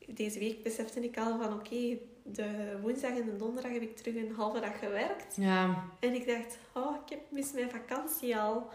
deze 0.08 0.40
week 0.40 0.64
besefte 0.64 1.00
ik 1.00 1.18
al 1.18 1.38
van 1.40 1.54
oké, 1.54 1.98
de 2.24 2.78
woensdag 2.82 3.12
en 3.18 3.26
de 3.26 3.36
donderdag 3.36 3.72
heb 3.72 3.82
ik 3.82 3.96
terug 3.98 4.16
een 4.16 4.32
halve 4.36 4.60
dag 4.60 4.80
gewerkt. 4.80 5.36
Ja, 5.36 5.84
En 6.00 6.14
ik 6.14 6.28
dacht, 6.28 6.58
oh, 6.74 6.96
ik 7.04 7.10
heb 7.10 7.20
mis 7.32 7.52
mijn 7.52 7.70
vakantie 7.70 8.38
al. 8.38 8.70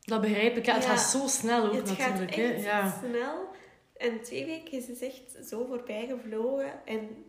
dat 0.00 0.20
begrijp 0.20 0.56
ik. 0.56 0.66
Ja, 0.66 0.74
het 0.74 0.84
Ja. 0.84 0.88
gaat 0.90 1.10
zo 1.10 1.26
snel 1.26 1.64
ook 1.66 1.72
het 1.74 1.84
natuurlijk. 1.86 2.34
gaat 2.34 2.36
hè. 2.36 2.42
echt 2.52 2.62
Ja. 2.62 2.98
snel. 3.08 3.48
En 3.96 4.22
twee 4.22 4.44
weken 4.46 4.72
is 4.72 4.86
het 4.86 5.02
echt 5.02 5.48
zo 5.48 5.64
voorbij 5.64 6.06
gevlogen. 6.06 6.86
En 6.86 7.24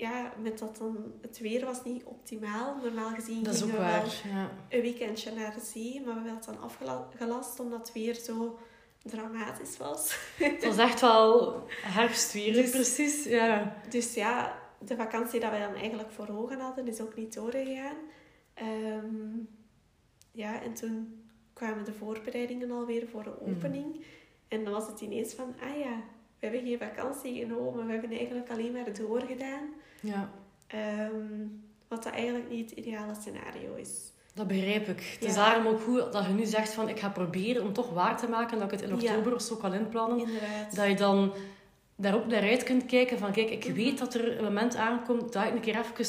ja, 0.00 0.32
met 0.42 0.58
dat 0.58 0.76
dan, 0.76 1.12
het 1.20 1.38
weer 1.38 1.64
was 1.64 1.84
niet 1.84 2.04
optimaal. 2.04 2.76
Normaal 2.82 3.10
gezien 3.14 3.42
Dat 3.42 3.56
gingen 3.56 3.74
we 3.74 3.80
wel. 3.80 4.32
Ja. 4.32 4.50
een 4.68 4.80
weekendje 4.80 5.32
naar 5.32 5.54
de 5.54 5.60
zee, 5.60 6.02
maar 6.06 6.22
we 6.22 6.30
het 6.30 6.44
dan 6.44 6.60
afgelast 6.60 7.60
omdat 7.60 7.78
het 7.78 7.92
weer 7.92 8.14
zo 8.14 8.58
dramatisch 9.02 9.76
was. 9.76 10.16
Het 10.38 10.64
was 10.64 10.76
echt 10.76 11.00
wel 11.00 11.62
herfstweer, 11.82 12.52
Dus- 12.52 12.70
precies. 12.70 13.24
Ja. 13.24 13.76
Dus 13.88 14.14
ja, 14.14 14.58
de 14.78 14.96
vakantie 14.96 15.40
dat 15.40 15.50
wij 15.50 15.60
dan 15.66 15.74
eigenlijk 15.74 16.10
voor 16.10 16.28
ogen 16.28 16.60
hadden, 16.60 16.88
is 16.88 17.00
ook 17.00 17.16
niet 17.16 17.34
doorgegaan. 17.34 17.96
Ehm, 18.54 19.36
ja, 20.32 20.62
en 20.62 20.74
toen 20.74 21.22
kwamen 21.52 21.84
de 21.84 21.92
voorbereidingen 21.92 22.70
alweer 22.70 23.08
voor 23.08 23.22
de 23.24 23.32
Mm. 23.44 23.52
opening. 23.54 24.04
En 24.48 24.64
dan 24.64 24.72
was 24.72 24.86
het 24.86 25.00
ineens 25.00 25.32
van, 25.34 25.54
ah 25.62 25.78
ja, 25.78 25.96
we 26.38 26.46
hebben 26.46 26.66
geen 26.66 26.78
vakantie 26.78 27.38
genomen, 27.40 27.86
we 27.86 27.92
hebben 27.92 28.10
eigenlijk 28.10 28.50
alleen 28.50 28.72
maar 28.72 28.92
doorgedaan. 28.94 29.68
Ja, 30.00 30.30
Ehm, 30.66 31.46
wat 31.88 32.02
dat 32.02 32.12
eigenlijk 32.12 32.50
niet 32.50 32.70
het 32.70 32.78
ideale 32.78 33.14
scenario 33.20 33.74
is. 33.74 33.90
dat 34.34 34.46
begrijp 34.46 34.88
ik. 34.88 35.16
Het 35.20 35.28
is 35.28 35.34
daarom 35.34 35.66
ook 35.66 35.80
goed 35.80 36.12
dat 36.12 36.24
je 36.26 36.32
nu 36.32 36.44
zegt 36.44 36.72
van, 36.72 36.88
ik 36.88 36.98
ga 37.00 37.08
proberen 37.08 37.62
om 37.62 37.72
toch 37.72 37.90
waar 37.90 38.16
te 38.18 38.28
maken 38.28 38.58
dat 38.58 38.72
ik 38.72 38.80
het 38.80 38.90
in 38.90 38.96
Ja. 39.00 39.10
oktober 39.10 39.34
of 39.34 39.42
zo 39.42 39.56
kan 39.56 39.74
inplannen. 39.74 40.18
Inderdaad. 40.18 40.76
Dat 40.76 40.86
je 40.86 40.94
dan 40.94 41.32
daar 41.96 42.14
ook 42.14 42.26
naar 42.26 42.42
uit 42.42 42.62
kunt 42.62 42.86
kijken 42.86 43.18
van, 43.18 43.32
kijk, 43.32 43.50
ik 43.50 43.64
Mhm. 43.64 43.74
weet 43.74 43.98
dat 43.98 44.14
er 44.14 44.38
een 44.38 44.44
moment 44.44 44.76
aankomt 44.76 45.32
dat 45.32 45.44
ik 45.44 45.52
een 45.52 45.60
keer 45.60 45.78
even 45.78 46.06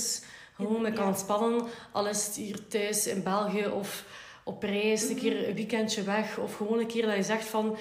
gewoon 0.53 0.81
me 0.81 0.93
kan 0.93 1.07
ontspannen. 1.07 1.65
Al 1.91 2.07
is 2.07 2.26
het 2.26 2.35
hier 2.35 2.68
thuis 2.68 3.07
in 3.07 3.23
België 3.23 3.65
of 3.68 4.05
op 4.43 4.63
reis, 4.63 5.01
een 5.01 5.09
Mhm. 5.15 5.19
keer 5.19 5.47
een 5.47 5.55
weekendje 5.55 6.03
weg. 6.03 6.38
Of 6.38 6.55
gewoon 6.55 6.80
een 6.80 6.88
keer 6.88 7.05
dat 7.05 7.15
je 7.15 7.23
zegt 7.23 7.45
van, 7.47 7.77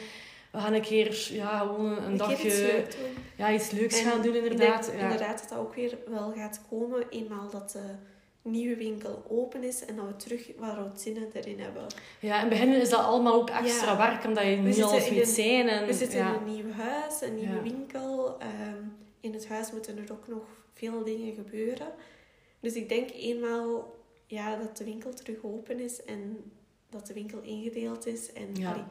we 0.53 0.59
gaan 0.59 0.73
een 0.73 0.81
keer 0.83 1.29
ja, 1.33 1.59
gewoon 1.59 2.03
een, 2.05 2.17
dagje 2.17 2.47
iets 2.47 2.59
leuks 2.59 2.97
ja, 3.37 3.53
iets 3.53 3.71
leuks 3.71 3.99
En 3.99 4.05
gaan 4.11 4.23
doen 4.23 4.35
Ik 4.35 4.43
inderdaad. 4.43 4.87
denk 4.87 4.99
Ja. 4.99 5.03
inderdaad 5.05 5.39
dat 5.41 5.49
dat 5.49 5.59
ook 5.59 5.75
weer 5.75 5.99
wel 6.09 6.33
gaat 6.33 6.61
komen, 6.71 7.09
eenmaal 7.11 7.51
dat 7.51 7.71
de 7.71 7.83
nieuwe 8.43 8.77
winkel 8.77 9.25
open 9.29 9.63
is 9.65 9.85
en 9.85 9.97
dat 9.97 10.07
we 10.07 10.17
terug 10.17 10.51
wat 10.59 10.75
routine 10.75 11.27
erin 11.33 11.61
hebben. 11.61 11.87
Ja, 12.21 12.35
in 12.35 12.41
het 12.41 12.49
begin 12.49 12.69
is 12.81 12.89
dat 12.91 13.01
allemaal 13.01 13.35
ook 13.35 13.51
extra 13.51 13.93
Ja. 13.93 13.97
werk, 14.11 14.25
omdat 14.25 14.45
je 14.45 14.51
niet 14.57 14.83
alles 14.83 15.09
een- 15.09 15.27
zijn. 15.27 15.69
En, 15.69 15.87
We 15.87 15.93
zitten 15.93 16.19
ja. 16.19 16.29
in 16.35 16.35
een 16.47 16.55
nieuw 16.55 16.73
huis, 16.73 17.21
een 17.23 17.35
nieuwe 17.35 17.63
winkel. 17.63 18.39
Ehm, 18.39 18.83
in 19.21 19.33
het 19.33 19.49
huis 19.49 19.73
moeten 19.73 19.99
er 19.99 20.13
ook 20.13 20.29
nog 20.29 20.43
veel 20.75 21.05
dingen 21.05 21.35
gebeuren. 21.35 21.87
Dus 22.61 22.75
ik 22.75 22.89
denk 22.89 23.11
eenmaal 23.11 23.95
ja, 24.27 24.57
dat 24.57 24.77
de 24.77 24.85
winkel 24.85 25.15
terug 25.15 25.37
open 25.43 25.81
is 25.81 26.05
en 26.05 26.53
dat 26.91 27.07
de 27.07 27.15
winkel 27.15 27.41
ingedeeld 27.43 28.07
is 28.07 28.33
en 28.33 28.49
Ja. 28.55 28.71
allee, 28.71 28.83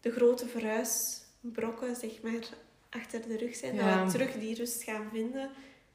de 0.00 0.10
grote 0.10 0.46
verhuisbrokken 0.46 1.96
zeg 1.96 2.10
maar, 2.22 2.48
achter 2.90 3.20
de 3.28 3.36
rug 3.36 3.54
zijn. 3.56 3.74
Ja. 3.74 3.96
Dat 4.04 4.12
we 4.12 4.18
terug 4.18 4.32
die 4.38 4.54
rust 4.56 4.82
gaan 4.82 5.08
vinden 5.12 5.50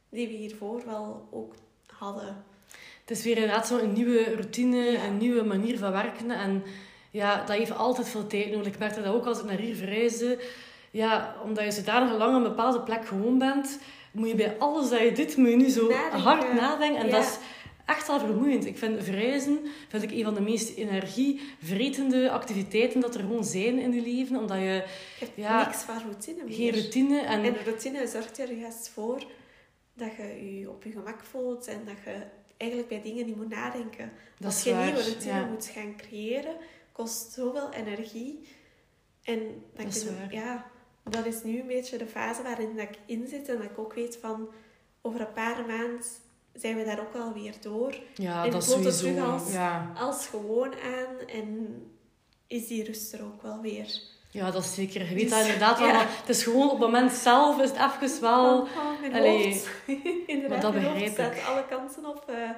die 0.09 0.27
we 0.27 0.33
hiervoor 0.33 0.81
wel 0.85 1.27
ook 1.31 1.53
hadden. 1.85 2.43
Het 3.01 3.17
is 3.17 3.23
weer 3.23 3.35
inderdaad 3.35 3.67
zo'n 3.67 3.93
nieuwe 3.93 4.23
routine, 4.23 4.77
Ja. 4.77 5.03
een 5.03 5.17
nieuwe 5.17 5.43
manier 5.43 5.77
van 5.77 5.91
werken. 5.91 6.31
En 6.31 6.63
ja, 7.11 7.37
dat 7.45 7.57
heeft 7.57 7.71
altijd 7.77 8.09
veel 8.09 8.27
tijd 8.27 8.51
nodig. 8.51 8.67
Ik 8.73 8.79
merkte 8.79 9.01
dat 9.01 9.13
ook 9.13 9.25
als 9.25 9.39
ik 9.39 9.45
naar 9.45 9.57
hier 9.57 9.75
verhuisde. 9.75 10.39
Ja, 10.91 11.35
omdat 11.43 11.63
je 11.63 11.71
zodanig 11.71 12.17
lang 12.17 12.29
op 12.37 12.43
een 12.43 12.49
bepaalde 12.49 12.81
plek 12.81 13.05
gewoon 13.07 13.37
bent, 13.37 13.79
moet 14.11 14.27
je 14.27 14.35
bij 14.35 14.55
alles 14.59 14.89
dat 14.89 14.99
je 14.99 15.11
doet, 15.11 15.37
moet 15.37 15.49
je 15.49 15.55
nu 15.55 15.69
zo 15.69 15.87
Nadenken. 15.89 16.19
hard 16.19 16.53
nadenken. 16.53 16.99
En 17.01 17.05
Ja. 17.07 17.11
dat 17.11 17.23
is 17.23 17.37
echt 17.95 18.07
wel 18.07 18.19
vermoeiend. 18.19 18.65
Ik 18.65 18.77
vind 18.77 19.03
verhuizen 19.03 19.59
vind 19.87 20.03
ik 20.03 20.11
een 20.11 20.23
van 20.23 20.33
de 20.33 20.41
meest 20.41 20.77
energievretende 20.77 22.29
activiteiten 22.31 22.99
dat 23.01 23.15
er 23.15 23.21
gewoon 23.21 23.43
zijn 23.43 23.79
in 23.79 23.93
je 23.93 24.01
leven. 24.01 24.37
Omdat 24.37 24.57
je 24.57 24.85
Ja. 25.35 25.65
niks 25.65 25.81
van 25.81 25.99
routine 26.01 26.43
meer. 26.43 26.53
geen 26.55 26.71
routine 26.71 27.19
en... 27.19 27.55
Routine 27.63 28.07
zorgt 28.07 28.39
er 28.39 28.53
juist 28.53 28.89
voor 28.89 29.23
dat 29.93 30.09
je 30.17 30.57
je 30.59 30.69
op 30.69 30.83
je 30.83 30.91
gemak 30.91 31.23
voelt 31.23 31.67
en 31.67 31.81
dat 31.85 31.95
je 32.05 32.23
eigenlijk 32.57 32.89
bij 32.89 33.01
dingen 33.01 33.25
niet 33.25 33.35
moet 33.35 33.49
nadenken. 33.49 34.11
dat 34.37 34.45
Als 34.51 34.63
je 34.63 34.71
waar. 34.73 34.85
nieuwe 34.85 35.01
routine 35.03 35.33
ja. 35.33 35.45
moet 35.45 35.65
gaan 35.65 35.95
creëren, 35.97 36.55
kost 36.91 37.31
zoveel 37.31 37.71
energie. 37.73 38.39
En 39.23 39.39
Dat 39.75 39.85
is 39.95 40.03
je- 40.03 40.27
ja, 40.29 40.71
dat 41.09 41.25
is 41.25 41.43
nu 41.43 41.59
een 41.59 41.67
beetje 41.67 41.97
de 41.97 42.07
fase 42.07 42.43
waarin 42.43 42.75
dat 42.75 42.85
ik 42.89 42.97
in 43.05 43.27
zit 43.27 43.49
en 43.49 43.55
dat 43.57 43.65
ik 43.65 43.77
ook 43.79 43.93
weet 43.93 44.17
van 44.21 44.49
over 45.01 45.21
een 45.21 45.33
paar 45.33 45.65
maanden 45.67 46.05
zijn 46.53 46.77
we 46.77 46.83
daar 46.83 46.99
ook 46.99 47.15
alweer 47.15 47.53
door. 47.61 47.95
Ja, 48.15 48.45
En 48.45 48.51
dat 48.51 48.63
sowieso... 48.63 48.99
terug 49.05 49.25
als- 49.25 49.51
Ja. 49.51 49.91
Als 49.95 50.27
gewoon 50.27 50.73
aan 50.73 51.27
en 51.27 51.81
is 52.47 52.67
die 52.67 52.83
rust 52.83 53.13
er 53.13 53.23
ook 53.23 53.41
wel 53.41 53.61
weer. 53.61 53.99
ja, 54.31 54.51
dat 54.51 54.63
is 54.63 54.73
zeker. 54.73 55.01
Je 55.09 55.13
weet 55.15 55.19
Dus, 55.19 55.29
dat 55.29 55.41
inderdaad 55.45 55.79
wel. 55.79 55.87
ja. 55.87 56.05
Het 56.07 56.29
is 56.29 56.43
gewoon 56.43 56.65
op 56.65 56.71
het 56.71 56.79
moment 56.79 57.11
zelf 57.11 57.61
is 57.61 57.69
het 57.69 57.79
even 58.03 58.21
wel... 58.21 58.61
Oh, 58.61 59.13
allee, 59.13 59.63
maar 60.49 60.59
dat 60.61 60.73
begrijp 60.73 61.17
ik. 61.17 61.43
alle 61.45 61.65
kanten 61.65 62.05
op. 62.05 62.23
eh, 62.29 62.49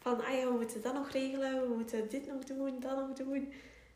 van, 0.00 0.24
ah 0.24 0.32
ja, 0.32 0.44
we 0.44 0.56
moeten 0.58 0.82
dat 0.82 0.94
nog 0.94 1.10
regelen, 1.10 1.68
we 1.68 1.74
moeten 1.76 2.08
dit 2.08 2.26
nog 2.26 2.44
doen, 2.44 2.80
dat 2.80 2.96
nog 2.96 3.16
doen. 3.16 3.52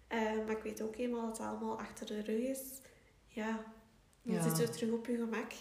Eh, 0.08 0.18
maar 0.46 0.56
ik 0.56 0.62
weet 0.62 0.82
ook 0.82 0.96
eenmaal 0.96 1.26
dat 1.26 1.38
het 1.38 1.46
allemaal 1.46 1.78
achter 1.78 2.06
de 2.06 2.22
rug 2.22 2.38
is. 2.40 2.60
Ja, 3.26 3.64
dan 4.22 4.34
Ja. 4.34 4.42
zitten 4.42 4.64
we 4.64 4.70
terug 4.70 4.90
op 4.92 5.06
je 5.06 5.16
gemak. 5.16 5.52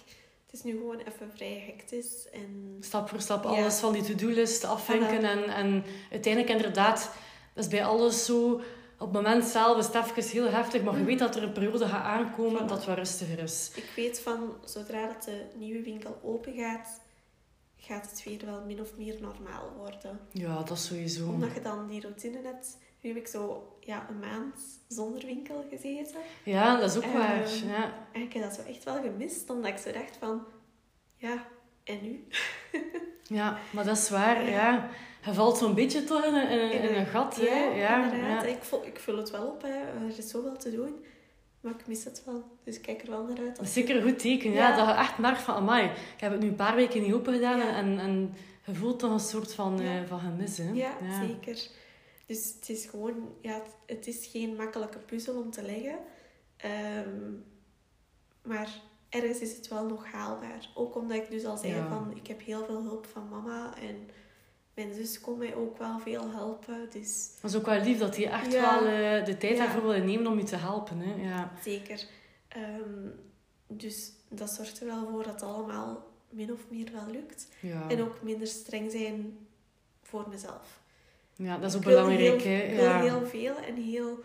Het 0.52 0.60
is 0.60 0.64
nu 0.64 0.72
gewoon 0.78 1.00
even 1.00 1.32
vrij 1.36 1.64
hectisch. 1.68 2.30
En... 2.34 2.78
Stap 2.80 3.10
voor 3.10 3.22
stap 3.22 3.44
Ja. 3.44 3.50
alles 3.50 3.76
van 3.80 3.94
die 3.94 4.02
to-do-list 4.04 4.64
afvinken. 4.64 5.24
En, 5.24 5.44
en 5.44 5.84
uiteindelijk 6.12 6.54
inderdaad, 6.54 7.12
dat 7.54 7.64
is 7.64 7.70
bij 7.70 7.86
alles 7.86 8.26
zo. 8.26 8.62
Op 9.00 9.14
het 9.14 9.24
moment 9.24 9.44
zelf 9.46 9.78
is 9.78 9.86
het 9.86 9.96
even 9.96 10.24
heel 10.32 10.50
heftig, 10.50 10.82
maar 10.84 10.94
je 10.94 11.00
Mhm. 11.00 11.08
weet 11.08 11.20
dat 11.20 11.36
er 11.36 11.44
een 11.44 11.52
periode 11.52 11.88
gaat 11.88 12.04
aankomen 12.04 12.64
Voilà. 12.64 12.68
dat 12.68 12.86
wat 12.86 12.98
rustiger 12.98 13.40
is. 13.40 13.72
Ik 13.76 13.90
weet 13.96 14.20
van, 14.20 14.54
zodra 14.66 15.08
dat 15.08 15.24
de 15.24 15.46
nieuwe 15.56 15.82
winkel 15.84 16.20
open 16.24 16.54
gaat, 16.54 17.02
gaat 17.78 18.10
het 18.12 18.24
weer 18.24 18.46
wel 18.46 18.62
min 18.66 18.82
of 18.82 18.98
meer 18.98 19.16
normaal 19.22 19.74
worden. 19.78 20.20
Ja, 20.32 20.64
dat 20.64 20.80
sowieso. 20.80 21.28
Omdat 21.28 21.54
je 21.54 21.62
dan 21.62 21.88
die 21.88 22.02
routine 22.02 22.40
hebt. 22.44 22.78
Nu 23.02 23.10
heb 23.10 23.18
ik 23.20 23.28
zo 23.28 23.68
ja, 23.80 24.06
een 24.10 24.20
maand 24.20 24.56
zonder 24.88 25.26
winkel 25.26 25.66
gezeten. 25.70 26.20
Ja, 26.44 26.80
dat 26.80 26.90
is 26.90 26.98
ook 26.98 27.04
Ehm, 27.04 27.18
waar. 27.18 27.50
Ja. 27.68 27.94
En 28.12 28.22
ik 28.22 28.34
heb 28.34 28.44
dat 28.44 28.54
zo 28.54 28.62
echt 28.62 28.84
wel 28.84 29.02
gemist, 29.02 29.50
omdat 29.50 29.72
ik 29.72 29.78
zo 29.78 29.92
dacht 29.92 30.18
van... 30.20 30.44
Ja, 31.16 31.46
en 31.84 32.00
nu? 32.02 32.28
ja, 33.40 33.58
maar 33.72 33.86
dat 33.86 33.98
is 33.98 34.10
waar. 34.10 34.44
Ja. 34.44 34.50
Ja. 34.50 34.90
Je 35.26 35.34
valt 35.34 35.58
zo'n 35.58 35.74
beetje 35.76 36.04
toch 36.04 36.26
in 36.26 36.34
een, 36.34 36.50
in 36.50 36.60
een, 36.60 36.72
in 36.90 36.96
een 36.96 37.06
gat. 37.06 37.36
hè. 37.36 37.44
Ja, 37.46 37.76
ja, 37.76 38.04
inderdaad. 38.04 38.44
ja. 38.44 38.48
Ik, 38.50 38.64
vul, 38.64 38.86
ik 38.86 39.00
vul 39.00 39.18
het 39.18 39.30
wel 39.32 39.48
op, 39.48 39.62
hè. 39.62 39.70
er 40.08 40.18
is 40.18 40.30
zoveel 40.30 40.58
te 40.58 40.72
doen. 40.72 41.06
Maar 41.62 41.72
ik 41.80 41.88
mis 41.88 42.04
het 42.04 42.24
wel. 42.26 42.44
Dus 42.64 42.76
ik 42.76 42.82
kijk 42.82 43.02
er 43.02 43.10
wel 43.10 43.24
naar 43.24 43.38
uit. 43.40 43.56
Dat 43.56 43.66
is 43.66 43.74
zeker 43.74 43.96
een 43.96 44.02
goed 44.04 44.20
teken. 44.20 44.52
Ja. 44.52 44.70
Ja. 44.70 44.76
Dat 44.78 44.88
je 44.88 44.94
echt 44.94 45.18
merkt 45.18 45.42
van, 45.42 45.56
amai, 45.56 45.86
ik 45.86 46.20
heb 46.22 46.32
het 46.32 46.42
nu 46.42 46.48
een 46.48 46.56
paar 46.56 46.76
weken 46.76 47.02
niet 47.02 47.14
open 47.14 47.34
gedaan. 47.34 47.58
Ja. 47.58 47.76
En, 47.76 48.00
en 48.00 48.36
je 48.66 48.76
voelt 48.76 49.00
toch 49.00 49.12
een 49.12 49.20
soort 49.20 49.54
van, 49.54 49.78
Ja. 49.82 50.02
eh, 50.02 50.08
van 50.08 50.20
gemis. 50.20 50.58
Hè. 50.58 50.72
Ja, 50.74 50.92
zeker. 51.22 51.68
Dus 52.32 52.54
het 52.60 52.70
is 52.70 52.86
gewoon... 52.86 53.36
Ja, 53.42 53.62
het, 53.86 54.08
is 54.08 54.26
geen 54.26 54.56
makkelijke 54.56 54.98
puzzel 54.98 55.36
om 55.42 55.52
te 55.52 55.62
leggen. 55.64 56.00
Ehm, 56.58 57.32
maar 58.44 58.70
ergens 59.10 59.40
is 59.40 59.56
het 59.56 59.68
wel 59.68 59.86
nog 59.86 60.12
haalbaar. 60.12 60.70
Ook 60.76 60.96
omdat 60.96 61.18
ik 61.18 61.30
dus 61.30 61.46
al 61.46 61.58
zei 61.58 61.74
Ja. 61.74 61.88
van... 61.88 62.16
Ik 62.16 62.28
heb 62.28 62.42
heel 62.42 62.66
veel 62.66 62.82
hulp 62.84 63.06
van 63.06 63.30
mama. 63.30 63.78
En 63.78 64.10
mijn 64.74 64.94
zus 64.94 65.22
kon 65.22 65.38
mij 65.38 65.56
ook 65.56 65.78
wel 65.78 66.00
veel 66.00 66.32
helpen. 66.32 66.88
Dus 66.92 67.32
Dat 67.42 67.52
is 67.52 67.58
ook 67.58 67.66
wel 67.66 67.82
lief 67.82 67.98
dat 68.00 68.16
hij 68.16 68.30
echt 68.32 68.52
Ja. 68.52 68.62
wel 68.62 68.90
eh, 68.92 69.26
de 69.26 69.38
tijd 69.38 69.58
Ja. 69.58 69.64
daarvoor 69.66 69.82
wil 69.90 70.04
nemen 70.04 70.32
om 70.32 70.38
je 70.38 70.44
te 70.44 70.56
helpen. 70.56 71.00
Hè. 71.00 71.30
Ja. 71.30 71.52
zeker. 71.64 72.06
Ehm, 72.48 73.08
dus 73.68 74.12
dat 74.30 74.50
zorgt 74.50 74.80
er 74.80 74.86
wel 74.86 75.08
voor 75.10 75.24
dat 75.24 75.34
het 75.34 75.44
allemaal 75.44 76.08
min 76.30 76.52
of 76.52 76.60
meer 76.70 76.92
wel 76.92 77.08
lukt. 77.12 77.48
En 77.90 78.02
ook 78.02 78.22
minder 78.22 78.48
streng 78.48 78.92
zijn 78.92 79.48
voor 80.02 80.30
mezelf. 80.30 80.81
Ja, 81.36 81.58
dat 81.58 81.70
is 81.70 81.76
ook 81.78 81.84
belangrijk. 81.84 82.42
heel- 82.42 82.76
hè. 82.76 82.82
Ja. 82.82 83.02
heel 83.02 83.26
veel 83.26 83.56
en 83.68 83.76
heel, 83.76 84.20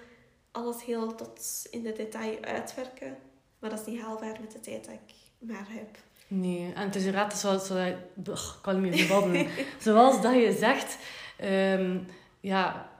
alles 0.51 0.85
heel 0.85 1.15
tot 1.15 1.67
in 1.71 1.83
de 1.83 1.93
detail 1.93 2.39
uitwerken. 2.41 3.17
Maar 3.59 3.71
dat 3.71 3.81
is 3.81 3.87
niet 3.87 4.01
haalbaar 4.01 4.37
met 4.41 4.53
de 4.53 4.61
tijd 4.61 4.85
dat 4.85 4.95
ik 4.95 5.15
maar 5.39 5.67
heb. 5.69 5.89
Nee, 6.29 6.73
en 6.75 6.83
het 6.85 6.95
is 6.95 7.05
inderdaad 7.05 7.39
zoals... 7.39 7.67
zoals 7.67 7.89
ik 7.89 8.59
kan 8.63 8.81
niet 8.81 8.91
meer 8.95 9.05
verbannen. 9.05 9.47
zoals 9.79 10.23
dat 10.23 10.35
je 10.35 10.57
zegt... 10.59 10.97
ehm, 11.37 11.99
ja, 12.41 12.91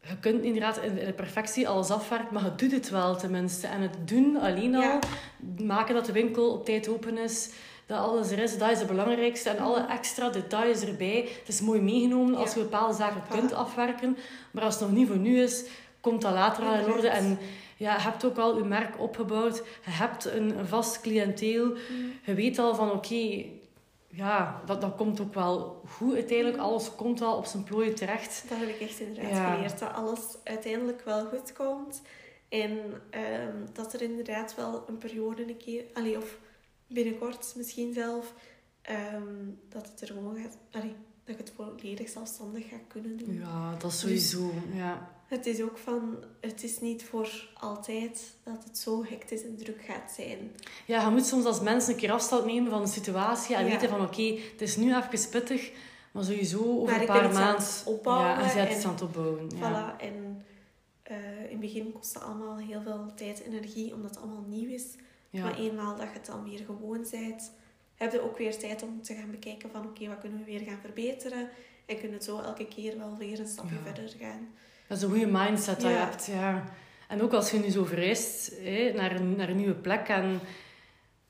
je 0.00 0.18
kunt 0.18 0.42
inderdaad 0.44 0.76
in 0.78 0.98
in 0.98 1.06
de 1.06 1.12
perfectie 1.12 1.68
alles 1.68 1.90
afwerken, 1.90 2.34
maar 2.34 2.44
je 2.44 2.54
doet 2.54 2.72
het 2.72 2.90
wel 2.90 3.16
tenminste. 3.16 3.66
En 3.66 3.80
het 3.80 4.08
doen 4.08 4.36
alleen 4.40 4.74
al, 4.74 4.82
Ja. 4.82 4.98
maken 5.64 5.94
dat 5.94 6.06
de 6.06 6.12
winkel 6.12 6.52
op 6.52 6.64
tijd 6.64 6.88
open 6.88 7.18
is, 7.18 7.50
dat 7.86 7.98
alles 7.98 8.30
er 8.30 8.38
is, 8.38 8.58
dat 8.58 8.70
is 8.70 8.78
het 8.78 8.86
belangrijkste. 8.88 9.50
En 9.50 9.58
alle 9.58 9.86
extra 9.86 10.28
details 10.28 10.84
erbij. 10.84 11.28
Het 11.38 11.48
is 11.48 11.60
mooi 11.60 11.80
meegenomen 11.80 12.34
als 12.34 12.54
je 12.54 12.60
bepaalde 12.60 12.94
zaken 12.94 13.22
kunt 13.30 13.52
afwerken. 13.52 14.16
Maar 14.50 14.64
als 14.64 14.74
het 14.74 14.82
nog 14.88 14.92
niet 14.98 15.06
voor 15.06 15.16
nu 15.16 15.42
is, 15.42 15.64
komt 16.00 16.22
dat 16.22 16.32
later 16.32 16.64
al 16.64 16.74
in 16.74 16.92
orde. 16.92 17.08
En 17.08 17.38
ja, 17.76 17.94
je 17.94 18.00
hebt 18.00 18.24
ook 18.24 18.38
al 18.38 18.56
je 18.56 18.64
merk 18.64 19.00
opgebouwd. 19.00 19.56
Je 19.84 19.90
hebt 19.90 20.24
een 20.24 20.58
een 20.58 20.66
vast 20.66 21.00
cliënteel. 21.00 21.72
Je 22.24 22.34
weet 22.34 22.58
al 22.58 22.74
van, 22.74 22.90
oké, 22.92 23.44
ja, 24.08 24.62
dat, 24.66 24.80
dat 24.80 24.96
komt 24.96 25.20
ook 25.20 25.34
wel 25.34 25.82
goed 25.88 26.14
uiteindelijk. 26.14 26.58
Alles 26.58 26.94
komt 26.96 27.20
wel 27.20 27.36
op 27.36 27.44
zijn 27.46 27.64
plooien 27.64 27.94
terecht. 27.94 28.44
Dat 28.48 28.58
heb 28.58 28.68
ik 28.68 28.80
echt 28.80 29.00
inderdaad 29.00 29.30
Ja. 29.32 29.54
geleerd. 29.54 29.78
Dat 29.78 29.92
alles 29.94 30.20
uiteindelijk 30.44 31.02
wel 31.04 31.24
goed 31.24 31.52
komt. 31.52 32.02
En 32.48 32.78
ehm, 33.10 33.56
dat 33.72 33.92
er 33.92 34.02
inderdaad 34.02 34.54
wel 34.54 34.84
een 34.88 34.98
periode 34.98 35.42
een 35.48 35.56
keer... 35.56 35.84
Allee, 35.94 36.16
of 36.16 36.36
binnenkort 36.86 37.52
misschien 37.56 37.92
zelf... 37.92 38.34
ehm, 38.82 39.22
dat 39.68 39.88
het 39.88 40.00
er 40.00 40.06
gewoon 40.06 40.36
gaat... 40.36 40.56
Allee, 40.70 40.94
dat 41.24 41.34
ik 41.38 41.46
het 41.46 41.52
volledig 41.56 42.08
zelfstandig 42.08 42.68
ga 42.68 42.76
kunnen 42.88 43.16
doen. 43.16 43.34
Ja, 43.34 43.74
dat 43.78 43.92
is 43.92 43.98
sowieso, 44.00 44.52
ja. 44.72 45.12
Het 45.26 45.46
is 45.46 45.62
ook 45.62 45.78
van... 45.78 46.24
Het 46.40 46.62
is 46.62 46.80
niet 46.80 47.04
voor 47.04 47.48
altijd 47.60 48.34
dat 48.44 48.64
het 48.64 48.78
zo 48.78 49.04
hectisch 49.04 49.44
en 49.44 49.56
druk 49.56 49.82
gaat 49.84 50.10
zijn. 50.16 50.50
Ja, 50.86 51.04
je 51.04 51.10
moet 51.10 51.26
soms 51.26 51.44
als 51.44 51.60
mens 51.60 51.86
een 51.86 51.96
keer 51.96 52.10
afstand 52.12 52.44
nemen 52.44 52.70
van 52.70 52.82
de 52.82 52.88
situatie 52.88 53.56
en 53.56 53.64
Ja. 53.64 53.70
weten 53.70 53.88
van, 53.88 54.00
oké, 54.02 54.38
het 54.52 54.60
is 54.60 54.76
nu 54.76 54.96
even 54.96 55.28
pittig, 55.30 55.70
maar 56.12 56.24
sowieso 56.24 56.58
over 56.80 56.92
Maar 56.92 57.00
een 57.00 57.06
paar 57.06 57.32
maanden... 57.32 57.64
het 57.64 57.82
opbouwen 57.86 58.28
Ja, 58.28 58.42
en 58.42 58.50
ze 58.50 58.58
het 58.58 58.84
aan 58.84 58.92
het 58.92 59.02
opbouwen. 59.02 59.50
Ja. 59.56 59.94
Voilà. 59.96 60.00
En 60.00 60.44
eh, 61.02 61.42
in 61.44 61.50
het 61.50 61.60
begin 61.60 61.92
kost 61.92 62.14
het 62.14 62.22
allemaal 62.22 62.56
heel 62.56 62.82
veel 62.82 63.12
tijd 63.16 63.42
en 63.42 63.52
energie, 63.52 63.94
omdat 63.94 64.10
het 64.10 64.18
allemaal 64.24 64.44
nieuw 64.48 64.70
is. 64.70 64.84
Ja. 65.34 65.42
Maar 65.44 65.58
eenmaal 65.58 65.96
dat 65.96 66.06
je 66.06 66.12
het 66.12 66.26
dan 66.26 66.44
weer 66.44 66.58
gewoon 66.66 67.06
bent, 67.10 67.52
heb 67.94 68.12
je 68.12 68.22
ook 68.22 68.38
weer 68.38 68.58
tijd 68.58 68.82
om 68.82 69.02
te 69.02 69.14
gaan 69.14 69.30
bekijken 69.30 69.70
van 69.70 69.84
oké, 69.86 70.08
wat 70.08 70.18
kunnen 70.20 70.38
we 70.38 70.44
weer 70.44 70.60
gaan 70.60 70.78
verbeteren? 70.80 71.48
En 71.86 71.98
kunnen 72.00 72.22
zo 72.22 72.38
elke 72.40 72.66
keer 72.66 72.98
wel 72.98 73.16
weer 73.18 73.38
een 73.40 73.46
stapje 73.46 73.74
Ja. 73.74 73.80
verder 73.92 74.14
gaan. 74.20 74.48
Dat 74.88 74.96
is 74.96 75.02
een 75.02 75.10
goede 75.10 75.26
mindset 75.26 75.80
dat 75.80 75.90
je 75.90 75.96
hebt, 75.96 76.26
ja. 76.26 76.64
En 77.08 77.22
ook 77.22 77.32
als 77.32 77.50
je 77.50 77.58
nu 77.58 77.68
zo 77.70 77.84
verreist 77.84 78.52
naar, 78.94 79.14
een, 79.16 79.36
naar 79.36 79.48
een 79.48 79.56
nieuwe 79.56 79.74
plek 79.74 80.08
en 80.08 80.40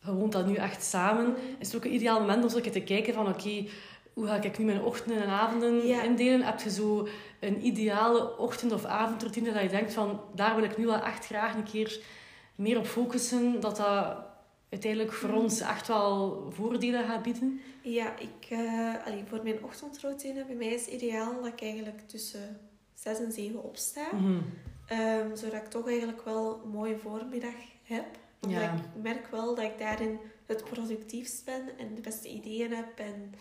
je 0.05 0.13
woont 0.15 0.33
dat 0.33 0.47
nu 0.47 0.55
echt 0.55 0.85
samen, 0.85 1.35
is 1.59 1.67
het 1.67 1.77
ook 1.77 1.85
een 1.85 1.95
ideaal 1.95 2.21
moment 2.21 2.43
om 2.43 2.49
zo 2.51 2.61
te 2.61 2.81
kijken 2.81 3.15
van, 3.15 3.29
oké, 3.29 3.65
hoe 4.13 4.27
ga 4.27 4.43
ik 4.43 4.59
nu 4.59 4.65
mijn 4.65 4.83
ochtenden 4.83 5.23
en 5.23 5.29
avonden 5.29 5.87
Ja. 5.87 6.03
indelen? 6.03 6.43
Heb 6.47 6.61
je 6.61 6.71
zo 6.71 7.09
een 7.41 7.67
ideale 7.67 8.39
ochtend- 8.39 8.73
of 8.73 8.85
avondroutine 8.85 9.53
dat 9.53 9.63
je 9.63 9.69
denkt 9.69 9.93
van, 9.93 10.21
daar 10.35 10.55
wil 10.55 10.65
ik 10.65 10.77
nu 10.79 10.87
wel 10.87 11.03
echt 11.03 11.27
graag 11.27 11.55
een 11.55 11.65
keer 11.65 12.01
meer 12.55 12.79
op 12.79 12.87
focussen, 12.87 13.61
dat 13.61 13.77
dat 13.77 14.17
uiteindelijk 14.71 15.13
voor 15.13 15.29
Mhm. 15.29 15.39
ons 15.39 15.61
echt 15.61 15.89
wel 15.89 16.47
voordelen 16.51 17.05
gaat 17.05 17.23
bieden? 17.23 17.61
Ja, 17.83 18.13
ik, 18.19 18.59
allee, 19.07 19.23
voor 19.29 19.41
mijn 19.43 19.65
ochtendroutine, 19.65 20.45
bij 20.45 20.55
mij 20.55 20.67
is 20.69 20.85
het 20.85 20.95
ideaal 20.95 21.35
dat 21.43 21.53
ik 21.53 21.61
eigenlijk 21.63 22.09
tussen 22.09 22.61
6 22.95 23.19
en 23.19 23.33
7 23.33 23.63
opsta. 23.63 24.07
Ehm, 24.87 25.35
zodat 25.37 25.55
ik 25.63 25.67
toch 25.69 25.89
eigenlijk 25.89 26.25
wel 26.25 26.61
een 26.65 26.71
mooie 26.71 26.99
voormiddag 26.99 27.55
heb. 27.83 28.05
Omdat 28.41 28.61
Ja. 28.61 28.73
ik 28.73 29.03
merk 29.03 29.27
wel 29.31 29.55
dat 29.55 29.65
ik 29.65 29.79
daarin 29.79 30.19
het 30.47 30.65
productiefst 30.65 31.45
ben 31.45 31.63
en 31.79 31.95
de 31.95 32.01
beste 32.01 32.29
ideeën 32.29 32.73
heb 32.73 32.99
en 32.99 33.33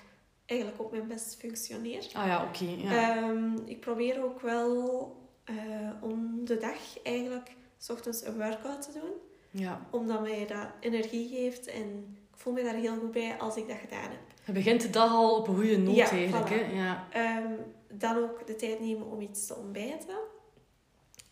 eigenlijk 0.45 0.81
ook 0.81 0.91
mijn 0.91 1.07
best 1.07 1.35
functioneer. 1.39 2.03
Ah 2.13 2.25
ja, 2.27 2.43
oké. 2.43 2.65
ja. 2.77 3.17
Ehm, 3.17 3.55
ik 3.65 3.79
probeer 3.79 4.23
ook 4.23 4.41
wel 4.41 5.21
eh, 5.43 5.55
om 6.01 6.45
de 6.45 6.57
dag 6.57 7.01
eigenlijk 7.03 7.51
s 7.83 7.89
ochtends 7.89 8.25
een 8.25 8.37
workout 8.37 8.81
te 8.81 8.91
doen. 8.99 9.11
ja. 9.51 9.87
Omdat 9.91 10.21
mij 10.21 10.45
dat 10.47 10.67
energie 10.79 11.29
geeft 11.29 11.67
en 11.67 12.17
ik 12.33 12.39
voel 12.39 12.53
me 12.53 12.63
daar 12.63 12.73
heel 12.75 12.95
goed 12.99 13.11
bij 13.11 13.35
als 13.39 13.55
ik 13.55 13.67
dat 13.67 13.77
gedaan 13.77 14.09
heb. 14.09 14.19
Je 14.45 14.51
begint 14.51 14.81
de 14.81 14.89
dag 14.89 15.11
al 15.11 15.35
op 15.37 15.47
een 15.47 15.55
goede 15.55 15.77
noot 15.77 15.95
Ja, 15.95 16.09
eigenlijk. 16.09 16.47
voilà. 16.47 16.53
Hè? 16.53 16.83
Ja. 16.83 17.07
Ehm, 17.11 17.51
dan 17.89 18.17
ook 18.17 18.47
de 18.47 18.55
tijd 18.55 18.79
nemen 18.79 19.07
om 19.11 19.21
iets 19.21 19.47
te 19.47 19.55
ontbijten. 19.55 20.15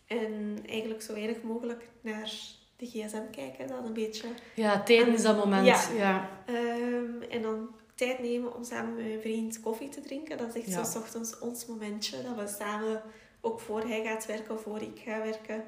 En 0.06 0.58
eigenlijk 0.66 1.02
zo 1.02 1.12
weinig 1.12 1.42
mogelijk 1.42 1.88
naar 2.00 2.32
de 2.76 2.86
gsm 2.86 3.30
kijken. 3.30 3.68
Dat 3.68 3.84
een 3.84 3.92
beetje. 3.92 4.28
ja, 4.54 4.82
tijdens 4.82 5.22
dat 5.22 5.36
moment. 5.36 5.66
Ja. 5.66 5.80
ja. 5.96 6.30
Ehm, 6.46 7.22
en 7.30 7.42
dan 7.42 7.68
tijd 7.94 8.18
nemen 8.18 8.54
om 8.56 8.64
samen 8.64 8.94
met 8.94 9.04
mijn 9.04 9.20
vriend 9.20 9.60
koffie 9.60 9.88
te 9.88 10.00
drinken. 10.00 10.38
Dat 10.38 10.48
is 10.48 10.62
echt 10.62 10.70
Ja. 10.70 10.84
zo 10.84 10.90
's 10.90 10.96
ochtends 10.96 11.38
ons 11.38 11.66
momentje. 11.66 12.22
Dat 12.22 12.36
we 12.36 12.54
samen, 12.58 13.02
ook 13.40 13.60
voor 13.60 13.80
hij 13.80 14.04
gaat 14.04 14.26
werken, 14.26 14.58
voor 14.60 14.80
ik 14.82 15.00
ga 15.04 15.22
werken, 15.22 15.64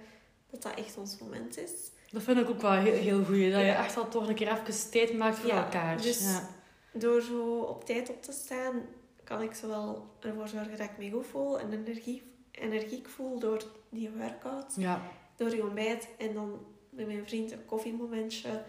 dat 0.55 0.63
dat 0.63 0.85
echt 0.85 0.97
ons 0.97 1.19
moment 1.19 1.59
is. 1.59 1.71
Dat 2.11 2.23
vind 2.23 2.39
ik 2.39 2.49
ook 2.49 2.61
wel 2.61 2.71
heel, 2.73 2.93
heel 2.93 3.25
goed. 3.25 3.27
Dat 3.53 3.61
je 3.61 3.71
echt 3.71 3.95
wel 3.95 4.09
toch 4.09 4.29
een 4.29 4.35
keer 4.35 4.53
even 4.53 4.91
tijd 4.91 5.17
maakt 5.17 5.39
voor 5.39 5.51
Ja, 5.51 5.65
elkaar. 5.65 5.97
dus- 6.03 6.21
ja. 6.25 6.49
Door 6.93 7.23
zo 7.23 7.59
op 7.59 7.85
tijd 7.85 8.11
op 8.11 8.23
te 8.23 8.33
staan, 8.33 8.83
kan 9.25 9.43
ik 9.43 9.55
zowel 9.55 10.07
ervoor 10.21 10.49
zorgen 10.49 10.71
dat 10.79 10.81
ik 10.91 10.99
me 10.99 11.11
goed 11.11 11.27
voel 11.27 11.61
en 11.61 11.73
energie, 11.73 12.23
energiek 12.51 13.09
voel 13.09 13.39
door 13.39 13.63
die 13.89 14.11
workout. 14.11 14.75
Ja. 14.77 15.03
door 15.37 15.55
je 15.57 15.63
ontbijt 15.63 16.09
en 16.19 16.35
dan 16.35 16.67
met 16.91 17.07
mijn 17.07 17.27
vriend 17.27 17.53
een 17.53 17.65
koffiemomentje. 17.67 18.63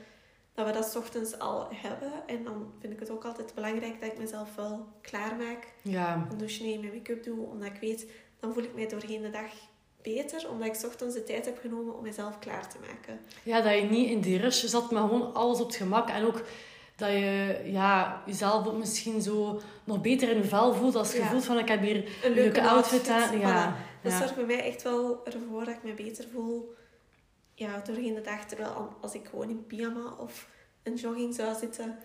Dat 0.54 0.66
we 0.66 0.72
dat 0.72 0.86
's 0.92 0.96
ochtends 0.96 1.40
al 1.40 1.68
hebben. 1.74 2.12
En 2.28 2.44
dan 2.44 2.72
vind 2.80 2.94
ik 2.94 3.00
het 3.00 3.10
ook 3.10 3.26
altijd 3.26 3.54
belangrijk 3.56 4.02
dat 4.02 4.12
ik 4.12 4.18
mezelf 4.18 4.56
wel 4.56 4.88
klaarmaak. 5.02 5.74
Ja. 5.82 6.28
Een 6.32 6.38
douche 6.38 6.64
neem, 6.64 6.80
mijn 6.82 6.94
make-up 6.94 7.24
doe. 7.24 7.46
Omdat 7.46 7.68
ik 7.68 7.80
weet, 7.82 8.06
dan 8.40 8.54
voel 8.54 8.64
ik 8.64 8.74
mij 8.76 8.88
doorheen 8.88 9.22
de 9.22 9.30
dag 9.30 9.52
beter. 10.14 10.50
Omdat 10.50 10.68
ik 10.68 10.74
's 10.76 10.84
ochtends 10.84 11.16
de 11.16 11.24
tijd 11.24 11.46
heb 11.46 11.58
genomen 11.62 11.96
om 11.98 12.04
mezelf 12.04 12.40
klaar 12.40 12.70
te 12.70 12.78
maken. 12.88 13.20
ja, 13.44 13.62
dat 13.62 13.74
je 13.76 13.82
niet 13.82 14.10
in 14.10 14.22
die 14.22 14.38
rush 14.40 14.64
zat, 14.64 14.92
maar 14.92 15.02
gewoon 15.02 15.34
alles 15.34 15.60
op 15.60 15.68
het 15.68 15.76
gemak. 15.76 16.10
En 16.10 16.26
ook 16.26 16.42
dat 16.96 17.10
je 17.10 17.62
ja, 17.66 18.22
jezelf 18.26 18.68
ook 18.68 18.78
misschien 18.78 19.22
zo 19.22 19.62
nog 19.84 20.02
beter 20.02 20.30
in 20.30 20.38
je 20.38 20.44
vel 20.44 20.74
voelt. 20.74 20.96
Als 20.96 21.12
je 21.12 21.18
Ja. 21.18 21.28
voelt 21.30 21.46
van 21.46 21.58
ik 21.60 21.68
heb 21.68 21.82
hier 21.82 22.10
Een 22.24 22.32
leuke 22.34 22.68
outfit 22.70 23.10
aan. 23.10 23.40
Ja. 23.40 23.72
Voilà. 23.78 24.02
Dat 24.04 24.12
Ja. 24.12 24.18
zorgt 24.18 24.36
bij 24.36 24.46
mij 24.46 24.64
echt 24.64 24.82
wel 24.84 25.22
ervoor 25.26 25.66
dat 25.66 25.74
ik 25.74 25.84
me 25.84 25.94
beter 25.94 26.26
voel 26.34 26.76
ja, 27.54 27.82
doorheen 27.86 28.14
de 28.14 28.22
dag. 28.22 28.46
Terwijl 28.46 28.70
al- 28.70 28.94
als 29.02 29.14
ik 29.14 29.26
gewoon 29.30 29.50
in 29.50 29.66
pyjama 29.68 30.14
of 30.18 30.48
een 30.84 30.96
jogging 30.96 31.36
zou 31.36 31.56
zitten, 31.60 31.98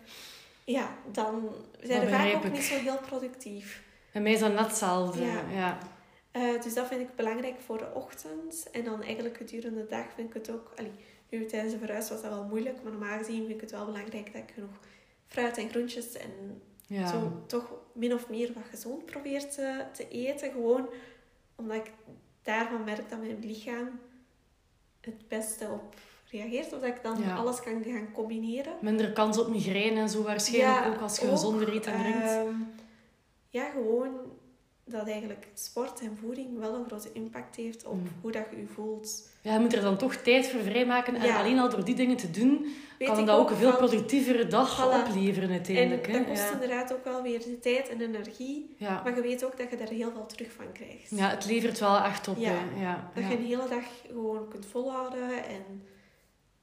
ja, 0.64 0.88
dan 1.12 1.48
zijn 1.82 2.00
we 2.00 2.08
vaak 2.12 2.34
ook 2.34 2.44
ik. 2.44 2.52
niet 2.52 2.62
zo 2.62 2.74
heel 2.74 2.98
productief. 3.08 3.82
Bij 4.12 4.22
mij 4.22 4.32
is 4.32 4.40
dat 4.40 4.52
net 4.52 4.66
hetzelfde. 4.66 5.24
Ja. 5.24 5.42
Ja. 5.54 5.78
Eh, 6.30 6.62
dus 6.62 6.74
dat 6.74 6.86
vind 6.86 7.00
ik 7.00 7.14
belangrijk 7.16 7.60
voor 7.60 7.78
de 7.78 7.90
ochtend. 7.94 8.68
En 8.72 8.84
dan 8.84 9.02
eigenlijk 9.02 9.36
gedurende 9.36 9.80
de 9.80 9.86
dag 9.88 10.04
vind 10.14 10.28
ik 10.28 10.34
het 10.34 10.50
ook... 10.50 10.72
Allee, 10.76 10.90
nu 11.28 11.46
tijdens 11.46 11.72
de 11.72 11.78
verhuis 11.78 12.08
was 12.10 12.22
dat 12.22 12.30
wel 12.30 12.44
moeilijk, 12.44 12.82
maar 12.82 12.92
normaal 12.92 13.18
gezien 13.18 13.36
vind 13.46 13.54
ik 13.54 13.60
het 13.60 13.70
wel 13.70 13.84
belangrijk 13.84 14.32
dat 14.32 14.42
ik 14.42 14.50
genoeg 14.54 14.78
fruit 15.26 15.58
en 15.58 15.68
groentjes 15.68 16.12
en 16.16 16.62
Ja. 16.86 17.06
zo 17.06 17.42
toch 17.46 17.72
min 17.92 18.14
of 18.14 18.28
meer 18.28 18.52
wat 18.54 18.62
gezond 18.70 19.04
probeer 19.06 19.48
te, 19.50 19.84
te 19.92 20.08
eten. 20.08 20.50
Gewoon 20.50 20.88
omdat 21.56 21.76
ik 21.76 21.92
daarvan 22.42 22.84
merk 22.84 23.10
dat 23.10 23.18
mijn 23.20 23.38
lichaam 23.40 24.00
het 25.00 25.28
beste 25.28 25.68
op 25.68 25.94
reageert. 26.30 26.72
Of 26.72 26.80
dat 26.80 26.84
ik 26.96 27.02
dan 27.02 27.22
Ja. 27.22 27.36
alles 27.36 27.60
kan 27.60 27.82
gaan 27.84 28.12
combineren. 28.12 28.72
Minder 28.80 29.12
kans 29.12 29.38
op 29.38 29.48
migraine 29.48 30.00
en 30.00 30.08
zo 30.08 30.22
waarschijnlijk 30.22 30.84
Ja, 30.84 30.88
ook 30.94 31.00
als 31.00 31.18
je 31.18 31.28
gezonder 31.28 31.74
eet 31.74 31.86
en 31.86 31.98
drinkt. 32.00 32.22
Ehm, 32.26 32.54
ja, 33.48 33.70
gewoon 33.70 34.10
dat 34.90 35.08
eigenlijk 35.08 35.46
sport 35.54 36.00
en 36.00 36.16
voeding 36.20 36.58
wel 36.58 36.74
een 36.74 36.84
grote 36.86 37.12
impact 37.12 37.56
heeft 37.56 37.86
op 37.86 37.94
Mm. 37.94 38.08
hoe 38.20 38.32
dat 38.32 38.44
je 38.50 38.56
je 38.56 38.66
voelt. 38.66 39.28
Ja, 39.42 39.52
je 39.54 39.58
moet 39.60 39.72
er 39.74 39.80
dan 39.80 39.96
toch 39.96 40.14
tijd 40.14 40.46
voor 40.48 40.60
vrijmaken. 40.60 41.14
En 41.14 41.26
Ja. 41.26 41.38
alleen 41.40 41.58
al 41.58 41.68
door 41.70 41.84
die 41.84 41.94
dingen 41.94 42.16
te 42.16 42.30
doen, 42.30 42.66
Weet 42.98 43.08
kan 43.08 43.18
ik 43.18 43.26
dat 43.26 43.38
ook 43.38 43.50
een 43.50 43.56
veel 43.56 43.76
productievere 43.76 44.46
dag 44.46 44.80
Voilà. 44.80 45.08
opleveren 45.08 45.50
uiteindelijk. 45.50 46.06
En 46.06 46.12
dat 46.12 46.26
kost 46.26 46.42
ja. 46.42 46.52
inderdaad 46.52 46.92
ook 46.92 47.04
wel 47.04 47.22
weer 47.22 47.38
de 47.38 47.58
tijd 47.58 47.88
en 47.88 48.00
energie. 48.00 48.74
Ja. 48.76 49.02
Maar 49.02 49.14
je 49.14 49.22
weet 49.22 49.44
ook 49.44 49.56
dat 49.58 49.70
je 49.70 49.76
daar 49.76 49.88
heel 49.88 50.10
veel 50.12 50.26
terug 50.26 50.52
van 50.52 50.72
krijgt. 50.72 51.10
ja, 51.10 51.28
het 51.30 51.46
levert 51.46 51.78
wel 51.78 51.96
echt 51.98 52.28
op. 52.28 52.36
Ja. 52.38 53.10
Dat 53.14 53.24
je 53.28 53.36
een 53.36 53.44
hele 53.44 53.68
dag 53.68 53.84
gewoon 54.06 54.48
kunt 54.48 54.66
volhouden 54.66 55.44
en 55.44 55.82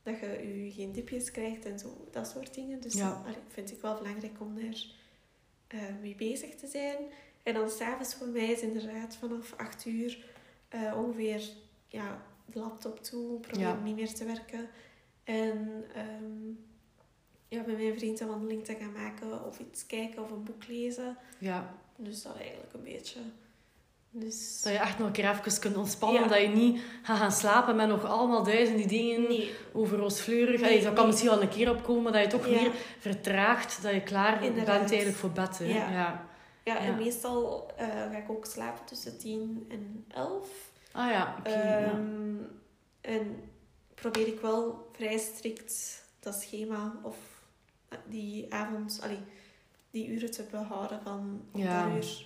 dat 0.04 0.20
je, 0.20 0.64
je 0.66 0.72
geen 0.72 0.92
dipjes 0.92 1.32
krijgt 1.32 1.66
en 1.66 1.80
zo, 1.80 2.08
dat 2.12 2.28
soort 2.28 2.54
dingen. 2.54 2.82
Dus 2.82 2.94
dat 2.94 3.16
allee, 3.24 3.36
vind 3.48 3.72
ik 3.72 3.82
wel 3.82 3.96
belangrijk 3.96 4.34
om 4.40 4.56
daar 4.56 4.86
eh, 5.68 5.80
mee 6.02 6.16
bezig 6.16 6.56
te 6.56 6.68
zijn. 6.68 6.98
En 7.48 7.54
dan 7.54 7.70
s'avonds 7.70 8.16
voor 8.16 8.28
mij 8.28 8.46
is 8.52 8.62
inderdaad 8.62 9.16
vanaf 9.20 9.54
8 9.58 9.86
uur 9.86 10.18
eh, 10.70 10.80
ongeveer 10.98 11.42
ja, 11.88 12.22
de 12.46 12.60
laptop 12.60 13.04
toe, 13.04 13.40
probeer 13.40 13.60
Ja. 13.68 13.80
niet 13.84 13.96
meer 13.96 14.14
te 14.14 14.26
werken. 14.26 14.70
En 15.24 15.84
ehm, 15.96 16.50
ja, 17.48 17.64
met 17.66 17.78
mijn 17.78 17.98
vriend 17.98 18.20
een 18.20 18.28
wandeling 18.28 18.66
te 18.66 18.76
gaan 18.80 18.92
maken 18.92 19.46
of 19.46 19.60
iets 19.60 19.86
kijken 19.86 20.24
of 20.24 20.32
een 20.32 20.44
boek 20.44 20.68
lezen. 20.68 21.18
Ja. 21.38 21.74
Dus 21.96 22.22
dat 22.22 22.36
eigenlijk 22.38 22.74
een 22.74 22.84
beetje. 22.84 23.20
Dus... 24.12 24.62
Dat 24.62 24.74
je 24.74 24.80
echt 24.80 24.98
nog 24.98 25.08
een 25.08 25.14
keer 25.14 25.30
even 25.30 25.60
kunt 25.60 25.78
ontspannen. 25.78 26.22
Ja. 26.22 26.28
Dat 26.28 26.42
je 26.42 26.48
niet 26.48 26.82
gaat 27.02 27.18
gaan 27.18 27.32
slapen 27.32 27.76
met 27.76 27.88
nog 27.88 28.06
allemaal 28.06 28.44
duizenden 28.44 28.88
dingen 28.88 29.22
Nee, 29.22 29.52
over 29.74 29.98
roosvleurig. 29.98 30.62
Nee, 30.62 30.84
dat 30.84 30.94
kan 30.94 31.08
misschien 31.08 31.30
wel 31.30 31.42
een 31.42 31.50
keer 31.50 31.70
opkomen, 31.70 32.04
maar 32.04 32.12
dat 32.12 32.22
je 32.22 32.28
toch 32.38 32.48
Ja. 32.48 32.60
weer 32.60 32.72
vertraagt. 33.00 33.82
Dat 33.82 33.94
je 33.94 34.02
klaar 34.02 34.44
Inderdaad. 34.44 34.80
bent 34.80 34.90
eigenlijk 34.90 35.20
voor 35.20 35.32
bed. 35.32 35.58
Hè. 35.60 35.66
Ja. 35.66 35.92
Ja. 35.92 36.26
Ja, 36.68 36.78
en 36.80 36.98
meestal 36.98 37.72
eh, 37.78 37.88
ga 37.88 38.18
ik 38.18 38.30
ook 38.30 38.46
slapen 38.46 38.86
tussen 38.86 39.18
10 39.18 39.66
en 39.70 40.06
11. 40.08 40.48
Ah 40.92 41.12
ja, 41.12 41.36
oké. 41.40 41.50
ja. 41.50 41.78
Ehm, 41.92 42.36
En 43.02 43.50
probeer 43.96 44.28
ik 44.28 44.40
wel 44.40 44.90
vrij 44.92 45.18
strikt 45.18 46.04
dat 46.20 46.36
schema 46.42 46.94
of 47.04 47.18
eh, 47.90 47.98
die 48.06 48.54
avond, 48.54 49.00
allee, 49.04 49.20
die 49.92 50.08
uren 50.08 50.32
te 50.32 50.44
behouden 50.52 51.00
van 51.04 51.42
om 51.52 51.62
Ja. 51.62 51.88
uur 51.96 52.26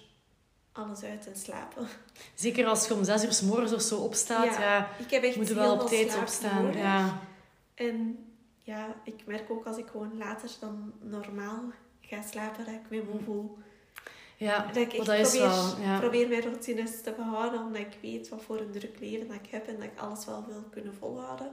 alles 0.71 1.03
uit 1.03 1.27
en 1.27 1.35
slapen. 1.35 1.87
Zeker 2.35 2.65
als 2.67 2.87
je 2.87 2.93
om 2.93 3.03
zes 3.03 3.23
uur 3.23 3.33
s 3.33 3.41
morgens 3.41 3.73
of 3.73 3.81
zo 3.81 3.97
opstaat. 3.99 4.45
Ja. 4.45 4.61
Ja, 4.61 4.89
Ik 4.99 5.09
heb 5.11 5.23
echt 5.23 5.35
moet 5.35 5.47
je 5.47 5.53
wel 5.53 5.73
op 5.73 5.79
veel 5.79 5.87
tijd 6.07 6.17
opstaan. 6.21 6.63
nodig. 6.63 6.81
Ja. 6.81 7.19
En 7.75 8.25
ja, 8.57 8.95
ik 9.03 9.25
merk 9.25 9.49
ook 9.51 9.65
als 9.65 9.77
ik 9.77 9.87
gewoon 9.87 10.17
later 10.17 10.49
dan 10.59 10.93
normaal 10.99 11.59
ga 12.01 12.21
slapen, 12.21 12.65
dat 12.65 12.73
ik 12.73 12.89
me 12.89 13.03
moe 13.11 13.21
voel. 13.23 13.57
Ja, 14.45 14.65
Dat 14.65 14.75
ik 14.75 14.93
echt 14.93 15.05
dat 15.05 15.21
probeer, 15.21 15.41
wel... 15.49 15.75
Ja. 15.81 15.99
probeer 15.99 16.27
mijn 16.27 16.41
routines 16.41 17.01
te 17.01 17.13
behouden, 17.17 17.61
omdat 17.61 17.81
ik 17.81 17.97
weet 18.01 18.29
wat 18.29 18.41
voor 18.43 18.59
een 18.59 18.71
druk 18.71 18.99
leven 18.99 19.27
dat 19.27 19.35
ik 19.43 19.49
heb 19.51 19.67
en 19.67 19.75
dat 19.75 19.83
ik 19.83 19.99
alles 19.99 20.25
wel 20.25 20.45
wil 20.47 20.63
kunnen 20.71 20.93
volhouden. 20.99 21.51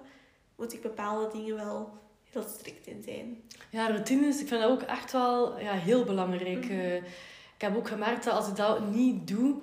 Moet 0.56 0.72
ik 0.72 0.82
bepaalde 0.82 1.28
dingen 1.38 1.56
wel 1.56 1.90
heel 2.30 2.44
strikt 2.56 2.86
in 2.86 3.02
zijn. 3.04 3.42
Ja, 3.70 3.86
routines, 3.88 4.40
ik 4.40 4.48
vind 4.48 4.60
dat 4.60 4.70
ook 4.70 4.82
echt 4.82 5.12
wel 5.12 5.58
ja, 5.60 5.72
heel 5.72 6.04
belangrijk. 6.04 6.64
Mhm. 6.64 6.72
Eh, 6.78 6.96
ik 7.54 7.64
heb 7.64 7.76
ook 7.76 7.88
gemerkt 7.88 8.24
dat 8.24 8.34
als 8.34 8.48
ik 8.48 8.56
dat 8.56 8.90
niet 8.94 9.28
doe, 9.28 9.54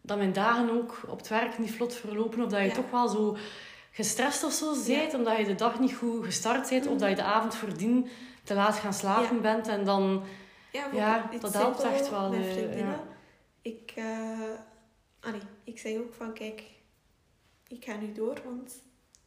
dat 0.00 0.16
mijn 0.18 0.32
dagen 0.32 0.70
ook 0.70 1.00
op 1.08 1.18
het 1.18 1.28
werk 1.28 1.58
niet 1.58 1.72
vlot 1.72 1.94
verlopen. 1.94 2.44
Of 2.44 2.50
dat 2.50 2.60
je 2.60 2.66
Ja. 2.66 2.72
toch 2.74 2.90
wel 2.90 3.08
zo 3.08 3.36
gestrest 3.90 4.44
of 4.44 4.52
zo 4.52 4.74
bent, 4.86 5.14
omdat 5.14 5.36
je 5.36 5.44
de 5.44 5.54
dag 5.54 5.80
niet 5.80 5.94
goed 5.94 6.24
gestart 6.24 6.68
bent. 6.68 6.84
Of 6.86 6.90
Mhm. 6.90 6.98
dat 7.00 7.08
je 7.08 7.14
de 7.14 7.22
avond 7.22 7.54
voordien 7.54 8.08
te 8.44 8.54
laat 8.54 8.74
gaan 8.76 8.92
slapen 8.94 9.40
bent. 9.40 9.68
En 9.68 9.84
dan, 9.84 10.22
Ja, 10.72 10.88
Ja, 10.92 11.30
dat 11.40 11.52
helpt 11.52 11.82
echt 11.82 12.10
wel, 12.10 12.30
Met 12.30 12.46
eh, 12.46 12.52
vriendinnen. 12.52 12.86
ja. 12.86 13.04
Ik, 13.62 13.92
eh, 13.96 14.40
allee, 15.20 15.40
ik 15.64 15.78
zeg 15.78 15.96
ook 15.98 16.14
van, 16.14 16.32
kijk, 16.32 16.62
ik 17.68 17.84
ga 17.84 17.96
nu 17.96 18.12
door, 18.12 18.40
want 18.44 18.82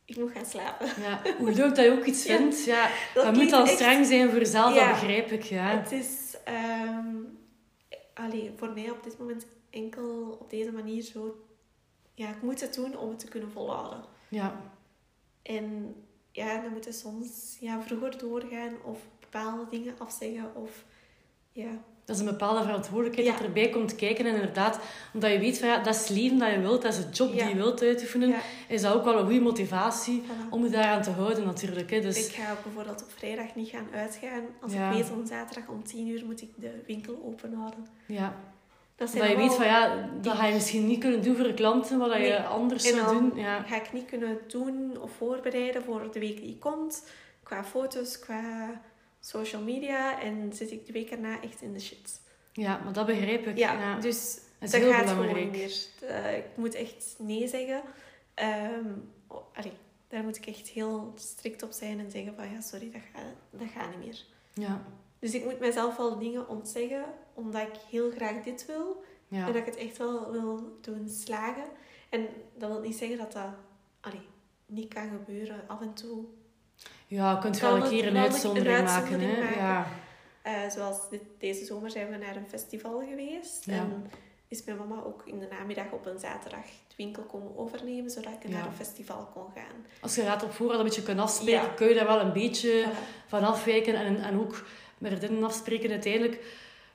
ik 0.06 0.18
moet 0.18 0.32
gaan 0.32 0.46
slapen. 0.46 0.88
ja, 1.02 1.22
hoe 1.38 1.52
leuk 1.52 1.76
dat 1.76 1.86
je 1.86 1.92
ook 1.92 2.06
iets 2.06 2.26
vindt. 2.32 2.64
Ja, 2.66 2.90
Dat 3.14 3.34
moet 3.36 3.52
echt- 3.52 3.70
streng 3.70 4.06
zijn 4.06 4.30
voor 4.30 4.40
jezelf, 4.40 4.76
dat 4.76 4.88
begrijp 4.90 5.32
ik. 5.32 5.44
Ja. 5.44 5.66
Het 5.78 5.92
is 5.92 6.38
ehm, 6.44 7.16
allee, 8.14 8.52
voor 8.56 8.70
mij 8.74 8.90
op 8.92 9.04
dit 9.04 9.18
moment 9.20 9.46
enkel 9.70 10.38
op 10.42 10.50
deze 10.50 10.72
manier 10.72 11.02
zo... 11.02 11.46
Ja, 12.14 12.30
ik 12.30 12.42
moet 12.42 12.62
het 12.62 12.74
doen 12.74 12.98
om 12.98 13.10
het 13.10 13.20
te 13.20 13.28
kunnen 13.28 13.52
volhouden. 13.52 14.04
Ja. 14.28 14.62
En 15.42 15.96
ja, 16.32 16.62
dan 16.62 16.72
moet 16.72 16.86
je 16.86 16.92
soms 16.92 17.58
ja, 17.60 17.82
vroeger 17.82 18.18
doorgaan 18.18 18.74
of 18.84 19.00
bepaalde 19.20 19.66
dingen 19.70 19.96
afzeggen 19.98 20.56
of... 20.56 20.84
Ja, 21.56 21.70
Dat 22.06 22.16
is 22.16 22.22
een 22.22 22.28
bepaalde 22.30 22.62
verantwoordelijkheid 22.64 23.28
Ja. 23.28 23.34
dat 23.34 23.44
erbij 23.46 23.70
komt 23.70 23.96
kijken. 23.96 24.26
En 24.26 24.34
inderdaad, 24.36 24.80
omdat 25.14 25.32
je 25.32 25.40
weet 25.40 25.58
van 25.60 25.68
ja, 25.68 25.78
dat 25.84 25.96
is 25.96 26.00
het 26.00 26.10
leven 26.18 26.38
dat 26.38 26.52
je 26.52 26.60
wilt, 26.60 26.82
dat 26.82 26.94
is 26.94 27.00
de 27.06 27.10
job 27.12 27.34
Ja. 27.34 27.40
die 27.40 27.48
je 27.48 27.56
wilt 27.56 27.82
uitoefenen, 27.82 28.30
ja 28.30 28.40
is 28.68 28.82
dat 28.82 28.94
ook 28.94 29.04
wel 29.04 29.18
een 29.18 29.26
goede 29.26 29.40
motivatie 29.42 30.22
voilà. 30.24 30.50
om 30.50 30.64
je 30.64 30.70
daaraan 30.70 31.02
te 31.02 31.10
houden 31.10 31.46
natuurlijk. 31.46 31.90
Hè. 31.92 32.02
Dus 32.02 32.28
Ik 32.28 32.34
ga 32.34 32.52
ook 32.52 32.64
bijvoorbeeld 32.64 33.04
op 33.04 33.12
vrijdag 33.12 33.56
niet 33.56 33.70
gaan 33.70 33.88
uitgaan. 33.94 34.42
Als 34.62 34.74
ik 34.74 34.80
weet 34.94 35.12
om 35.12 35.26
zaterdag 35.26 35.70
om 35.70 35.84
10 35.84 36.08
uur 36.08 36.26
moet 36.26 36.42
ik 36.42 36.50
de 36.56 36.84
winkel 36.88 37.22
open 37.26 37.54
houden. 37.54 37.88
ja, 38.08 38.36
Dat 38.96 39.14
dat 39.14 39.30
je 39.30 39.36
weet 39.36 39.54
van 39.54 39.66
ja, 39.66 40.10
dat 40.22 40.36
ga 40.36 40.46
je 40.46 40.54
misschien 40.54 40.88
niet 40.88 41.00
kunnen 41.00 41.24
doen 41.24 41.36
voor 41.36 41.44
de 41.48 41.54
klanten, 41.54 41.98
wat 42.00 42.10
Nee. 42.10 42.28
je 42.28 42.44
anders 42.44 42.84
zou 42.88 43.18
doen. 43.20 43.32
Ja. 43.40 43.62
ga 43.64 43.76
ik 43.76 43.94
niet 43.94 44.06
kunnen 44.06 44.38
doen 44.48 44.98
of 45.02 45.12
voorbereiden 45.18 45.84
voor 45.84 46.10
de 46.12 46.20
week 46.20 46.38
die 46.42 46.58
komt. 46.58 47.10
Qua 47.44 47.64
foto's, 47.64 48.20
qua 48.20 48.70
social 49.26 49.62
media. 49.62 50.22
En 50.22 50.54
zit 50.54 50.72
ik 50.72 50.86
de 50.86 50.92
week 50.92 51.10
erna 51.12 51.42
echt 51.42 51.62
in 51.62 51.74
de 51.74 51.80
shit. 51.80 52.22
ja, 52.54 52.78
maar 52.84 52.94
dat 52.94 53.06
begrijp 53.06 53.48
ik. 53.48 53.58
Ja, 53.58 53.74
Ja. 53.74 54.00
dus 54.00 54.34
dat 54.34 54.44
is 54.60 54.72
dat 54.72 54.82
heel 54.82 54.92
gaat 54.92 55.10
gewoon 55.10 55.18
belangrijk. 55.28 55.52
niet 55.52 55.92
meer. 56.00 56.10
Eh, 56.10 56.38
ik 56.38 56.46
moet 56.56 56.74
echt 56.76 57.16
nee 57.18 57.48
zeggen. 57.48 57.82
Ehm, 58.34 58.90
oh, 59.28 59.42
allee, 59.54 59.74
daar 60.08 60.24
moet 60.24 60.38
ik 60.38 60.46
echt 60.46 60.68
heel 60.68 61.14
strikt 61.16 61.64
op 61.64 61.72
zijn 61.72 62.00
en 62.00 62.12
zeggen 62.12 62.36
van 62.36 62.52
ja, 62.52 62.62
sorry, 62.62 62.92
dat 62.92 63.02
gaat, 63.14 63.34
dat 63.50 63.68
gaat 63.76 63.90
niet 63.90 64.06
meer. 64.06 64.24
Ja, 64.68 64.82
Dus 65.20 65.34
ik 65.34 65.44
moet 65.44 65.60
mezelf 65.60 65.98
wel 65.98 66.18
dingen 66.20 66.48
ontzeggen, 66.50 67.06
omdat 67.34 67.62
ik 67.62 67.76
heel 67.90 68.12
graag 68.12 68.44
dit 68.44 68.66
wil. 68.66 69.04
ja. 69.28 69.40
En 69.40 69.46
dat 69.46 69.56
ik 69.56 69.66
het 69.66 69.76
echt 69.76 69.98
wel 69.98 70.32
wil 70.32 70.78
doen 70.82 71.10
slagen. 71.10 71.66
En 72.10 72.28
dat 72.58 72.70
wil 72.70 72.82
niet 72.82 72.96
zeggen 72.96 73.18
dat 73.18 73.32
dat 73.32 73.50
allee, 74.02 74.28
niet 74.66 74.94
kan 74.94 75.10
gebeuren. 75.10 75.64
Af 75.68 75.82
en 75.82 75.94
toe. 75.94 76.26
Ja, 77.08 77.32
je 77.32 77.40
kunt 77.40 77.60
wel 77.60 77.76
een 77.76 77.82
het 77.82 77.90
keer 77.90 78.08
een 78.08 78.18
uitzondering 78.18 78.84
maken. 78.84 79.20
Hè. 79.20 79.42
maken. 79.42 79.58
Ja. 79.58 79.88
Eh, 80.42 80.70
zoals 80.70 81.10
dit, 81.10 81.22
deze 81.40 81.66
zomer 81.66 81.90
zijn 81.90 82.10
we 82.10 82.18
naar 82.18 82.36
een 82.36 82.48
festival 82.48 83.04
geweest. 83.10 83.66
Ja. 83.66 83.74
En 83.74 84.12
is 84.48 84.64
mijn 84.64 84.78
mama 84.78 85.02
ook 85.06 85.22
in 85.26 85.40
de 85.40 85.48
namiddag 85.60 85.92
op 85.92 86.06
een 86.06 86.20
zaterdag 86.20 86.66
de 86.88 86.94
winkel 86.98 87.24
komen 87.24 87.58
overnemen, 87.58 88.12
zodat 88.12 88.32
ik 88.34 88.50
Ja. 88.50 88.58
naar 88.58 88.66
een 88.66 88.74
festival 88.76 89.30
kon 89.34 89.46
gaan. 89.56 89.86
Als 90.02 90.16
je 90.16 90.22
gaat 90.22 90.44
op 90.44 90.52
voorhand 90.54 90.80
een 90.80 90.86
beetje 90.86 91.04
kunt 91.04 91.20
afspreken, 91.20 91.62
Ja. 91.62 91.68
kun 91.76 91.88
je 91.88 91.94
daar 91.94 92.08
wel 92.08 92.20
een 92.20 92.34
beetje 92.34 92.86
Voilà. 92.86 93.28
van 93.28 93.44
afwijken 93.44 93.96
en, 93.96 94.22
en 94.24 94.40
ook 94.40 94.66
met 94.98 95.12
vriendinnen 95.18 95.44
afspreken 95.44 95.90
uiteindelijk. 95.92 96.44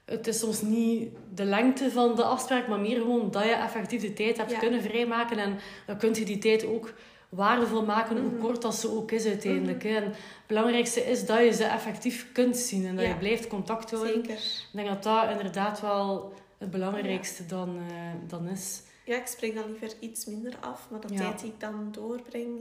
Het 0.05 0.27
is 0.27 0.39
soms 0.39 0.63
niet 0.63 1.09
de 1.35 1.45
lengte 1.45 1.91
van 1.91 2.15
de 2.17 2.25
afspraak, 2.25 2.69
maar 2.69 2.81
meer 2.81 2.97
gewoon 3.01 3.31
dat 3.31 3.45
je 3.45 3.51
effectief 3.53 4.01
de 4.01 4.13
tijd 4.13 4.37
hebt 4.37 4.59
kunnen 4.59 4.83
vrijmaken. 4.83 5.39
En 5.39 5.59
dan 5.87 5.97
kun 5.99 6.15
je 6.15 6.25
die 6.25 6.39
tijd 6.39 6.65
ook 6.67 6.93
waardevol 7.31 7.85
maken, 7.85 8.19
hoe 8.21 8.31
Mhm. 8.31 8.41
kort 8.41 8.63
dat 8.63 8.75
ze 8.75 8.91
ook 8.91 9.11
is 9.11 9.27
uiteindelijk. 9.27 9.83
hè. 9.83 9.89
En 9.97 10.05
het 10.05 10.17
belangrijkste 10.47 11.01
is 11.01 11.27
dat 11.27 11.39
je 11.39 11.53
ze 11.53 11.65
effectief 11.65 12.33
kunt 12.33 12.57
zien 12.57 12.87
en 12.87 12.95
dat 12.97 13.05
Ja. 13.05 13.11
je 13.11 13.17
blijft 13.19 13.47
contact 13.47 13.91
houden. 13.91 14.15
Zeker. 14.15 14.35
Ik 14.35 14.69
denk 14.73 14.89
dat 14.89 15.03
dat 15.03 15.31
inderdaad 15.31 15.81
wel 15.81 16.33
het 16.59 16.71
belangrijkste 16.71 17.47
dan, 17.47 17.79
eh, 17.91 17.95
dan 18.29 18.49
is. 18.49 18.83
Ja, 19.05 19.17
ik 19.17 19.27
spreek 19.27 19.55
dan 19.55 19.67
liever 19.71 19.93
iets 20.01 20.25
minder 20.27 20.55
af, 20.61 20.87
maar 20.91 21.01
de 21.01 21.13
Ja. 21.13 21.19
tijd 21.21 21.41
die 21.41 21.49
ik 21.51 21.61
dan 21.61 21.89
doorbreng, 21.93 22.61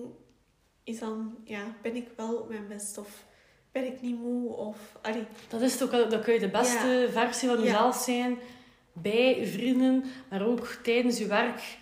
is 0.84 1.00
dan, 1.00 1.36
ja, 1.44 1.62
ben 1.82 1.96
ik 1.96 2.08
wel 2.16 2.36
op 2.36 2.50
mijn 2.50 2.68
best 2.68 2.98
of 2.98 3.24
ben 3.72 3.86
ik 3.86 4.02
niet 4.02 4.20
moe 4.20 4.56
of, 4.56 4.78
allee, 5.02 5.24
Dat 5.50 5.62
is 5.62 5.78
wel- 5.78 6.10
dan 6.10 6.22
kun 6.22 6.34
je 6.34 6.40
de 6.40 6.50
beste 6.50 7.08
versie 7.12 7.50
van 7.50 7.62
jezelf 7.64 7.96
zijn 7.96 8.38
bij 8.94 9.48
vrienden, 9.48 10.04
maar 10.30 10.46
ook 10.46 10.66
tijdens 10.84 11.18
je 11.18 11.26
werk. 11.28 11.78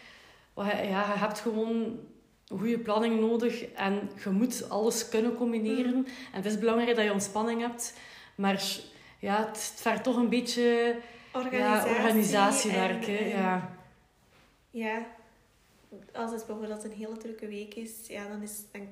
Ja, 0.56 0.80
je 0.82 1.20
hebt 1.20 1.40
gewoon 1.40 2.00
goede 2.50 2.80
planning 2.80 3.20
nodig 3.20 3.66
en 3.66 4.10
je 4.24 4.30
moet 4.30 4.70
alles 4.70 5.10
kunnen 5.10 5.36
combineren. 5.36 5.96
Mm. 5.96 6.06
En 6.06 6.42
het 6.42 6.46
is 6.46 6.60
belangrijk 6.60 6.96
dat 6.96 7.06
je 7.06 7.12
ontspanning 7.12 7.62
hebt, 7.62 7.94
maar 8.36 8.64
ja, 9.20 9.38
het, 9.38 9.48
het 9.48 9.74
vergt 9.76 10.04
toch 10.04 10.16
een 10.16 10.30
beetje 10.30 10.96
Organisatie. 11.34 11.90
ja, 11.92 11.98
organisatiewerk. 12.06 13.08
en- 13.08 13.14
hè. 13.14 13.20
en- 13.20 13.30
Ja. 13.30 13.76
Ja, 14.72 15.06
als 16.14 16.32
het 16.32 16.46
bijvoorbeeld 16.46 16.84
een 16.84 16.92
hele 16.92 17.18
drukke 17.18 17.48
week 17.48 17.74
is, 17.74 17.92
ja, 18.08 18.28
dan 18.28 18.42
is 18.42 18.52
dan, 18.72 18.88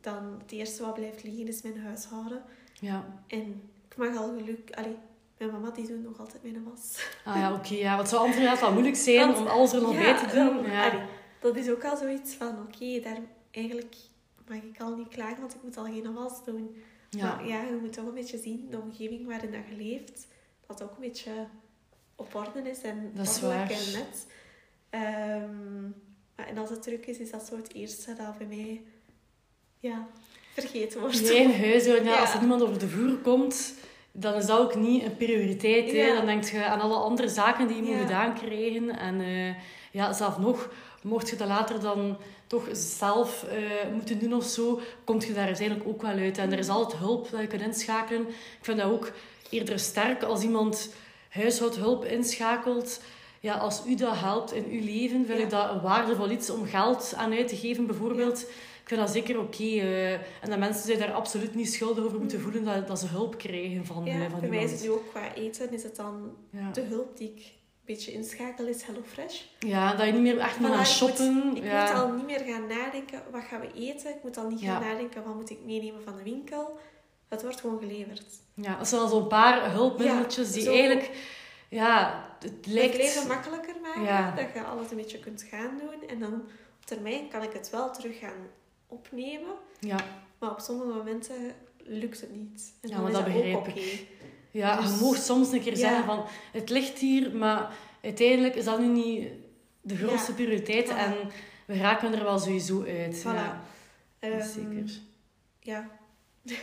dan 0.00 0.36
het 0.42 0.52
eerste 0.52 0.82
wat 0.84 0.94
blijft 0.94 1.22
liggen 1.22 1.48
is 1.48 1.62
mijn 1.62 1.80
huishouden. 1.80 2.42
Ja. 2.80 3.04
En 3.26 3.62
ik 3.88 3.96
mag 3.96 4.16
al 4.16 4.34
geluk... 4.38 4.70
Allee, 4.74 4.96
mijn 5.38 5.50
mama 5.50 5.70
die 5.70 5.86
doet 5.86 6.02
nog 6.04 6.18
altijd 6.18 6.42
mijn 6.42 6.64
was. 6.70 7.08
Ah 7.24 7.36
ja, 7.36 7.52
oké. 7.54 7.74
ja. 7.74 7.88
Want 7.96 8.00
het 8.00 8.08
zou 8.08 8.22
anders 8.30 8.60
wel 8.60 8.72
moeilijk 8.72 8.96
zijn 8.96 9.26
Want- 9.26 9.38
om 9.38 9.46
alles 9.46 9.72
er 9.72 9.80
nog 9.82 9.96
bij 9.96 10.16
te 10.16 10.26
doen. 10.34 10.54
dan- 10.62 10.70
Ja. 10.72 10.88
allee, 10.88 11.00
dat 11.40 11.56
is 11.56 11.70
ook 11.70 11.84
al 11.84 11.96
zoiets 11.96 12.34
van, 12.34 12.58
oké, 12.66 13.00
daar 13.00 13.18
eigenlijk 13.50 13.94
mag 14.48 14.58
ik 14.58 14.80
al 14.80 14.96
niet 14.96 15.08
klagen, 15.08 15.40
want 15.40 15.54
ik 15.54 15.62
moet 15.62 15.76
al 15.76 15.84
geen 15.84 16.14
was 16.14 16.44
doen. 16.44 16.76
Ja. 17.10 17.34
Maar 17.34 17.46
ja, 17.46 17.62
je 17.62 17.78
moet 17.80 17.92
toch 17.92 18.06
een 18.06 18.14
beetje 18.14 18.38
zien, 18.38 18.66
de 18.70 18.80
omgeving 18.80 19.26
waarin 19.26 19.52
dat 19.52 19.60
je 19.68 19.76
leeft, 19.76 20.26
dat 20.66 20.82
ook 20.82 20.90
een 20.90 21.00
beetje 21.00 21.32
op 22.14 22.34
orde 22.34 22.70
is 22.70 22.82
en 22.82 23.10
Dat 23.14 23.26
is 23.26 23.40
waar. 23.40 23.70
en 23.70 23.92
net. 23.92 24.26
Ehm, 24.90 25.82
maar 26.36 26.46
en 26.46 26.58
als 26.58 26.70
het 26.70 26.82
druk 26.82 27.06
is, 27.06 27.18
is 27.18 27.30
dat 27.30 27.46
zo 27.46 27.56
het 27.56 27.74
eerste 27.74 28.14
dat 28.14 28.38
bij 28.38 28.46
mij 28.46 28.82
ja, 29.78 30.06
vergeten 30.54 31.00
wordt. 31.00 31.22
Mijn 31.22 31.54
huishouden, 31.54 32.04
ja, 32.04 32.10
Ja. 32.14 32.20
als 32.20 32.32
er 32.32 32.38
niemand 32.40 32.62
over 32.62 32.78
de 32.78 32.88
vloer 32.88 33.16
komt, 33.16 33.74
dan 34.12 34.34
is 34.34 34.46
dat 34.46 34.58
ook 34.58 34.74
niet 34.74 35.02
een 35.02 35.16
prioriteit. 35.16 35.92
Hè. 35.92 36.14
Dan 36.14 36.26
denk 36.26 36.44
je 36.44 36.64
aan 36.64 36.80
alle 36.80 36.94
andere 36.94 37.28
zaken 37.28 37.66
die 37.66 37.76
je 37.76 37.82
moet 37.82 38.00
gedaan 38.00 38.34
krijgen. 38.34 38.98
En 38.98 39.20
eh, 39.20 39.54
ja, 39.92 40.12
zelf 40.12 40.38
nog, 40.38 40.72
mocht 41.02 41.28
je 41.30 41.36
dat 41.36 41.48
later 41.48 41.80
dan 41.80 42.16
toch 42.46 42.68
zelf 42.72 43.44
eh, 43.44 43.58
moeten 43.92 44.18
doen 44.18 44.34
of 44.34 44.44
zo, 44.44 44.80
komt 45.04 45.24
je 45.24 45.32
daar 45.32 45.46
uiteindelijk 45.46 45.88
ook 45.88 46.02
wel 46.02 46.16
uit. 46.16 46.38
En 46.38 46.52
er 46.52 46.58
is 46.58 46.68
altijd 46.68 46.98
hulp 47.00 47.30
dat 47.30 47.40
je 47.40 47.46
kunt 47.46 47.62
inschakelen. 47.62 48.28
Ik 48.28 48.58
vind 48.60 48.78
dat 48.78 48.90
ook 48.90 49.12
eerder 49.50 49.78
sterk 49.78 50.22
als 50.22 50.42
iemand 50.42 50.94
huishoudhulp 51.28 52.04
inschakelt. 52.04 53.00
Ja, 53.40 53.54
als 53.54 53.82
u 53.86 53.94
dat 53.94 54.16
helpt 54.16 54.52
in 54.52 54.64
uw 54.70 54.84
leven, 54.84 55.26
vind 55.26 55.38
Ja. 55.38 55.44
ik 55.44 55.50
dat 55.50 55.70
een 55.70 55.80
waardevol 55.80 56.30
iets 56.30 56.50
om 56.50 56.66
geld 56.66 57.12
aan 57.16 57.32
uit 57.32 57.48
te 57.48 57.56
geven, 57.56 57.86
bijvoorbeeld. 57.86 58.40
Ik 58.82 58.96
vind 58.96 59.00
dat 59.00 59.10
zeker 59.10 59.38
oké. 59.40 59.62
eh, 59.62 60.12
en 60.12 60.48
dat 60.48 60.58
mensen 60.58 60.84
zich 60.86 60.98
daar 60.98 61.12
absoluut 61.12 61.54
niet 61.54 61.72
schuldig 61.72 62.04
over 62.04 62.18
moeten 62.18 62.40
voelen 62.40 62.64
dat, 62.64 62.86
dat 62.88 62.98
ze 62.98 63.06
hulp 63.06 63.38
krijgen 63.38 63.86
van, 63.86 64.04
Ja, 64.04 64.24
eh, 64.24 64.30
van 64.30 64.40
bij 64.40 64.48
mij 64.48 64.62
is 64.64 64.70
het 64.70 64.82
nu 64.82 64.90
ook 64.90 65.08
qua 65.10 65.34
eten, 65.34 65.72
is 65.72 65.82
het 65.82 65.96
dan 65.96 66.30
de 66.72 66.80
hulp 66.80 67.16
die 67.16 67.28
ik 67.36 67.52
beetje 67.92 68.12
inschakel, 68.12 68.66
is 68.66 68.82
HelloFresh. 68.82 69.42
ja, 69.58 69.94
dat 69.94 70.06
je 70.06 70.12
niet 70.12 70.22
meer 70.22 70.38
echt 70.38 70.58
moet 70.58 70.70
gaan 70.70 70.80
ik 70.80 70.86
shoppen. 70.86 71.32
moet- 71.32 71.56
Ik 71.56 71.64
ja. 71.64 71.82
moet 71.92 72.00
al 72.02 72.12
niet 72.12 72.24
meer 72.26 72.40
gaan 72.40 72.66
nadenken, 72.66 73.22
wat 73.30 73.42
gaan 73.42 73.60
we 73.60 73.72
eten? 73.74 74.10
Ik 74.10 74.22
moet 74.22 74.36
al 74.36 74.48
niet 74.48 74.60
Ja. 74.60 74.72
gaan 74.72 74.82
nadenken, 74.88 75.24
wat 75.24 75.34
moet 75.34 75.50
ik 75.50 75.58
meenemen 75.64 76.02
van 76.02 76.16
de 76.16 76.22
winkel? 76.22 76.78
Het 77.28 77.42
wordt 77.42 77.60
gewoon 77.60 77.78
geleverd. 77.78 78.24
ja, 78.54 78.76
dat 78.76 78.88
zijn 78.88 79.00
al 79.00 79.08
zo'n 79.08 79.26
paar 79.28 79.72
hulpmiddeltjes 79.72 80.52
die 80.52 80.62
zo. 80.62 80.70
eigenlijk... 80.72 81.10
Ja, 81.68 82.24
het 82.40 82.50
Het 82.52 82.66
lijkt... 82.66 82.96
leven 82.96 83.26
makkelijker 83.28 83.74
maken, 83.82 84.36
dat 84.36 84.46
je 84.54 84.62
alles 84.64 84.90
een 84.90 84.96
beetje 84.96 85.18
kunt 85.18 85.42
gaan 85.50 85.78
doen. 85.78 86.08
En 86.08 86.18
dan 86.18 86.34
op 86.34 86.86
termijn 86.86 87.28
kan 87.28 87.42
ik 87.42 87.52
het 87.52 87.70
wel 87.70 87.92
terug 87.92 88.18
gaan 88.18 88.46
opnemen. 88.86 89.54
Ja, 89.80 89.96
Maar 90.38 90.50
op 90.50 90.60
sommige 90.60 90.88
momenten 90.92 91.34
lukt 91.76 92.20
het 92.20 92.34
niet. 92.36 92.72
En 92.80 92.88
Ja, 92.88 93.00
maar 93.00 93.12
dat 93.12 93.24
begrijp 93.24 93.66
ik. 93.66 94.06
Ja 94.50 94.80
Dus- 94.80 94.90
je 94.90 95.04
mocht 95.04 95.24
soms 95.24 95.52
een 95.52 95.60
keer 95.62 95.72
Ja. 95.72 95.78
zeggen 95.78 96.04
van... 96.04 96.24
Het 96.52 96.70
ligt 96.70 96.98
hier, 96.98 97.36
maar 97.36 97.70
uiteindelijk 98.02 98.54
is 98.54 98.64
dat 98.64 98.78
nu 98.80 98.86
niet 98.86 99.28
de 99.80 99.96
grootste 99.96 100.30
Ja. 100.30 100.36
prioriteit. 100.36 100.86
Voilà. 100.90 100.96
En 100.96 101.14
we 101.66 101.76
raken 101.76 102.14
er 102.14 102.22
wel 102.24 102.38
sowieso 102.38 102.84
uit. 102.84 103.20
Voilà. 103.20 103.24
Ja, 103.24 103.62
Ehm, 104.18 104.42
zeker. 104.48 104.90
Ja, 105.60 105.88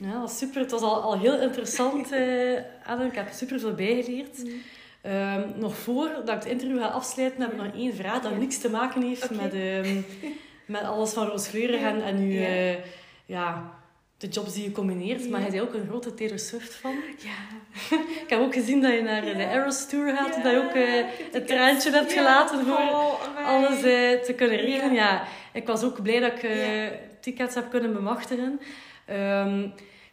Ja, 0.00 0.20
dat 0.20 0.30
is 0.30 0.38
super. 0.38 0.60
Het 0.60 0.70
was 0.70 0.80
al, 0.82 1.00
al 1.02 1.18
heel 1.18 1.40
interessant, 1.40 2.12
eh 2.12 2.60
Adam. 2.86 3.06
Ik 3.06 3.14
heb 3.14 3.28
super 3.32 3.60
veel 3.60 3.74
bijgeleerd. 3.74 4.44
Mm. 4.44 4.50
Ehm, 5.02 5.48
nog 5.58 5.76
voordat 5.76 6.28
ik 6.28 6.34
het 6.34 6.44
interview 6.44 6.78
ga 6.78 6.86
afsluiten, 6.86 7.40
heb 7.40 7.52
ik 7.52 7.56
nog 7.62 7.74
één 7.74 7.94
vraag 7.94 8.22
dat 8.22 8.36
niks 8.38 8.58
te 8.58 8.70
maken 8.70 9.02
heeft 9.02 9.30
met, 9.30 9.52
ehm, 9.54 10.00
met 10.66 10.82
alles 10.82 11.12
van 11.12 11.26
Roos 11.26 11.46
Fleurig 11.46 11.80
Ja. 11.80 11.88
en, 11.88 12.02
en 12.02 12.16
uw, 12.18 12.30
Ja. 12.30 12.46
eh, 12.46 12.76
ja, 13.26 13.77
de 14.18 14.28
jobs 14.28 14.54
die 14.54 14.64
je 14.64 14.72
combineert. 14.72 15.22
Ja. 15.24 15.30
Maar 15.30 15.40
jij 15.40 15.50
bent 15.50 15.62
ook 15.62 15.74
een 15.74 15.86
grote 15.88 16.14
Taylor 16.14 16.38
Swift 16.38 16.74
van. 16.74 16.94
ja. 17.18 17.36
Ik 18.22 18.30
heb 18.30 18.40
ook 18.40 18.54
gezien 18.54 18.80
dat 18.80 18.92
je 18.92 19.02
naar 19.02 19.20
de 19.20 19.26
Ja. 19.36 19.52
Eras 19.52 19.88
Tour 19.88 20.14
gaat. 20.16 20.34
Ja, 20.36 20.42
dat 20.42 20.52
je 20.52 20.58
ook 20.58 20.74
eh, 20.74 21.32
het 21.32 21.46
traantje 21.46 21.90
hebt 21.90 22.12
gelaten 22.12 22.64
voor 22.66 22.76
Oh, 22.76 23.46
alles 23.46 23.76
eh, 23.82 24.20
te 24.20 24.34
kunnen 24.36 24.58
regelen. 24.58 24.92
Ja. 24.94 25.24
Ik 25.52 25.66
was 25.66 25.82
ook 25.84 26.02
blij 26.02 26.20
dat 26.20 26.32
ik 26.32 26.42
Ja. 26.42 26.90
tickets 27.20 27.54
heb 27.54 27.70
kunnen 27.70 27.92
bemachtigen. 27.92 28.60
Ehm, 29.06 29.62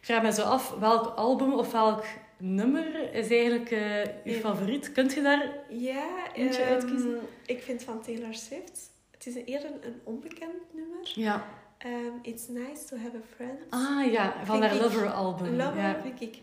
vraag 0.00 0.22
me 0.22 0.32
zo 0.32 0.42
af, 0.42 0.70
welk 0.80 1.16
album 1.16 1.52
of 1.52 1.72
welk 1.72 2.04
nummer 2.38 3.12
is 3.14 3.28
eigenlijk 3.30 3.70
Ja. 4.24 4.32
favoriet? 4.40 4.92
Kunt 4.92 5.14
je 5.14 5.22
daar... 5.22 5.48
Ja, 5.68 6.04
Eentje 6.34 6.62
ehm, 6.62 6.72
uitkiezen? 6.72 7.20
Ik 7.46 7.62
vind 7.62 7.82
van 7.82 8.02
Taylor 8.02 8.34
Swift... 8.34 8.90
Het 9.10 9.26
is 9.26 9.34
eerder 9.44 9.70
een 9.82 10.00
onbekend 10.04 10.52
nummer. 10.72 10.98
Ja. 11.14 11.46
Ehm, 11.78 11.92
It's 12.22 12.48
nice 12.48 12.84
to 12.88 12.96
have 12.96 13.16
a 13.16 13.20
friend. 13.34 13.58
Ah 13.70 14.12
ja, 14.12 14.34
van 14.44 14.62
haar 14.62 14.74
ik- 14.74 14.80
Lover 14.80 15.10
album. 15.12 15.56
Lover 15.56 15.76
Ja. 15.80 15.96
vind 16.02 16.20
ik 16.20 16.38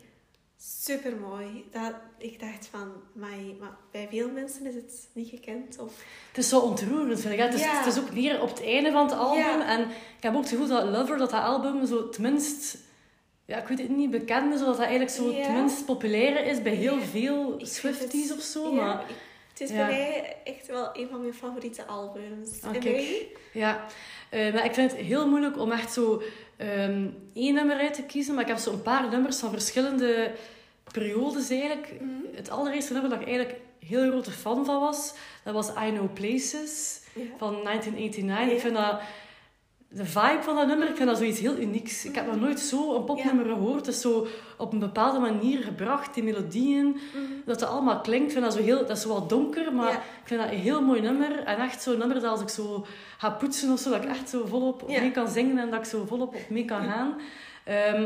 super 0.57 1.15
mooi. 1.15 1.65
Dat, 1.71 1.93
ik 2.17 2.39
dacht 2.39 2.67
van, 2.71 2.91
my, 3.13 3.55
maar 3.59 3.75
bij 3.91 4.07
veel 4.11 4.29
mensen 4.29 4.65
is 4.65 4.75
het 4.75 5.07
niet 5.13 5.29
gekend. 5.29 5.79
Of, 5.79 6.03
Het 6.27 6.37
is 6.37 6.49
zo 6.49 6.59
ontroerend, 6.59 7.19
vind 7.19 7.33
ik. 7.33 7.39
Het 7.39 7.53
is, 7.53 7.61
Ja. 7.61 7.77
het 7.83 7.93
is 7.95 7.99
ook 7.99 8.13
meer 8.13 8.41
op 8.41 8.49
het 8.49 8.63
einde 8.63 8.91
van 8.91 9.03
het 9.05 9.13
album. 9.15 9.37
Ja. 9.59 9.67
En 9.67 9.81
ik 9.89 10.23
heb 10.23 10.33
ook 10.33 10.39
het 10.41 10.49
gevoel 10.49 10.67
dat 10.67 10.83
Lover, 10.89 11.17
dat 11.17 11.29
dat 11.29 11.41
album 11.43 11.85
zo 11.85 12.09
tenminst... 12.09 12.77
Ja, 13.45 13.57
ik 13.57 13.67
weet 13.67 13.77
het 13.79 13.89
niet, 13.89 14.11
bekend 14.11 14.53
is. 14.53 14.59
Of 14.59 14.65
dat 14.65 14.77
dat 14.77 14.85
eigenlijk 14.85 15.11
zo 15.15 15.33
het 15.33 15.49
minst 15.51 15.85
populair 15.85 16.45
is 16.45 16.61
bij 16.61 16.73
heel 16.73 16.99
veel 17.01 17.55
Swifties 17.61 18.29
het- 18.29 18.37
of 18.37 18.43
zo. 18.43 18.73
Maar 18.73 19.01
ik- 19.09 19.15
het 19.53 19.61
is 19.61 19.71
bij 19.71 19.85
mij 19.85 20.35
echt 20.43 20.67
wel 20.67 20.89
een 20.93 21.07
van 21.09 21.21
mijn 21.21 21.33
favoriete 21.33 21.85
albums. 21.85 22.61
Ah, 22.63 22.75
en 22.75 22.81
bij 22.81 22.91
jullie? 22.91 23.31
ja, 23.53 23.85
Eh, 24.29 24.53
maar 24.53 24.65
ik 24.65 24.73
vind 24.73 24.91
het 24.91 24.99
heel 24.99 25.27
moeilijk 25.29 25.57
om 25.57 25.71
echt 25.71 25.93
zo 25.93 26.21
ehm, 26.57 27.07
één 27.33 27.53
nummer 27.53 27.77
uit 27.77 27.93
te 27.93 28.03
kiezen. 28.03 28.33
Maar 28.33 28.43
ik 28.43 28.49
heb 28.49 28.57
zo 28.57 28.71
een 28.71 28.81
paar 28.81 29.09
nummers 29.09 29.39
van 29.39 29.49
verschillende 29.51 30.31
periodes 30.91 31.49
eigenlijk. 31.49 31.93
Mhm. 31.99 32.35
Het 32.35 32.49
allereerste 32.49 32.93
nummer 32.93 33.09
dat 33.11 33.19
ik 33.19 33.27
eigenlijk 33.27 33.59
heel 33.79 34.09
grote 34.09 34.31
fan 34.31 34.65
van 34.65 34.79
was, 34.79 35.13
dat 35.43 35.53
was 35.53 35.69
I 35.69 35.91
Know 35.91 36.13
Places. 36.13 37.01
Ja. 37.13 37.21
van 37.37 37.63
1989. 37.63 38.47
Ja. 38.47 38.53
Ik 38.53 38.59
vind 38.59 38.75
dat... 38.75 38.99
De 39.95 40.05
vibe 40.05 40.39
van 40.41 40.55
dat 40.55 40.67
nummer, 40.67 40.89
ik 40.89 40.95
vind 40.95 41.09
dat 41.09 41.17
zoiets 41.17 41.39
heel 41.39 41.57
unieks. 41.57 42.05
Ik 42.05 42.15
heb 42.15 42.25
nog 42.25 42.39
nooit 42.39 42.59
zo 42.59 42.95
een 42.95 43.03
popnummer 43.03 43.45
gehoord. 43.45 43.85
Het 43.85 43.95
is 43.95 44.01
zo 44.01 44.27
op 44.57 44.73
een 44.73 44.79
bepaalde 44.79 45.19
manier 45.19 45.63
gebracht, 45.63 46.13
die 46.13 46.23
melodieën. 46.23 46.85
Mhm. 46.85 47.23
Dat 47.45 47.59
het 47.59 47.69
allemaal 47.69 48.01
klinkt. 48.01 48.25
Ik 48.25 48.31
vind 48.31 48.43
dat 48.45 48.53
zo 48.53 48.61
heel... 48.61 48.77
Dat 48.77 48.89
is 48.97 49.01
zo 49.01 49.09
wat 49.09 49.29
donker, 49.29 49.73
maar 49.73 49.91
Ja. 49.91 49.97
ik 49.97 50.23
vind 50.23 50.41
dat 50.41 50.51
een 50.51 50.57
heel 50.57 50.81
mooi 50.81 51.01
nummer. 51.01 51.39
En 51.43 51.57
echt 51.57 51.81
zo'n 51.81 51.97
nummer 51.97 52.19
dat 52.19 52.31
als 52.31 52.41
ik 52.41 52.49
zo 52.49 52.85
ga 53.17 53.29
poetsen 53.29 53.71
of 53.71 53.79
zo, 53.79 53.89
dat 53.89 54.03
ik 54.03 54.09
echt 54.09 54.29
zo 54.29 54.45
volop 54.45 54.81
op 54.83 54.89
Ja. 54.89 55.01
mee 55.01 55.11
kan 55.11 55.27
zingen 55.27 55.57
en 55.57 55.69
dat 55.69 55.79
ik 55.79 55.85
zo 55.85 56.05
volop 56.07 56.27
op 56.35 56.49
mee 56.49 56.65
kan 56.65 56.81
gaan. 56.83 57.15
Ehm, 57.63 58.03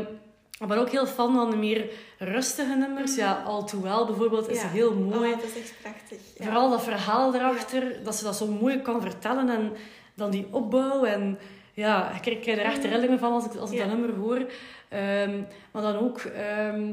ik 0.60 0.66
ben 0.68 0.78
ook 0.78 0.90
heel 0.90 1.06
fan 1.06 1.34
van 1.34 1.50
de 1.50 1.56
meer 1.56 1.90
rustige 2.18 2.74
nummers. 2.74 3.14
Ja, 3.16 3.42
All 3.46 3.64
Too 3.64 3.80
Well 3.80 4.04
bijvoorbeeld 4.06 4.48
is 4.48 4.56
Mhm. 4.56 4.66
Ja. 4.66 4.72
heel 4.72 4.94
mooi. 4.94 5.32
Oh, 5.32 5.36
dat 5.40 5.44
is 5.54 5.60
echt 5.62 5.74
prachtig. 5.82 6.18
Ja. 6.38 6.44
Vooral 6.44 6.70
dat 6.70 6.82
verhaal 6.82 7.34
erachter, 7.34 8.00
dat 8.04 8.14
ze 8.14 8.24
dat 8.24 8.36
zo 8.36 8.46
mooi 8.46 8.82
kan 8.82 9.00
vertellen 9.02 9.48
en 9.48 9.72
dan 10.14 10.30
die 10.30 10.46
opbouw. 10.50 11.04
En 11.04 11.38
ja, 11.78 12.10
ik 12.14 12.20
krijg, 12.40 12.46
er 12.58 12.64
echt 12.64 12.84
rillingen 12.84 13.18
van 13.18 13.32
als 13.32 13.44
ik, 13.44 13.54
als 13.56 13.70
ik 13.70 13.78
Ja. 13.78 13.84
dat 13.86 13.96
nummer 13.98 14.16
hoor. 14.16 14.46
Ehm, 14.88 15.42
maar 15.72 15.82
dan 15.82 15.96
ook, 15.96 16.18
ehm, 16.18 16.92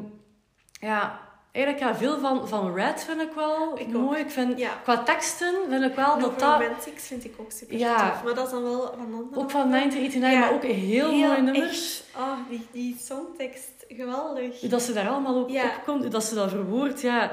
ja, 0.80 1.20
eigenlijk 1.52 1.86
ja, 1.86 1.96
veel 1.96 2.20
van, 2.20 2.48
van 2.48 2.74
Red 2.76 3.04
vind 3.04 3.22
ik 3.22 3.32
wel 3.36 3.80
Ik 3.80 3.86
ook. 3.88 3.92
mooi. 4.02 4.20
Ik 4.20 4.30
vind, 4.30 4.60
Ja. 4.60 4.70
Qua 4.84 5.04
teksten 5.04 5.54
vind 5.70 5.84
ik 5.84 5.96
wel 5.96 6.20
dat 6.20 6.40
dat, 6.40 6.62
Romantics 6.62 7.08
vind 7.08 7.26
ik 7.26 7.34
ook 7.38 7.52
super 7.52 7.78
Ja. 7.78 8.10
tof. 8.12 8.24
Maar 8.24 8.34
dat 8.34 8.46
is 8.46 8.52
dan 8.52 8.64
wel 8.64 8.82
van 8.98 9.14
andere 9.14 9.40
ook 9.42 9.52
van 9.52 9.70
1989, 9.70 10.32
Ja. 10.32 10.40
maar 10.40 10.54
ook 10.54 10.64
heel, 10.64 11.12
mooi 11.16 11.42
nummers. 11.42 12.04
echt. 12.04 12.04
Oh, 12.18 12.38
die, 12.50 12.68
die 12.72 12.98
songtekst, 13.00 13.86
geweldig. 13.88 14.60
Dat 14.60 14.82
ze 14.82 14.94
daar 14.94 15.10
allemaal 15.10 15.50
Ja. 15.52 15.64
op 15.64 15.82
komt, 15.86 16.12
dat 16.12 16.24
ze 16.24 16.36
dat 16.36 16.50
verwoordt, 16.50 17.02
ja. 17.02 17.32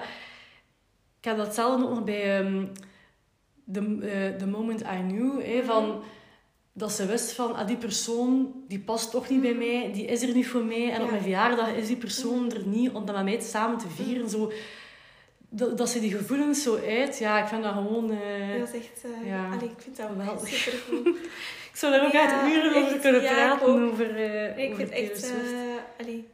Ik 1.18 1.28
heb 1.28 1.36
datzelfde 1.36 1.84
ook 1.84 1.90
nog 1.90 2.04
bij 2.04 2.38
ehm 2.40 2.64
the, 3.72 3.80
eh, 4.00 4.38
the 4.38 4.46
Moment 4.46 4.80
I 4.80 5.06
Knew, 5.08 5.42
hè, 5.44 5.64
van 5.64 6.02
dat 6.72 6.92
ze 6.92 7.06
wist 7.06 7.32
van, 7.32 7.54
ah, 7.54 7.66
die 7.66 7.76
persoon, 7.76 8.52
die 8.68 8.80
past 8.80 9.10
toch 9.10 9.28
niet 9.28 9.40
bij 9.40 9.54
mij, 9.54 9.90
die 9.92 10.04
is 10.04 10.22
er 10.22 10.34
niet 10.34 10.48
voor 10.48 10.64
mij. 10.64 10.90
En 10.90 10.98
Ja. 10.98 11.02
op 11.02 11.10
mijn 11.10 11.22
verjaardag 11.22 11.72
is 11.74 11.86
die 11.86 11.96
persoon 11.96 12.52
er 12.52 12.66
niet, 12.66 12.90
om 12.90 13.04
dat 13.06 13.14
met 13.14 13.24
mij 13.24 13.40
samen 13.40 13.78
te 13.78 13.88
vieren. 13.88 14.28
Zo, 14.28 14.52
dat, 15.48 15.78
dat 15.78 15.88
ze 15.88 16.00
die 16.00 16.10
gevoelens 16.16 16.62
zo 16.62 16.78
uit, 16.86 17.18
ja, 17.18 17.42
ik 17.42 17.46
vind 17.48 17.62
dat 17.62 17.72
gewoon... 17.72 18.10
eh, 18.10 18.58
Dat 18.58 18.68
is 18.68 18.74
echt... 18.80 19.04
eh 19.04 19.26
ja, 19.28 19.46
allee, 19.52 19.68
ik 19.68 19.80
vind 19.80 19.96
dat 19.96 20.08
ook 20.10 20.18
geweldig. 20.18 20.48
super 20.48 20.78
goed. 20.88 21.06
ik 21.72 21.76
zou 21.76 21.92
daar 21.92 22.04
ook 22.06 22.12
Ja, 22.12 22.22
echt 22.44 22.54
uren 22.54 22.70
over 22.76 22.92
echt, 22.92 23.00
kunnen 23.00 23.20
praten, 23.20 23.66
over, 23.90 24.16
eh 24.16 24.58
ik 24.64 24.72
over 24.72 24.86
vind 24.86 24.90
echt... 24.90 25.32
Allee, 26.00 26.28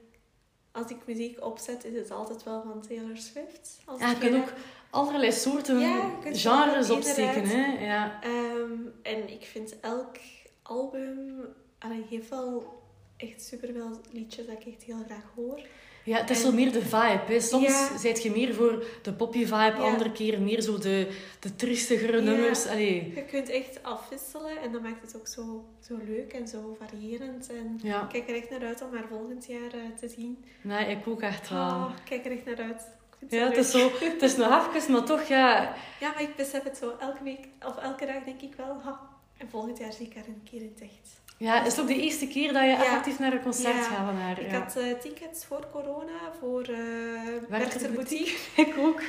als 0.73 0.90
ik 0.90 0.97
muziek 1.06 1.44
opzet, 1.44 1.85
is 1.85 1.94
het 1.98 2.10
altijd 2.10 2.43
wel 2.44 2.62
van 2.62 2.82
Taylor 2.89 3.16
Swift. 3.16 3.78
Als 3.85 4.01
Ja, 4.01 4.10
ik, 4.20 4.35
ook 4.35 4.52
allerlei 4.90 5.32
soorten 5.32 5.78
Ja, 5.78 6.10
genres 6.23 6.89
wel 6.89 6.97
opsteken, 6.97 7.44
hè. 7.47 7.85
Ja. 7.86 8.19
ehm, 8.23 8.73
en 9.02 9.31
ik 9.32 9.43
vind 9.44 9.81
elk 9.81 10.16
album 10.62 11.40
allee, 11.78 12.05
heeft 12.10 12.28
wel 12.28 12.82
echt 13.16 13.43
superveel 13.43 14.01
liedjes 14.12 14.47
dat 14.47 14.60
ik 14.60 14.66
echt 14.73 14.82
heel 14.82 15.02
graag 15.06 15.32
hoor. 15.35 15.60
Ja, 16.05 16.16
het 16.19 16.31
is 16.31 16.36
En- 16.36 16.43
zo 16.51 16.52
meer 16.52 16.73
de 16.73 16.82
vibe. 16.82 17.23
Hè. 17.27 17.40
Soms 17.40 17.66
Ja. 17.66 17.98
zijt 17.98 18.23
je 18.23 18.31
meer 18.31 18.55
voor 18.55 18.85
de 19.02 19.12
poppy 19.12 19.39
vibe, 19.44 19.74
andere 19.77 20.12
keer 20.12 20.40
meer 20.40 20.60
zo 20.60 20.78
de, 20.78 21.09
de 21.40 21.56
tristigere 21.56 22.16
Ja. 22.16 22.23
nummers. 22.23 22.66
Allee, 22.66 23.12
Je 23.15 23.24
kunt 23.24 23.48
echt 23.48 23.82
afwisselen 23.82 24.60
en 24.62 24.73
dat 24.73 24.82
maakt 24.82 25.02
het 25.02 25.16
ook 25.16 25.27
zo, 25.27 25.65
zo 25.81 25.97
leuk 26.06 26.32
en 26.32 26.48
zo 26.48 26.77
variërend. 26.81 27.48
En 27.51 27.81
ik 27.82 28.09
kijk 28.09 28.28
er 28.28 28.35
echt 28.36 28.51
naar 28.51 28.65
uit 28.65 28.82
om 28.82 28.94
haar 28.94 29.06
volgend 29.09 29.47
jaar 29.47 29.73
eh, 29.73 29.81
te 30.01 30.09
zien. 30.09 30.44
Nee, 30.62 30.86
ik 30.90 31.06
ook 31.06 31.20
echt 31.23 31.48
wel. 31.48 31.59
Oh, 31.60 31.90
ik 31.97 32.05
kijk 32.05 32.24
er 32.24 32.32
echt 32.32 32.44
naar 32.44 32.66
uit. 32.66 32.82
Ja, 33.28 33.45
het 33.49 33.57
is, 33.57 33.70
zo, 33.70 33.90
het 34.01 34.23
is 34.23 34.36
nog 34.36 34.74
even, 34.74 34.93
maar 34.93 35.05
toch, 35.05 35.23
ja... 35.23 35.74
Ja, 36.01 36.09
maar 36.12 36.23
ik 36.23 36.36
besef 36.36 36.62
het 36.62 36.77
zo 36.77 36.93
elke 37.01 37.23
week 37.23 37.49
of 37.66 37.77
elke 37.77 38.07
dag 38.07 38.24
denk 38.24 38.40
ik 38.40 38.55
wel. 38.55 38.81
Ha, 38.85 39.01
en 39.36 39.49
volgend 39.51 39.78
jaar 39.78 39.93
zie 39.93 40.07
ik 40.07 40.15
haar 40.15 40.27
een 40.27 40.43
keer 40.51 40.61
in 40.61 40.73
het 40.74 40.82
echt. 40.82 41.20
Ja, 41.36 41.65
is 41.65 41.73
het 41.73 41.81
ook 41.81 41.86
de 41.86 42.01
eerste 42.03 42.27
keer 42.28 42.53
dat 42.53 42.62
je 42.62 42.69
Ja. 42.69 42.85
effectief 42.85 43.19
naar 43.19 43.32
een 43.32 43.43
concert 43.43 43.74
Ja. 43.74 43.82
gaat 43.82 44.07
van 44.07 44.16
haar? 44.16 44.40
Ik 44.40 44.51
ja. 44.51 44.59
had 44.62 44.77
eh, 44.77 44.93
tickets 44.93 45.45
voor 45.45 45.66
corona 45.73 46.32
voor 46.40 46.62
Werchter 46.66 47.49
Werchter 47.49 47.93
Boutique. 47.93 48.36
Ik 48.66 48.74
ook. 48.78 49.01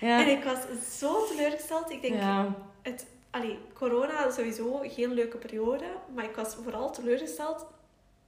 Ja. 0.00 0.20
En 0.20 0.28
ik 0.28 0.44
was 0.44 0.58
zo 0.98 1.24
teleurgesteld. 1.26 1.90
Ik 1.90 2.02
denk, 2.02 2.14
het, 2.82 3.06
allee, 3.30 3.58
corona 3.74 4.30
sowieso 4.30 4.80
geen 4.82 5.12
leuke 5.12 5.36
periode. 5.36 5.84
Maar 6.14 6.24
ik 6.24 6.36
was 6.36 6.56
vooral 6.62 6.90
teleurgesteld 6.92 7.66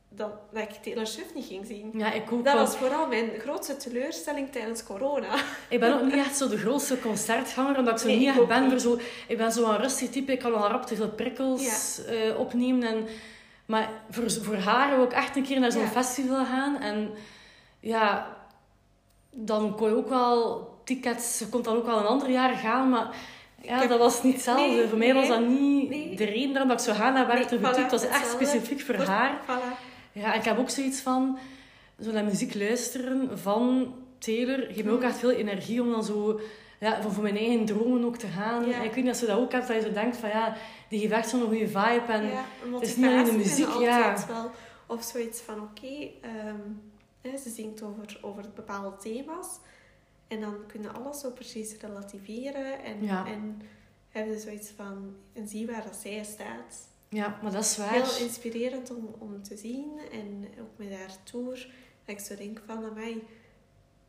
dat, 0.08 0.30
dat 0.52 0.62
ik 0.62 0.70
Taylor 0.70 1.06
Swift 1.06 1.34
niet 1.34 1.44
ging 1.46 1.66
zien. 1.66 1.90
ja, 1.94 2.12
ik 2.12 2.32
ook. 2.32 2.44
Dat 2.44 2.54
was 2.54 2.76
vooral 2.76 3.06
mijn 3.06 3.30
grootste 3.38 3.76
teleurstelling 3.76 4.52
tijdens 4.52 4.84
corona. 4.84 5.28
Ik 5.68 5.80
ben 5.80 5.94
ook 5.94 6.02
niet 6.02 6.14
echt 6.26 6.36
zo 6.36 6.48
de 6.48 6.56
grootste 6.58 7.00
concertganger, 7.00 7.78
omdat 7.78 7.92
ik 7.94 7.98
zo 8.00 8.06
Nee, 8.06 8.16
niet 8.16 8.24
ik 8.26 8.30
echt 8.32 8.40
ook 8.42 8.48
ben 8.48 8.68
niet. 8.68 8.82
zo... 8.82 8.98
Ik 9.28 9.36
ben 9.36 9.52
zo 9.52 9.70
een 9.70 9.76
rustig 9.78 10.10
type, 10.10 10.32
ik 10.32 10.38
kan 10.38 10.50
wel 10.50 10.68
rap 10.68 10.86
te 10.86 10.96
veel 10.96 11.08
prikkels 11.10 12.00
eh, 12.04 12.38
opnemen. 12.38 12.88
En, 12.88 13.06
maar 13.66 13.88
voor, 14.10 14.30
voor 14.30 14.56
haar 14.56 14.96
wil 14.96 15.04
ik 15.04 15.12
echt 15.12 15.36
een 15.36 15.42
keer 15.42 15.60
naar 15.60 15.72
zo'n 15.72 15.82
Ja. 15.82 15.88
festival 15.88 16.44
gaan. 16.44 16.76
En 16.80 17.10
ja, 17.80 18.36
dan 19.30 19.76
kon 19.76 19.88
je 19.88 19.96
ook 19.96 20.08
wel 20.08 20.68
tickets... 20.84 21.38
Je 21.38 21.48
kon 21.48 21.62
dan 21.62 21.76
ook 21.76 21.86
wel 21.86 21.98
een 21.98 22.06
ander 22.06 22.30
jaar 22.30 22.54
gaan, 22.54 22.88
maar... 22.88 23.08
Ja, 23.62 23.78
heb- 23.78 23.88
dat 23.88 23.98
was 23.98 24.22
niet 24.22 24.34
hetzelfde. 24.34 24.62
Nee, 24.66 24.88
voor 24.88 24.98
mij 24.98 25.14
was 25.14 25.28
dat 25.28 25.40
niet 25.46 25.88
nee. 25.88 26.16
de 26.16 26.24
reden 26.24 26.50
waarom 26.50 26.68
dat 26.68 26.78
ik 26.80 26.84
zou 26.86 26.96
gaan 26.96 27.12
naar 27.12 27.26
Werchter 27.26 27.60
Nee, 27.60 27.72
voilà, 27.72 27.76
Het 27.76 27.90
was 27.90 28.02
echt 28.06 28.18
hetzelfde. 28.18 28.44
specifiek 28.46 28.80
voor 28.80 28.94
haar. 28.94 29.40
Voilà. 29.44 29.86
Ja, 30.18 30.32
en 30.32 30.38
ik 30.38 30.44
heb 30.44 30.58
ook 30.58 30.70
zoiets 30.70 31.00
van... 31.00 31.38
Zo 32.02 32.12
naar 32.12 32.24
muziek 32.24 32.54
luisteren 32.54 33.38
van 33.38 33.94
Taylor 34.18 34.58
geeft 34.58 34.84
me 34.84 34.90
ook 34.90 35.02
echt 35.02 35.18
veel 35.18 35.30
energie 35.30 35.82
om 35.82 35.90
dan 35.90 36.04
zo... 36.04 36.40
Ja, 36.80 37.02
voor, 37.02 37.12
voor 37.12 37.22
mijn 37.22 37.36
eigen 37.36 37.64
dromen 37.64 38.04
ook 38.04 38.16
te 38.16 38.26
gaan. 38.26 38.66
Ja. 38.66 38.74
En 38.78 38.84
ik 38.84 38.92
weet 38.92 39.04
niet 39.04 39.14
of 39.14 39.20
je 39.20 39.26
dat 39.26 39.38
ook 39.38 39.52
hebt, 39.52 39.66
dat 39.66 39.76
je 39.76 39.82
zo 39.82 39.92
denkt 39.92 40.16
van 40.16 40.28
ja, 40.28 40.56
die 40.88 41.00
geeft 41.00 41.12
echt 41.12 41.28
zo'n 41.28 41.40
goede 41.40 41.66
vibe. 41.68 42.02
En 42.08 42.26
ja, 42.26 42.44
het 42.72 42.82
is 42.82 42.96
niet 42.96 43.06
alleen 43.06 43.24
de 43.24 43.32
muziek, 43.32 43.68
ja. 43.80 44.26
wel. 44.28 44.50
Of 44.86 45.02
zoiets 45.02 45.40
van, 45.40 45.60
oké, 45.60 46.10
ehm, 46.20 47.36
ze 47.36 47.50
zingt 47.50 47.82
over, 47.82 48.18
over 48.20 48.44
bepaalde 48.54 48.96
thema's. 48.96 49.58
En 50.28 50.40
dan 50.40 50.54
kunnen 50.66 50.94
alles 50.94 51.20
zo 51.20 51.30
precies 51.30 51.76
relativeren. 51.80 52.82
En, 52.84 53.04
Ja. 53.04 53.26
en 53.26 53.62
hebben 54.08 54.34
ze 54.34 54.40
zoiets 54.40 54.70
van, 54.76 55.16
en 55.32 55.48
zie 55.48 55.66
waar 55.66 55.82
dat 55.82 55.96
zij 55.96 56.24
staat. 56.24 56.88
Ja, 57.08 57.38
maar 57.42 57.52
dat 57.52 57.64
is 57.64 57.76
waar. 57.76 57.92
Heel 57.92 58.26
inspirerend 58.26 58.90
om, 58.90 59.14
om 59.18 59.42
te 59.42 59.56
zien. 59.56 59.98
En 60.12 60.44
ook 60.60 60.70
met 60.76 60.90
haar 60.98 61.16
tour. 61.22 61.54
Dat 62.04 62.16
ik 62.16 62.20
zo 62.20 62.36
denk 62.36 62.62
van, 62.66 62.94
mij 62.94 63.22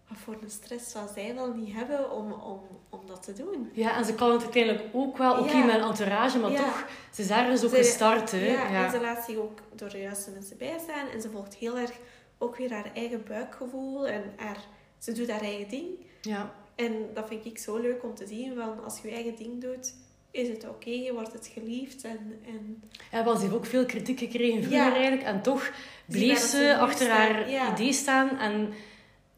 wat 0.08 0.18
voor 0.18 0.38
een 0.42 0.50
stress 0.52 0.92
zou 0.92 1.08
zij 1.16 1.36
wel 1.36 1.54
niet 1.54 1.74
hebben 1.74 2.12
om, 2.12 2.32
om, 2.32 2.62
om 2.90 3.00
dat 3.08 3.24
te 3.24 3.34
doen. 3.34 3.70
Ja, 3.74 3.98
en 3.98 4.06
ze 4.06 4.14
kan 4.16 4.32
het 4.32 4.42
uiteindelijk 4.42 4.84
ook 4.94 5.18
wel, 5.18 5.40
oké 5.40 5.52
Ja. 5.58 5.66
met 5.66 5.76
een 5.76 5.82
entourage, 5.82 6.40
maar 6.40 6.52
Ja. 6.52 6.64
toch, 6.64 6.88
ze 7.14 7.22
is 7.22 7.30
ergens 7.30 7.64
ook 7.64 7.70
Ze- 7.70 7.76
gestart. 7.76 8.32
Hè? 8.32 8.38
Ja, 8.52 8.70
Ja. 8.72 8.86
en 8.86 8.92
ze 8.92 9.00
laat 9.02 9.26
zich 9.26 9.36
ook 9.38 9.60
door 9.76 9.90
de 9.90 10.00
juiste 10.00 10.32
mensen 10.32 10.58
bijstaan. 10.58 11.08
En 11.08 11.22
ze 11.22 11.30
volgt 11.30 11.56
heel 11.56 11.78
erg 11.78 11.92
ook 12.38 12.58
weer 12.58 12.72
haar 12.74 12.92
eigen 12.94 13.24
buikgevoel. 13.28 14.08
En 14.08 14.24
haar, 14.38 14.58
ze 14.98 15.12
doet 15.12 15.30
haar 15.32 15.42
eigen 15.42 15.70
ding. 15.70 15.88
Ja. 16.22 16.54
En 16.76 16.94
dat 17.14 17.28
vind 17.28 17.46
ik 17.46 17.58
zo 17.58 17.78
leuk 17.78 18.04
om 18.04 18.16
te 18.16 18.28
zien. 18.28 18.56
Van 18.56 18.84
als 18.84 19.00
je 19.02 19.08
je 19.08 19.14
eigen 19.14 19.36
ding 19.36 19.62
doet, 19.62 19.94
is 20.32 20.48
het 20.48 20.68
oké, 20.70 21.14
wordt 21.14 21.34
het 21.34 21.52
geliefd. 21.54 22.04
En, 22.04 22.40
en 22.46 22.84
Ja, 23.12 23.24
want 23.24 23.38
ze 23.38 23.44
heeft 23.44 23.56
ook 23.56 23.66
veel 23.66 23.86
kritiek 23.86 24.20
gekregen 24.20 24.64
vroeger 24.64 24.86
Ja. 24.86 24.94
eigenlijk. 24.94 25.24
En 25.24 25.42
toch 25.42 25.72
bleef 26.06 26.40
ze 26.40 26.78
achter 26.80 27.10
haar 27.10 27.50
ja. 27.50 27.72
idee 27.74 27.94
staan. 27.94 28.40
En 28.40 28.70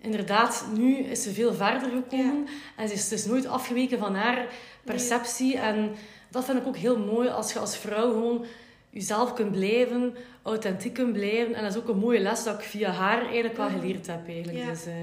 inderdaad, 0.02 0.66
nu 0.78 0.98
is 0.98 1.24
ze 1.24 1.34
veel 1.34 1.54
verder 1.54 1.90
gekomen. 1.90 2.48
En 2.76 2.88
ze 2.88 2.94
is 2.94 3.08
dus 3.08 3.26
nooit 3.26 3.46
afgeweken 3.48 4.00
van 4.00 4.16
haar 4.16 4.46
perceptie. 4.84 5.58
En 5.58 5.92
dat 6.30 6.46
vind 6.46 6.58
ik 6.58 6.68
ook 6.68 6.78
heel 6.78 6.98
mooi 7.00 7.30
als 7.30 7.54
je 7.54 7.60
als 7.60 7.78
vrouw 7.78 8.12
gewoon 8.12 8.46
jezelf 8.90 9.34
kunt 9.34 9.52
blijven, 9.52 10.16
authentiek 10.44 10.94
kunt 10.94 11.14
blijven. 11.14 11.54
En 11.54 11.64
dat 11.64 11.72
is 11.72 11.78
ook 11.82 11.88
een 11.88 11.98
mooie 12.00 12.20
les 12.20 12.44
dat 12.44 12.60
ik 12.60 12.66
via 12.66 12.92
haar 12.92 13.22
eigenlijk 13.22 13.58
wel 13.58 13.70
geleerd 13.70 14.08
heb. 14.08 14.28
Eigenlijk. 14.28 14.58
Ja. 14.58 14.70
Dus, 14.70 14.86
eh, 14.86 14.94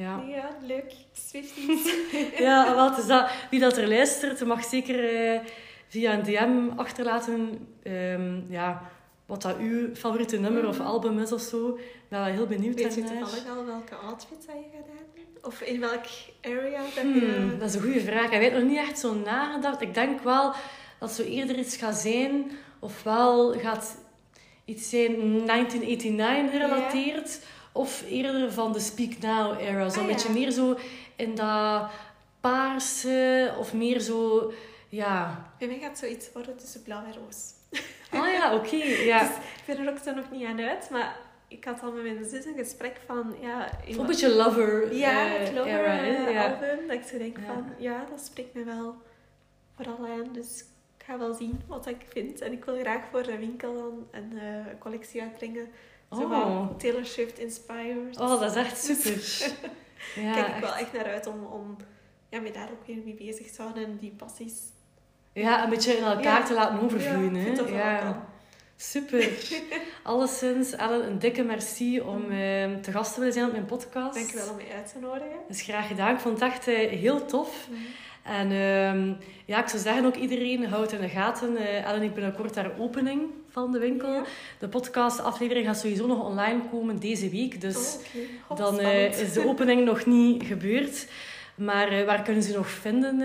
ja. 0.00 0.22
ja, 0.28 0.48
leuk. 0.66 0.92
Swifties. 1.12 1.94
Ja, 2.38 2.88
het 2.88 2.98
is 2.98 3.06
dat. 3.06 3.30
Wie 3.50 3.60
dat 3.60 3.76
er 3.76 3.88
luistert, 3.88 4.44
mag 4.44 4.64
zeker 4.64 5.14
eh, 5.34 5.40
via 5.88 6.12
een 6.12 6.22
DM 6.22 6.78
achterlaten 6.78 7.66
ehm, 7.82 8.52
ja, 8.52 8.82
wat 9.26 9.42
dat 9.42 9.56
uw 9.58 9.94
favoriete 9.94 10.38
nummer 10.40 10.68
of 10.68 10.78
Mhm. 10.78 10.86
album 10.86 11.18
is 11.18 11.32
of 11.32 11.40
zo. 11.40 11.78
Ben 12.08 12.20
wel 12.20 12.32
heel 12.32 12.46
benieuwd 12.46 12.74
Weet 12.74 12.94
je 12.94 13.00
toevallig 13.04 13.48
al 13.56 13.64
welke 13.66 13.94
outfit 13.94 14.46
dat 14.46 14.56
je 14.56 14.62
gedaan 14.70 14.96
hebt? 15.14 15.44
Of 15.46 15.60
in 15.60 15.80
welk 15.80 16.04
area 16.42 16.80
dat 16.94 17.02
Hmm, 17.02 17.14
je... 17.14 17.56
dat 17.58 17.68
is 17.68 17.74
een 17.74 17.80
goede 17.82 18.00
vraag. 18.00 18.30
Ik 18.30 18.38
weet 18.38 18.52
nog 18.52 18.62
niet 18.62 18.78
echt 18.78 18.98
zo 18.98 19.14
nagedacht. 19.14 19.80
Ik 19.80 19.94
denk 19.94 20.20
wel 20.22 20.52
dat 20.98 21.12
zo 21.12 21.22
eerder 21.22 21.58
iets 21.58 21.76
gaat 21.76 21.96
zijn, 21.96 22.50
ofwel 22.78 23.52
gaat 23.58 23.96
iets 24.64 24.88
zijn 24.90 25.12
1989 25.46 26.50
gerelateerd, 26.50 27.40
of 27.72 28.04
eerder 28.08 28.52
van 28.52 28.72
de 28.72 28.80
Speak 28.80 29.18
Now 29.18 29.60
era. 29.60 29.88
Zo'n 29.88 30.02
Ah, 30.02 30.08
beetje 30.08 30.28
ja. 30.28 30.34
meer 30.34 30.50
zo 30.50 30.76
in 31.16 31.34
dat 31.34 31.90
paarse, 32.40 33.54
of 33.58 33.72
meer 33.74 34.00
zo, 34.00 34.52
ja. 34.88 35.46
Bij 35.58 35.68
mij 35.68 35.78
gaat 35.78 35.98
zoiets 35.98 36.32
worden 36.32 36.56
tussen 36.56 36.82
blauw 36.82 37.04
en 37.04 37.14
roos. 37.14 37.52
Ah 38.10 38.32
ja, 38.32 38.54
oké, 38.56 38.76
ja. 38.84 39.18
Dus 39.18 39.28
ik 39.36 39.62
ben 39.66 39.78
er 39.86 39.90
ook 39.92 39.98
zo 39.98 40.14
nog 40.14 40.30
niet 40.30 40.44
aan 40.44 40.60
uit, 40.60 40.90
maar 40.90 41.16
ik 41.48 41.64
had 41.64 41.82
al 41.82 41.92
met 41.92 42.02
mijn 42.02 42.24
zus 42.24 42.44
een 42.44 42.54
gesprek 42.56 42.96
van... 43.06 43.34
Ja, 43.40 43.70
Een 43.88 44.06
beetje 44.06 44.34
lover 44.34 44.94
Ja, 44.94 45.26
eh, 45.34 45.38
het 45.38 45.52
Lover 45.52 45.70
era, 45.72 45.98
eh, 45.98 46.32
Ja. 46.32 46.44
album. 46.52 46.86
Dat 46.86 46.96
ik 46.96 47.02
zo 47.02 47.18
denk 47.18 47.36
Ja. 47.38 47.44
van, 47.46 47.66
ja, 47.78 48.04
dat 48.10 48.20
spreekt 48.20 48.54
me 48.54 48.64
wel 48.64 48.94
vooral 49.76 50.06
aan. 50.06 50.32
Dus 50.32 50.60
ik 50.98 51.04
ga 51.04 51.18
wel 51.18 51.34
zien 51.34 51.60
wat 51.66 51.86
ik 51.86 51.96
vind. 52.08 52.40
En 52.40 52.52
ik 52.52 52.64
wil 52.64 52.78
graag 52.80 53.02
voor 53.10 53.22
de 53.22 53.38
winkel 53.38 53.74
dan 53.74 54.06
een 54.10 54.38
eh, 54.38 54.64
collectie 54.78 55.22
uitbrengen. 55.22 55.68
Zo 56.10 56.20
Oh. 56.22 56.76
Taylor 56.78 57.04
Swift 57.06 57.38
inspired. 57.38 58.18
Oh, 58.18 58.40
dat 58.40 58.50
is 58.50 58.56
echt 58.56 58.84
super. 58.84 59.22
Ja, 60.16 60.32
Kijk 60.34 60.46
ik 60.54 60.60
wel 60.60 60.74
echt. 60.74 60.92
naar 60.92 61.04
uit 61.04 61.26
om, 61.26 61.44
om 61.44 61.76
ja, 62.28 62.40
me 62.40 62.50
daar 62.50 62.68
ook 62.70 62.86
weer 62.86 62.98
mee 63.04 63.14
bezig 63.14 63.50
te 63.50 63.62
houden. 63.62 63.84
En 63.84 63.96
die 63.96 64.10
passies. 64.16 64.52
ja, 65.32 65.64
een 65.64 65.70
beetje 65.70 65.92
in 65.96 66.02
elkaar 66.04 66.22
Ja. 66.40 66.42
te 66.42 66.54
laten 66.54 66.80
overvloeien. 66.80 67.34
ja, 67.34 67.64
hè? 67.64 67.98
ja. 67.98 68.28
Super. 68.76 69.28
Alleszins, 70.02 70.72
Ellen, 70.72 71.06
een 71.06 71.18
dikke 71.18 71.42
merci 71.42 72.00
om 72.00 72.22
eh, 72.22 72.74
te 72.74 72.90
gast 72.92 73.12
te 73.14 73.18
willen 73.18 73.34
zijn 73.34 73.46
op 73.46 73.52
mijn 73.52 73.64
podcast. 73.64 74.14
Dank 74.14 74.30
je 74.30 74.36
wel 74.36 74.48
om 74.50 74.56
mij 74.56 74.70
uit 74.76 74.92
te 74.92 74.98
nodigen. 74.98 75.38
Dus 75.48 75.62
graag 75.62 75.86
gedaan. 75.88 76.14
Ik 76.14 76.20
vond 76.20 76.40
het 76.40 76.52
echt 76.52 76.68
eh, 76.68 76.88
heel 76.90 77.24
tof. 77.26 77.68
En 78.22 78.50
ehm, 78.50 79.12
ja, 79.44 79.62
ik 79.62 79.68
zou 79.68 79.82
zeggen 79.82 80.04
ook 80.04 80.16
iedereen, 80.16 80.66
houdt 80.66 80.92
in 80.92 81.00
de 81.00 81.08
gaten. 81.08 81.56
Eh 81.56 81.84
Ellen 81.86 82.00
heeft 82.00 82.14
binnenkort 82.14 82.54
haar 82.54 82.70
opening 82.78 83.22
van 83.48 83.72
de 83.72 83.78
winkel. 83.78 84.12
Ja. 84.12 84.22
De 84.58 84.68
podcast-aflevering 84.68 85.66
gaat 85.66 85.78
sowieso 85.78 86.06
nog 86.06 86.24
online 86.24 86.60
komen 86.70 86.98
deze 86.98 87.28
week. 87.28 87.60
Dus 87.60 87.96
Oh. 87.96 88.20
God, 88.46 88.56
dan 88.56 88.78
eh, 88.78 89.20
is 89.20 89.32
de 89.32 89.48
opening 89.48 89.84
nog 89.84 90.06
niet 90.06 90.42
gebeurd. 90.42 91.06
Maar 91.54 91.88
eh, 91.88 92.04
waar 92.06 92.22
kunnen 92.22 92.42
ze 92.42 92.52
nog 92.56 92.68
vinden, 92.68 93.20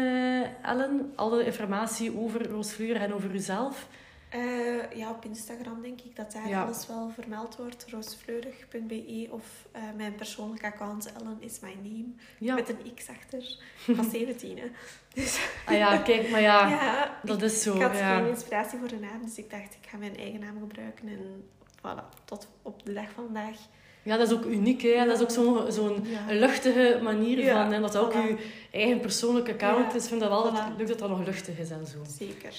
Ellen? 0.61 1.11
Alle 1.15 1.45
informatie 1.45 2.17
over 2.17 2.49
Roosvleur 2.49 2.95
en 2.95 3.13
over 3.13 3.33
uzelf? 3.33 3.87
Eh, 4.35 4.97
ja, 4.97 5.09
op 5.09 5.25
Instagram 5.25 5.81
denk 5.81 6.01
ik 6.01 6.15
dat 6.15 6.31
daar 6.31 6.47
Ja. 6.49 6.63
alles 6.63 6.87
wel 6.87 7.09
vermeld 7.09 7.55
wordt. 7.55 7.85
roosvleurig.be 7.89 9.27
of 9.29 9.43
eh, 9.71 9.81
mijn 9.95 10.15
persoonlijke 10.15 10.65
account 10.65 11.11
Ellen 11.13 11.37
is 11.39 11.59
my 11.59 11.73
name. 11.83 12.05
Ja. 12.39 12.55
Met 12.55 12.69
een 12.69 12.93
x 12.95 13.09
achter. 13.09 13.57
Van 13.95 14.09
17, 14.09 14.57
hè. 14.57 14.65
Dus 15.13 15.39
Ah 15.65 15.77
ja, 15.77 15.97
kijk, 15.97 16.29
maar 16.29 16.41
ja, 16.41 16.69
ja, 16.81 17.19
dat 17.23 17.41
is 17.41 17.61
zo. 17.61 17.75
ik 17.75 17.81
had 17.81 17.95
geen 17.97 18.27
inspiratie 18.27 18.79
voor 18.79 18.87
de 18.87 18.99
naam. 18.99 19.21
Dus 19.25 19.37
ik 19.37 19.49
dacht, 19.49 19.73
ik 19.81 19.89
ga 19.89 19.97
mijn 19.97 20.17
eigen 20.17 20.39
naam 20.39 20.59
gebruiken. 20.59 21.07
En 21.07 21.43
voilà, 21.77 22.25
tot 22.25 22.47
op 22.61 22.85
de 22.85 22.93
dag 22.93 23.11
van 23.15 23.23
vandaag. 23.23 23.57
ja, 24.03 24.17
dat 24.17 24.27
is 24.31 24.37
ook 24.37 24.45
uniek. 24.45 24.81
Hè? 24.81 25.05
Dat 25.05 25.15
is 25.17 25.21
ook 25.23 25.31
zo'n 25.31 25.71
zo'n 25.71 26.05
luchtige 26.29 26.99
manier 27.03 27.51
van... 27.51 27.73
En 27.73 27.81
dat 27.81 27.97
ook 27.97 28.13
voilà. 28.13 28.29
uw 28.29 28.37
eigen 28.71 28.99
persoonlijke 28.99 29.51
account 29.51 29.93
is. 29.95 30.03
Ik 30.03 30.09
vind 30.09 30.19
dat 30.21 30.29
wel 30.29 30.51
voilà. 30.53 30.77
leuk 30.77 30.87
dat 30.87 30.99
dat 30.99 31.09
nog 31.09 31.25
luchtig 31.25 31.57
is 31.59 31.69
en 31.69 31.85
zo. 31.87 31.97
Zeker. 32.17 32.53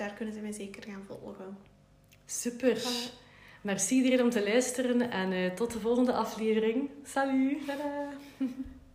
Daar 0.00 0.12
kunnen 0.12 0.34
ze 0.34 0.40
mij 0.40 0.52
zeker 0.52 0.82
gaan 0.82 1.04
volgen. 1.06 1.58
Super. 2.26 2.76
Voilà. 2.78 3.14
Merci 3.62 3.94
iedereen 3.94 4.22
om 4.22 4.30
te 4.30 4.44
luisteren. 4.44 5.10
En 5.10 5.32
eh, 5.32 5.50
tot 5.50 5.72
de 5.72 5.80
volgende 5.80 6.12
aflevering. 6.12 6.90
Salut! 7.04 7.66
Tada! 7.66 8.08